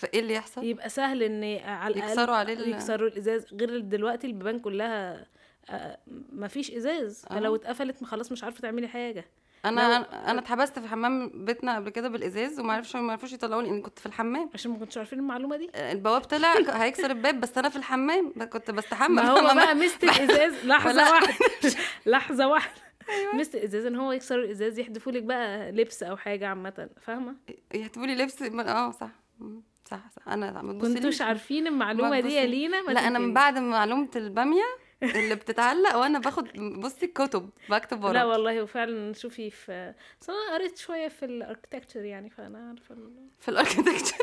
فإيه 0.00 0.20
اللي 0.20 0.34
يحصل؟ 0.34 0.64
يبقى 0.64 0.88
سهل 0.88 1.22
إن 1.22 1.44
على 1.64 1.94
الأقل 1.94 2.10
يكسروا 2.10 2.36
عليه 2.36 2.52
ال- 2.54 2.68
يكسروا 2.68 3.08
الإزاز. 3.08 3.46
غير 3.54 3.78
دلوقتي 3.80 4.26
البيبان 4.26 4.58
كلها 4.58 5.26
آه، 5.70 5.98
مفيش 6.32 6.70
إزاز. 6.70 7.24
فلو 7.30 7.52
آه. 7.54 7.56
اتقفلت 7.56 8.02
ما 8.02 8.08
خلاص 8.08 8.32
مش 8.32 8.44
عارفة 8.44 8.60
تعملي 8.60 8.88
حاجة. 8.88 9.24
أنا 9.64 9.98
لو- 9.98 10.04
أنا 10.04 10.40
اتحبست 10.40 10.78
في 10.78 10.88
حمام 10.88 11.44
بيتنا 11.44 11.76
قبل 11.76 11.90
كده 11.90 12.08
بالإزاز 12.08 12.60
وما 12.60 12.72
عرفش 12.72 12.96
ما 12.96 13.12
عرفوش 13.12 13.32
يطلعوني 13.32 13.68
لأن 13.70 13.82
كنت 13.82 13.98
في 13.98 14.06
الحمام. 14.06 14.50
عشان 14.54 14.70
ما 14.70 14.78
كنتش 14.78 14.98
عارفين 14.98 15.18
المعلومة 15.18 15.56
دي. 15.56 15.70
البواب 15.74 16.20
طلع 16.20 16.54
هيكسر 16.82 17.10
الباب 17.10 17.40
بس 17.40 17.58
أنا 17.58 17.68
في 17.68 17.76
الحمام 17.76 18.32
كنت 18.52 18.70
بستحمى. 18.70 19.14
ما 19.16 19.28
هو 19.30 19.40
بقى 19.54 19.74
مست 19.74 20.04
الإزاز. 20.04 20.54
لحظة. 20.70 21.10
واحدة. 21.12 21.34
لحظة 22.06 22.48
واحدة. 22.48 22.80
مست 23.34 23.54
الإزاز 23.54 23.84
إن 23.86 23.96
هو 23.96 24.12
يكسر 24.12 24.40
الإزاز 24.40 24.78
يحدفوا 24.78 25.12
لك 25.12 25.22
بقى 25.22 25.72
لبس 25.72 26.02
أو 26.02 26.16
حاجة 26.16 26.48
عامة. 26.48 26.88
فاهمة؟ 27.00 27.34
يحتبوا 27.74 28.06
لي 28.06 28.14
لبس 28.14 28.42
آه 28.42 28.90
صح. 28.90 29.10
صح 29.90 30.10
صح. 30.16 30.28
أنا 30.28 30.62
ما. 30.62 30.80
كنتوش 30.80 31.20
عارفين 31.22 31.66
المعلومة 31.66 32.20
دي 32.20 32.28
يا. 32.34 32.46
لينا؟ 32.46 32.82
ما 32.82 32.92
لا 32.92 33.00
أنا 33.06 33.18
من. 33.18 33.34
بعد 33.34 33.58
معلومة 33.58 34.08
البامية 34.16 34.62
اللي 35.02 35.34
بتتعلق 35.34 35.96
وأنا 35.96 36.18
باخد 36.18 36.48
بصي 36.80 37.06
كتب 37.06 37.50
بكتب 37.68 38.00
لا 38.02 38.06
ورا 38.08 38.24
والله 38.24 38.62
وفعلا 38.62 39.12
شوفي 39.12 39.50
في 39.50 39.94
بس 40.20 40.30
أنا 40.30 40.54
قريت 40.54 40.78
شوية 40.78 41.08
في 41.08 41.24
الاركتكتشر 41.24 42.04
يعني 42.04 42.30
فأنا 42.30 42.68
عارفة 42.68 42.94
ال- 42.94 43.28
في 43.40 43.48
الاركتكتشر 43.48 44.16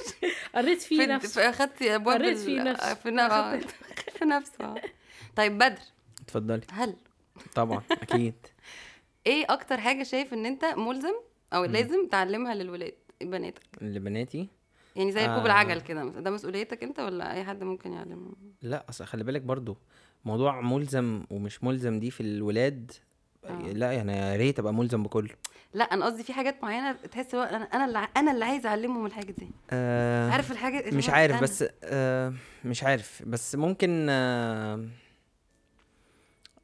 قريت 0.55 0.81
فيه 0.81 0.97
في 0.99 1.05
نفسه 1.05 1.41
في 1.41 1.49
أخدتي 1.49 1.95
أبواب 1.95 2.15
قريت 2.21 2.37
فيه 2.37 2.61
نفسه. 2.61 2.93
في 2.93 3.11
ن- 3.11 3.19
آه، 3.19 3.59
في 4.19 4.25
نفسه 4.25 4.65
آه. 4.65 4.75
طيب 5.35 5.57
بدر. 5.57 5.79
اتفضلي. 6.21 6.61
هل؟ 6.71 6.95
طبعا 7.55 7.81
أكيد. 7.91 8.33
إيه 9.27 9.45
أكتر 9.49 9.77
حاجة 9.77 10.03
شايف 10.03 10.33
إن 10.33 10.45
أنت 10.45 10.65
ملزم 10.65 11.13
أو. 11.53 11.65
لازم 11.65 12.07
تعلمها 12.07 12.55
للولاد 12.55 12.93
بناتك؟ 13.21 13.61
لبناتي؟ 13.81 14.47
يعني 14.97 15.11
زي 15.11 15.21
ركوب 15.21 15.33
آه. 15.39 15.45
العجل 15.45 15.81
كده 15.81 16.03
مثلا 16.03 16.21
ده 16.21 16.31
مسؤوليتك 16.31 16.83
انت 16.83 16.99
ولا 16.99 17.33
اي 17.33 17.43
حد 17.43 17.63
ممكن 17.63 17.93
يعلمه 17.93 18.33
لا 18.61 18.85
أصل 18.89 19.05
خلي 19.05 19.23
بالك 19.23 19.41
برضو 19.41 19.77
موضوع 20.25 20.61
ملزم 20.61 21.23
ومش 21.29 21.63
ملزم 21.63 21.99
دي 21.99 22.11
في 22.11 22.21
الولاد 22.21 22.91
آه. 23.45 23.59
لا 23.61 23.91
يعني 23.91 24.17
يا 24.17 24.35
ريت 24.35 24.59
أبقى 24.59 24.73
ملزم 24.73 25.03
بكله 25.03 25.29
لا 25.73 25.83
أنا 25.83 26.05
قصدي 26.05 26.23
في 26.23 26.33
حاجات 26.33 26.63
معينة 26.63 26.91
تحس 26.91 27.35
هو 27.35 27.41
أنا 27.41 27.63
أنا 27.63 27.85
اللي 27.85 28.07
أنا 28.17 28.31
اللي 28.31 28.45
عايز 28.45 28.65
أعلمهم 28.65 29.05
الحاجة 29.05 29.31
دي 29.31 29.47
آه 29.71 30.31
عارف 30.31 30.51
الحاجة 30.51 30.95
مش 30.95 31.09
عارف 31.09 31.33
أنا. 31.33 31.41
بس 31.41 31.65
آه 31.83 32.33
مش 32.65 32.83
عارف 32.83 33.23
بس 33.25 33.55
ممكن 33.55 34.07
آه 34.09 34.85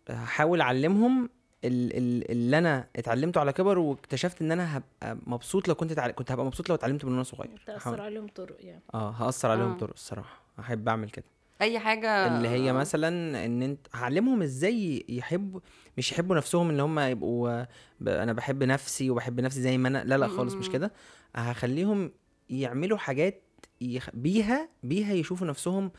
هحاول 0.09 0.61
أعلمهم 0.61 1.29
اللي 1.65 2.57
أنا 2.57 2.87
اتعلمته 2.95 3.39
على 3.39 3.53
كبر 3.53 3.77
واكتشفت 3.77 4.41
إن 4.41 4.51
أنا 4.51 4.77
هبقى 4.77 5.17
مبسوط 5.27 5.67
لو 5.67 5.75
كنت 5.75 5.93
تعل... 5.93 6.11
كنت 6.11 6.31
هبقى 6.31 6.45
مبسوط 6.45 6.69
لو 6.69 6.75
اتعلمت 6.75 7.05
من 7.05 7.11
وأنا 7.11 7.23
صغير. 7.23 7.63
تأثر 7.67 8.01
عليهم 8.01 8.27
طرق 8.27 8.57
يعني. 8.59 8.81
آه 8.93 9.09
هأثر 9.11 9.51
عليهم 9.51 9.71
آه. 9.71 9.77
طرق 9.77 9.93
الصراحة. 9.93 10.41
أحب 10.59 10.89
أعمل 10.89 11.09
كده. 11.09 11.25
أي 11.61 11.79
حاجة 11.79 12.37
اللي 12.37 12.47
هي 12.47 12.73
مثلا 12.73 13.07
إن 13.45 13.61
أنت 13.61 13.87
هعلمهم 13.93 14.41
إزاي 14.41 15.05
يحبوا 15.09 15.59
مش 15.97 16.11
يحبوا 16.11 16.35
نفسهم 16.35 16.69
ان 16.69 16.79
هم 16.79 16.99
يبقوا 16.99 17.63
ب... 17.99 18.07
أنا 18.07 18.33
بحب 18.33 18.63
نفسي 18.63 19.09
وبحب 19.09 19.39
نفسي 19.41 19.61
زي 19.61 19.77
ما 19.77 19.87
أنا. 19.87 20.03
لا 20.03 20.17
لا 20.17 20.27
خالص 20.27 20.53
مش. 20.53 20.69
كده. 20.69 20.91
هخليهم 21.35 22.11
يعملوا 22.49 22.97
حاجات 22.97 23.43
يخ... 23.81 24.09
بيها 24.13 24.69
بيها 24.83 25.13
يشوفوا 25.13 25.47
نفسهم 25.47 25.91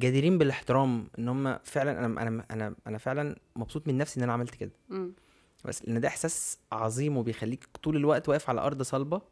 جديرين 0.00 0.38
بالاحترام 0.38 1.06
إن 1.18 1.28
هم 1.28 1.58
فعلا 1.64 2.06
أنا 2.06 2.22
أنا 2.22 2.44
أنا 2.50 2.74
أنا 2.86 2.98
فعلا 2.98 3.36
مبسوط 3.56 3.88
من 3.88 3.98
نفسي 3.98 4.18
إن 4.18 4.22
أنا 4.24 4.32
عملت 4.32 4.54
كده 4.54 4.70
مم. 4.88 5.12
بس 5.64 5.84
لأن 5.84 6.00
ده 6.00 6.08
إحساس 6.08 6.58
عظيم 6.72 7.16
وبيخليك 7.16 7.68
طول 7.82 7.96
الوقت 7.96 8.28
واقف 8.28 8.48
على 8.50 8.60
أرض 8.60 8.82
صلبة 8.82 9.22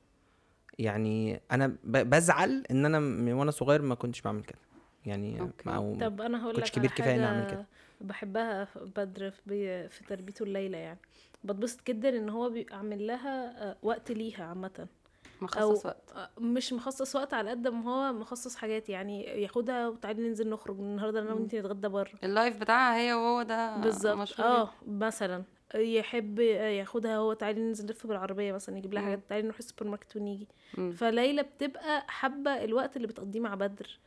يعني 0.79 1.41
أنا 1.53 1.77
بزعل 1.85 2.65
إن 2.71 2.87
أنا 2.87 2.99
من 2.99 3.33
وأنا 3.33 3.51
صغير 3.51 3.83
ما 3.83 3.95
كنتش 3.95 4.21
بعمل 4.21 4.43
كده 4.45 4.59
يعني 5.07 5.41
أوكي. 5.41 5.71
أو 5.71 5.97
طب 6.01 6.21
أنا 6.21 6.43
هقول 6.45 6.57
لك 6.57 6.71
كبير 6.71 6.91
إني 7.01 7.25
أعمل 7.25 7.43
حاجة 7.43 7.51
كده. 7.51 7.67
بحبها 8.01 8.69
بدر 8.97 9.31
في, 9.31 9.89
في 9.89 10.05
تربيته 10.05 10.43
الليلة 10.43 10.79
يعني 10.79 10.99
بتبسط 11.45 11.87
جدا 11.87 12.09
إن 12.09 12.29
هو 12.29 12.51
بيبقى 12.51 12.77
عامل 12.77 13.07
لها 13.07 13.63
آه، 13.71 13.77
وقت 13.83 14.13
ليها 14.13 14.45
عامة 14.45 14.87
مخصص 15.43 15.87
وقت 15.87 16.15
مش 16.39 16.73
مخصص 16.73 17.17
وقت 17.17 17.35
على 17.35 17.51
قد 17.51 17.69
ما 17.69 17.85
هو 17.85 18.13
مخصص 18.13 18.57
حاجات 18.57 18.89
يعني 18.89 19.23
ياخدها 19.25 19.89
وتعالي 19.89 20.29
ننزل 20.29 20.49
نخرج 20.51 20.79
النهارده 20.81 21.21
أنا 21.21 21.33
وأنتي 21.33 21.59
نتغدى 21.61 21.89
بره 21.89 22.11
ال 22.25 22.31
life 22.31 22.57
بتاعها 22.57 22.97
هي 22.97 23.15
وهو 23.15 23.43
ده 23.43 23.77
بالظبط 23.77 24.41
آه 24.41 24.71
مثلا 24.87 25.43
يحب 25.75 26.39
ياخدها 26.39 27.17
هو 27.17 27.33
تعالي 27.33 27.61
ننزل 27.61 27.87
نلف 27.87 28.07
بالعربية 28.07 28.53
مثلا 28.53 28.79
يجيب 28.79 28.95
لها. 28.95 29.03
حاجات 29.03 29.21
تعالي 29.29 29.43
نروح 29.43 29.59
السوبر 29.59 29.87
ماركت 29.91 30.17
ونيجي. 30.17 30.49
فليلى 30.97 31.43
بتبقى 31.43 32.05
حابة 32.09 32.65
الوقت 32.65 32.97
اللي 32.97 33.07
بتقضيه 33.07 33.41
مع 33.41 33.55
بدر. 33.55 33.99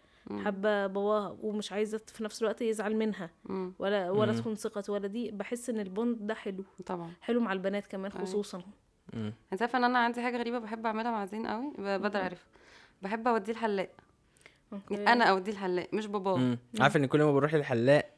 حابة 0.43 0.88
باباها 0.88 1.38
ومش 1.41 1.71
عايزة 1.71 1.97
في 1.97 2.23
نفس 2.23 2.41
الوقت 2.41 2.61
يزعل 2.61 2.95
منها 2.95 3.29
مم. 3.45 3.73
ولا 3.79 4.11
ولا 4.11 4.31
مم. 4.31 4.38
تخون 4.38 4.55
ثقته 4.55 4.93
ولا 4.93 5.07
دي 5.07 5.31
بحس 5.31 5.69
إن 5.69 5.79
ال 5.80 5.87
bond 5.87 6.17
ده 6.27 6.33
حلو 6.33 6.63
طبعا 6.86 7.11
حلو 7.21 7.39
مع 7.39 7.53
البنات 7.53 7.88
كمان 7.88 8.11
أيوة. 8.11 8.25
خصوصا 8.25 8.57
مم. 8.57 8.63
انت 9.14 9.62
عارفة 9.62 9.78
ان 9.78 9.84
أنا 9.84 9.99
عندي 9.99 10.22
حاجة 10.22 10.38
غريبة 10.38 10.60
بحب 10.60 10.86
اعملها 10.86 11.12
مع 11.12 11.26
زين 11.26 11.47
قوي؟ 11.47 11.74
بدر 11.78 12.22
عارفها 12.22 12.45
بحب 13.01 13.28
اوديه 13.28 13.51
الحلاق. 13.53 13.89
أنا 14.91 15.26
اوديه 15.26 15.51
الحلاق 15.51 15.88
مش 15.93 16.06
باباه. 16.08 16.58
عارف 16.80 16.97
ان 16.97 17.06
كل 17.06 17.24
ما 17.24 17.32
بروح 17.32 17.53
للحلاق 17.53 18.10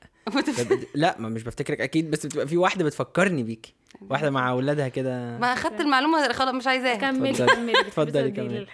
لا 0.95 1.15
ما 1.19 1.29
مش 1.29 1.43
بفتكرك 1.43 1.81
أكيد 1.81 2.11
بس 2.11 2.25
بتبقى 2.25 2.47
في 2.47 2.57
واحدة 2.57 2.85
بتفكرني 2.85 3.43
بيكي 3.43 3.73
واحدة 4.09 4.29
مع 4.29 4.49
أولادها 4.49 4.87
كده 4.87 5.37
ما 5.37 5.53
أخدت 5.53 5.81
المعلومة 5.81 6.33
خلاص 6.33 6.53
مش 6.55 6.67
عايزاها 6.67 6.95
كملي. 6.95 7.33
كملي 7.33 7.79
اتفضلي 7.79 8.31
كملي. 8.31 8.67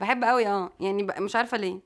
بحب 0.00 0.24
قوي 0.24 0.46
آه 0.46 0.70
يعني. 0.80 1.02
مش 1.02 1.36
عارفة 1.36 1.56
ليه. 1.56 1.78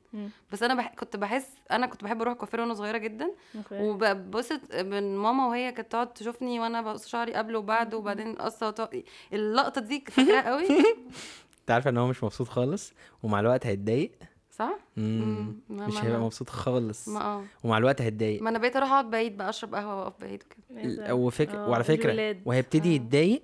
بس 0.52 0.62
أنا 0.62 0.74
بح... 0.74 0.94
كنت 0.94 1.16
بحس 1.16 1.48
أنا 1.70 1.86
كنت 1.86 2.04
بحب 2.04 2.20
أروح 2.20 2.34
كوافير 2.34 2.60
وأنا 2.60 2.74
صغيرة 2.74 2.98
جدا. 2.98 3.30
وببسط 3.72 4.60
من 4.74 5.16
ماما 5.16 5.46
وهي 5.48 5.72
كانت 5.72 5.92
تقعد 5.92 6.12
تشوفني 6.12 6.60
وأنا 6.60 6.82
بقص 6.82 7.06
شعري 7.06 7.34
قبل 7.34 7.56
وبعد 7.56 7.94
وبعدين 7.94 8.34
قصة 8.34 8.68
وط... 8.68 8.90
اللقطة 9.32 9.80
دي 9.80 10.04
فاكراها 10.10 10.50
قوي 10.50 10.66
أنت 11.60 11.70
عارفة 11.70 11.90
إن 11.90 11.96
هو 11.98 12.06
مش 12.06 12.24
مبسوط 12.24 12.48
خالص 12.48 12.92
ومع 13.22 13.40
الوقت 13.40 13.66
هيتضايق 13.66 14.12
صح 14.58 14.78
مم. 14.96 15.04
مم. 15.20 15.76
ما- 15.76 15.86
مش 15.86 15.94
ما- 15.94 16.04
هيبقى 16.04 16.18
ما- 16.18 16.24
مبسوط 16.24 16.50
خالص 16.50 17.08
ما 17.08 17.20
آه 17.24 17.44
ومع 17.64 17.78
الوقت 17.78 18.02
هيتضايق 18.02 18.42
ما 18.42 18.50
أنا 18.50 18.58
بقيت 18.58 18.76
أروح 18.76 18.90
أقعد 18.90 19.10
بعيد 19.10 19.36
بقى 19.36 19.48
أشرب 19.48 19.74
قهوة 19.74 19.98
وأقف 20.00 20.20
بعيد 20.20 20.42
وكده 20.70 21.06
إيه؟ 21.06 21.12
وفك... 21.12 21.48
آه، 21.48 21.68
وعلى 21.68 21.84
فكرة 21.84 22.10
الولاد. 22.10 22.42
وهيبتدي 22.44 22.88
آه. 22.90 22.94
يتضايق 22.94 23.42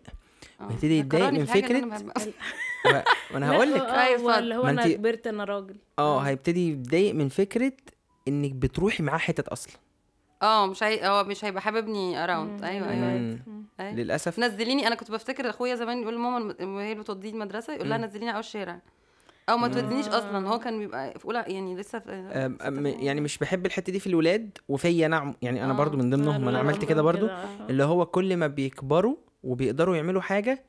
آه. 0.60 0.66
ويبتدي 0.68 0.98
يتضايق 0.98 1.24
فكرني 1.24 1.38
من 1.38 1.44
في 1.44 1.52
حاجة 1.52 1.78
إن 1.78 1.84
أنا 1.84 1.98
فكرة- 1.98 2.02
بحبها. 2.02 2.34
و- 3.30 3.34
وأنا 3.34 3.50
هقول 3.52 3.72
لك 3.72 3.80
لا، 3.80 4.06
أيوة، 4.06 4.34
آه، 4.34 4.38
اللي 4.38 4.54
هو 4.54 4.62
ما 4.62 4.70
أنا 4.70 4.88
كبرت 4.88 5.26
أنا 5.26 5.44
راجل 5.44 5.76
آه 5.98 6.20
هيبتدي 6.20 6.72
يتضايق 6.72 7.14
من 7.14 7.28
فكرة 7.28 7.72
إنك 8.28 8.52
بتروحي 8.52 9.02
معاه 9.02 9.18
حتت 9.18 9.48
أصلا 9.48 9.72
آه 10.42 10.66
مش 10.66 10.82
هي... 10.82 11.08
هو 11.08 11.24
مش 11.24 11.44
هيبقى 11.44 11.62
حاببني 11.62 12.24
اراوند 12.24 12.64
أيوه 12.64 12.92
الولاد. 12.92 13.02
أيوه. 13.20 13.38
أيوة. 13.80 13.94
للأسف 13.94 14.38
نزليني 14.38 14.86
أنا 14.86 14.94
كنت 14.94 15.10
بفتكر 15.10 15.50
أخويا 15.50 15.74
زمان 15.74 16.02
يقول 16.02 16.14
لماما 16.14 16.54
وهي 16.62 16.94
بتوديه 16.94 17.30
المدرسة 17.30 17.74
يقول 17.74 17.88
لها. 17.88 17.98
نزليني 17.98 18.30
على 18.30 18.40
الشارع 18.40 18.80
أو 19.50 19.56
ما 19.56 19.68
تودينيش 19.68 20.08
آه. 20.08 20.18
أصلا 20.18 20.48
هو 20.48 20.58
كان 20.58 20.78
بيبقى 20.78 21.18
في 21.18 21.24
أولى 21.24 21.44
يعني 21.46 21.76
لسه 21.76 21.98
في. 21.98 22.56
يعني 23.00 23.20
مش 23.20 23.38
بحب 23.38 23.66
الحتة 23.66 23.92
دي 23.92 24.00
في 24.00 24.06
الولاد 24.06 24.58
وفيا 24.68 25.06
أنا 25.06 25.34
يعني 25.42 25.64
أنا 25.64 25.72
آه. 25.72 25.76
برضو 25.76 25.96
من 25.96 26.10
ضمنهم 26.10 26.48
أنا 26.48 26.58
عملت 26.58 26.84
كده 26.84 27.02
برضو 27.02 27.26
آه. 27.26 27.48
اللي 27.70 27.84
هو 27.84 28.06
كل 28.06 28.36
ما 28.36 28.46
بيكبروا 28.46 29.16
وبيقدروا 29.42 29.96
يعملوا 29.96 30.22
حاجة 30.22 30.64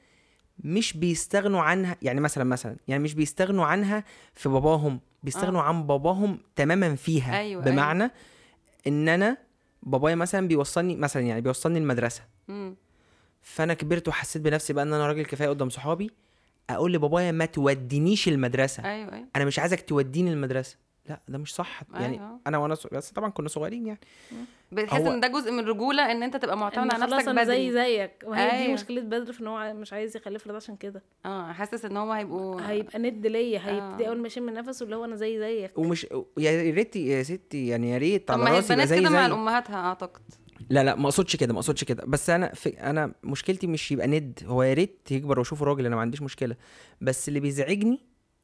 مش 0.59 0.97
بيستغنوا 0.97 1.61
عنها 1.61 1.97
يعني 2.01 2.21
مثلا 2.21 2.43
مثلا 2.43 2.75
يعني 2.87 3.03
مش 3.03 3.13
بيستغنوا 3.13 3.65
عنها 3.65 4.03
في 4.33 4.49
باباهم 4.49 4.99
بيستغنوا 5.23 5.61
عن 5.61 5.87
باباهم 5.87 6.39
تماما 6.55 6.95
فيها 6.95 7.39
أيوة، 7.39 7.63
بمعنى 7.63 8.11
إن 8.87 9.09
أنا 9.09 9.37
بابايا 9.83 10.15
مثلا 10.15 10.47
بيوصلني 10.47 10.95
مثلا 10.95 11.23
يعني 11.23 11.41
بيوصلني 11.41 11.79
المدرسة. 11.79 12.21
فأنا 13.41 13.73
كبرت 13.73 14.07
وحسيت 14.07 14.41
بنفسي 14.41 14.73
بقى 14.73 14.83
إن 14.83 14.93
أنا 14.93 15.07
راجل 15.07 15.25
كفاية 15.25 15.49
قدام 15.49 15.69
صحابي 15.69 16.11
أقول 16.69 16.93
لبابايا 16.93 17.31
ما 17.31 17.45
تودينيش 17.45 18.27
المدرسة. 18.27 18.83
أيوه 18.85 19.13
أيوه. 19.13 19.27
أنا 19.35 19.45
مش 19.45 19.59
عايزك 19.59 19.81
توديني 19.89 20.33
المدرسة. 20.33 20.77
لا 21.09 21.19
ده 21.27 21.37
مش 21.37 21.55
صح. 21.55 21.81
يعني 21.93 22.15
أيوة. 22.15 22.39
أنا 22.47 22.57
وأنا 22.57 22.75
صغير 22.75 22.97
بس 22.97 23.11
طبعا 23.11 23.29
كنا 23.29 23.47
صغيرين 23.47 23.87
يعني. 23.87 23.99
بتحس 24.71 25.01
هو- 25.01 25.11
إن 25.13 25.19
ده 25.19 25.27
جزء 25.27 25.51
من 25.51 25.59
الرجوله 25.59 26.11
إن 26.11 26.23
أنت 26.23 26.37
تبقى 26.37 26.57
معتمد 26.57 26.93
على 26.93 27.03
نفسك 27.03 27.27
أنا 27.27 27.43
زي 27.43 27.69
بدري 27.69 27.71
زيك. 27.71 28.11
وهي 28.25 28.49
دي 28.51 28.55
أيوة. 28.57 28.73
مشكلة 28.73 29.01
بدر 29.01 29.33
في 29.33 29.41
إن 29.41 29.47
هو 29.47 29.73
مش 29.73 29.93
عايز 29.93 30.17
يخلف 30.17 30.45
ولاد 30.45 30.55
عشان 30.55 30.75
كده. 30.75 31.03
آه 31.25 31.51
حاسس 31.51 31.85
إن 31.85 31.97
هم 31.97 32.09
هيبقوا 32.11 32.61
هيبقى 32.61 32.99
ند 32.99 33.27
ليا 33.27 33.59
هيبتدي 33.59 34.05
آه. 34.05 34.09
أول 34.09 34.17
ما 34.19 34.27
يشم 34.27 34.49
نفسه 34.49 34.83
اللي 34.83 34.95
هو 34.95 35.05
أنا 35.05 35.15
زي 35.15 35.39
زيك. 35.39 35.77
ومش 35.77 36.07
يا 36.37 36.71
ريت 36.73 36.95
يا 36.95 37.23
ستي 37.23 37.67
يعني 37.67 37.91
يا 37.91 37.97
ريت 37.97 38.27
طب 38.27 38.33
على 38.33 38.43
ما 38.43 38.49
هي 38.51 38.55
راسي 38.55 38.73
يبقى 38.73 38.83
البنات 38.83 38.89
زي 38.89 38.99
كده 38.99 39.09
مع 39.09 39.19
زي 39.21 39.25
الامهاتها 39.25 39.75
أعتقد. 39.75 40.21
لا 40.69 40.83
لا 40.83 40.95
ما 40.95 41.05
أقصدش 41.05 41.35
كده 41.35 41.53
ما 41.53 41.59
أقصدش 41.59 41.83
كده. 41.83 42.03
بس 42.07 42.29
أنا 42.29 42.53
في 42.53 42.69
أنا 42.69 43.13
مشكلتي 43.23 43.67
مش 43.67 43.91
يبقى 43.91 44.07
ند 44.07 44.39
هو 44.45 44.63
يا 44.63 44.73
ريت 44.73 45.11
يكبر 45.11 45.39
واشوفه 45.39 45.65
راجل 45.65 45.85
أنا 45.85 45.95
ما 45.95 46.01
عنديش 46.01 46.21
مشكلة. 46.21 46.55
بس 47.01 47.27
اللي 47.27 47.39
بيزعجني 47.39 47.99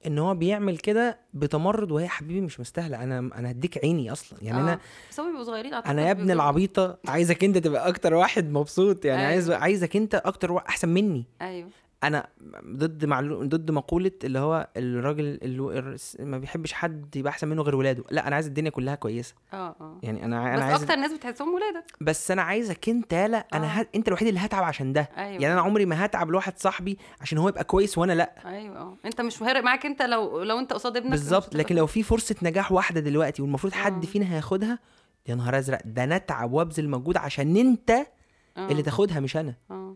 إن 0.07 0.19
هو 0.19 0.35
بيعمل 0.35 0.77
كده 0.77 1.19
بتمرد 1.33 1.91
وهي 1.91 2.07
حبيبي 2.07 2.41
مش 2.41 2.59
مستاهلة. 2.59 3.03
أنا 3.03 3.19
أنا 3.19 3.51
هديك 3.51 3.77
عيني 3.77 4.11
أصلا. 4.11 4.39
يعني 4.41 4.59
أنا 4.59 4.73
آه. 4.73 4.79
بس 5.11 5.19
هم 5.19 5.27
بيبقوا 5.27 5.43
صغيرين 5.43 5.73
أنا 5.73 6.07
يا 6.07 6.11
ابن 6.11 6.31
العبيطة 6.31 6.97
عايزك 7.07 7.43
أنت 7.43 7.57
تبقى 7.57 7.87
أكتر 7.87 8.13
واحد 8.13 8.49
مبسوط. 8.51 9.05
يعني 9.05 9.19
أيوة. 9.19 9.31
عايز 9.31 9.51
عايزك 9.51 9.95
أنت 9.95 10.15
أكتر 10.15 10.51
واحد 10.51 10.67
أحسن 10.67 10.89
مني. 10.89 11.25
أيوه. 11.41 11.69
أنا 12.03 12.27
ضد 12.65 13.05
معلو... 13.05 13.43
ضد 13.43 13.71
مقولة 13.71 14.11
اللي 14.23 14.39
هو 14.39 14.67
الراجل 14.77 15.39
اللي 15.43 15.97
ما 16.19 16.37
بيحبش 16.37 16.73
حد 16.73 17.15
يبقى 17.15 17.29
أحسن 17.29 17.47
منه 17.47 17.61
غير 17.61 17.75
ولاده. 17.75 18.03
لا 18.11 18.27
أنا 18.27 18.35
عايز 18.35 18.47
الدنيا 18.47 18.69
كلها 18.69 18.95
كويسة. 18.95 19.35
آه 19.53 19.75
آه. 19.81 19.99
يعني 20.03 20.25
أنا 20.25 20.55
بس 20.55 20.61
أنا 20.61 20.65
عايز 20.65 20.83
أكتر 20.83 20.95
ناس 20.95 21.13
بتحسهم 21.13 21.53
ولادك 21.53 21.83
بس 22.01 22.31
أنا 22.31 22.41
عايزك 22.41 22.89
أنت 22.89 23.13
لا 23.13 23.47
أنا 23.53 23.65
آه. 23.65 23.81
ه... 23.81 23.87
أنت 23.95 24.07
الوحيد 24.07 24.27
اللي 24.27 24.39
هتعب 24.39 24.63
عشان 24.63 24.93
ده. 24.93 25.09
أيوه. 25.17 25.41
يعني 25.41 25.53
أنا 25.53 25.61
عمري 25.61 25.85
ما 25.85 26.05
هتعب 26.05 26.29
لواحد 26.29 26.59
صاحبي 26.59 26.97
عشان 27.21 27.37
هو 27.37 27.49
يبقى 27.49 27.63
كويس 27.63 27.97
وأنا 27.97 28.13
لا. 28.13 28.33
أيوه 28.45 28.77
آه. 28.77 28.97
أنت 29.05 29.21
مش 29.21 29.35
فارق 29.37 29.63
معاك 29.63 29.85
أنت 29.85 30.01
لو 30.01 30.43
لو 30.43 30.59
أنت 30.59 30.73
قصاد 30.73 30.97
ابنك 30.97 31.11
بالظبط. 31.11 31.55
لكن 31.55 31.75
لو 31.75 31.85
في 31.85 32.03
فرصة 32.03 32.35
نجاح 32.43 32.71
واحدة 32.71 32.99
دلوقتي 32.99 33.41
والمفروض 33.41 33.73
آه. 33.73 33.77
حد 33.77 34.05
فينا 34.05 34.33
هياخدها 34.33 34.79
يا 35.27 35.35
نهار 35.35 35.57
أزرق 35.57 35.79
ده 35.85 36.03
أنا 36.03 36.15
أتعب 36.15 36.51
وأبذل 36.51 36.89
مجهود 36.89 37.17
عشان 37.17 37.55
أنت 37.57 37.89
آه. 37.91 38.71
اللي 38.71 38.81
تاخدها 38.83 39.19
مش 39.19 39.37
أنا. 39.37 39.55
آه. 39.71 39.95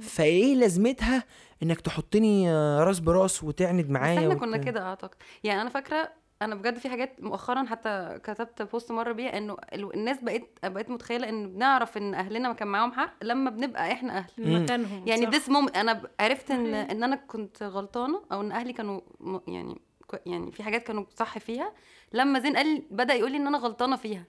فإيه 0.00 0.54
لازمتها 0.54 1.24
إنك 1.62 1.80
تحطني 1.80 2.52
راس 2.80 2.98
برأس 3.00 3.44
وتعند 3.44 3.90
معايا 3.90 4.18
إحنا 4.18 4.34
كنا 4.34 4.56
كده 4.56 4.82
أعتقد. 4.82 5.14
يعني 5.44 5.60
أنا 5.62 5.70
فاكرة 5.70 6.10
أنا 6.42 6.54
بجد 6.54 6.78
في 6.78 6.88
حاجات 6.88 7.22
مؤخرا 7.22 7.64
حتى 7.66 8.18
كتبت 8.24 8.62
post 8.62 8.92
مرة 8.92 9.12
بيها 9.12 9.38
إنه 9.38 9.56
ال- 9.72 9.94
الناس 9.94 10.16
بقت 10.22 10.42
بقيت 10.64 10.90
متخيلة 10.90 11.28
إن 11.28 11.52
بنعرف 11.52 11.96
إن 11.96 12.14
أهلنا 12.14 12.48
ما 12.48 12.54
كان 12.54 12.68
معاهم 12.68 12.92
حق 12.92 13.14
لما 13.24 13.50
بنبقى 13.50 13.92
إحنا 13.92 14.18
أهل. 14.18 14.62
مكانهم 14.62 15.08
يعني 15.08 15.22
صح. 15.22 15.28
this 15.28 15.48
moment 15.48 15.68
أنا 15.68 16.02
عرفت 16.20 16.50
إن. 16.50 16.74
إن 16.74 17.02
أنا 17.02 17.16
كنت 17.16 17.62
غلطانة 17.62 18.22
أو 18.32 18.40
إن 18.40 18.52
أهلي 18.52 18.72
كانوا 18.72 19.00
م- 19.20 19.38
يعني 19.48 19.80
كو- 20.06 20.16
يعني 20.26 20.52
في 20.52 20.62
حاجات 20.62 20.82
كانوا 20.82 21.04
صح 21.16 21.38
فيها. 21.38 21.72
لما 22.12 22.38
زين 22.40 22.56
قال 22.56 22.82
بدأ 22.90 23.14
يقول 23.14 23.30
لي 23.30 23.36
إن 23.36 23.46
أنا 23.46 23.58
غلطانة 23.58 23.96
فيها. 23.96 24.24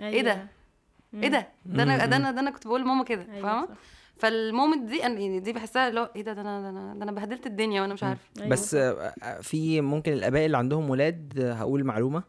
إيه 0.00 0.22
ده؟ 0.22 0.46
إيه 1.14 1.28
ده؟ 1.28 1.48
ده 1.66 1.82
أنا 1.82 2.06
ده 2.06 2.16
أنا 2.16 2.30
ده 2.30 2.40
أنا 2.40 2.50
كنت 2.50 2.66
بقول 2.66 2.80
لماما 2.80 3.04
كده 3.04 3.26
أيوة 3.32 3.42
فاهمة. 3.42 3.68
فالمومنت 4.22 4.88
دي 4.90 4.98
أنا- 5.00 5.02
يعني 5.04 5.40
دي 5.40 5.52
بحسها 5.52 5.88
اللي 5.88 6.00
هو 6.00 6.10
إيه 6.16 6.22
ده 6.22 6.32
ده 6.32 6.40
أنا 6.40 6.60
ده 6.62 6.68
أنا 6.68 6.94
ده 6.94 7.02
أنا 7.02 7.12
بهدلت 7.12 7.46
الدنيا 7.46 7.82
وأنا 7.82 7.94
مش 7.94 8.02
عارفه 8.02 8.22
أيوة 8.38 8.48
بس. 8.48 8.74
آه، 8.74 9.14
في 9.40 9.80
ممكن 9.80 10.12
الآباء 10.12 10.46
اللي 10.46 10.56
عندهم 10.58 10.90
ولاد 10.90 11.40
هقول 11.56 11.84
معلومة 11.84 12.22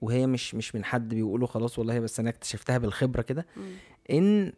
وهي 0.00 0.26
مش 0.26 0.54
مش 0.54 0.74
من 0.74 0.84
حد 0.84 1.14
بيقوله 1.14 1.46
خلاص 1.46 1.78
والله 1.78 2.00
بس 2.00 2.20
أنا 2.20 2.30
اكتشفتها 2.30 2.78
بالخبرة 2.78 3.22
كده. 3.22 3.46
إن 4.10 4.52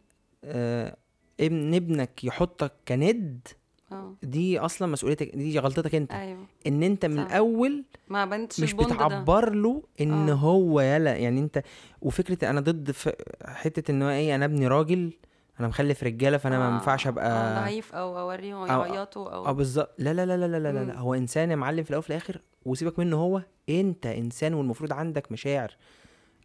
آه، 0.45 0.97
ابن 1.41 1.75
ابنك 1.75 2.25
يحطك 2.25 2.73
كند 2.89 3.49
آه 3.93 4.15
دي 4.23 4.59
أصلا 4.59 4.89
مسؤوليتك 4.89 5.37
دي 5.37 5.59
غلطتك 5.59 5.95
أنت 5.95 6.13
أيوه 6.13 6.47
إن 6.67 6.83
أنت 6.83 7.07
من 7.07 7.17
صح. 7.17 7.23
الأول 7.31 7.85
ما 8.09 8.25
بنتش 8.25 8.61
مش 8.61 8.73
بتعبر 8.73 9.55
له 9.55 9.83
إن 10.01 10.29
آه. 10.29 10.33
هو 10.35 10.81
يلا 10.81 11.17
يعني 11.17 11.41
أنت 11.41 11.63
وفكرة 12.03 12.51
أنا 12.51 12.61
ضد 12.61 12.95
حتة 13.45 13.91
إن 13.91 14.03
هو 14.03 14.09
إيه 14.11 14.35
أنا 14.35 14.45
ابني 14.45 14.67
راجل 14.69 15.13
أنا 15.61 15.69
مخلف 15.69 16.05
رجالة 16.05 16.37
فأنا 16.39 16.59
ما 16.59 16.69
آه، 16.69 16.73
ينفعش 16.75 17.07
آه، 17.07 17.11
ابقى 17.11 17.55
ضعيف 17.63 17.95
أو 17.95 18.19
اوريهم 18.19 18.67
أو- 18.67 18.71
يعيطوا 18.71 19.31
آه 19.31 19.49
أو 19.49 19.55
بالظبط. 19.55 19.95
لا 19.99 20.15
لا 20.15 20.27
لا 20.27 20.37
لا 20.37 20.47
لا 20.47 20.73
لا, 20.73 20.85
لا. 20.85 20.99
هو 20.99 21.15
إنسان 21.15 21.51
يا 21.51 21.57
معلم 21.57 21.85
في 21.85 21.91
الأول 21.91 21.99
وفي 21.99 22.11
الآخر 22.11 22.41
وسيبك 22.65 22.99
منه 22.99 23.17
هو 23.17 23.43
أنت 23.69 24.07
إنسان 24.07 24.55
والمفروض 24.55 24.93
عندك 24.93 25.33
مشاعر. 25.33 25.77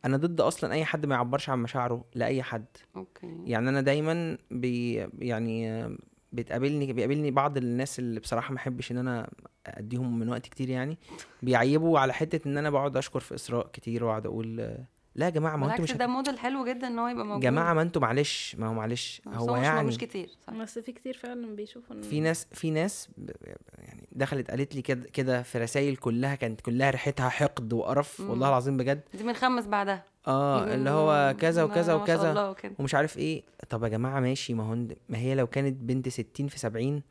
أنا 0.06 0.18
ضد 0.18 0.42
أصلا 0.42 0.74
أي 0.74 0.86
حد 0.86 1.06
ما 1.06 1.16
يعبرش 1.16 1.50
عن 1.50 1.60
مشاعره 1.60 2.06
لأي 2.16 2.44
حد. 2.44 2.66
okay. 2.96 3.38
يعني 3.46 3.70
أنا 3.70 3.82
دايما 3.82 4.38
بي 4.52 4.94
يعني 5.20 5.72
آه، 5.72 5.96
بتقابلني 6.34 6.94
بيقابلني 6.94 7.32
بعض 7.32 7.58
الناس 7.58 8.00
اللي 8.00 8.20
بصراحة 8.20 8.52
ما 8.52 8.58
أحبش 8.58 8.92
إن 8.92 8.98
أنا 8.98 9.30
أديهم 9.68 10.20
من 10.20 10.30
وقت 10.30 10.48
كتير 10.48 10.70
يعني 10.70 10.98
بيعيبوا 11.44 12.00
على 12.00 12.14
حتة 12.14 12.48
إن 12.48 12.58
أنا 12.58 12.70
بقعد 12.70 12.98
أشكر 12.98 13.20
في 13.20 13.36
إسراء 13.36 13.68
كتير 13.74 14.04
وأقعد 14.04 14.26
أقول 14.26 14.60
آه، 14.60 14.86
لا 15.16 15.26
يا 15.26 15.30
جماعة 15.30 15.56
ما 15.56 15.72
أنتوا 15.72 15.84
مش 15.84 15.92
ده. 15.92 16.08
موديل 16.08 16.40
حلو 16.40 16.66
جدا 16.66 16.88
إن 16.88 17.00
هو 17.00 17.08
يبقى 17.08 17.26
موجود 17.26 17.42
جماعة 17.44 17.74
ما 17.74 17.82
أنتوا 17.82 18.02
معلش 18.02 18.56
ما 18.60 18.68
هو 18.68 18.74
معلش 18.74 19.22
بس 19.26 19.38
هو 19.38 19.56
يعني 19.56 19.88
مش 19.88 19.98
كتير 19.98 20.30
صح 20.48 20.54
بس 20.54 20.80
في 20.80 20.92
كتير 20.92 21.18
فعلا 21.18 21.56
بيشوفوا 21.56 21.96
إن- 21.96 22.06
في 22.06 22.20
ناس 22.20 22.48
في 22.54 22.72
ناس 22.72 23.10
ب- 23.18 23.32
يعني 23.78 24.08
دخلت 24.12 24.50
قالت 24.52 24.76
لي 24.76 24.82
كده 24.82 25.10
كده 25.10 25.42
في 25.44 25.58
رسائل 25.58 25.96
كلها 25.96 26.36
كانت 26.36 26.62
كلها 26.62 26.90
ريحتها 26.90 27.30
حقد 27.30 27.74
وقرف 27.74 28.22
مم. 28.22 28.30
والله 28.30 28.48
العظيم 28.50 28.78
بجد 28.78 29.02
دي 29.14 29.24
بنخمس 29.24 29.66
بعدها 29.66 30.04
آه 30.28 30.74
اللي 30.74 30.90
هو. 30.90 31.36
كذا 31.40 31.64
وكذا 31.64 31.94
وكذا 31.94 32.56
ومش 32.80 32.96
عارف 32.96 33.18
إيه 33.18 33.44
طب 33.70 33.84
يا 33.84 33.90
جماعة 33.90 34.20
ماشي 34.20 34.54
ما 34.54 34.64
هو 34.64 34.76
ما 35.10 35.18
هي 35.18 35.36
لو 35.36 35.48
كانت 35.48 35.82
بنت 35.84 36.10
60 36.10 36.48
في 36.48 36.60
70 36.60 37.02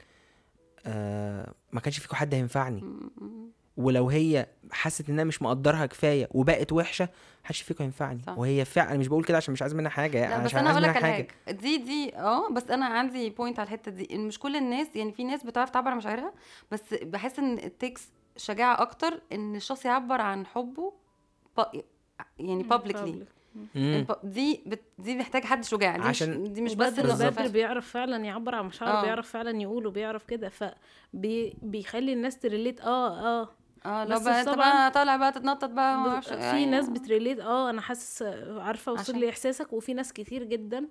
آه 0.86 1.54
ما 1.72 1.80
كانش 1.80 1.98
فيكم 1.98 2.16
حد 2.16 2.34
هينفعني 2.34 2.80
مم. 2.80 3.50
ولو 3.76 4.08
هي 4.08 4.46
حست 4.72 5.08
إنها 5.10 5.24
مش 5.24 5.42
مقدرها 5.42 5.86
كفاية 5.86 6.28
وبقت 6.30 6.72
وحشة 6.72 7.08
محدش 7.44 7.62
فيكم 7.62 7.84
هينفعني 7.84 8.20
صح. 8.26 8.38
وهي 8.38 8.64
فعلا 8.64 8.90
أنا 8.90 8.98
مش 8.98 9.08
بقول 9.08 9.24
كده 9.24 9.36
عشان 9.36 9.52
مش 9.52 9.62
عايز 9.62 9.74
منها 9.74 9.90
حاجة 9.90 10.12
لا 10.18 10.18
يعني 10.30 10.44
بس 10.44 10.50
عشان 10.50 10.58
أنا 10.58 10.72
هقول 10.72 10.82
لك 10.82 10.90
حاجة. 10.90 11.28
دي 11.50 11.76
دي 11.78 12.16
آه 12.16 12.48
بس 12.50 12.70
أنا 12.70 12.86
عندي 12.86 13.30
بوينت 13.30 13.58
على 13.58 13.66
الحتة 13.66 13.90
دي. 13.90 14.08
إن 14.14 14.26
مش 14.26 14.38
كل 14.38 14.56
الناس 14.56 14.96
يعني 14.96 15.12
في 15.12 15.24
ناس 15.24 15.42
بتعرف 15.44 15.70
تعبر 15.70 15.90
عن 15.90 15.96
مشاعرها 15.96 16.32
بس 16.70 16.80
بحس 17.02 17.38
إن 17.38 17.58
التكس 17.58 18.08
شجاعة 18.36 18.82
أكتر 18.82 19.20
إن 19.32 19.56
الشخص 19.56 19.84
يعبر 19.84 20.20
عن 20.20 20.46
حبه 20.46 20.92
ب- 21.58 21.82
يعني. 22.40 23.24
الب- 23.76 24.16
دي 24.24 24.62
بت... 24.66 24.82
دي 24.98 25.16
محتاج 25.16 25.44
حد 25.44 25.64
شجاع. 25.64 25.96
دي 25.96 26.02
عشان- 26.02 26.40
مش 26.42 26.48
دي 26.48 26.60
مش 26.62 26.74
بس. 26.74 26.92
بدر 27.00 27.48
بيعرف 27.48 27.90
فعلا 27.90 28.24
يعبر 28.24 28.54
عن 28.54 28.64
مشاعره 28.66 28.92
آه. 28.98 29.02
بيعرف 29.04 29.30
فعلا 29.30 29.60
يقول 29.62 29.86
وبيعرف 29.86 30.24
كده 30.24 30.48
فبيخلي 30.48 32.12
الناس 32.12 32.38
تريليت. 32.38 32.80
آه 32.80 33.40
آه. 33.42 33.48
آه 33.86 34.04
لو 34.04 34.16
بس 34.16 34.22
بقى 34.22 34.40
انت 34.40 34.48
طبعاً- 34.48 34.56
بقى 34.56 34.90
طالع 34.90 35.16
بقى 35.16 35.32
تتنطط 35.32 35.70
بقى 35.70 35.94
أعرفش 35.94 36.28
في 36.28 36.66
ناس 36.66 36.88
بتريليت 36.88 37.40
آه 37.40 37.70
أنا 37.70 37.80
حاسس 37.80 38.22
عارفة 38.58 38.90
اوصل 38.90 39.02
عشان- 39.02 39.16
لي 39.20 39.28
احساسك 39.28 39.72
وفي 39.72 39.94
ناس 39.94 40.12
كتير 40.12 40.44
جدا 40.44 40.88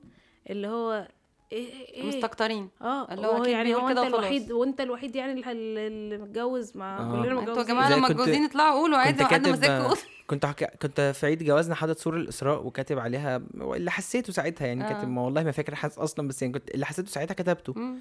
اللي 0.50 0.68
هو 0.68 1.08
إيه 1.52 1.86
إيه 1.94 2.08
مستكترين 2.08 2.70
آه 2.82 3.14
اللي 3.14 3.28
هو 3.28 3.44
يعني 3.46 3.76
هو 3.76 3.88
انت. 3.89 3.98
الوحيد 3.98 4.52
وانت 4.52 4.82
الوحيد 4.82 5.16
يعني 5.16 5.52
اللي- 5.52 6.18
متجوز 6.18 6.78
مع 6.78 6.98
آه. 7.00 7.12
كلنا 7.12 7.39
أنتوا 7.39 7.42
متجوزين 7.42 7.60
يا 7.60 7.74
جماعة 7.74 7.89
لما 7.98 8.08
كنت- 8.08 8.18
متجوزين 8.20 8.44
اطلعوا 8.46 8.80
قولوا 8.80 8.98
عادي 8.98 9.24
كنت 9.24 9.32
ما 9.32 9.38
حد 9.38 9.48
ماسككوا 9.48 9.96
كنت 10.28 10.46
حك... 10.46 10.78
كنت 10.82 11.02
في 11.02 11.26
عيد 11.26 11.44
جوازنا 11.44 11.76
حاطط 11.76 11.98
صورة 11.98 12.18
الإسراء 12.18 12.66
وكاتب 12.66 13.00
عليها 13.00 13.42
اللي 13.62 13.92
حسيته 13.92 14.34
ساعتها 14.34 14.68
يعني 14.68 14.84
آه. 14.86 14.89
كاتب 14.89 15.10
ما 15.10 15.22
والله 15.22 15.44
ما 15.44 15.52
فاكر 15.52 15.76
حاسس 15.76 15.98
أصلا 16.00 16.28
بس 16.28 16.42
يعني 16.42 16.54
كنت 16.54 16.70
اللي 16.72 16.86
حسيته 16.86 17.10
ساعتها 17.10 17.34
كتبته 17.36 17.74
مم. 17.76 18.00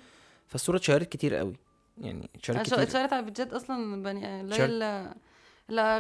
فالصورة 0.49 0.77
اتشهرت 0.77 1.09
كتير 1.09 1.35
قوي 1.35 1.57
يعني 1.99 2.31
كتير. 2.43 2.61
اتشهرت 2.61 3.13
على 3.13 3.21
البيتجات 3.21 3.53
أصلا 3.53 4.03
بني 4.03 4.41
اللي 4.41 4.55
هي 4.55 4.67
لا 5.71 5.99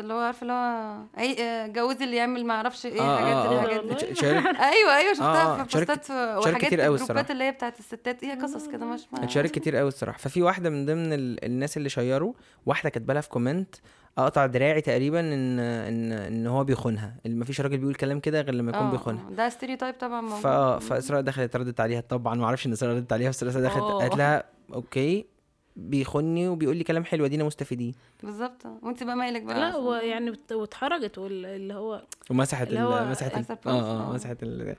اللي 0.00 0.14
هو 0.14 0.18
عارفة 0.18 0.42
اللي 0.42 0.52
هو 0.52 0.96
اي 1.18 1.42
آه، 1.42 1.66
جوزي 1.66 2.04
اللي 2.04 2.16
يعمل 2.16 2.46
ما 2.46 2.54
أعرفش 2.54 2.86
إيه 2.86 3.00
آه 3.00 3.16
حاجات 3.16 3.36
آه 3.36 3.64
الحاجات 3.64 3.80
آه 3.80 3.86
دي. 3.86 4.10
اتشهرت 4.10 4.56
أيوه 4.72 4.96
أيوه 4.96 5.12
شفتها 5.12 5.60
آه، 5.60 5.64
في 5.64 5.78
بوستات 5.78 6.10
وحاجات 6.10 6.56
كتير 6.64 6.80
قوي 6.80 6.96
جروبات 6.96 7.10
الصراحة. 7.10 7.32
اللي 7.32 7.44
هي 7.44 7.52
بتاعت 7.52 7.78
الستات 7.78 8.24
هي 8.24 8.32
قصص 8.32 8.68
كده 8.68 8.86
مش 8.86 9.00
اتشهرت 9.14 9.50
كتير 9.50 9.76
قوي 9.76 9.88
الصراحة. 9.88 10.18
ففي 10.18 10.42
واحدة 10.42 10.70
من 10.70 10.86
ضمن 10.86 11.12
ال... 11.12 11.44
الناس 11.44 11.76
اللي 11.76 11.88
شيروا 11.88 12.32
واحدة 12.66 12.90
كاتبة 12.90 13.14
لها 13.14 13.22
في 13.22 13.28
comment 13.28 13.74
اقطع 14.18 14.46
دراعي 14.46 14.80
تقريبا 14.80 15.20
ان 15.20 15.58
ان 15.58 16.12
إن 16.12 16.46
هو 16.46 16.64
بيخونها. 16.64 17.16
اللي 17.26 17.36
مفيش 17.36 17.60
راجل 17.60 17.78
بيقول 17.78 17.94
كلام 17.94 18.20
كده 18.20 18.40
غير 18.40 18.54
لما 18.54 18.70
يكون 18.70 18.86
آه، 18.86 18.90
بيخونها. 18.90 19.28
آه، 19.30 19.34
ده 19.34 19.48
stereotype 19.48 19.94
طبعا 19.94 20.20
موجود. 20.20 20.40
فا 20.40 20.78
فإسراء 20.78 21.20
دخلت 21.20 21.56
ردت 21.56 21.80
عليها 21.80 22.00
طبعا 22.00 22.34
ما 22.34 22.44
أعرفش 22.44 22.66
إن 22.66 22.72
إسراء 22.72 22.96
ردت 22.96 23.12
عليها 23.12 23.28
بس 23.28 23.42
إسراء 23.42 23.64
دخلت. 23.64 23.82
قالت 23.84 24.16
لها 24.16 24.44
okay. 24.74 25.31
بيخوني 25.76 26.48
وبيقول 26.48 26.76
لي 26.76 26.84
كلام 26.84 27.04
حلو 27.04 27.24
ادينا 27.24 27.44
مستفيدين. 27.44 27.94
بالظبط. 28.22 28.62
وانت 28.82 29.02
بقى 29.02 29.16
مالك 29.16 29.42
بقى؟ 29.42 29.60
لا 29.60 29.70
هو 29.74 29.94
يعني 29.94 30.32
واتحرجت 30.52 31.18
وال- 31.18 31.46
اللي 31.46 31.74
هو 31.74 32.02
ومسحت 32.30 32.68
اللي 32.68 32.80
هو 32.80 33.04
مسحت 33.10 33.32
ال 33.34 33.38
أكثر 33.38 33.58
آه 33.66 33.70
آه 33.70 34.08
آه. 34.10 34.12
مسحت 34.12 34.42
ال 34.42 34.76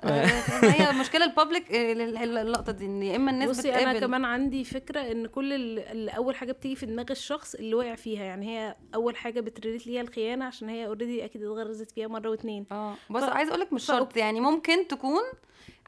آه، 0.00 0.24
هي 0.62 0.90
المشكلة 0.90 1.24
ال 1.24 1.31
public 1.31 1.72
آه، 1.72 1.92
ال- 1.92 2.16
ال- 2.16 2.38
اللقطة 2.38 2.72
دي 2.72 2.86
إن 2.86 3.02
يا 3.02 3.16
إما 3.16 3.30
الناس 3.30 3.48
بصي 3.50 3.70
أنا 3.74 3.78
بتقابل. 3.80 4.00
كمان 4.00 4.24
عندي 4.24 4.64
فكرة 4.64 5.00
إن 5.00 5.26
كل 5.26 5.52
ال- 5.52 5.78
اللي 5.78 6.10
أول 6.10 6.36
حاجة 6.36 6.52
بتيجي 6.52 6.76
في 6.76 6.86
دماغ 6.86 7.06
الشخص 7.10 7.54
اللي 7.54 7.74
وقع 7.74 7.94
فيها. 7.94 8.24
يعني 8.24 8.46
هي 8.58 8.76
أول 8.94 9.16
حاجة 9.16 9.40
بت 9.40 9.51
relate 9.51 9.86
ليها 9.86 10.00
الخيانة 10.02 10.44
عشان 10.44 10.68
هي 10.68 10.86
already 10.86 11.24
أكيد 11.24 11.42
اتغرزت 11.42 11.90
فيها 11.90 12.06
مرة 12.08 12.30
واتنين. 12.30 12.66
آه. 12.72 12.94
بص 13.10 13.22
ف- 13.24 13.28
عايز 13.28 13.48
أقول 13.48 13.60
لك 13.60 13.72
مش 13.72 13.84
شرط 13.84 14.16
يعني 14.16 14.40
ممكن 14.40 14.88
تكون 14.88 15.22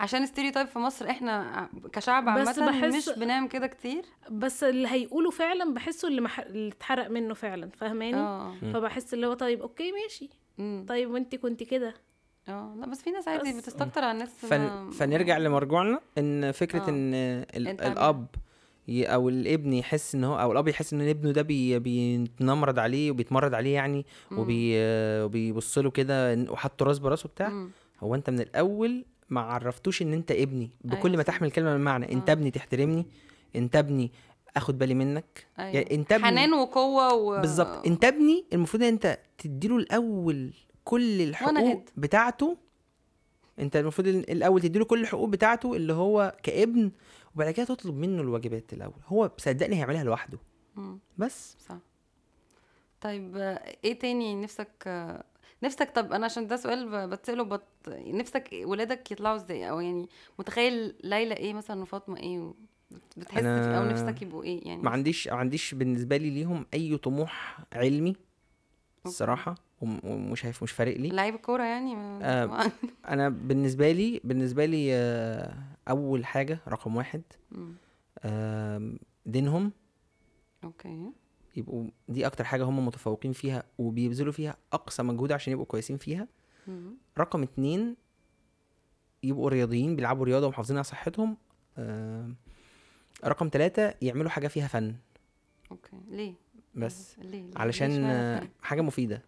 عشان 0.00 0.26
stereotype 0.26 0.66
في 0.66 0.78
مصر 0.78 1.10
إحنا 1.10 1.68
كشعب 1.92 2.38
بس 2.38 2.58
عامة 2.58 2.80
بحس- 2.80 3.08
مش 3.08 3.18
بنعمل 3.18 3.48
كده 3.48 3.66
كتير 3.66 4.02
بس 4.30 4.64
اللي 4.64 4.88
هيقوله 4.88 5.30
فعلا 5.30 5.74
بحسه 5.74 6.08
اللي, 6.08 6.20
مح... 6.20 6.40
اللي 6.40 6.68
اتحرق 6.72 7.10
منه 7.10 7.34
فعلا 7.34 7.68
فاهماني 7.76 8.16
آه. 8.18 8.54
فبحس 8.62 9.14
اللي 9.14 9.26
هو 9.26 9.34
طيب 9.34 9.60
okay 9.62 9.92
ماشي 9.92 10.28
مم. 10.58 10.86
طيب 10.88 11.10
وانت 11.10 11.34
كنت 11.34 11.62
كده 11.62 11.94
آه 12.48 12.74
لا 12.80 12.86
بس 12.86 13.02
في 13.02 13.10
ناس 13.10 13.28
عادي 13.28 13.50
بس- 13.52 13.56
بتستكتر 13.56 14.04
على 14.04 14.12
الناس 14.12 14.28
فن 14.28 14.58
ما- 14.60 14.90
فنرجع 14.90 15.38
لمرجوعنا 15.38 16.00
إن 16.18 16.52
فكرة 16.52 16.80
آه. 16.84 16.88
إن 16.88 17.14
ال 17.14 17.68
الأب 17.68 18.26
ي- 18.88 19.04
أو 19.06 19.28
الابن 19.28 19.72
يحس 19.72 20.14
إن 20.14 20.24
هو 20.24 20.40
أو 20.40 20.52
الأب 20.52 20.68
يحس 20.68 20.92
إن 20.92 21.08
ابنه 21.08 21.30
ده 21.32 21.42
بي 21.42 21.78
بيتنمرد 21.78 22.78
عليه 22.78 23.10
وبيتمرد 23.10 23.54
عليه 23.54 23.74
يعني. 23.74 24.06
وبي 24.32 24.72
وبيبص 25.24 25.78
له 25.78 25.90
كده 25.90 26.44
وحط 26.50 26.82
راس 26.82 26.98
براسه 26.98 27.28
بتاع 27.28 27.48
مم. 27.48 27.70
هو 28.00 28.14
أنت 28.14 28.30
من 28.30 28.40
الأول 28.40 29.04
ما 29.30 29.40
عرفتوش 29.40 30.02
إن 30.02 30.12
أنت 30.12 30.30
ابني 30.30 30.70
بكل 30.84 31.08
أيوة 31.08 31.16
ما. 31.16 31.22
تحمل 31.22 31.50
كلمة 31.50 31.76
من 31.76 31.84
معنى 31.84 32.12
أنت 32.12 32.28
آه. 32.28 32.32
ابني 32.32 32.50
تحترمني 32.50 33.06
أنت 33.56 33.76
ابني 33.76 34.12
آخد 34.56 34.78
بالي 34.78 34.94
منك 34.94 35.46
أيوة. 35.58 35.70
يعني 35.74 35.94
أنت 35.94 36.12
ابني 36.12 36.26
حنان 36.26 36.52
وقوة 36.52 37.14
و... 37.14 37.40
بالظبط 37.40 37.86
أنت 37.86 38.04
ابني 38.04 38.44
المفروض 38.52 38.82
إن 38.82 38.88
أنت 38.88 39.18
تديله 39.38 39.76
الأول 39.76 40.52
كل 40.84 41.20
الحقوق. 41.22 41.84
بتاعته 41.96 42.56
أنت 43.58 43.76
المفروض 43.76 44.08
ال- 44.08 44.30
الأول 44.30 44.60
تديله 44.60 44.84
كل 44.84 45.00
الحقوق 45.00 45.28
بتاعته 45.28 45.74
اللي 45.76 45.92
هو 45.92 46.36
كابن 46.42 46.90
وبعد 47.34 47.50
كده 47.50 47.66
تطلب 47.66 47.94
منه 47.94 48.22
الواجبات 48.22 48.72
الأول 48.72 48.94
هو 49.06 49.30
صدقني 49.36 49.76
هيعملها 49.76 50.04
لوحده 50.04 50.38
مم. 50.76 50.98
بس 51.18 51.56
صح 51.68 51.78
طيب 53.00 53.36
إيه 53.84 53.98
تاني 53.98 54.34
نفسك 54.42 54.88
نفسك 55.62 55.90
طب 55.90 56.12
أنا 56.12 56.24
عشان 56.24 56.46
ده 56.46 56.56
سؤال 56.56 56.88
ب- 56.90 57.10
بتسأله 57.10 57.42
بط... 57.44 57.62
نفسك 57.88 58.50
ولادك 58.64 59.10
يطلعوا 59.12 59.36
إزاي؟ 59.36 59.70
أو 59.70 59.80
يعني 59.80 60.08
متخيل 60.38 60.94
ليلى 61.04 61.34
إيه 61.36 61.54
مثلا 61.54 61.82
وفاطمة 61.82 62.16
إيه؟ 62.16 62.38
و... 62.40 62.54
بتحس 63.16 63.42
في... 63.42 63.76
أو 63.76 63.82
أنا 63.82 63.92
نفسك 63.92 64.22
يبقوا 64.22 64.44
إيه 64.44 64.66
يعني؟ 64.68 64.82
ما 64.82 64.90
عنديش 64.90 65.28
ما 65.28 65.34
عنديش 65.36 65.74
بالنسبة 65.74 66.16
لي 66.16 66.30
ليهم 66.30 66.66
أي 66.74 66.96
طموح 66.96 67.58
علمي 67.72 68.16
الصراحة 69.06 69.54
وم- 69.80 70.00
ومش 70.04 70.44
عارف 70.44 70.62
مش 70.62 70.72
فارق 70.72 70.96
لي. 70.96 71.08
لعيب 71.08 71.34
الكورة 71.34 71.62
يعني؟ 71.62 71.94
آه، 71.96 72.70
أنا 73.08 73.28
بالنسبة 73.28 73.92
لي 73.92 74.20
بالنسبة 74.24 74.64
لي 74.66 74.88
آه، 74.94 75.54
أول 75.88 76.26
حاجة 76.26 76.58
رقم 76.68 76.96
واحد. 76.96 77.22
آم، 78.24 78.98
دينهم. 79.26 79.72
okay. 80.64 81.10
يبقوا 81.58 81.86
دي 82.08 82.26
أكتر 82.26 82.44
حاجة 82.44 82.64
هم 82.64 82.86
متفوقين 82.86 83.32
فيها 83.32 83.62
وبيبذلوا 83.78 84.32
فيها 84.32 84.56
أقصى 84.72 85.02
مجهود 85.02 85.32
عشان 85.32 85.52
يبقوا 85.52 85.66
كويسين 85.66 85.96
فيها. 85.96 86.28
مم. 86.66 86.94
رقم 87.18 87.42
اتنين 87.42 87.96
يبقوا 89.22 89.50
رياضيين 89.50 89.96
بيلعبوا 89.96 90.24
رياضة 90.24 90.46
ومحافظين 90.46 90.76
على 90.76 90.84
صحتهم. 90.84 91.36
آم، 91.78 92.36
رقم 93.24 93.50
ثلاثة 93.52 93.94
يعملوا 94.02 94.30
حاجة 94.30 94.48
فيها 94.48 94.68
فن. 94.68 94.94
okay. 95.70 95.96
ليه؟ 96.10 96.34
بس. 96.74 97.18
ليه, 97.18 97.30
ليه؟ 97.30 97.42
ليه 97.42 97.50
علشان 97.56 98.04
آه، 98.04 98.40
فن؟ 98.40 98.48
حاجة 98.62 98.80
مفيدة. 98.80 99.22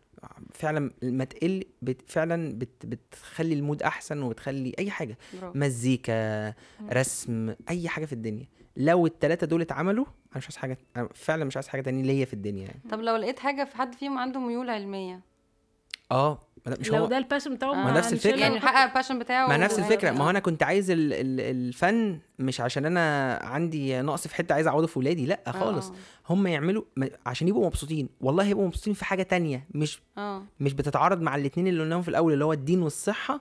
فعلا 0.52 0.90
ما 1.02 1.24
تقل 1.24 1.64
بت 1.82 2.10
فعلا 2.10 2.58
بت 2.58 2.86
بتخلي 2.86 3.54
ال 3.54 3.60
mood 3.60 3.82
أحسن 3.82 4.22
وبتخلي 4.22 4.74
أي 4.78 4.90
حاجة. 4.90 5.18
مزيكا 5.42 6.54
رسم 6.92 7.54
أي 7.68 7.88
حاجة 7.88 8.04
في 8.04 8.12
الدنيا. 8.12 8.46
لو 8.76 9.06
التلاتة 9.06 9.46
دول 9.46 9.60
اتعملوا 9.60 10.04
أنا 10.32 10.38
مش 10.38 10.44
عايز 10.44 10.56
حاجة 10.56 10.78
أنا 10.96 11.08
فعلا 11.14 11.44
مش 11.44 11.56
عايز 11.56 11.68
حاجة 11.68 11.80
تانية 11.80 12.02
ليا 12.02 12.24
في 12.24 12.32
الدنيا 12.34 12.62
يعني. 12.62 12.80
طب 12.90 13.00
لو 13.00 13.16
لقيت 13.16 13.38
حاجة 13.38 13.64
في 13.64 13.76
حد 13.76 13.94
فيهم 13.94 14.18
عنده 14.18 14.40
ميول 14.40 14.70
علمية؟ 14.70 15.20
آه 16.12 16.38
ما 16.66 16.72
ده- 16.72 16.78
مش 16.80 16.90
لو 16.90 16.96
هو 16.98 17.06
ده 17.06 17.18
ال 17.18 17.23
passion 17.23 17.54
بتاعه 17.54 17.72
ما 17.72 17.90
نفس 17.98 18.12
الفكرة. 18.12 18.36
يعني 18.40 18.60
حقق 18.60 18.88
ال 18.88 18.92
passion 18.92 19.18
بتاعه 19.18 19.48
ما 19.48 19.56
نفس 19.56 19.78
الفكرة. 19.78 20.10
ما 20.10 20.24
هو 20.24 20.26
آه. 20.26 20.30
أنا 20.30 20.38
كنت 20.38 20.62
عايز 20.62 20.90
ال 20.90 21.12
ال 21.12 21.40
الفن 21.40 22.18
مش 22.38 22.60
عشان 22.60 22.86
أنا 22.86 23.34
عندي 23.42 24.00
نقص 24.02 24.26
في 24.28 24.34
حتة 24.34 24.52
عايز 24.54 24.66
أعوضه 24.66 24.86
في 24.86 24.98
ولادي 24.98 25.26
لأ 25.26 25.52
خالص. 25.52 25.90
آه 25.90 25.94
هم 26.30 26.46
يعملوا 26.46 26.82
عشان 27.26 27.48
يبقوا 27.48 27.66
مبسوطين. 27.66 28.08
والله 28.20 28.44
يبقوا 28.44 28.66
مبسوطين 28.66 28.94
في 28.94 29.04
حاجة 29.04 29.22
تانية 29.22 29.64
مش 29.74 30.00
آه. 30.18 30.42
مش 30.60 30.72
بتتعارض 30.72 31.20
مع 31.20 31.36
الاتنين 31.36 31.66
اللي 31.66 31.82
قلناهم 31.82 32.02
في 32.02 32.08
الأول 32.08 32.32
اللي 32.32 32.44
هو 32.44 32.52
الدين 32.52 32.82
والصحة 32.82 33.40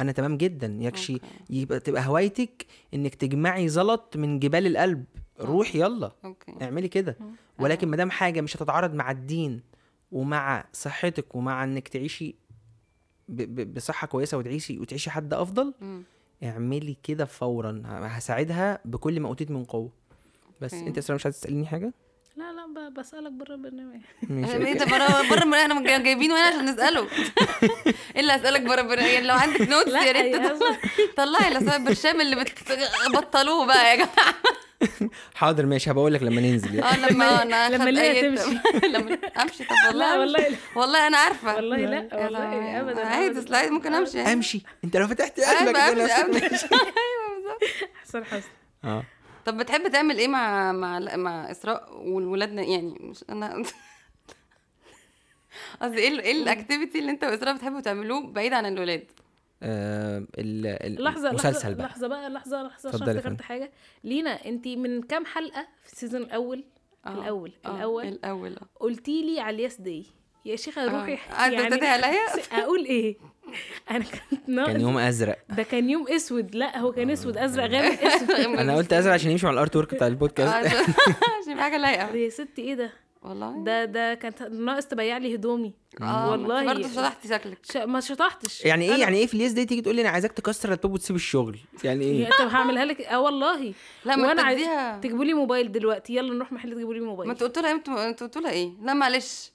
أنا 0.00 0.12
تمام 0.12 0.36
جدا. 0.36 0.78
يكشي 0.80 1.12
okay. 1.14 1.26
يبقى 1.50 1.80
تبقى 1.80 2.06
هوايتك 2.06 2.66
إنك 2.94 3.14
تجمعي 3.14 3.68
زلط 3.68 4.16
من 4.16 4.38
جبال 4.38 4.66
الألب. 4.66 5.04
روح 5.40 5.74
يلا. 5.74 6.12
okay. 6.24 6.54
اعملي 6.62 6.88
كده. 6.88 7.16
ولكن 7.58 7.88
ما 7.88 7.96
دام 7.96 8.10
حاجة 8.10 8.40
مش 8.40 8.56
هتتعارض 8.56 8.94
مع 8.94 9.10
الدين 9.10 9.62
ومع 10.12 10.64
صحتك 10.72 11.34
ومع 11.34 11.64
إنك 11.64 11.88
تعيشي 11.88 12.34
ب- 13.28 13.42
ب- 13.60 13.74
بصحة 13.74 14.06
كويسة 14.06 14.38
وتعيشي 14.38 14.78
وتعيشي 14.78 15.10
حد 15.10 15.34
أفضل 15.34 15.74
مم. 15.80 16.02
اعملي 16.42 16.96
كده 17.02 17.24
فورا. 17.24 17.82
هساعدها 17.86 18.78
بكل 18.84 19.20
ما 19.20 19.28
أوتيت 19.28 19.50
من 19.50 19.64
قوة. 19.64 19.90
بس 20.60 20.74
okay. 20.74 20.86
أنت 20.88 20.98
اسراء 20.98 21.14
مش 21.16 21.26
عايز 21.26 21.40
تسأليني 21.40 21.66
حاجة؟ 21.66 21.92
لا 22.38 22.52
لا 22.52 22.66
ب- 22.66 22.94
بسألك 22.94 23.32
بره 23.32 23.54
البرنامج. 23.54 24.00
ده 24.78 24.84
بره 24.84 25.28
بره 25.30 25.44
جاي- 25.82 26.02
جايبينه 26.02 26.34
هنا 26.34 26.46
عشان 26.46 26.64
نسأله 26.64 27.06
إيه 28.16 28.20
اللي 28.20 28.32
هسألك 28.32 28.60
بره 28.60 28.80
المرايه 28.80 29.14
يعني 29.14 29.26
لو 29.26 29.34
عندك 29.34 29.60
notes 29.70 29.92
يا 29.92 30.12
ريت 30.12 30.36
طلعي 31.16 31.48
الاسباب 31.48 31.84
برشام 31.84 32.20
اللي 32.20 32.36
بتبطلوه 33.06 33.66
بقى 33.66 33.90
يا 33.90 33.94
جماعة 33.94 34.34
حاضر 35.34 35.66
ماشي 35.66 35.90
هبقول 35.90 36.14
لك 36.14 36.22
لما 36.22 36.40
ننزل 36.40 36.74
يعني. 36.74 37.04
آه 37.06 37.10
لما 37.10 37.42
أنا 37.42 37.68
لما 37.76 37.84
أي- 38.02 38.20
تمشي. 38.20 38.58
لما 38.94 39.18
أمشي 39.42 39.64
طب 39.64 39.74
والله 39.86 40.14
لا 40.24 40.24
أمشي. 40.24 40.36
والله 40.36 40.48
لا. 40.48 40.56
والله 40.76 41.06
أنا 41.06 41.16
عارفة 41.18 41.54
والله 41.56 41.76
لا 41.76 42.08
والله. 42.12 42.80
ابدا 42.80 43.06
عادي 43.06 43.26
أبداً. 43.26 43.40
slide 43.40 43.70
ممكن 43.72 43.94
أمشي. 43.94 44.20
أمشي 44.20 44.62
أنت 44.84 44.96
لو 44.96 45.08
فتحت 45.08 45.40
قلبك. 45.40 45.76
ماشي. 45.76 46.14
أيوه 46.72 47.34
بالظبط 47.34 47.62
حسن 48.04 48.24
حسن 48.24 48.48
آه 48.84 49.02
طب 49.48 49.56
بتحب 49.56 49.88
تعمل 49.92 50.18
إيه 50.18 50.28
مع 50.28 50.72
مع 50.72 50.98
مع 51.16 51.50
إسراء 51.50 51.96
والولاد 52.08 52.52
يعني 52.52 52.94
مش 53.00 53.24
أنا 53.30 53.62
قصدي 55.82 55.98
إيه 55.98 56.08
ال- 56.08 56.20
إيه 56.20 56.42
ال 56.42 56.48
activity 56.48 56.98
اللي 56.98 57.10
أنت 57.10 57.24
وإسراء 57.24 57.56
بتحبوا 57.56 57.80
تعملوه 57.80 58.26
بعيد 58.26 58.52
عن 58.52 58.66
الولاد؟ 58.66 59.10
آه، 59.62 60.18
ال- 60.18 60.66
ال- 60.66 61.04
لحظة 61.04 61.28
المسلسل 61.30 61.58
لحظة 61.58 61.74
بقى. 61.74 61.86
لحظة 61.86 62.06
بقى 62.08 62.30
لحظة 62.30 62.62
لحظة 62.62 62.88
عشان 62.88 62.90
اتفضلي 63.00 63.10
يا 63.12 63.18
افتكرت 63.18 63.32
فندم. 63.32 63.44
حاجة. 63.44 63.72
لينا 64.04 64.30
انت 64.46 64.68
من 64.68 65.02
كام 65.02 65.24
حلقة 65.24 65.68
في 65.84 65.92
ال 65.92 65.96
season 65.96 66.22
الأول؟ 66.22 66.64
آه، 67.06 67.12
الأول 67.12 67.52
آه، 67.66 67.74
الأول. 67.76 68.04
الأول 68.08 68.56
آه. 68.56 68.66
قلتي 68.80 69.22
لي 69.22 69.40
على 69.40 69.54
ال 69.56 69.62
yes 69.62 69.80
day. 69.80 70.06
يا 70.48 70.56
شيخة 70.56 70.84
روحي 70.98 71.16
قاعدة 71.30 71.68
تدعي 71.68 71.88
عليا؟ 71.90 72.20
أقول 72.62 72.84
إيه؟ 72.84 73.16
أنا 73.90 74.04
كنت 74.30 74.48
ناقص. 74.48 74.68
كان 74.70 74.80
يوم 74.80 74.98
أزرق. 74.98 75.38
ده 75.48 75.62
كان 75.62 75.90
يوم 75.90 76.08
أسود. 76.08 76.54
لا 76.54 76.78
هو 76.78 76.92
كان 76.92 77.10
أسود. 77.10 77.36
أزرق 77.38 77.64
غامق 77.70 78.02
أسود. 78.04 78.30
أنا 78.60 78.76
قلت 78.76 78.92
أزرق 78.92 79.12
عشان 79.14 79.30
يمشي 79.30 79.46
مع 79.46 79.52
ال 79.52 79.76
artwork 79.76 79.94
بتاع 79.94 80.06
البودكاست. 80.06 80.54
عشان 81.40 81.52
يبقى 81.52 81.64
حاجة 81.64 81.76
لايقة. 81.76 82.14
يا 82.16 82.28
ستي 82.28 82.62
إيه 82.62 82.74
ده؟ 82.74 82.92
والله. 83.22 83.64
ده 83.64 83.84
ده 83.84 84.14
كانت 84.14 84.42
ناقص 84.42 84.86
تبيع 84.86 85.18
لي 85.18 85.34
هدومي. 85.34 85.72
آه 86.02 86.30
والله. 86.30 86.64
برضه 86.64 86.88
شطحتي 86.88 87.28
شكلك. 87.28 87.58
ش... 87.72 87.76
ما 87.76 88.00
شطحتش. 88.00 88.64
يعني 88.64 88.84
إيه؟ 88.84 88.96
أنا- 88.96 88.98
يعني 88.98 89.16
إيه 89.18 89.26
في 89.26 89.34
ال 89.34 89.38
yes 89.38 89.52
day 89.52 89.64
تيجي 89.64 89.82
تقول 89.82 89.96
لي 89.96 90.02
أنا 90.02 90.10
عايزاك 90.10 90.32
تكسر 90.32 90.64
اللابتوب 90.68 90.92
وتسيب 90.92 91.16
الشغل؟ 91.16 91.58
يعني 91.84 92.04
إيه؟ 92.04 92.28
طب 92.38 92.48
هعملها 92.48 92.84
لك. 92.84 93.00
آه 93.00 93.20
والله. 93.20 93.72
لا 94.04 94.16
ما 94.16 94.28
وأنا 94.28 94.42
عايز 94.42 94.66
تجيبوا 95.02 95.24
لي 95.24 95.34
موبايل 95.34 95.72
دلوقتي. 95.72 96.16
يلا 96.16 96.34
نروح 96.34 96.52
محل 96.52 96.72
تجيبوا 96.74 96.94
لي 96.94 97.00
ما 97.00 97.06
موبايل. 97.06 97.30
أنتوا 97.30 97.46
قلتوا 97.46 97.62
لها 97.62 97.72
أنتوا 97.72 98.08
أنتوا 98.08 98.26
قلتوا 98.26 98.42
لها 98.42 98.50
إيه؟ 98.50 98.70
لا 98.82 98.94
معلش. 98.94 99.52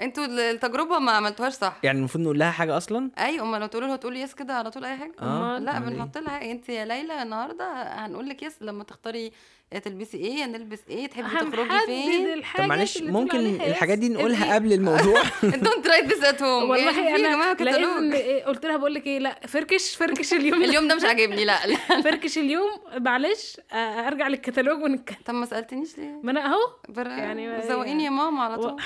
أنتوا 0.00 0.24
التجربة 0.26 0.98
ما 0.98 1.12
عملتوهاش 1.12 1.52
صح. 1.52 1.76
يعني 1.82 1.98
المفروض 1.98 2.24
نقول 2.24 2.38
لها 2.38 2.50
حاجة 2.50 2.76
أصلا؟ 2.76 3.10
أيوه 3.18 3.44
أمال 3.48 3.60
لو 3.60 3.66
تقولوا 3.66 3.88
لها 3.88 3.96
تقولي 3.96 4.20
yes 4.20 4.34
كده 4.34 4.54
على 4.54 4.70
طول 4.70 4.84
أي 4.84 4.96
حاجة. 4.96 5.12
آه. 5.20 5.58
لا 5.58 5.72
إيه؟ 5.72 5.78
بنحط 5.78 6.18
لها 6.18 6.50
انت 6.50 6.68
يا 6.68 6.84
ليلى 6.84 7.22
النهارده 7.22 7.72
هنقول 7.82 8.28
لك 8.28 8.42
yes 8.42 8.62
لما 8.62 8.84
تختاري 8.84 9.32
تلبسي 9.70 10.16
إيه 10.16 10.44
نلبس 10.46 10.78
إيه 10.90 11.06
تحبي 11.06 11.28
تخرجي 11.28 11.78
فين؟ 11.86 12.32
الحاجات 12.32 12.64
طب 12.64 12.68
معلش 12.68 12.98
ممكن 13.02 13.38
عليها 13.38 13.66
الحاجات 13.66 13.98
دي. 13.98 14.08
نقولها 14.08 14.44
إيه؟ 14.44 14.54
قبل 14.54 14.72
الموضوع؟ 14.72 15.22
don't 15.42 15.86
write 15.88 16.04
this 16.12 16.24
at 16.24 16.42
home 16.42 16.70
والله 16.70 17.00
يا 17.00 17.18
جماعة 17.18 17.54
كتالوج. 17.54 18.14
إيه 18.14 18.44
قلت 18.44 18.66
لها 18.66 18.76
بقول 18.76 18.94
لك 18.94 19.06
إيه 19.06 19.18
لا 19.18 19.40
فركش 19.46 19.96
فركش 19.96 20.32
اليوم. 20.32 20.62
اليوم 20.62 20.88
ده 20.88 20.94
مش 20.94 21.04
عاجبني 21.04 21.44
لا 21.44 21.58
فركش 22.04 22.38
اليوم 22.38 22.70
معلش 22.98 23.60
أرجع 23.72 24.28
للكتالوج 24.28 24.82
ونتكلم. 24.82 25.16
طب 25.26 25.34
ما 25.34 25.46
سألتنيش 25.46 25.98
ليه؟ 25.98 26.20
ما 26.22 26.30
أنا 26.30 26.46
أهو. 26.46 26.60
يعني 27.06 27.62
زوقيني 27.68 28.04
يا 28.04 28.10
ماما 28.10 28.42
على 28.42 28.56
طول. 28.62 28.76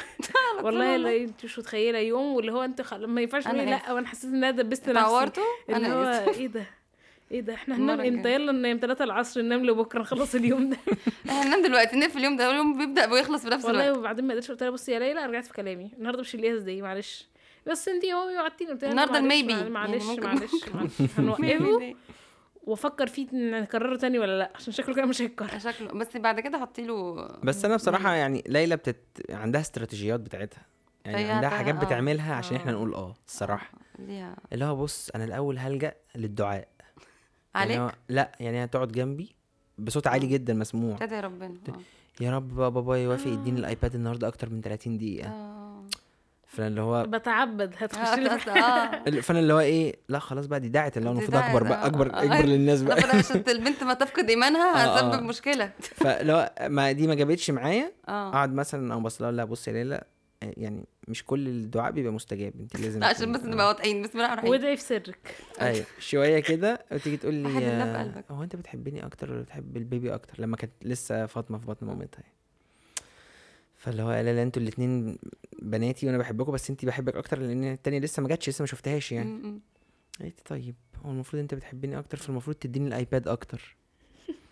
والله 0.62 0.96
لا 0.96 1.16
انت 1.16 1.44
مش 1.44 1.58
متخيلة 1.58 1.98
يوم 1.98 2.34
واللي 2.34 2.52
هو 2.52 2.62
انت. 2.62 2.94
ما 2.94 3.20
ينفعش 3.20 3.46
لأ. 3.46 3.92
وأنا 3.92 4.06
حسيت 4.08 4.24
إن 4.30 4.44
أنا 4.44 4.50
دبست 4.50 4.88
نفسي. 4.88 5.00
اتعورتوا 5.00 5.44
أنا 5.70 6.28
إيه 6.28 6.46
ده؟ 6.46 6.79
إيه 7.30 7.40
ده 7.40 7.54
إحنا 7.54 7.76
هننام 7.76 8.00
إمتى. 8.00 8.34
يلا 8.34 8.52
ننام 8.52 8.78
3 8.78 9.04
العصر 9.04 9.42
ننام 9.42 9.64
لبكرة 9.66 10.00
نخلص 10.00 10.34
اليوم 10.34 10.70
ده. 10.70 10.76
إحنا 11.28 11.32
هننام 11.42 11.62
دلوقتي 11.62 11.96
نقفل 11.96 12.18
اليوم 12.18 12.36
ده 12.36 12.50
اليوم 12.50 12.78
بيبدأ 12.78 13.12
ويخلص 13.12 13.42
في 13.42 13.50
نفس 13.50 13.64
والله 13.64 13.84
الوقت. 13.84 13.98
وبعدين 13.98 14.24
ما 14.26 14.32
قدرتش 14.34 14.50
قلت 14.50 14.62
لها 14.62 14.70
بصي 14.70 14.92
يا 14.92 14.98
ليلى 14.98 15.26
رجعت 15.26 15.44
في 15.46 15.52
كلامي. 15.52 15.90
النهارده 15.98 16.20
مش 16.20 16.34
الياس 16.34 16.62
دي 16.62 16.82
معلش. 16.82 17.28
بس 17.66 17.88
انت 17.88 18.04
هو 18.04 18.28
وعدتيني. 18.36 18.70
قلت 18.70 18.82
لها 18.84 18.90
النهاردة 18.90 19.12
معلش، 19.20 19.24
الميبي. 19.32 19.52
يعني 19.52 19.70
معلش 19.70 20.04
ممكن- 20.04 20.22
معلش 20.22 20.50
معلش. 20.74 20.92
هنوقفه 21.18 21.94
وافكر 22.64 23.06
فيه 23.06 23.26
إن 23.32 23.60
نكرره 23.60 23.96
تاني 23.96 24.18
ولا 24.18 24.38
لا 24.38 24.50
عشان 24.54 24.72
شكله 24.72 24.94
كده 24.94 25.06
مش 25.06 25.22
هيتكرر. 25.22 25.58
شكله. 25.58 25.88
بس 25.92 26.16
بعد 26.16 26.40
كده 26.40 26.58
حطي 26.58 26.82
له 26.86 27.14
بس 27.42 27.64
أنا 27.64 27.76
بصراحة 27.76 28.14
يعني 28.14 28.44
ليلى 28.48 28.76
بتت... 28.76 28.96
عندها 29.30 29.60
استراتيجيات 29.60 30.20
بتاعتها. 30.20 30.62
يعني 31.04 31.30
عندها 31.30 31.50
حاجات 31.50 31.74
آه. 31.74 31.84
بتعملها 31.84 32.34
عشان 32.34 32.56
إحنا 32.56 32.70
آه. 32.70 32.74
نقول 32.74 32.94
آه 32.94 33.14
الصراحة. 33.26 33.72
اللي 34.52 34.64
هو 34.64 34.76
بص 34.76 35.10
أنا 35.14 35.24
الأول 35.24 35.58
هلجأ 35.58 35.92
للدعاء. 36.14 36.54
يعني 36.56 36.79
عليك؟ 37.54 37.78
هو 37.78 37.92
لا 38.08 38.32
يعني 38.40 38.64
هتقعد 38.64 38.92
جنبي 38.92 39.34
بصوت 39.78 40.06
عالي 40.06 40.26
جدا 40.26 40.54
مسموع. 40.54 40.94
ابتدى 40.94 41.20
ربنا. 41.20 41.54
يا 42.20 42.36
رب 42.36 42.54
بابا 42.54 42.96
يوافق 42.96 43.26
يديني 43.26 43.60
الآيباد 43.60 43.94
النهارده 43.94 44.28
أكتر 44.28 44.50
من 44.50 44.60
30 44.60 44.98
دقيقة. 44.98 45.28
آه. 45.28 45.60
فانا 46.50 46.66
اللي 46.68 46.80
هو 46.80 47.04
بتعبد 47.08 47.74
هتخش 47.78 48.18
لي 48.18 48.38
فأنا 49.22 49.38
اللي 49.40 49.52
هو 49.52 49.60
إيه 49.60 49.96
لا 50.08 50.18
خلاص 50.18 50.46
بقى 50.46 50.60
دي 50.60 50.68
دعت 50.68 50.96
اللي 50.96 51.08
هو 51.08 51.12
المفروض 51.12 51.36
أكبر 51.36 51.62
بقى 51.62 51.84
آه، 51.84 51.86
أكبر 51.86 52.14
آه، 52.14 52.22
أكبر. 52.22 52.44
للناس 52.44 52.82
لا 52.82 52.94
بقى 52.94 53.16
عشان 53.18 53.44
البنت 53.48 53.84
ما 53.84 53.94
تفقد 53.94 54.30
إيمانها 54.30 54.74
آه، 54.74 54.94
هتسبب 54.94 55.12
آه. 55.12 55.20
مشكله 55.20 55.72
فلو 55.80 56.46
ما 56.68 56.92
دي 56.92 57.06
ما 57.06 57.14
جابتش 57.14 57.50
معايا. 57.50 57.92
اقعد 58.08 58.54
مثلا 58.54 58.94
أو 58.94 59.00
بص 59.00 59.22
لها 59.22 59.32
لا 59.32 59.44
بص 59.44 59.68
يا 59.68 59.72
ليلى 59.72 60.02
يعني 60.42 60.84
مش 61.08 61.24
كل 61.24 61.48
الدعاء 61.48 61.92
بيبقى 61.92 62.12
مستجاب 62.12 62.52
انت 62.60 62.80
لازم 62.80 63.00
لا 63.00 63.06
عشان 63.06 63.32
بس. 63.32 63.40
نبقى 63.40 63.66
واضحين 63.66 64.02
بسم 64.02 64.12
الله 64.12 64.24
الرحمن 64.24 64.38
الرحيم 64.38 64.50
وادعي 64.50 64.76
في 64.76 64.82
سرك. 64.82 65.34
أيوه. 65.60 65.86
شوية 65.98 66.40
كده 66.40 66.84
وتيجي 66.92 67.16
تقول 67.16 67.34
لي. 67.34 68.22
هو 68.30 68.42
أنت 68.42 68.56
بتحبني 68.56 69.06
أكتر 69.06 69.32
ولا 69.32 69.42
بتحب 69.42 69.76
البيبي 69.76 70.14
أكتر؟ 70.14 70.42
لما 70.42 70.56
كانت 70.56 70.72
لسه 70.82 71.26
فاطمة 71.26 71.58
في 71.58 71.66
بطن 71.66 71.86
مامتها 71.86 72.20
يعني. 72.20 72.34
فاللي 73.76 74.02
هو 74.02 74.10
لا 74.12 74.34
لا 74.34 74.42
أنتوا 74.42 74.62
الاتنين 74.62 75.18
بناتي 75.62 76.06
وأنا 76.06 76.18
بحبكم 76.18 76.52
بس 76.52 76.70
أنت 76.70 76.84
بحبك 76.84 77.16
أكتر 77.16 77.38
لأن 77.38 77.64
التانية 77.64 77.98
لسه 77.98 78.22
ما 78.22 78.28
جاتش 78.28 78.48
لسه 78.48 78.62
ما 78.62 78.66
شفتهاش 78.66 79.12
يعني. 79.12 79.60
لي 80.20 80.32
طيب 80.44 80.74
هو 81.04 81.10
المفروض 81.10 81.42
أنت 81.42 81.54
بتحبني 81.54 81.98
أكتر 81.98 82.16
فالمفروض 82.18 82.56
تديني 82.56 82.88
الآيباد 82.88 83.28
أكتر. 83.28 83.76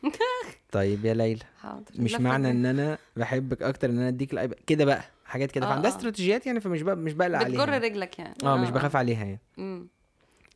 طيب 0.73 1.05
يا 1.05 1.15
ليلى. 1.15 1.45
حاضر. 1.61 1.85
مش 1.99 2.15
معنى. 2.15 2.51
إن 2.51 2.67
أنا 2.67 2.99
بحبك 3.17 3.63
أكتر 3.63 3.91
إن 3.91 3.99
أنا 3.99 4.09
أديك 4.09 4.33
الآيباد. 4.33 4.59
كده 4.67 4.85
بقى. 4.85 5.05
حاجات 5.29 5.51
كده. 5.53 5.67
آه، 5.67 5.69
فعندها 5.69 5.91
آه. 5.91 5.95
استراتيجيات 5.95 6.47
يعني 6.47 6.61
فمش 6.61 6.83
بقى 6.83 6.97
مش 6.97 7.13
بقلق 7.13 7.39
عليها. 7.39 7.65
بتجر. 7.65 7.83
رجلك 7.83 8.19
يعني. 8.19 8.35
آه 8.45 8.57
مش 8.57 8.71
بخاف 8.71 8.97
عليها 8.97 9.25
يعني. 9.25 9.41
امم 9.59 9.89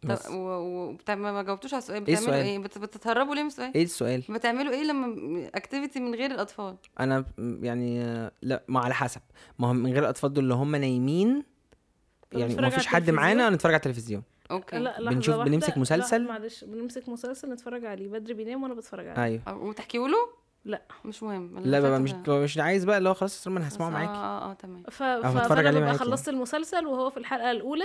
بس. 0.05 0.23
طب 0.27 0.35
و... 0.35 0.37
و... 0.39 0.93
بتاع- 0.93 1.14
ما 1.14 1.43
جاوبتوش 1.43 1.75
على 1.75 1.79
السؤال. 1.83 1.97
إيه 1.97 2.03
بتعملوا 2.03 2.20
السؤال؟ 2.35 2.45
إيه؟ 2.47 2.59
بت... 2.59 2.79
بتتهربوا 2.79 3.35
ليه 3.35 3.43
من 3.43 3.49
السؤال؟ 3.49 3.73
إيه 3.75 3.85
السؤال؟ 3.85 4.23
بتعملوا 4.29 4.73
إيه 4.73 4.83
لما 4.83 5.16
activity 5.55 6.01
من 6.01 6.14
غير 6.14 6.31
الأطفال؟ 6.31 6.77
أنا 7.01 7.25
يعني 7.62 8.03
آه، 8.05 8.33
لا 8.43 8.62
ما 8.68 8.81
على 8.81 8.95
حسب. 8.95 9.20
ما 9.59 9.70
هم 9.70 9.77
من 9.77 9.93
غير 9.93 10.03
الأطفال 10.03 10.33
دول 10.33 10.45
اللي 10.45 10.55
هم 10.55 10.77
نايمين 10.77 11.43
يعني 12.33 12.55
ما 12.55 12.68
فيش 12.68 12.87
حد؟ 12.87 13.11
معانا 13.11 13.51
نتفرج 13.51 13.73
على 13.73 13.79
التلفزيون. 13.79 14.23
okay. 14.51 14.78
لا 14.79 14.91
لحظة 15.01 15.11
بنشوف- 15.11 15.35
واحدة. 15.35 15.51
بنمسك 15.51 15.70
لا، 15.73 15.79
مسلسل؟ 15.79 16.25
معلش 16.27 16.64
بنمسك 16.64 17.09
مسلسل 17.09 17.53
نتفرج 17.53 17.85
عليه. 17.85 18.09
بدري 18.09 18.35
بينام 18.35 18.62
وأنا 18.62 18.75
بتفرج 18.75 19.07
عليه. 19.09 19.23
أيوه. 19.25 19.55
وتحكيوا 19.64 20.09
له 20.09 20.41
لا. 20.65 20.83
مش 21.05 21.23
مهم. 21.23 21.59
لا 21.59 21.81
بقى 21.81 22.01
مش 22.01 22.13
مش 22.29 22.59
عايز 22.59 22.85
بقى 22.85 22.99
اللي 22.99 23.09
هو 23.09 23.15
خلاص 23.15 23.49
ما 23.49 23.59
أنا 23.59 23.69
هسمعه 23.69 23.91
معاكي. 23.91 24.11
آه 24.13 24.51
آه 24.51 24.55
تمام. 24.55 24.83
ف... 24.83 25.03
فانا 25.03 25.71
ببقى. 25.71 25.95
خلصت 25.95 26.29
المسلسل 26.29 26.87
وهو 26.87 27.11
في 27.11 27.17
الحلقة 27.17 27.51
الأولى 27.51 27.85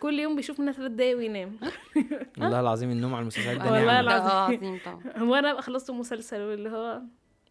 كل 0.00 0.18
يوم 0.18 0.36
بيشوف 0.36 0.60
منها 0.60 0.72
ثلاث 0.72 0.92
دقايق 0.92 1.16
وينام. 1.16 1.58
والله 2.38 2.60
العظيم 2.60 2.90
النوم 2.90 3.14
على 3.14 3.22
المسلسلات 3.22 3.56
ده 3.56 3.72
والله 3.72 4.00
العظيم. 4.00 4.30
عظيم 4.30 4.80
طبعا. 4.84 5.22
وأنا 5.30 5.52
بقى 5.52 5.62
خلصت 5.62 5.90
المسلسل 5.90 6.40
واللي 6.40 6.68
هو 6.70 7.02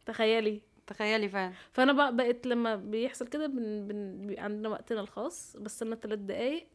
تخيلي. 0.06 0.62
تخيلي 0.88 1.30
فعلا. 1.30 1.54
فأنا 1.72 1.93
بقى 1.93 2.16
بقيت 2.16 2.48
لما 2.48 2.76
بيحصل 2.76 3.28
كده 3.28 3.48
بن... 3.48 3.88
بن... 3.88 4.36
عندنا 4.39 4.70
وقتنا 4.70 5.02
الخاص 5.02 5.58
بس 5.60 5.84
أنا 5.84 5.95
ثلاث 5.95 6.20
دقايق. 6.20 6.68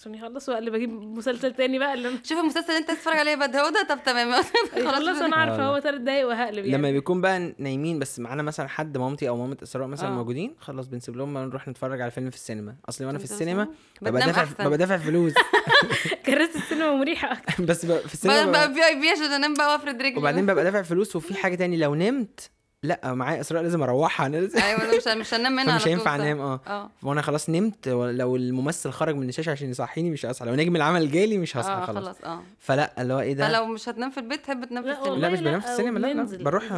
عشان 0.00 0.14
يخلص 0.14 0.48
وقت 0.48 0.58
اللي 0.58 0.70
بجيب 0.70 0.90
مسلسل 0.90 1.52
تاني 1.54 1.78
بقى 1.78 1.94
اللي 1.94 2.10
شوف 2.24 2.38
المسلسل 2.38 2.68
اللي 2.68 2.78
انت 2.78 2.90
تتفرج 2.90 3.16
عليه 3.16 3.34
بعد 3.34 3.56
هو 3.56 3.70
ده؟ 3.70 3.86
طب 3.88 3.98
تمام. 4.06 4.42
خلاص 4.90 5.22
أنا 5.22 5.36
عارفة 5.36 5.62
آه. 5.62 5.68
هو 5.76 5.80
ثلاث 5.80 6.00
دقايق 6.00 6.28
وهقلب 6.28 6.64
يعني. 6.64 6.70
لما 6.78 6.90
بيكون 6.90 7.20
بقى 7.20 7.54
نايمين 7.58 7.98
بس 7.98 8.18
معانا 8.20 8.42
مثلا 8.42 8.68
حد 8.68 8.98
مامتي 8.98 9.28
أو 9.28 9.36
مامة 9.36 9.56
إسراء 9.62 9.86
مثلا 9.86 10.08
آه. 10.08 10.12
موجودين 10.12 10.54
خلاص 10.60 10.86
بنسيب 10.86 11.16
لهم 11.16 11.38
نروح 11.38 11.68
نتفرج 11.68 12.00
على 12.00 12.10
فيلم 12.10 12.30
في 12.30 12.36
السينما. 12.36 12.74
أصلي 12.88 13.06
وأنا 13.06 13.18
في 13.18 13.24
السينما؟ 13.24 13.68
ببقى 14.02 14.26
دافع 14.26 14.64
ببقى 14.64 14.78
دافع 14.78 14.96
فلوس. 14.96 15.32
كراسة 16.26 16.58
السينما 16.58 16.96
مريحة 16.96 17.32
أكتر. 17.32 17.64
بس 17.68 17.84
بقى 17.84 17.98
في 17.98 18.28
بقى 18.28 18.42
السينما 18.42 18.50
بقى 18.52 18.68
ببقى- 18.68 18.74
في 18.74 18.84
أي 18.86 19.00
بي 19.00 19.08
عشان 19.10 19.24
أنام 19.32 19.54
بقى 19.54 19.72
وافرد 19.72 20.02
رجلي. 20.02 20.18
وبعدين 20.18 20.46
ببقى 20.46 20.64
دافع 20.64 20.82
فلوس 20.82 21.16
وفي 21.16 21.34
حاجة 21.34 21.54
تاني 21.54 21.76
لو 21.76 21.94
نمت 21.94 22.50
لا 22.82 23.14
معايا 23.14 23.40
إسراء 23.40 23.62
لازم 23.62 23.82
أروحها. 23.82 24.26
أنا 24.26 24.36
لازم 24.36 24.58
أيوه 24.58 24.82
أنا 24.82 24.96
مش 24.96 25.06
مش 25.26 25.34
هنام 25.34 25.52
منها 25.52 25.70
على 25.72 25.80
طول. 25.82 25.88
هينفع. 25.88 26.14
أنام 26.14 26.40
آه. 26.40 26.60
آه. 26.66 26.90
وأنا 27.02 27.22
خلاص 27.22 27.50
نمت 27.50 27.88
لو 27.88 28.36
الممثل 28.36 28.90
خرج 28.90 29.14
من 29.16 29.28
الشاشة 29.28 29.50
عشان 29.52 29.70
يصحيني 29.70 30.10
مش 30.10 30.26
هصحى 30.26 30.46
لو 30.46 30.54
نجم 30.54 30.76
العمل 30.76 31.10
جالي 31.10 31.38
مش 31.38 31.56
هصحى 31.56 31.72
آه 31.72 31.80
خلاص. 31.84 32.04
خلاص 32.04 32.16
آه. 32.24 32.42
فلا 32.58 33.02
اللي 33.02 33.14
هو 33.14 33.20
إيه 33.20 33.32
ده؟ 33.34 33.48
فلو 33.48 33.66
مش 33.66 33.88
هتنام 33.88 34.10
في 34.10 34.20
البيت 34.20 34.44
تحب 34.44 34.64
تنام 34.64 34.82
في 34.84 34.90
السينما. 34.92 35.16
لا، 35.18 35.28
مش 35.28 35.40
بنام 35.40 35.60
في 35.60 35.66
السينما، 35.66 35.98
لا، 35.98 36.06
لا،. 36.14 36.44
بروح- 36.44 36.72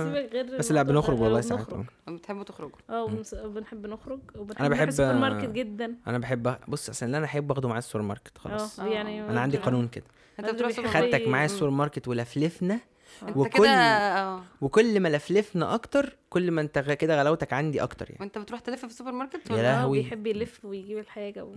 بس 0.59 0.72
لا 0.72 0.82
بنخرج 0.82 1.20
والله 1.20 1.40
ساعات. 1.40 1.66
آه. 1.72 1.84
بتحبوا 2.12 2.44
تخرجوا. 2.44 2.76
آه 2.90 3.07
بنحب 3.44 3.86
نخرج 3.86 4.20
وبنحب 4.36 4.59
أنا 4.61 4.68
نروح 4.68 4.78
بحب- 4.78 4.88
السوبر 4.88 5.12
ماركت 5.14 5.48
جدا. 5.50 5.94
أنا 6.07 6.18
بحب 6.18 6.55
بص 6.68 6.88
اصل 6.88 7.07
اللي 7.07 7.16
أنا 7.16 7.26
احب 7.26 7.53
أخده 7.53 7.68
معايا 7.68 7.78
السوبر 7.78 8.05
ماركت 8.05 8.38
خلاص. 8.38 8.80
آه 8.80 8.86
يعني 8.86 9.20
أنا 9.30 9.40
عندي 9.40 9.57
قانون 9.57 9.88
كده. 9.88 10.05
أنت 10.40 10.50
بتروح 10.50 10.72
خدتك 10.72 11.28
معايا. 11.28 11.44
السوبر 11.46 11.70
ماركت 11.70 12.09
ولفلفنا 12.09 12.78
أنت 13.22 13.36
وكل- 13.36 13.58
كده 13.58 13.68
آه 13.70 14.42
وكل 14.60 15.00
ما 15.00 15.08
لفلفنا 15.08 15.74
أكتر 15.74 16.16
كل 16.30 16.50
ما 16.50 16.60
أنت 16.60 16.78
كده 16.78 17.20
غلاوتك 17.20 17.52
عندي 17.52 17.82
أكتر 17.82 18.06
يعني 18.10 18.20
وأنت 18.20 18.38
بتروح 18.38 18.60
تلف 18.60 18.78
في 18.80 18.86
السوبر 18.86 19.12
ماركت 19.12 19.50
يا 19.50 19.54
ولا 19.54 19.62
لهوي. 19.62 19.98
بيحب 20.02 20.26
يلف 20.26 20.64
ويجيب 20.64 20.98
الحاجة 20.98 21.44
و... 21.44 21.54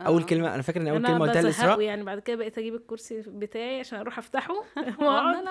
اول 0.00 0.22
آه. 0.22 0.26
كلمة 0.26 0.54
أنا 0.54 0.62
فاكر 0.62 0.80
إن 0.80 0.88
أول 0.88 1.06
كلمة 1.06 1.18
قلتها 1.18 1.42
لإسراء 1.42 1.80
يعني 1.80 2.02
بعد 2.04 2.18
كده 2.18 2.36
بقيت 2.36 2.58
أجيب 2.58 2.74
الكرسي 2.74 3.22
بتاعي 3.26 3.80
عشان 3.80 3.98
أروح 3.98 4.18
أفتحه 4.18 4.54
آه، 4.78 5.04
واقعد. 5.04 5.34
آه، 5.36 5.42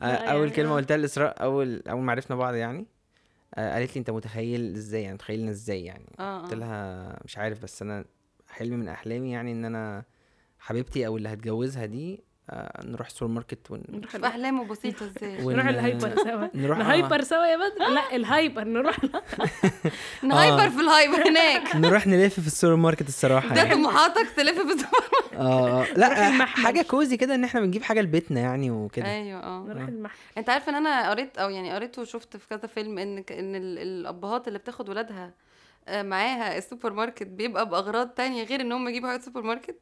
لا 0.00 0.32
أول 0.32 0.40
يعني 0.40 0.50
كلمة 0.50 0.72
آه. 0.72 0.76
قلتها 0.76 0.96
لإسراء 0.96 1.42
أول 1.42 1.82
أول 1.88 2.00
ما 2.02 2.12
عرفنا 2.12 2.36
بعض 2.36 2.54
يعني 2.54 2.86
آه، 3.54 3.74
قالت 3.74 3.94
لي 3.94 3.98
أنت 4.00 4.10
متخيل 4.10 4.74
إزاي 4.74 5.02
يعني 5.02 5.14
متخيلنا 5.14 5.50
إزاي 5.50 5.84
يعني 5.84 6.06
قلت 6.18 6.54
لها 6.54 7.18
مش 7.24 7.38
عارف 7.38 7.62
بس 7.62 7.82
أنا 7.82 8.04
حلم 8.48 8.72
من 8.80 8.88
أحلامي 8.88 9.30
يعني 9.32 9.52
إن 9.52 9.64
أنا 9.64 10.04
حبيبتي 10.58 11.06
أو 11.06 11.16
اللي 11.16 11.28
هتجوزها 11.28 11.86
دي 11.86 12.14
آه، 12.14 12.18
نروح 12.84 13.06
السوبر 13.06 13.32
ماركت 13.32 13.70
ون... 13.70 13.82
نروح 13.88 14.14
أحلامه 14.24 14.64
بسيطة 14.64 15.06
إزاي. 15.06 15.38
ون- 15.44 15.52
نروح 15.54 15.66
ال 15.66 15.74
hyper 15.74 16.16
سوا. 16.16 16.48
نروح- 16.62 16.78
ال 16.78 16.85
hyper 16.85 17.22
سوا 17.22 17.46
يا 17.46 17.56
بدر 17.56 17.88
لا 17.94 18.16
ال 18.16 18.24
hyper 18.24 18.64
نروح 18.64 18.98
ن 20.22 20.30
hyper 20.30 20.70
في 20.70 20.80
ال 20.80 20.88
hyper 20.88 21.28
هناك. 21.28 21.76
نروح 21.76 22.06
نلف 22.06 22.40
في 22.40 22.46
السوبر 22.46 22.76
ماركت 22.76 23.08
الصراحة 23.08 23.48
ده 23.54 23.62
يعني. 23.62 23.74
طموحاتك 23.74 24.26
تلف 24.36 24.58
في 24.58 24.72
السوبر 24.74 25.36
آه 25.36 25.82
آه. 25.82 25.86
لا. 25.96 26.44
حاجة 26.44 26.82
cozy 26.82 27.16
كده 27.16 27.34
إن 27.34 27.44
إحنا 27.44 27.60
بنجيب 27.60 27.82
حاجة 27.82 28.00
لبيتنا 28.00 28.40
يعني 28.40 28.70
وكده. 28.70 29.06
أيوه 29.06 29.40
آه. 29.42 29.64
نروح 29.68 29.88
المحل 29.88 30.16
أنت 30.38 30.50
عارف 30.50 30.68
إن 30.68 30.74
أنا 30.74 31.10
قريت 31.10 31.38
أو 31.38 31.50
يعني 31.50 31.74
قريت 31.74 31.98
وشفت 31.98 32.36
في 32.36 32.48
كذا 32.48 32.66
فيلم 32.66 32.98
إن 32.98 33.16
إن 33.18 33.54
ال- 33.56 33.78
الأبهات 33.78 34.48
اللي 34.48 34.58
بتاخد 34.58 34.88
ولادها 34.88 35.30
آه، 35.88 36.02
معاها 36.02 36.58
السوبر 36.58 36.92
ماركت 36.92 37.26
بيبقى 37.26 37.68
بأغراض 37.68 38.08
تانية 38.08 38.44
غير 38.44 38.60
إن 38.60 38.72
هم 38.72 38.88
يجيبوا 38.88 39.08
حاجة 39.08 39.18
السوبر 39.18 39.42
ماركت 39.42 39.78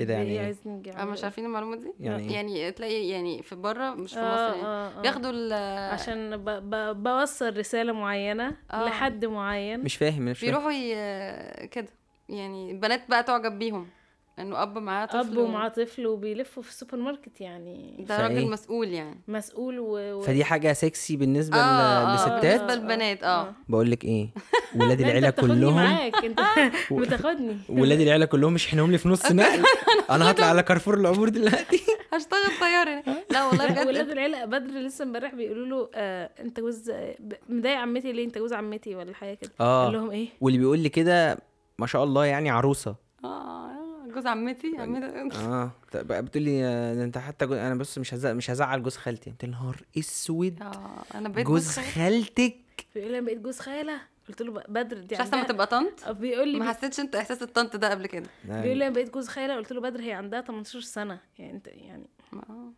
إيه 0.00 0.06
ده 0.06 0.14
يعني 0.14 0.56
آه 0.96 1.04
مش 1.04 1.24
عارفين 1.24 1.44
المعلومة 1.44 1.76
دي 1.76 1.92
يعني؟ 2.00 2.32
يعني 2.32 2.72
تلاقي 2.72 3.08
يعني 3.08 3.42
في 3.42 3.54
بره 3.54 3.90
مش 3.94 4.12
في 4.14 4.20
آه، 4.20 4.48
مصر 4.48 4.56
يعني 4.56 4.66
آه، 4.66 4.98
آه. 4.98 5.00
بياخدوا 5.02 5.30
ال 5.30 5.52
عشان 5.92 6.36
ب... 6.36 6.50
ب... 6.50 7.02
بوصل 7.02 7.56
رسالة 7.56 7.92
معينة 7.92 8.56
آه. 8.72 8.84
لحد 8.84 9.24
معين 9.24 9.80
مش 9.80 9.96
فاهم 9.96 10.22
مش 10.22 10.38
فاهم 10.40 10.50
بيروحوا 10.50 10.72
ي... 10.72 11.66
كده 11.66 11.88
يعني 12.28 12.70
البنات 12.70 13.10
بقى 13.10 13.22
تعجب 13.22 13.58
بيهم 13.58 13.86
انه 14.42 14.62
أب 14.62 14.78
معاه 14.78 15.06
طفل 15.06 15.18
أب 15.18 15.36
ومعاه 15.36 15.68
طفل 15.68 16.06
وبيلفوا 16.06 16.62
في 16.62 16.68
السوبر 16.68 16.96
ماركت 16.96 17.40
يعني. 17.40 17.96
ده 18.08 18.16
فإيه؟ 18.18 18.26
راجل 18.26 18.50
مسؤول 18.50 18.88
يعني. 18.88 19.20
مسؤول 19.28 19.78
و... 19.78 19.86
و... 20.18 20.20
فدي 20.20 20.44
حاجة 20.44 20.72
سكسي 20.72 21.16
بالنسبة 21.16 21.56
ل- 21.56 21.60
آه 21.60 22.14
لستات؟ 22.14 22.42
بالنسبة 22.60 22.74
للبنات 22.74 23.22
آه. 23.24 23.52
بقول 23.68 23.90
لك 23.90 24.04
إيه 24.04 24.28
ولاد 24.76 25.00
لا، 25.02 25.08
العيلة 25.08 25.28
انت 25.28 25.34
بتاخدني 25.40 25.60
كلهم 25.60 25.74
معاك 25.74 26.24
أنت 26.24 26.40
بتاخدني. 26.92 27.56
ولاد 27.68 28.00
العيلة 28.00 28.24
كلهم 28.24 28.54
يشحنهم 28.54 28.90
لي 28.90 28.98
في 28.98 29.08
نص 29.08 29.32
نقل 29.32 29.62
أنا 30.10 30.30
هطلع 30.30 30.46
على 30.46 30.62
كارفور 30.62 30.94
العبور 30.94 31.28
دلوقتي. 31.28 31.80
هشتغل 32.12 32.40
طيار 32.60 33.02
لا 33.30 33.44
والله 33.46 33.66
لا، 33.66 33.86
ولاد 33.86 34.04
بجد 34.04 34.12
العيلة 34.12 34.44
بدر 34.44 34.70
لسه 34.74 35.02
امبارح 35.02 35.34
بيقولوا 35.34 35.66
له 35.66 35.88
آه 35.94 36.30
أنت 36.40 36.60
جوز 36.60 36.92
مضايق 37.48 37.78
عمتي 37.78 38.12
ليه؟ 38.12 38.24
أنت 38.24 38.38
جوز 38.38 38.52
عمتي 38.52 38.94
ولا 38.94 39.14
حاجة 39.14 39.34
كده. 39.34 39.50
قال 39.58 39.68
آه 39.68 39.90
لهم 39.90 40.10
إيه؟ 40.10 40.28
واللي 40.40 40.58
بيقول 40.58 40.78
لي 40.78 40.88
كده 40.88 41.38
ما 41.78 41.86
شاء 41.86 42.04
الله 42.04 42.24
يعني 42.26 42.50
عروسة. 42.50 42.94
آه. 43.24 43.70
جوز 44.10 44.26
عمتي 44.26 44.76
عمتي. 44.78 45.36
آه. 45.36 45.70
طب 45.92 46.06
بقى 46.06 46.22
بتقول 46.22 46.42
لي 46.44 46.64
آه، 46.64 46.94
ده 46.94 47.04
أنت 47.04 47.18
حتى 47.18 47.46
جو... 47.46 47.54
أنا 47.54 47.74
بص 47.74 47.98
مش 47.98 48.14
هزعل 48.14 48.34
مش 48.34 48.50
هزعل 48.50 48.82
جوز 48.82 48.96
خالتي. 48.96 49.30
قلت 49.30 49.44
لها 49.44 49.50
نهار 49.52 49.76
أسود. 49.98 50.62
آه 50.62 51.04
أنا 51.14 51.28
بقيت 51.28 51.46
جوز. 51.46 51.78
خالتك؟ 51.78 52.56
بيقول 52.94 53.10
لي 53.12 53.18
أنا 53.18 53.26
بقيت 53.26 53.38
جوز 53.38 53.58
خالة. 53.60 54.00
قلت 54.28 54.42
له 54.42 54.52
بدر 54.68 54.98
دي 54.98 55.14
مش 55.14 55.20
احسن 55.20 55.36
ما 55.36 55.42
تبقى 55.44 55.66
طنط؟ 55.66 56.04
آه، 56.06 56.12
بيقول 56.12 56.48
لي 56.48 56.58
ما 56.58 56.72
حسيتش 56.72 57.00
انت 57.00 57.16
إحساس 57.16 57.42
الطنط 57.42 57.76
ده 57.76 57.90
قبل 57.90 58.06
كده. 58.06 58.26
بيقول 58.44 58.76
لي 58.76 58.86
أنا 58.86 58.94
بقيت 58.94 59.10
جوز 59.14 59.28
خالة. 59.28 59.56
قلت 59.56 59.72
له 59.72 59.80
بدر 59.80 60.00
هي 60.00 60.12
عندها 60.12 60.40
18 60.40 60.80
سنة. 60.80 61.18
يعني 61.38 61.52
انت 61.52 61.66
يعني 61.66 62.06
آه. 62.32 62.72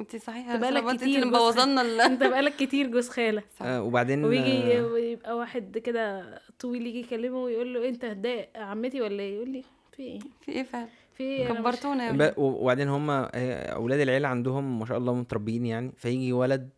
أنت 0.00 0.16
صحيح 0.16 0.48
أنت 0.50 0.60
بقالك 0.60 0.82
انت 0.88 1.00
كتير 1.00 1.22
اللي 1.22 1.80
ال- 1.82 2.00
أنت 2.00 2.22
بقالك 2.22 2.56
كتير 2.56 2.86
جوز 2.86 3.08
خالة. 3.08 3.42
آه 3.62 3.82
وبعدين 3.82 4.24
ويجي 4.24 4.78
آه، 4.80 4.98
يبقى 4.98 5.36
واحد 5.36 5.78
كده 5.78 6.38
طويل 6.58 6.86
يجي 6.86 7.00
يكلمه 7.00 7.36
ويقول 7.38 7.74
له 7.74 7.88
أنت 7.88 8.04
هتضايق 8.04 8.48
عمتي 8.56 9.00
ولا 9.00 9.22
إيه؟ 9.22 9.34
يقول 9.36 9.48
لي 9.50 9.64
في 10.00 10.06
إيه؟ 10.06 10.18
في 10.40 10.52
إيه 10.52 10.62
فعلا؟ 10.62 10.88
في 11.16 11.22
إيه؟ 11.22 11.48
كبرتونا 11.48 12.10
ولاد. 12.10 12.34
وبعدين 12.36 12.88
هم 12.88 13.10
أولاد 13.10 14.00
العيلة 14.00 14.28
عندهم 14.28 14.78
ما 14.78 14.86
شاء 14.86 14.98
الله 14.98 15.14
متربيين 15.14 15.66
يعني. 15.66 15.92
فيجي 15.96 16.32
ولد 16.32 16.68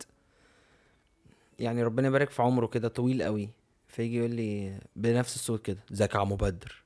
يعني 1.59 1.83
ربنا 1.83 2.09
يبارك 2.09 2.31
في 2.31 2.43
عمره 2.43 2.67
كده 2.67 2.89
طويل 2.89 3.23
قوي. 3.23 3.49
فيجي 3.89 4.19
يقول 4.19 4.31
لي 4.31 4.79
بنفس 4.97 5.35
الصوت 5.37 5.63
كده 5.63 5.79
ازيك 5.93 6.15
يا 6.15 6.21
عمو 6.21 6.37
بدر. 6.37 6.83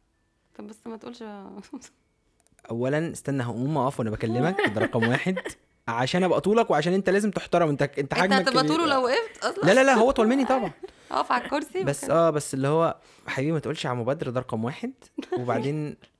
طب 0.59 0.67
بس 0.67 0.87
ما 0.87 0.97
تقولش 0.97 1.25
اولا 2.71 3.13
استنى 3.13 3.43
هقوم 3.43 3.79
اقف 3.79 3.99
وأنا 4.01 4.11
بكلمك 4.11 4.57
ده 4.75 4.81
رقم 4.81 5.09
واحد. 5.09 5.39
عشان 5.89 6.25
أبقى 6.25 6.41
طولك 6.41 6.71
وعشان 6.71 6.93
أنت 6.93 7.11
لازم 7.11 7.31
تحترم 7.31 7.69
أنت 7.69 7.83
أنت 7.83 7.99
أنت 7.99 8.15
حجمك 8.15 8.33
هتبقى 8.33 8.65
كبير. 8.65 8.77
طوله 8.77 8.87
لو 8.87 9.05
وقفت 9.05 9.45
أصلا؟ 9.45 9.65
لا 9.65 9.75
لا 9.75 9.85
لا 9.85 9.95
هو 9.95 10.11
طول 10.11 10.29
مني 10.29 10.45
طبعا. 10.45 10.71
أقف 11.11 11.33
على 11.33 11.45
الكرسي 11.45 11.85
بس. 11.85 12.05
آه 12.05 12.31
بس 12.31 12.55
اللي 12.55 12.69
هو 12.69 12.97
حبيبي 13.27 13.53
ما 13.53 13.59
تقولش 13.59 13.85
يا 13.85 13.91
عمو 13.91 14.05
بدر 14.05 14.31
ده 14.31 14.41
رقم 14.41 14.65
واحد. 14.65 14.93
وبعدين 15.39 15.97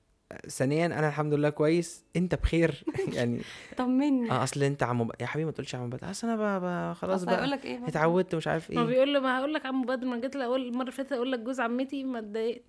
ثانيا 0.49 0.85
أنا 0.85 1.07
الحمد 1.07 1.33
لله 1.33 1.49
كويس. 1.49 2.03
أنت 2.15 2.35
بخير. 2.35 2.83
يعني 3.13 3.41
طمني. 3.77 4.31
آه 4.31 4.43
أصل 4.43 4.63
أنت 4.63 4.83
عمو 4.83 5.03
ب... 5.03 5.11
يا 5.21 5.25
حبيبي 5.25 5.45
ما 5.45 5.51
تقولش 5.51 5.75
عمو 5.75 5.87
بدر 5.87 6.11
أصل 6.11 6.27
أنا 6.27 6.59
ب... 6.59 6.63
ب... 6.63 6.93
خلاص 6.93 7.23
بقى 7.23 7.47
لك 7.47 7.65
إيه؟ 7.65 7.79
بقى؟ 7.79 7.89
اتعودت 7.89 8.33
ومش 8.33 8.47
عارف 8.47 8.71
ما 8.71 8.81
إيه. 8.81 8.87
بيقول 8.87 9.13
له 9.13 9.19
ما 9.19 9.39
هقول 9.39 9.53
لك 9.53 9.65
عمو 9.65 9.85
بدر 9.85 10.07
ما 10.07 10.19
جيت 10.19 10.35
الأول 10.35 10.67
المره 10.67 10.81
اللي 10.81 10.91
فاتت 10.91 11.11
أقول 11.11 11.31
لك 11.31 11.39
جوز 11.39 11.59
عمتي 11.59 12.03
ما 12.03 12.19
اتضايقت. 12.19 12.63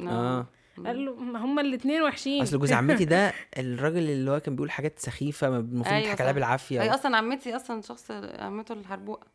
آه. 0.00 0.46
قال 0.86 1.04
له 1.04 1.14
ما 1.14 1.44
هما 1.44 1.62
الاثنين 1.62 2.02
وحشين. 2.02 2.42
أصل 2.42 2.58
جوز 2.58 2.72
عمتي 2.72 3.04
ده 3.04 3.32
الراجل 3.58 3.98
اللي 4.10 4.30
هو 4.30 4.40
كان 4.40 4.54
بيقول 4.56 4.70
حاجات 4.70 4.98
سخيفة 4.98 5.50
ما 5.50 5.56
المفروض 5.58 5.94
أيوة 5.94 6.06
يضحك 6.06 6.20
عليها. 6.20 6.32
بالعافية. 6.32 6.82
هي 6.82 6.94
أصلا 6.94 7.16
عمتي 7.16 7.56
أصلا 7.56 7.82
شخص 7.82 8.10
عمته 8.38 8.72
الحربوقة. 8.72 9.26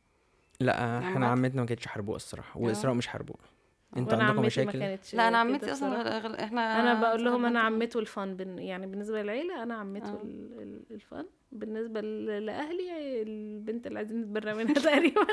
لا 0.59 0.99
إحنا. 0.99 1.27
عمتنا 1.27 1.61
ما 1.61 1.67
كانتش 1.67 1.87
حربوقة 1.87 2.15
الصراحة 2.15 2.59
وإسراء 2.59 2.93
مش 2.93 3.07
حربوقة. 3.07 3.60
وأنا 3.95 4.23
عندكم 4.23 4.41
ما 4.41 4.47
مشاكل؟ 4.47 4.79
كانتش 4.79 5.15
لا 5.15 5.27
أنا 5.27 5.37
عمتي. 5.37 5.71
أصلا 5.71 6.19
غل- 6.19 6.35
إحنا 6.35 6.79
أنا 6.79 7.01
بقول 7.01 7.23
لهم 7.25 7.45
أنا 7.45 7.59
عمته 7.59 7.99
الفن 7.99 8.35
بن 8.35 8.59
يعني 8.59 8.87
بالنسبة 8.87 9.21
للعيلة 9.21 9.63
أنا 9.63 9.75
عمته 9.75 10.09
آه. 10.09 10.21
ال- 10.23 10.61
ال- 10.61 10.83
الفن 10.95 11.25
بالنسبة 11.51 12.01
لأهلي 12.01 13.21
البنت 13.21 13.87
اللي 13.87 13.99
عايزين 13.99 14.21
نتبرى 14.21 14.53
منها 14.53 14.73
تقريبا. 14.89 15.27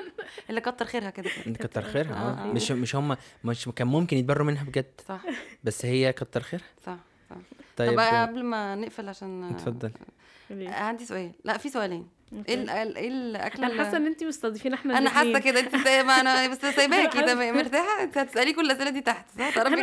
اللي 0.50 0.60
كتر 0.60 0.84
خيرها 0.84 1.10
كده. 1.10 1.30
انت 1.46 1.56
كتر 1.66 1.82
خيرها 1.82 2.12
آه، 2.14 2.46
آه 2.46 2.50
آه. 2.50 2.52
مش 2.52 2.70
مش 2.72 2.96
هم 2.96 3.16
مش 3.44 3.68
كان 3.76 3.86
ممكن 3.86 4.16
يتبروا 4.16 4.46
منها 4.46 4.64
بجد. 4.64 5.00
صح. 5.08 5.22
بس 5.64 5.84
هي 5.86 6.12
كتر 6.12 6.40
خيرها؟ 6.40 6.64
صح 6.86 6.96
صح. 7.30 7.36
طيب. 7.76 7.92
طب 7.92 7.98
آه، 7.98 8.22
قبل 8.26 8.42
ما 8.44 8.74
نقفل 8.74 9.08
عشان 9.08 9.44
اتفضل. 9.44 9.90
عندي 10.50 11.04
سؤال. 11.04 11.30
لا 11.44 11.58
في 11.58 11.68
سؤالين. 11.68 12.08
إيه 12.48 12.72
إيه 12.96 13.08
الأكل 13.08 13.64
أنا 13.64 13.84
حاسة 13.84 13.96
إن 13.96 14.06
انت 14.06 14.24
مستضيفين 14.24 14.72
إحنا 14.74 14.98
أنا 14.98 15.10
حاسة. 15.10 15.38
كده. 15.38 15.60
انت 15.60 15.74
ما 15.74 16.20
أنا 16.20 16.46
بس 16.52 16.58
سايباكي. 16.66 17.20
ده 17.22 17.52
مرتاحة؟ 17.52 18.02
أنت 18.02 18.18
هتسألي 18.18 18.52
كل 18.52 18.60
الأسئلة 18.66 18.90
دي 18.90 19.00
تحت 19.00 19.26
صح؟ 19.38 19.54
تعرفي؟ 19.54 19.82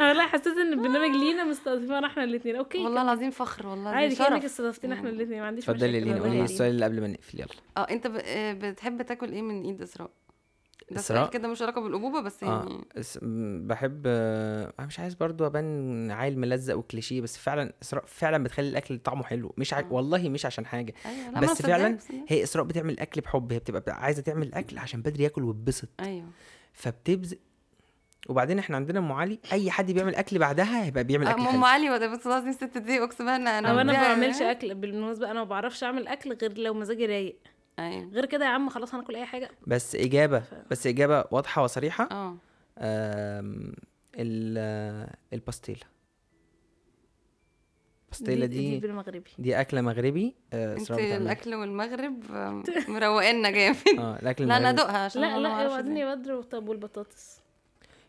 أنا 0.00 0.12
لا 0.14 0.26
حسيت 0.32 0.46
إن 0.46 0.72
البرنامج 0.72 1.16
لينا 1.24 1.44
مستضيفين 1.44 2.04
إحنا 2.04 2.24
الاثنين 2.24 2.56
okay 2.56 2.78
والله 2.78 3.02
العظيم 3.02 3.30
فخر 3.30 3.66
والله 3.66 3.90
دي 3.90 3.96
عادي. 3.96 4.16
كأنك 4.16 4.44
استضفتينا 4.44 4.94
إحنا 4.94 5.08
الاثنين 5.08 5.40
ما 5.40 5.46
عنديش 5.46 5.70
اتفضلي 5.70 6.00
مشاكل. 6.00 6.06
لينا 6.14 6.20
قولي. 6.24 6.42
السؤال 6.44 6.70
اللي 6.70 6.84
قبل 6.84 7.00
ما 7.00 7.06
نقفل. 7.08 7.38
يلا. 7.40 7.48
آه 7.76 7.86
أنت 7.90 8.06
ب... 8.06 8.16
آه، 8.24 8.52
بتحب 8.52 9.02
تاكل 9.02 9.32
إيه 9.32 9.42
من 9.42 9.62
إيد 9.64 9.82
إسراء؟ 9.82 10.10
ده؟ 10.90 11.00
سؤال 11.00 11.30
كده 11.30 11.48
مش 11.48 11.62
علاقة 11.62 11.80
بالأبوبة 11.80 12.20
بس 12.20 12.42
آه. 12.42 12.46
يعني 12.46 12.84
اس- 12.96 13.18
م- 13.22 13.66
بحب 13.66 14.02
آه، 14.06 14.72
أنا 14.78 14.86
مش 14.86 15.00
عايز 15.00 15.14
برضو 15.14 15.46
أبان 15.46 16.10
عيل 16.10 16.38
ملزق 16.38 16.76
وكليشيه 16.76 17.20
بس 17.20 17.38
فعلا 17.38 17.72
إسراء 17.82 18.04
فعلا 18.06 18.44
بتخلي 18.44 18.68
الأكل 18.68 18.98
طعمه 18.98 19.22
حلو. 19.24 19.54
مش 19.58 19.74
ع... 19.74 19.78
آه. 19.78 19.86
والله 19.90 20.28
مش 20.28 20.46
عشان 20.46 20.66
حاجة. 20.66 20.94
لا 21.04 21.30
ما 21.30 21.40
بس 21.40 21.62
فعلا. 21.62 21.98
هي 22.28 22.42
إسراء 22.42 22.64
بتعمل 22.64 23.00
أكل 23.00 23.20
بحب. 23.20 23.52
هي 23.52 23.58
بتبقى 23.58 24.02
عايزة 24.02 24.22
تعمل 24.22 24.54
أكل 24.54 24.78
عشان 24.78 25.02
بدري 25.02 25.24
ياكل 25.24 25.44
ويتبسط. 25.44 25.88
أيوه. 26.00 26.26
فبتبذل 26.72 27.38
وبعدين 28.28 28.58
إحنا 28.58 28.76
عندنا 28.76 28.98
أم 28.98 29.12
علي 29.12 29.38
أي 29.52 29.70
حد 29.70 29.90
بيعمل 29.90 30.14
أكل 30.14 30.38
بعدها 30.38 30.84
هيبقى 30.84 31.04
بيعمل 31.04 31.26
آه، 31.26 31.30
أكل 31.30 31.40
أم 31.42 31.64
علي 31.64 31.90
وده 31.90 32.06
بس 32.06 32.26
لازم 32.26 32.48
الست 32.48 32.78
دي 32.78 33.02
أقسم 33.02 33.18
بالله 33.26 33.58
أنا 33.58 33.72
ما 33.72 33.82
بديها- 33.82 34.02
بعملش 34.14 34.42
أكل. 34.42 34.74
بالمناسبة 34.74 35.30
أنا 35.30 35.38
ما 35.40 35.44
بعرفش 35.44 35.84
أعمل 35.84 36.08
أكل 36.08 36.32
غير 36.32 36.58
لو 36.58 36.74
مزاجي 36.74 37.06
رايق. 37.06 37.36
أيوه. 37.78 38.08
غير 38.10 38.26
كده 38.26 38.44
يا 38.44 38.50
عم 38.50 38.68
خلاص 38.68 38.94
هناكل 38.94 39.16
أي 39.16 39.24
حاجة. 39.26 39.50
بس 39.66 39.94
إجابة 39.96 40.42
بس 40.70 40.86
إجابة 40.86 41.24
واضحة 41.30 41.62
وصريحة. 41.62 42.08
آه. 42.12 42.36
الباستيلا. 45.32 45.84
الباستيلا 48.04 48.46
دي, 48.46 48.58
دي 48.58 48.70
دي 48.70 48.80
بالمغربي. 48.86 49.30
دي 49.38 49.60
اكله 49.60 49.80
مغربي 49.80 50.34
آه، 50.52 50.76
أنت. 50.76 50.90
الأكل 50.90 51.54
والمغرب 51.54 52.22
آه، 52.32 52.62
مروقنا 52.88 53.50
جامد. 53.50 53.76
آه 53.98 54.18
الأكل 54.18 54.48
لا 54.48 54.56
أنا 54.56 54.70
أدوقها 54.70 54.98
عشان 54.98 55.22
لا 55.22 55.38
لا. 55.38 55.98
يا 55.98 56.14
بدر 56.14 56.42
طب 56.42 56.68
والبطاطس. 56.68 57.43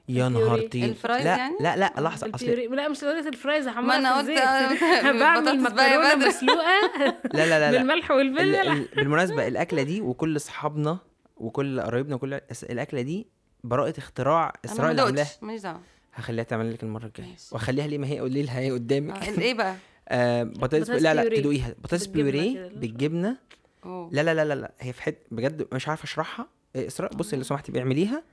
يا 0.10 0.30
نهار. 0.30 0.62
طين 0.68 0.84
ال 0.84 0.91
fries 0.91 1.26
لا 1.26 1.38
يعني؟ 1.38 1.56
لا 1.60 1.76
لا 1.78 1.93
لحظة 1.97 2.32
أصل 2.36 2.45
ال 2.50 2.53
purée 2.53 2.68
لا 2.76 2.88
مش 2.88 3.03
لدرجة 3.03 3.28
ال 3.28 3.34
fries 3.34 3.66
ما 3.68 3.72
هحمرها 3.74 4.24
في 4.24 4.36
قلت- 4.36 5.16
بعمل 5.22 5.62
مكرونه. 5.62 6.16
مسلوقة 6.28 6.82
لا 7.34 7.45
لا 7.45 7.72
لا. 7.72 7.72
بالملح 7.72 8.12
ال- 8.12 8.18
والفلفل 8.18 8.56
ال- 8.70 8.88
بالمناسبة 8.95 9.47
الأكلة 9.47 9.84
دي 9.84 10.01
وكل 10.01 10.36
أصحابنا 10.36 10.97
وكل 11.38 11.82
قرايبنا 11.82 12.16
وكل 12.16 12.34
الأكلة 12.70 13.01
دي 13.01 13.28
براءة 13.64 13.93
اختراع 13.99 14.43
أنا 14.66 14.74
إسراء 14.74 14.91
اللي 14.91 15.01
عاملاها 15.01 15.24
دقتش 15.26 15.43
ماليش 15.43 15.62
دعوة 15.62 15.82
هخليها 16.14 16.43
تعمل 16.43 16.74
لك 16.74 16.84
المرة 16.84 17.06
الجاية. 17.06 17.36
وأخليها 17.51 17.88
ليه 17.88 17.97
ما 17.97 18.08
هي 18.08 18.20
قولي 18.20 18.43
لها 18.43 18.60
هي 18.60 18.72
قدامك 18.72 19.18
آه، 19.24 19.41
إيه 19.41 19.53
بقى 19.53 19.76
آه 20.10 20.43
بطاطس 20.43 20.89
لا 20.89 21.14
لا. 21.14 21.30
تدوقيها 21.39 21.76
بطاطس 21.84 22.06
purée 22.06 22.54
كده. 22.56 22.68
بالجبنة. 22.80 23.38
لا 23.86 24.22
لا 24.24 24.34
لا 24.45 24.53
لا. 24.56 24.72
هي 24.80 24.93
في 24.93 25.01
حتة 25.01 25.20
بجد 25.32 25.68
مش 25.74 25.88
عارف 25.88 26.03
أشرحها 26.03 26.47
إيه، 26.76 26.88
إسراء 26.88 27.14
بصي 27.14 27.36
لو 27.36 27.43
سمحتي 27.43 27.72
بيعمليها 27.72 28.24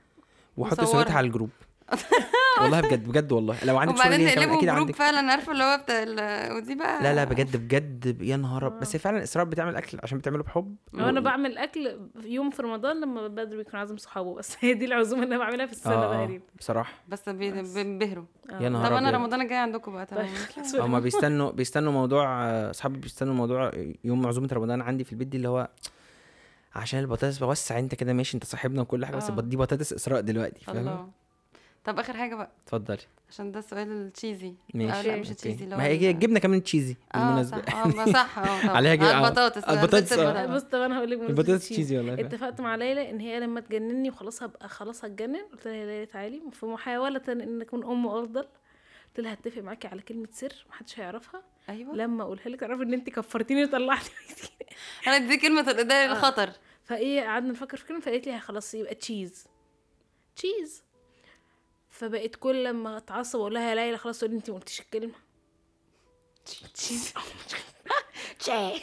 وحطي. 0.57 0.85
صورتها 0.85 1.13
على 1.17 1.27
ال 1.27 1.31
group 1.31 1.49
والله 2.61 2.81
بجد 2.81 3.07
بجد 3.09 3.31
والله. 3.31 3.55
لو 3.63 3.77
عندك 3.77 3.95
صوره 3.95 4.07
وبعدين 4.07 4.27
كمان 4.29 4.35
تقلبوا 4.35 4.55
أكيد 4.57 4.69
group 4.69 4.79
عندك. 4.79 4.95
فعلا 4.95 5.31
عارفة 5.31 5.51
اللي 5.51 5.63
هو 5.63 5.77
بتاع 5.83 6.03
ال- 6.03 6.53
ودي 6.55 6.75
بقى 6.75 7.03
لا 7.03 7.13
لا 7.13 7.23
بجد 7.23 7.57
بجد 7.57 8.21
يا 8.21 8.37
نهار 8.37 8.69
أب- 8.69 8.81
بس 8.81 8.95
هي 8.95 8.99
فعلا 8.99 9.23
إسراء 9.23 9.45
بتعمل 9.45 9.75
أكل 9.75 9.97
عشان 10.03 10.17
بتعمله 10.17 10.43
بحب؟ 10.43 10.75
وأنا 10.93 11.19
بعمل 11.19 11.57
أكل 11.57 11.99
يوم 12.25 12.49
في 12.49 12.61
رمضان 12.61 13.01
لما 13.01 13.27
بدر 13.27 13.57
بيكون 13.57 13.79
عازم 13.79 13.97
صحابه 13.97 14.35
بس. 14.35 14.55
هي 14.61 14.73
دي 14.73 14.85
العزومة 14.85 15.23
اللي 15.23 15.35
أنا 15.35 15.45
بعملها 15.45 15.65
في 15.65 15.71
السنة 15.71 15.93
آه 15.93 16.13
آه، 16.13 16.23
تقريبا. 16.25 16.43
بصراحة. 16.59 16.93
بس 17.09 17.29
بي- 17.29 17.51
بينبهروا 17.73 18.25
يا 18.59 18.69
نهار 18.69 18.87
طب 18.91 18.95
أنا. 18.97 19.11
رمضان 19.11 19.41
الجاي 19.41 19.57
عندكم 19.57 19.93
بقى 19.93 20.05
تمام. 20.05 20.27
هما 20.85 20.99
بيستنوا 20.99 21.51
بيستنوا 21.51 21.91
موضوع 21.91 22.43
آه، 22.45 22.69
اصحابي 22.69 22.97
بيستنوا 22.97 23.33
موضوع 23.33 23.71
يوم 24.03 24.27
عزومة 24.27 24.49
رمضان 24.53 24.81
عندي 24.81 25.03
في 25.03 25.11
البيت 25.11 25.27
دي 25.27 25.37
اللي 25.37 25.47
هو 25.49 25.69
عشان 26.75 26.99
البطاطس 26.99 27.37
بوسع 27.37 27.79
أنت 27.79 27.95
كده 27.95 28.13
ماشي 28.13 28.35
أنت 28.35 28.43
صاحبنا 28.45 28.81
وكل 28.81 29.05
حاجة 29.05 29.15
بس 29.15 29.29
آه. 29.29 29.41
دي 29.41 29.57
بطاطس 29.57 29.93
إسراء 29.93 30.21
دلوقتي 30.21 30.65
فاهم؟ 30.65 30.77
الله. 30.77 31.07
طب 31.83 31.99
آخر 31.99 32.17
حاجة 32.17 32.35
بقى. 32.35 32.51
اتفضلي. 32.65 32.97
عشان 33.29 33.51
ده 33.51 33.59
السؤال 33.59 33.91
ال 33.91 34.00
cheesy 34.00 34.53
ماشي. 34.73 34.99
آه 34.99 35.01
لا 35.01 35.15
مش. 35.15 35.31
ال 35.31 35.36
cheesy 35.36 35.65
هو 35.65 35.69
ما 35.77 35.83
هي 35.85 36.09
الجبنه 36.09 36.39
كمان 36.39 36.63
cheesy 36.63 36.95
آه 37.15 37.17
بالمناسبة. 37.19 37.61
صح. 37.65 37.75
آه 37.75 38.05
صح. 38.13 38.39
آه 38.39 38.61
طبعا. 38.61 38.75
عليها 38.75 38.91
على 38.91 39.25
آه. 39.25 39.27
البطاطس. 39.27 39.63
البطاطس، 39.63 40.13
آه. 40.13 40.45
بص 40.45 40.61
طب 40.61 40.79
أنا 40.79 40.97
هقول 40.97 41.11
لك 41.11 41.19
البطاطس. 41.19 41.69
cheesy 41.69 41.97
والله. 41.97 42.13
اتفقت 42.13 42.61
مع 42.61 42.75
ليلى 42.75 43.09
إن 43.09 43.19
هي 43.19 43.39
لما 43.39 43.59
تجنني 43.59 44.09
وخلاص 44.09 44.43
هبقى 44.43 44.69
خلاص 44.69 45.05
هتجنن. 45.05 45.41
قلت 45.51 45.65
لها 45.65 45.73
يا 45.75 45.85
ليلى 45.85 46.05
تعالي. 46.05 46.41
في 46.51 46.65
محاولة 46.65 47.21
إن 47.29 47.61
اكون 47.61 47.83
أم 47.83 48.07
أفضل. 48.07 48.41
قلت 49.07 49.19
لها 49.19 49.33
هتفق 49.33 49.61
معاكي 49.61 49.87
على 49.87 50.01
كلمة 50.01 50.27
سر 50.31 50.65
محدش 50.69 50.99
هيعرفها. 50.99 51.43
أيوه. 51.69 51.95
لما 51.95 52.23
اقولها 52.23 52.49
لك 52.49 52.59
تعرفي 52.59 52.83
إن 52.83 52.93
انت 52.93 53.09
كفرتيني 53.09 53.63
وطلعتي. 53.63 54.11
أنا 55.07 55.17
دي 55.17 55.37
كلمة 55.37 55.61
ده 55.61 55.95
آه. 55.95 56.11
الخطر. 56.11 56.49
فإيه 56.83 57.21
قعدنا 57.21 57.51
نفكر 57.51 57.77
في 57.77 57.85
كلمه 57.85 57.99
فقالت 57.99 58.27
لي 58.27 58.39
خلاص 58.39 58.73
يبقى 58.73 58.95
cheese 58.95 59.47
تشيز 60.35 60.83
فبقيت 61.93 62.35
كل 62.35 62.63
لما 62.63 62.97
اتعصب 62.97 63.39
أقول 63.39 63.53
لها 63.53 63.69
يا 63.69 63.75
ليلى 63.75 63.97
خلاص 63.97 64.19
تقول 64.19 64.31
لي 64.31 64.37
انت 64.37 64.49
ما 64.49 64.55
قلتيش 64.55 64.79
الكلمة. 64.81 65.13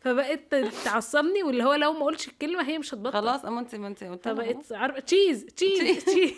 فبقت 0.00 0.54
تعصبني 0.84 1.42
واللي 1.42 1.64
هو 1.64 1.74
لو 1.74 1.92
ما 1.92 2.04
قلتش 2.04 2.28
الكلمة 2.28 2.68
هي 2.68 2.78
مش 2.78 2.94
هتبطل. 2.94 3.12
خلاص 3.12 3.44
أما 3.44 3.60
انت 3.60 3.74
ما 3.74 3.88
انت 3.88 4.04
قلت. 4.04 4.24
فبقيت 4.28 4.72
عارفه 4.72 5.00
تشيز 5.00 5.44
تشيز 5.44 6.04
تشيز 6.04 6.34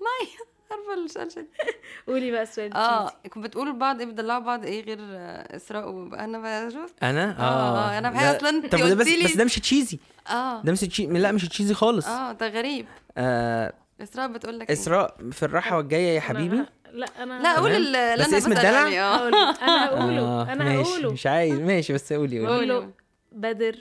ماي 0.00 0.28
عارفة 0.70 0.94
الشرشة 1.04 1.46
قولي 2.06 2.30
بقى 2.30 2.42
السؤال 2.42 2.72
آه 2.74 3.08
كنت 3.10 3.44
بتقولوا 3.44 3.72
لبعض 3.72 4.00
إيه 4.00 4.06
بتدلعوا 4.06 4.42
بعض 4.42 4.64
إيه 4.64 4.84
غير 4.84 4.98
آه، 5.00 5.56
إسراء 5.56 5.88
وبقى 5.88 6.24
أنا 6.24 6.70
شفت؟ 6.70 6.94
أنا؟ 7.02 7.38
آه، 7.38 7.98
أنا 7.98 8.10
بحب 8.10 8.22
لا، 8.22 8.36
أصلاً 8.36 8.48
أنت 8.48 8.72
طب 8.72 8.78
ده 8.78 8.94
بس 8.94 9.36
ده 9.36 9.44
مش 9.44 9.54
تشيزي 9.58 9.98
آه. 10.30 10.62
ده 10.62 10.72
مش 10.72 10.80
تشيزي 10.80 11.12
لا 11.18 11.32
مش 11.32 11.48
تشيزي 11.48 11.74
خالص. 11.74 12.06
آه 12.06 12.32
ده 12.32 12.48
غريب. 12.48 12.86
آه 13.16 13.72
إسراء 14.02 14.28
بتقول 14.28 14.58
لك 14.58 14.68
إيه؟ 14.70 14.76
إسراء 14.76 15.16
في 15.32 15.42
الراحة 15.42 15.76
والجاية 15.76 16.14
يا 16.14 16.20
حبيبي؟ 16.20 16.62
لا 16.92 17.06
أنا 17.22 17.42
لا 17.42 17.52
قول 17.58 17.70
تمام. 17.70 17.82
اللي 17.82 18.14
بس 18.18 18.28
أنا 18.28 18.38
اسم 18.38 18.52
الدلع؟ 18.52 18.88
آه. 18.88 19.16
هقول- 19.16 19.34
أنا 19.34 19.86
هقوله. 19.86 20.20
آه، 20.22 20.52
أنا 20.52 20.64
ماشي. 20.64 20.90
هقوله. 20.90 21.12
مش 21.12 21.26
عايز. 21.26 21.54
ماشي 21.58 21.92
بس 21.92 22.12
قولي 22.12 22.46
قولي. 22.46 22.88
بدر. 23.32 23.76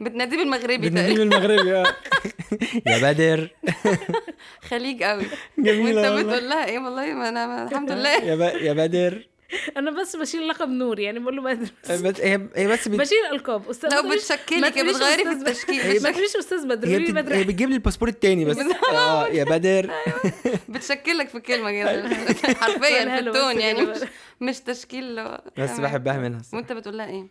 بتناديه 0.00 0.36
بالمغربي 0.36 0.76
بنجيب 0.76 0.94
تقريبا. 0.98 1.22
المغربي 1.22 1.74
آه. 1.76 1.84
يا 2.86 3.12
بدر. 3.12 3.48
خليج 4.68 5.02
قوي. 5.02 5.22
جميلة 5.58 6.14
وأنت. 6.14 6.26
بتقول 6.26 6.48
لها 6.48 6.64
إيه؟ 6.66 6.78
والله 6.78 7.12
ما 7.14 7.28
أنا 7.28 7.46
ما 7.46 7.68
الحمد 7.68 7.90
لله. 7.90 8.10
يا 8.24 8.34
ب... 8.34 8.40
يا 8.40 8.72
بدر. 8.72 9.26
أنا 9.78 10.00
بس 10.00 10.16
بشيل 10.16 10.48
لقب 10.48 10.68
نور 10.68 10.98
يعني 11.00 11.18
بقول 11.18 11.36
له 11.36 11.42
بدر 11.42 11.68
بس. 11.84 12.20
هي 12.20 12.48
هي 12.56 12.68
بس 12.68 12.88
بت... 12.88 13.00
بشيل 13.00 13.18
ألقاب. 13.32 13.68
أستاذ 13.70 13.90
لو 13.90 13.96
ما 13.96 14.02
تقوليش- 14.02 14.32
بتشكلي 14.32 14.60
ما 14.60 14.68
كده 14.68 14.92
تقوليش 14.92 14.96
بتغيري 14.96 15.24
في. 15.24 15.30
التشكيل. 15.30 16.02
ما 16.02 16.10
تقوليش 16.10 16.36
أستاذ 16.36 16.66
بدر 16.68 16.88
هي. 16.88 17.12
بدر 17.12 17.34
هي 17.34 17.44
بتجيب 17.44 17.68
لي 17.68 17.74
الباسبور 17.74 18.08
التاني 18.08 18.44
بس. 18.44 18.56
آه 18.92 19.26
يا 19.28 19.44
بدر. 19.44 19.90
بتشكلك 20.68 21.28
في 21.28 21.34
الكلمة 21.34 21.72
كده. 21.72 22.08
حرفيا 22.54 23.16
في 23.16 23.18
التون 23.28 23.60
يعني 23.60 23.82
مش. 23.86 23.98
مش 24.40 24.60
تشكيل 24.60 25.04
اللي 25.04 25.20
هو 25.20 25.42
بس. 25.58 25.80
بحبها 25.80 26.18
منها. 26.18 26.42
وأنت 26.52 26.72
بتقول 26.72 26.98
لها 26.98 27.06
إيه؟ 27.06 27.28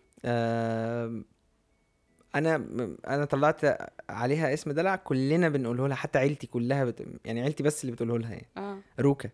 أنا 2.36 2.66
أنا 3.07 3.26
طلعت 3.26 3.78
عليها 4.09 4.53
اسم 4.53 4.72
دلع 4.72 4.95
كلنا 4.95 5.49
بنقوله 5.49 5.88
لها 5.88 5.95
حتى 5.95 6.20
عيلتي 6.20 6.47
كلها 6.47 6.86
بت... 6.86 7.05
يعني 7.26 7.41
عيلتي 7.41 7.64
بس 7.64 7.82
اللي 7.84 7.91
بتقوله 7.91 8.18
لها 8.20 8.32
يعني. 8.32 8.47
آه. 8.57 8.78
روكا. 8.99 9.30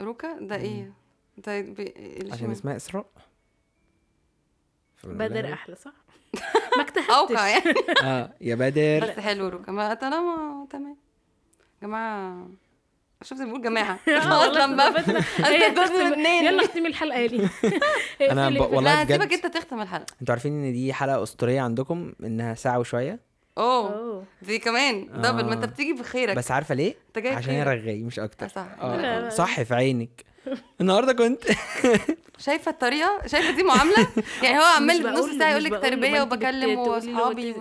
روكا؟ 0.00 0.38
ده 0.40 0.56
إيه؟ 0.56 0.92
اللي 1.48 2.32
عشان 2.32 2.32
اسمه؟ 2.32 2.52
اسمها 2.52 2.76
إسراء. 2.76 3.06
بدر. 5.04 5.52
أحلى 5.52 5.76
صح؟ 5.76 5.92
ما 6.76 6.84
أوقع 7.10 7.56
اجتهدتش 7.56 7.64
يعني. 7.66 7.78
آه 8.10 8.34
يا 8.40 8.54
بدر. 8.54 9.00
بس 9.10 9.18
حلو 9.18 9.48
روكا. 9.48 9.72
ما 9.72 9.94
طالما 9.94 10.66
تمام. 10.70 10.96
جماعة 11.82 12.48
شفت 13.22 13.42
بقول 13.42 13.62
جماعة. 13.62 13.98
آه، 14.08 14.50
أصلا 14.52 14.76
بقى 14.76 14.92
انت 15.68 15.78
تختم- 15.78 15.94
الاثنين 16.06 16.44
يلا 16.44 16.64
اختمي 16.64 16.88
الحلقة 16.88 17.18
يا 17.18 17.26
لي 17.26 18.58
ب- 18.58 18.62
والله 18.62 18.94
لا 18.94 19.02
بجد. 19.04 19.12
هسيبك 19.22 19.32
انت 19.32 19.46
تختم 19.56 19.80
الحلقة. 19.80 20.06
أنتوا 20.20 20.34
عارفين 20.34 20.64
إن 20.64 20.72
دي 20.72 20.92
حلقة 20.92 21.22
أسطورية 21.22 21.60
عندكم 21.60 22.12
إنها 22.24 22.54
ساعة 22.54 22.78
وشوية؟ 22.78 23.20
أوه. 23.58 23.94
أوه. 23.98 24.24
دي 24.42 24.58
كمان. 24.58 25.06
دبل 25.06 25.44
ما 25.44 25.52
أنت 25.54 25.62
آه. 25.64 25.66
بتيجي 25.66 25.92
بخيرك. 25.92 26.36
بس 26.36 26.50
عارفة 26.50 26.74
ليه؟ 26.74 26.94
أنت 27.08 27.18
جاي 27.18 27.34
عشان 27.34 27.54
هي 27.54 27.64
بخيرك. 27.64 27.82
رغاي 27.82 28.02
مش 28.02 28.18
أكتر. 28.18 28.46
آه، 28.46 28.48
صح. 28.48 28.66
لا. 28.84 29.28
صح 29.30 29.62
في 29.62 29.74
عينك. 29.74 30.24
النهارده 30.80 31.12
كنت 31.12 31.44
شايفة 32.46 32.70
الطريقة؟ 32.70 33.26
شايفة 33.26 33.56
دي 33.56 33.62
معاملة؟ 33.62 34.08
يعني 34.42 34.58
هو 34.58 34.62
عمال 34.76 35.02
نص 35.02 35.38
ساعه 35.38 35.50
يقول 35.50 35.64
لك 35.64 35.82
تربية 35.82 36.22
وبكلم 36.22 36.78
واصحابي 36.78 37.54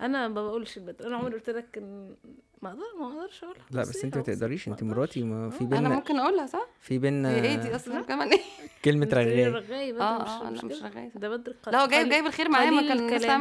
أنا 0.00 0.28
ما 0.28 0.42
بقولش 0.42 0.76
البدر 0.76 1.06
أنا 1.06 1.16
عمري 1.16 1.34
قلت 1.34 1.50
لك 1.50 1.78
إن 1.78 2.14
ما 2.62 2.68
أقدر 2.68 2.80
ما 3.00 3.06
أقدرش 3.06 3.44
أقولها. 3.44 3.62
لا 3.70 3.80
بس 3.80 4.04
أنت 4.04 4.16
ما 4.16 4.22
تقدريش. 4.22 4.68
أنت 4.68 4.82
مراتي 4.82 5.22
ما 5.22 5.50
في 5.50 5.60
أنا 5.64 5.68
بينا 5.70 5.88
ممكن 5.88 6.16
أقولها 6.18 6.46
صح؟ 6.46 6.66
في 6.80 6.98
بينا 6.98 7.30
هي 7.30 7.42
إيه 7.44 7.56
دي 7.56 7.76
أصلا 7.76 8.02
كمان 8.08 8.32
إيه؟ 8.32 8.40
كلمة 8.84 9.08
أقدرش. 9.12 9.48
رغاي 9.48 9.66
رغاي 9.66 9.92
بدر 9.92 10.02
آه 10.02 10.22
مش 10.22 10.28
آه 10.28 10.50
لا 10.50 10.64
مش. 10.64 10.82
رغاية. 10.82 11.10
ده 11.14 11.28
بدر 11.28 11.52
قل- 11.62 11.72
لا 11.72 11.82
هو 11.82 11.86
جايب 11.88 12.00
قليل- 12.00 12.10
جايب 12.10 12.26
الخير 12.26 12.48
معايا 12.48 12.70
ما 12.70 12.76
قليل 12.78 12.88
كان 12.88 12.98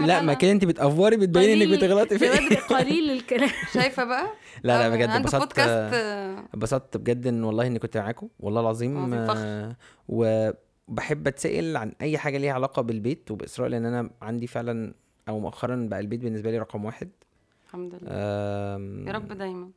لا. 0.07 0.21
ما 0.21 0.33
كده 0.33 0.51
انت 0.51 0.65
بتأفوري 0.65 1.17
بتبيني 1.17 1.53
إنك 1.53 1.61
قليل- 1.63 1.77
بتغلطي 1.77 2.17
ده 2.17 2.17
فيا. 2.17 2.47
بدر 2.49 2.55
قليل 2.77 3.11
الكلام. 3.11 3.49
شايفة 3.73 4.03
بقى؟ 4.03 4.23
لا 4.63 4.77
لا 4.77 4.85
آه، 4.85 4.89
بجد 4.89 5.09
اتبسطت 5.09 5.59
آه، 5.59 6.39
اتبسطت 6.53 6.97
بجد 6.97 7.27
إن 7.27 7.43
والله 7.43 7.67
إني 7.67 7.79
كنت 7.79 7.97
معاكم. 7.97 8.27
والله 8.39 8.61
العظيم. 8.61 9.13
آه، 9.13 9.75
وبحب 10.07 11.27
أتسأل 11.27 11.77
عن 11.77 11.91
أي 12.01 12.17
حاجة 12.17 12.37
ليها 12.37 12.53
علاقة 12.53 12.81
بالبيت 12.81 13.31
وبإسراء 13.31 13.69
لأن 13.69 13.85
أنا 13.85 14.09
عندي 14.21 14.47
فعلا 14.47 14.93
أو 15.29 15.39
مؤخرا 15.39 15.87
بقى 15.89 15.99
البيت 15.99 16.19
بالنسبة 16.19 16.51
لي 16.51 16.57
رقم 16.59 16.85
واحد. 16.85 17.09
الحمد 17.69 17.95
لله. 17.95 18.09
آم، 18.11 19.07
يا 19.07 19.11
رب 19.13 19.27
دايما. 19.27 19.71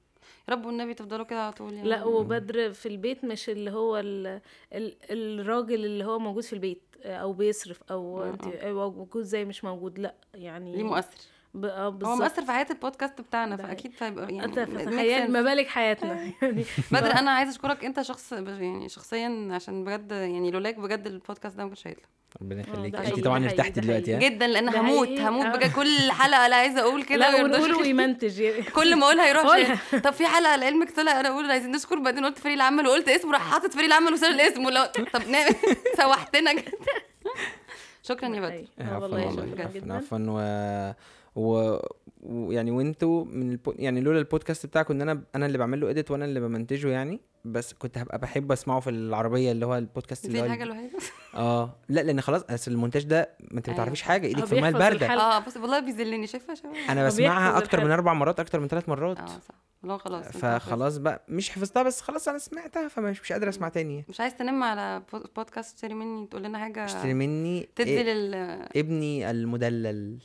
يا 0.49 0.55
رب 0.55 0.67
والنبي 0.67 0.95
تفضلوا 0.95 1.25
كده 1.25 1.43
على 1.43 1.53
طول 1.53 1.73
يعني. 1.75 1.89
لا 1.89 2.05
وبدر 2.05 2.73
في 2.73 2.87
البيت 2.87 3.25
مش 3.25 3.49
اللي 3.49 3.71
هو 3.71 3.97
ال... 3.97 4.41
ال... 4.73 4.97
الراجل 5.11 5.85
اللي 5.85 6.05
هو 6.05 6.19
موجود 6.19 6.43
في 6.43 6.53
البيت 6.53 6.83
أو 7.05 7.33
بيصرف 7.33 7.83
أو 7.91 8.23
آه، 8.23 8.31
أنت 8.31 8.47
أو 8.47 8.91
موجود 8.91 9.23
زي 9.23 9.45
مش 9.45 9.65
موجود. 9.65 9.99
لا 9.99 10.15
يعني 10.35 10.77
ليه 10.77 10.83
مؤثر؟ 10.83 11.19
ب... 11.55 11.65
آه 11.65 11.99
هو 12.05 12.17
مؤثر 12.17 12.43
في 12.45 12.53
حياة 12.53 12.67
البودكاست 12.71 13.21
بتاعنا 13.21 13.57
ده 13.57 13.63
فأكيد 13.67 13.93
فيبقى 13.93 14.35
يعني 14.35 14.53
تخيل 14.53 15.27
sense. 15.27 15.31
مبالغ 15.31 15.65
حياتنا. 15.65 16.15
يعني 16.43 16.65
بدر 16.93 17.11
أنا 17.11 17.31
عايزة 17.31 17.51
أشكرك. 17.51 17.85
أنت 17.85 18.03
شخص 18.03 18.33
يعني 18.33 18.89
شخصيا 18.89 19.49
عشان 19.51 19.85
بجد 19.85 20.13
يعني 20.13 20.51
لولاك 20.51 20.79
بجد 20.79 21.07
البودكاست 21.07 21.57
ده 21.57 21.63
ما 21.63 21.69
كانش 21.69 21.87
هيطلع 21.87 22.09
ربنا 22.41 22.61
يخليك 22.61 22.93
ده 22.93 23.07
انت 23.09 23.25
طبعا 23.25 23.45
ارتحتي 23.45 23.81
دلوقتي 23.81 24.15
ها؟ 24.15 24.19
جدا 24.19 24.47
لأن 24.47 24.69
هموت 24.69 25.07
حقيقي. 25.09 25.29
هموت 25.29 25.47
آه. 25.47 25.53
بجد 25.57 25.73
كل 25.73 26.13
حلقة 26.13 26.47
أنا 26.47 26.57
عايزة 26.57 26.81
أقول 26.81 27.03
كده 27.05 27.19
لا 27.19 27.35
ويرضاش. 27.35 27.61
ونقول 27.63 27.75
ويمنتج 27.83 28.41
يعني 28.41 28.63
كل 28.77 28.97
ما 28.97 29.05
أقولها 29.07 29.27
يروح. 29.29 29.79
طب 30.05 30.13
في 30.13 30.27
حلقة 30.27 30.57
لعلمك 30.57 30.91
طلع 30.91 31.21
أنا 31.21 31.29
أقول 31.29 31.51
عايزين 31.51 31.71
نشكر 31.73 31.99
بعدين 31.99 32.25
قلت 32.25 32.39
فريق 32.39 32.55
العمل 32.55 32.87
وقلت 32.87 33.09
اسمه 33.09 33.33
راح 33.33 33.51
حاطط 33.51 33.73
فريق 33.73 33.87
العمل 33.87 34.13
وسال 34.13 34.41
الاسم 34.41 34.65
ولو 34.67 34.85
طب 35.13 35.29
نعمل 35.29 35.55
سوحتنا 36.01 36.53
كده. 36.53 36.73
شكرا 38.09 38.29
يا 38.37 38.41
بدر. 38.41 38.65
آه 38.81 38.85
عفوا 38.95 38.99
والله 39.07 39.31
شكرا 39.47 39.65
عفوا 39.65 39.75
جدا. 39.81 39.95
عفوا 39.95 40.19
و... 40.29 40.93
و... 41.37 41.79
ويعني 42.23 42.71
وانتوا 42.71 43.25
من 43.25 43.51
البو... 43.51 43.75
يعني 43.77 44.01
لولا 44.01 44.19
البودكاست 44.19 44.67
بتاعكم 44.67 44.95
ان 44.95 45.01
أنا 45.03 45.23
أنا 45.35 45.47
اللي 45.47 45.59
بعمل 45.59 45.81
له 45.81 45.91
اديت 45.91 46.11
وأنا 46.11 46.25
اللي 46.25 46.41
بمنتجه 46.41 46.89
يعني 46.89 47.21
بس 47.45 47.73
كنت 47.73 47.99
هبقى 47.99 48.19
بحب 48.19 48.53
اسمعه 48.53 48.81
في 48.81 48.91
العربية 48.91 49.53
اللي 49.53 49.67
هو 49.67 49.77
البودكاست 49.79 50.25
اللي 50.27 50.41
هو 50.41 50.45
الحاجة 50.45 50.63
الوحيدة 50.63 50.99
آه 51.35 51.77
لا 51.89 52.01
لأن 52.01 52.21
خلاص 52.21 52.43
أصل 52.51 52.71
المونتاج 52.71 53.05
ده 53.05 53.31
ما 53.41 53.59
انت 53.59 53.69
ما 53.69 53.75
أيوة. 53.75 53.85
تعرفيش 53.85 54.03
حاجة 54.03 54.27
إيدك 54.27 54.45
في 54.45 54.53
الميه 54.57 54.69
البارده. 54.69 55.07
آه 55.15 55.39
بص 55.39 55.57
والله 55.57 55.81
بيذلني 55.81 56.27
شايفة 56.27 56.55
شايفه 56.55 56.93
أنا 56.93 57.07
بسمعها 57.07 57.59
أكتر 57.59 57.85
من. 57.85 57.91
أربع 57.91 58.13
مرات 58.13 58.41
أكتر 58.41 58.61
من 58.61 58.69
ثلاث 58.69 58.89
مرات 58.89 59.19
آه 59.19 59.27
صح 59.27 59.55
لا 59.85 59.97
خلاص 59.97 60.25
فخلاص 60.27 60.97
بقى 60.97 61.25
مش 61.29 61.51
حفظتها 61.51 61.83
بس 61.83 62.01
خلاص 62.01 62.29
أنا 62.29 62.39
سمعتها 62.39 62.89
فمش 62.89 63.21
مش 63.21 63.33
قادر 63.33 63.49
أسمع 63.49 63.69
تاني 63.69 64.05
مش 64.09 64.21
عايز 64.21 64.35
تنم 64.37 64.63
على 64.63 65.03
بو- 65.13 65.25
بودكاست 65.37 65.75
تشتري 65.75 65.95
مني 65.95 66.27
تقول 66.27 66.43
لنا 66.43 66.59
حاجة 66.59 66.85
اشتري 66.85 67.15
مني 67.15 67.69
تدي 67.77 67.91
إيه 67.91 68.13
لل 68.15 68.35
ابني 68.77 69.31
المدلل 69.31 70.19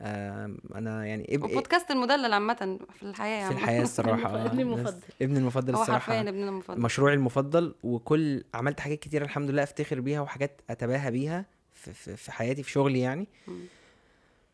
آه 0.00 0.54
أنا 0.74 1.06
يعني. 1.06 1.33
وبودكاست 1.42 1.90
المدلل 1.90 2.32
عامة 2.32 2.78
في 2.94 3.02
الحياة 3.02 3.38
في 3.38 3.44
عامة. 3.44 3.58
الحياة 3.58 3.82
الصراحة 3.82 4.28
آه. 4.36 4.46
ابني 4.46 4.64
بس- 4.64 4.78
المفضل. 4.78 5.00
ابني 5.22 5.38
المفضل 5.38 5.76
حرفيا 5.76 6.20
ابننا 6.20 6.48
المفضل 6.48 6.80
مشروعي 6.80 7.14
المفضل 7.14 7.74
وكل 7.84 8.44
عملت 8.54 8.80
حاجات 8.80 8.98
كتير 8.98 9.22
الحمد 9.22 9.50
لله 9.50 9.62
افتخر 9.62 10.00
بيها 10.00 10.20
وحاجات 10.20 10.60
أتباهى 10.70 11.10
بيها 11.10 11.46
في, 11.74 11.92
في, 11.92 12.16
في 12.16 12.32
حياتي 12.32 12.62
في 12.62 12.70
شغلي 12.70 13.00
يعني. 13.00 13.26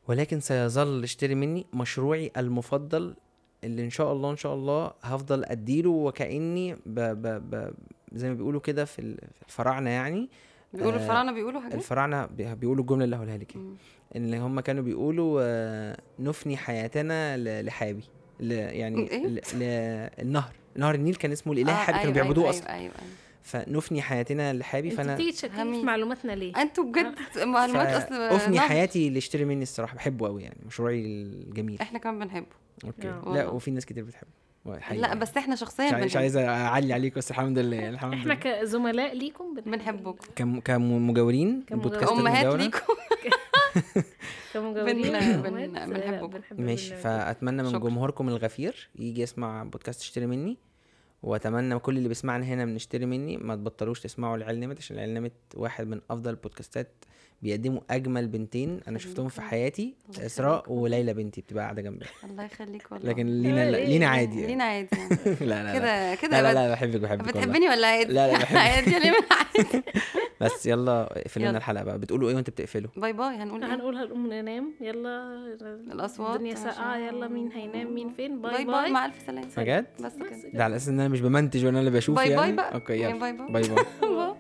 ولكن 0.08 0.40
سيظل 0.40 1.02
اشتري 1.02 1.34
مني 1.34 1.66
مشروعي 1.74 2.32
المفضل 2.36 3.14
اللي 3.64 3.84
إن 3.84 3.90
شاء 3.90 4.12
الله 4.12 4.30
إن 4.30 4.36
شاء 4.36 4.54
الله 4.54 4.92
هفضل 5.02 5.44
أديله 5.44 5.90
وكأني 5.90 6.74
ب 6.74 6.80
ب 7.00 7.50
ب 7.50 7.72
زي 8.12 8.28
ما 8.28 8.34
بيقولوا 8.34 8.60
كده 8.60 8.84
في 8.84 8.98
ال- 8.98 9.16
في 9.40 9.48
الفراعنة 9.48 9.90
يعني 9.90 10.28
بيقولوا 10.74 10.98
آه، 10.98 11.02
الفراعنة 11.02 11.32
بيقولوا 11.32 11.60
حاجات 11.60 11.74
الفراعنة 11.74 12.26
بي- 12.26 12.54
بيقولوا 12.54 12.82
الجملة 12.82 13.04
اللي 13.04 13.16
هقولها 13.16 13.36
لك 13.38 13.56
ان 14.16 14.34
هم 14.34 14.60
كانوا 14.60 14.82
بيقولوا 14.82 15.40
آه، 15.44 15.96
نفني 16.18 16.56
حياتنا 16.56 17.36
لحابي 17.62 18.04
ل- 18.40 18.52
يعني 18.52 19.10
إيه؟ 19.10 19.26
ل- 19.26 19.34
ل- 19.34 20.10
النهر 20.22 20.52
نهر 20.76 20.94
النيل 20.94 21.14
كان 21.14 21.32
اسمه 21.32 21.52
الإله 21.52 21.72
آه، 21.72 21.76
حابي 21.76 21.98
كانوا 21.98 22.12
أيوة، 22.14 22.22
بيعبدوه 22.24 22.44
أيوة، 22.44 22.56
أصلا 22.56 22.68
أيوه 22.70 22.80
أيوه, 22.82 22.92
أيوة. 23.02 23.10
فنفني 23.42 24.02
حياتنا 24.02 24.52
لحابي 24.52 24.90
فأنا 24.90 25.14
بتيجي 25.14 25.32
تشككي 25.32 25.62
همي. 25.62 25.78
في 25.80 25.84
معلوماتنا 25.84 26.32
ليه 26.32 26.52
أنتوا 26.62 26.84
بجد 26.84 27.14
معلومات 27.38 27.88
أصل 28.04 28.14
أفني 28.14 28.56
نهر. 28.56 28.68
حياتي 28.68 29.08
اللي 29.08 29.18
اشتري 29.18 29.44
مني 29.44 29.62
الصراحة 29.62 29.94
بحبه 29.96 30.26
قوي 30.26 30.42
يعني 30.42 30.58
مشروعي 30.66 31.00
الجميل 31.00 31.78
إحنا 31.80 31.98
كمان 31.98 32.18
بنحبه 32.18 32.46
أوكي 32.84 33.08
آه. 33.08 33.32
لا. 33.34 33.48
وفي 33.48 33.70
ناس 33.70 33.86
كتير 33.86 34.04
بتحبه 34.04 34.28
لا 34.66 34.78
يعني. 34.90 35.20
بس 35.20 35.36
إحنا 35.36 35.56
شخصيا 35.56 35.86
مش 35.86 35.92
عايز- 35.92 36.04
مش 36.04 36.12
بنحبه 36.12 36.20
عايز 36.20 36.36
أعلي 36.36 36.92
عليك 36.92 37.14
بس 37.14 37.30
الحمد 37.30 37.58
لله 37.58 37.88
الحمد 37.88 38.12
إحنا 38.12 38.24
لله 38.32 38.34
كزملاء 38.34 39.14
ليكم 39.16 39.54
بنحب- 39.54 39.70
بنحبكم 39.70 40.14
كم 40.36 40.60
كمجاورين 40.60 41.62
كمجاورين. 41.68 42.08
أمهات. 42.26 42.54
ليكم 42.60 42.78
كمجاورين 44.54 45.02
بنحبكم. 45.02 46.26
بنحب 46.26 46.60
ماشي. 46.60 46.96
فأتمنى 46.96 47.62
من. 47.62 47.80
جمهوركم 47.80 48.28
الغفير 48.28 48.88
يجي 48.98 49.22
يسمع 49.22 49.62
بودكاست 49.62 50.00
اشتري 50.00 50.26
مني 50.26 50.58
وأتمنى 51.22 51.78
كل 51.78 51.96
اللي 51.96 52.08
بيسمعنا 52.08 52.44
هنا 52.44 52.64
من 52.64 52.74
اشتري 52.74 53.06
مني 53.06 53.36
ما 53.36 53.56
تبطلوش 53.56 54.00
تسمعوا 54.00 54.36
العيال 54.36 54.60
نمت 54.60 54.78
عشان 54.78 54.96
العيال 54.96 55.14
نمت 55.14 55.32
واحد 55.54 55.86
من 55.86 56.00
أفضل 56.10 56.30
البودكاستات 56.30 57.04
بيقدموا 57.42 57.80
أجمل 57.90 58.28
بنتين 58.28 58.80
أنا 58.88 58.98
شفتهم 58.98 59.28
في. 59.28 59.40
حياتي 59.42 59.94
إسراء. 60.18 60.72
وليلى 60.72 61.14
بنتي 61.14 61.40
بتبقى 61.40 61.64
قاعدة 61.64 61.82
جنبي. 61.82 62.06
الله 62.24 62.44
يخليك 62.44 62.92
والله. 62.92 63.10
لكن 63.10 63.26
لينا 63.42 63.62
إيه؟ 63.76 63.86
لينا 63.86 64.06
عادي 64.06 64.34
يعني. 64.40 64.46
لينا 64.46 64.64
عادي 64.64 64.88
يعني. 64.96 65.36
لا 65.40 65.62
لا 65.62 65.72
لا. 65.72 65.74
كده 65.78 66.14
كده 66.28 66.42
لا 66.42 66.54
لا, 66.54 66.70
بحبك 66.72 67.00
بحبك 67.00 67.24
بتحبني 67.28 67.68
ولا 67.68 67.86
عادي؟ 67.86 68.12
لا، 68.12 68.32
لا، 68.32 68.38
بحبك. 68.38 69.84
بس 70.40 70.66
يلا 70.66 71.18
اقفل 71.20 71.40
لنا. 71.40 71.58
الحلقة 71.58 71.84
بقى. 71.84 71.98
بتقولوا 71.98 72.28
إيه 72.30 72.34
وأنت 72.36 72.50
بتقفلوا؟ 72.50 72.90
bye 72.96 73.12
bye 73.12 73.34
هنقول 73.36 73.64
إيه؟ 73.64 73.74
هنقول 73.74 73.96
هنقوم 73.96 74.26
ننام. 74.32 74.72
يلا. 74.80 75.36
الأصوات 75.92 76.36
الدنيا 76.36 76.54
عشان- 76.58 77.02
يلا 77.14 77.28
مين 77.28 77.52
هينام 77.52 77.94
مين 77.94 78.08
فين؟ 78.10 78.40
bye 78.42 78.52
bye 78.52 78.64
bye, 78.64 78.74
bye 78.82 78.90
مع 78.92 79.06
ألف 79.06 79.14
سلامة. 79.26 79.48
بجد؟ 79.56 79.86
بس 80.00 80.12
بس 80.14 80.42
كده. 80.42 80.50
ده 80.54 80.64
على 80.64 80.76
أساس 80.76 80.88
إن 80.88 81.00
أنا 81.00 81.08
مش 81.08 81.20
بمنتج 81.20 81.64
وأنا 81.66 81.78
اللي 81.80 81.90
بشوف 81.90 82.16
bye 82.16 82.28
bye 82.28 82.36
يعني؟ 82.36 82.52
بقى. 82.52 82.74
أوكي 82.74 82.92
يلا. 83.02 83.18
باي 83.18 83.32
باي. 83.32 83.52
باي. 83.52 83.62
باي. 83.62 84.34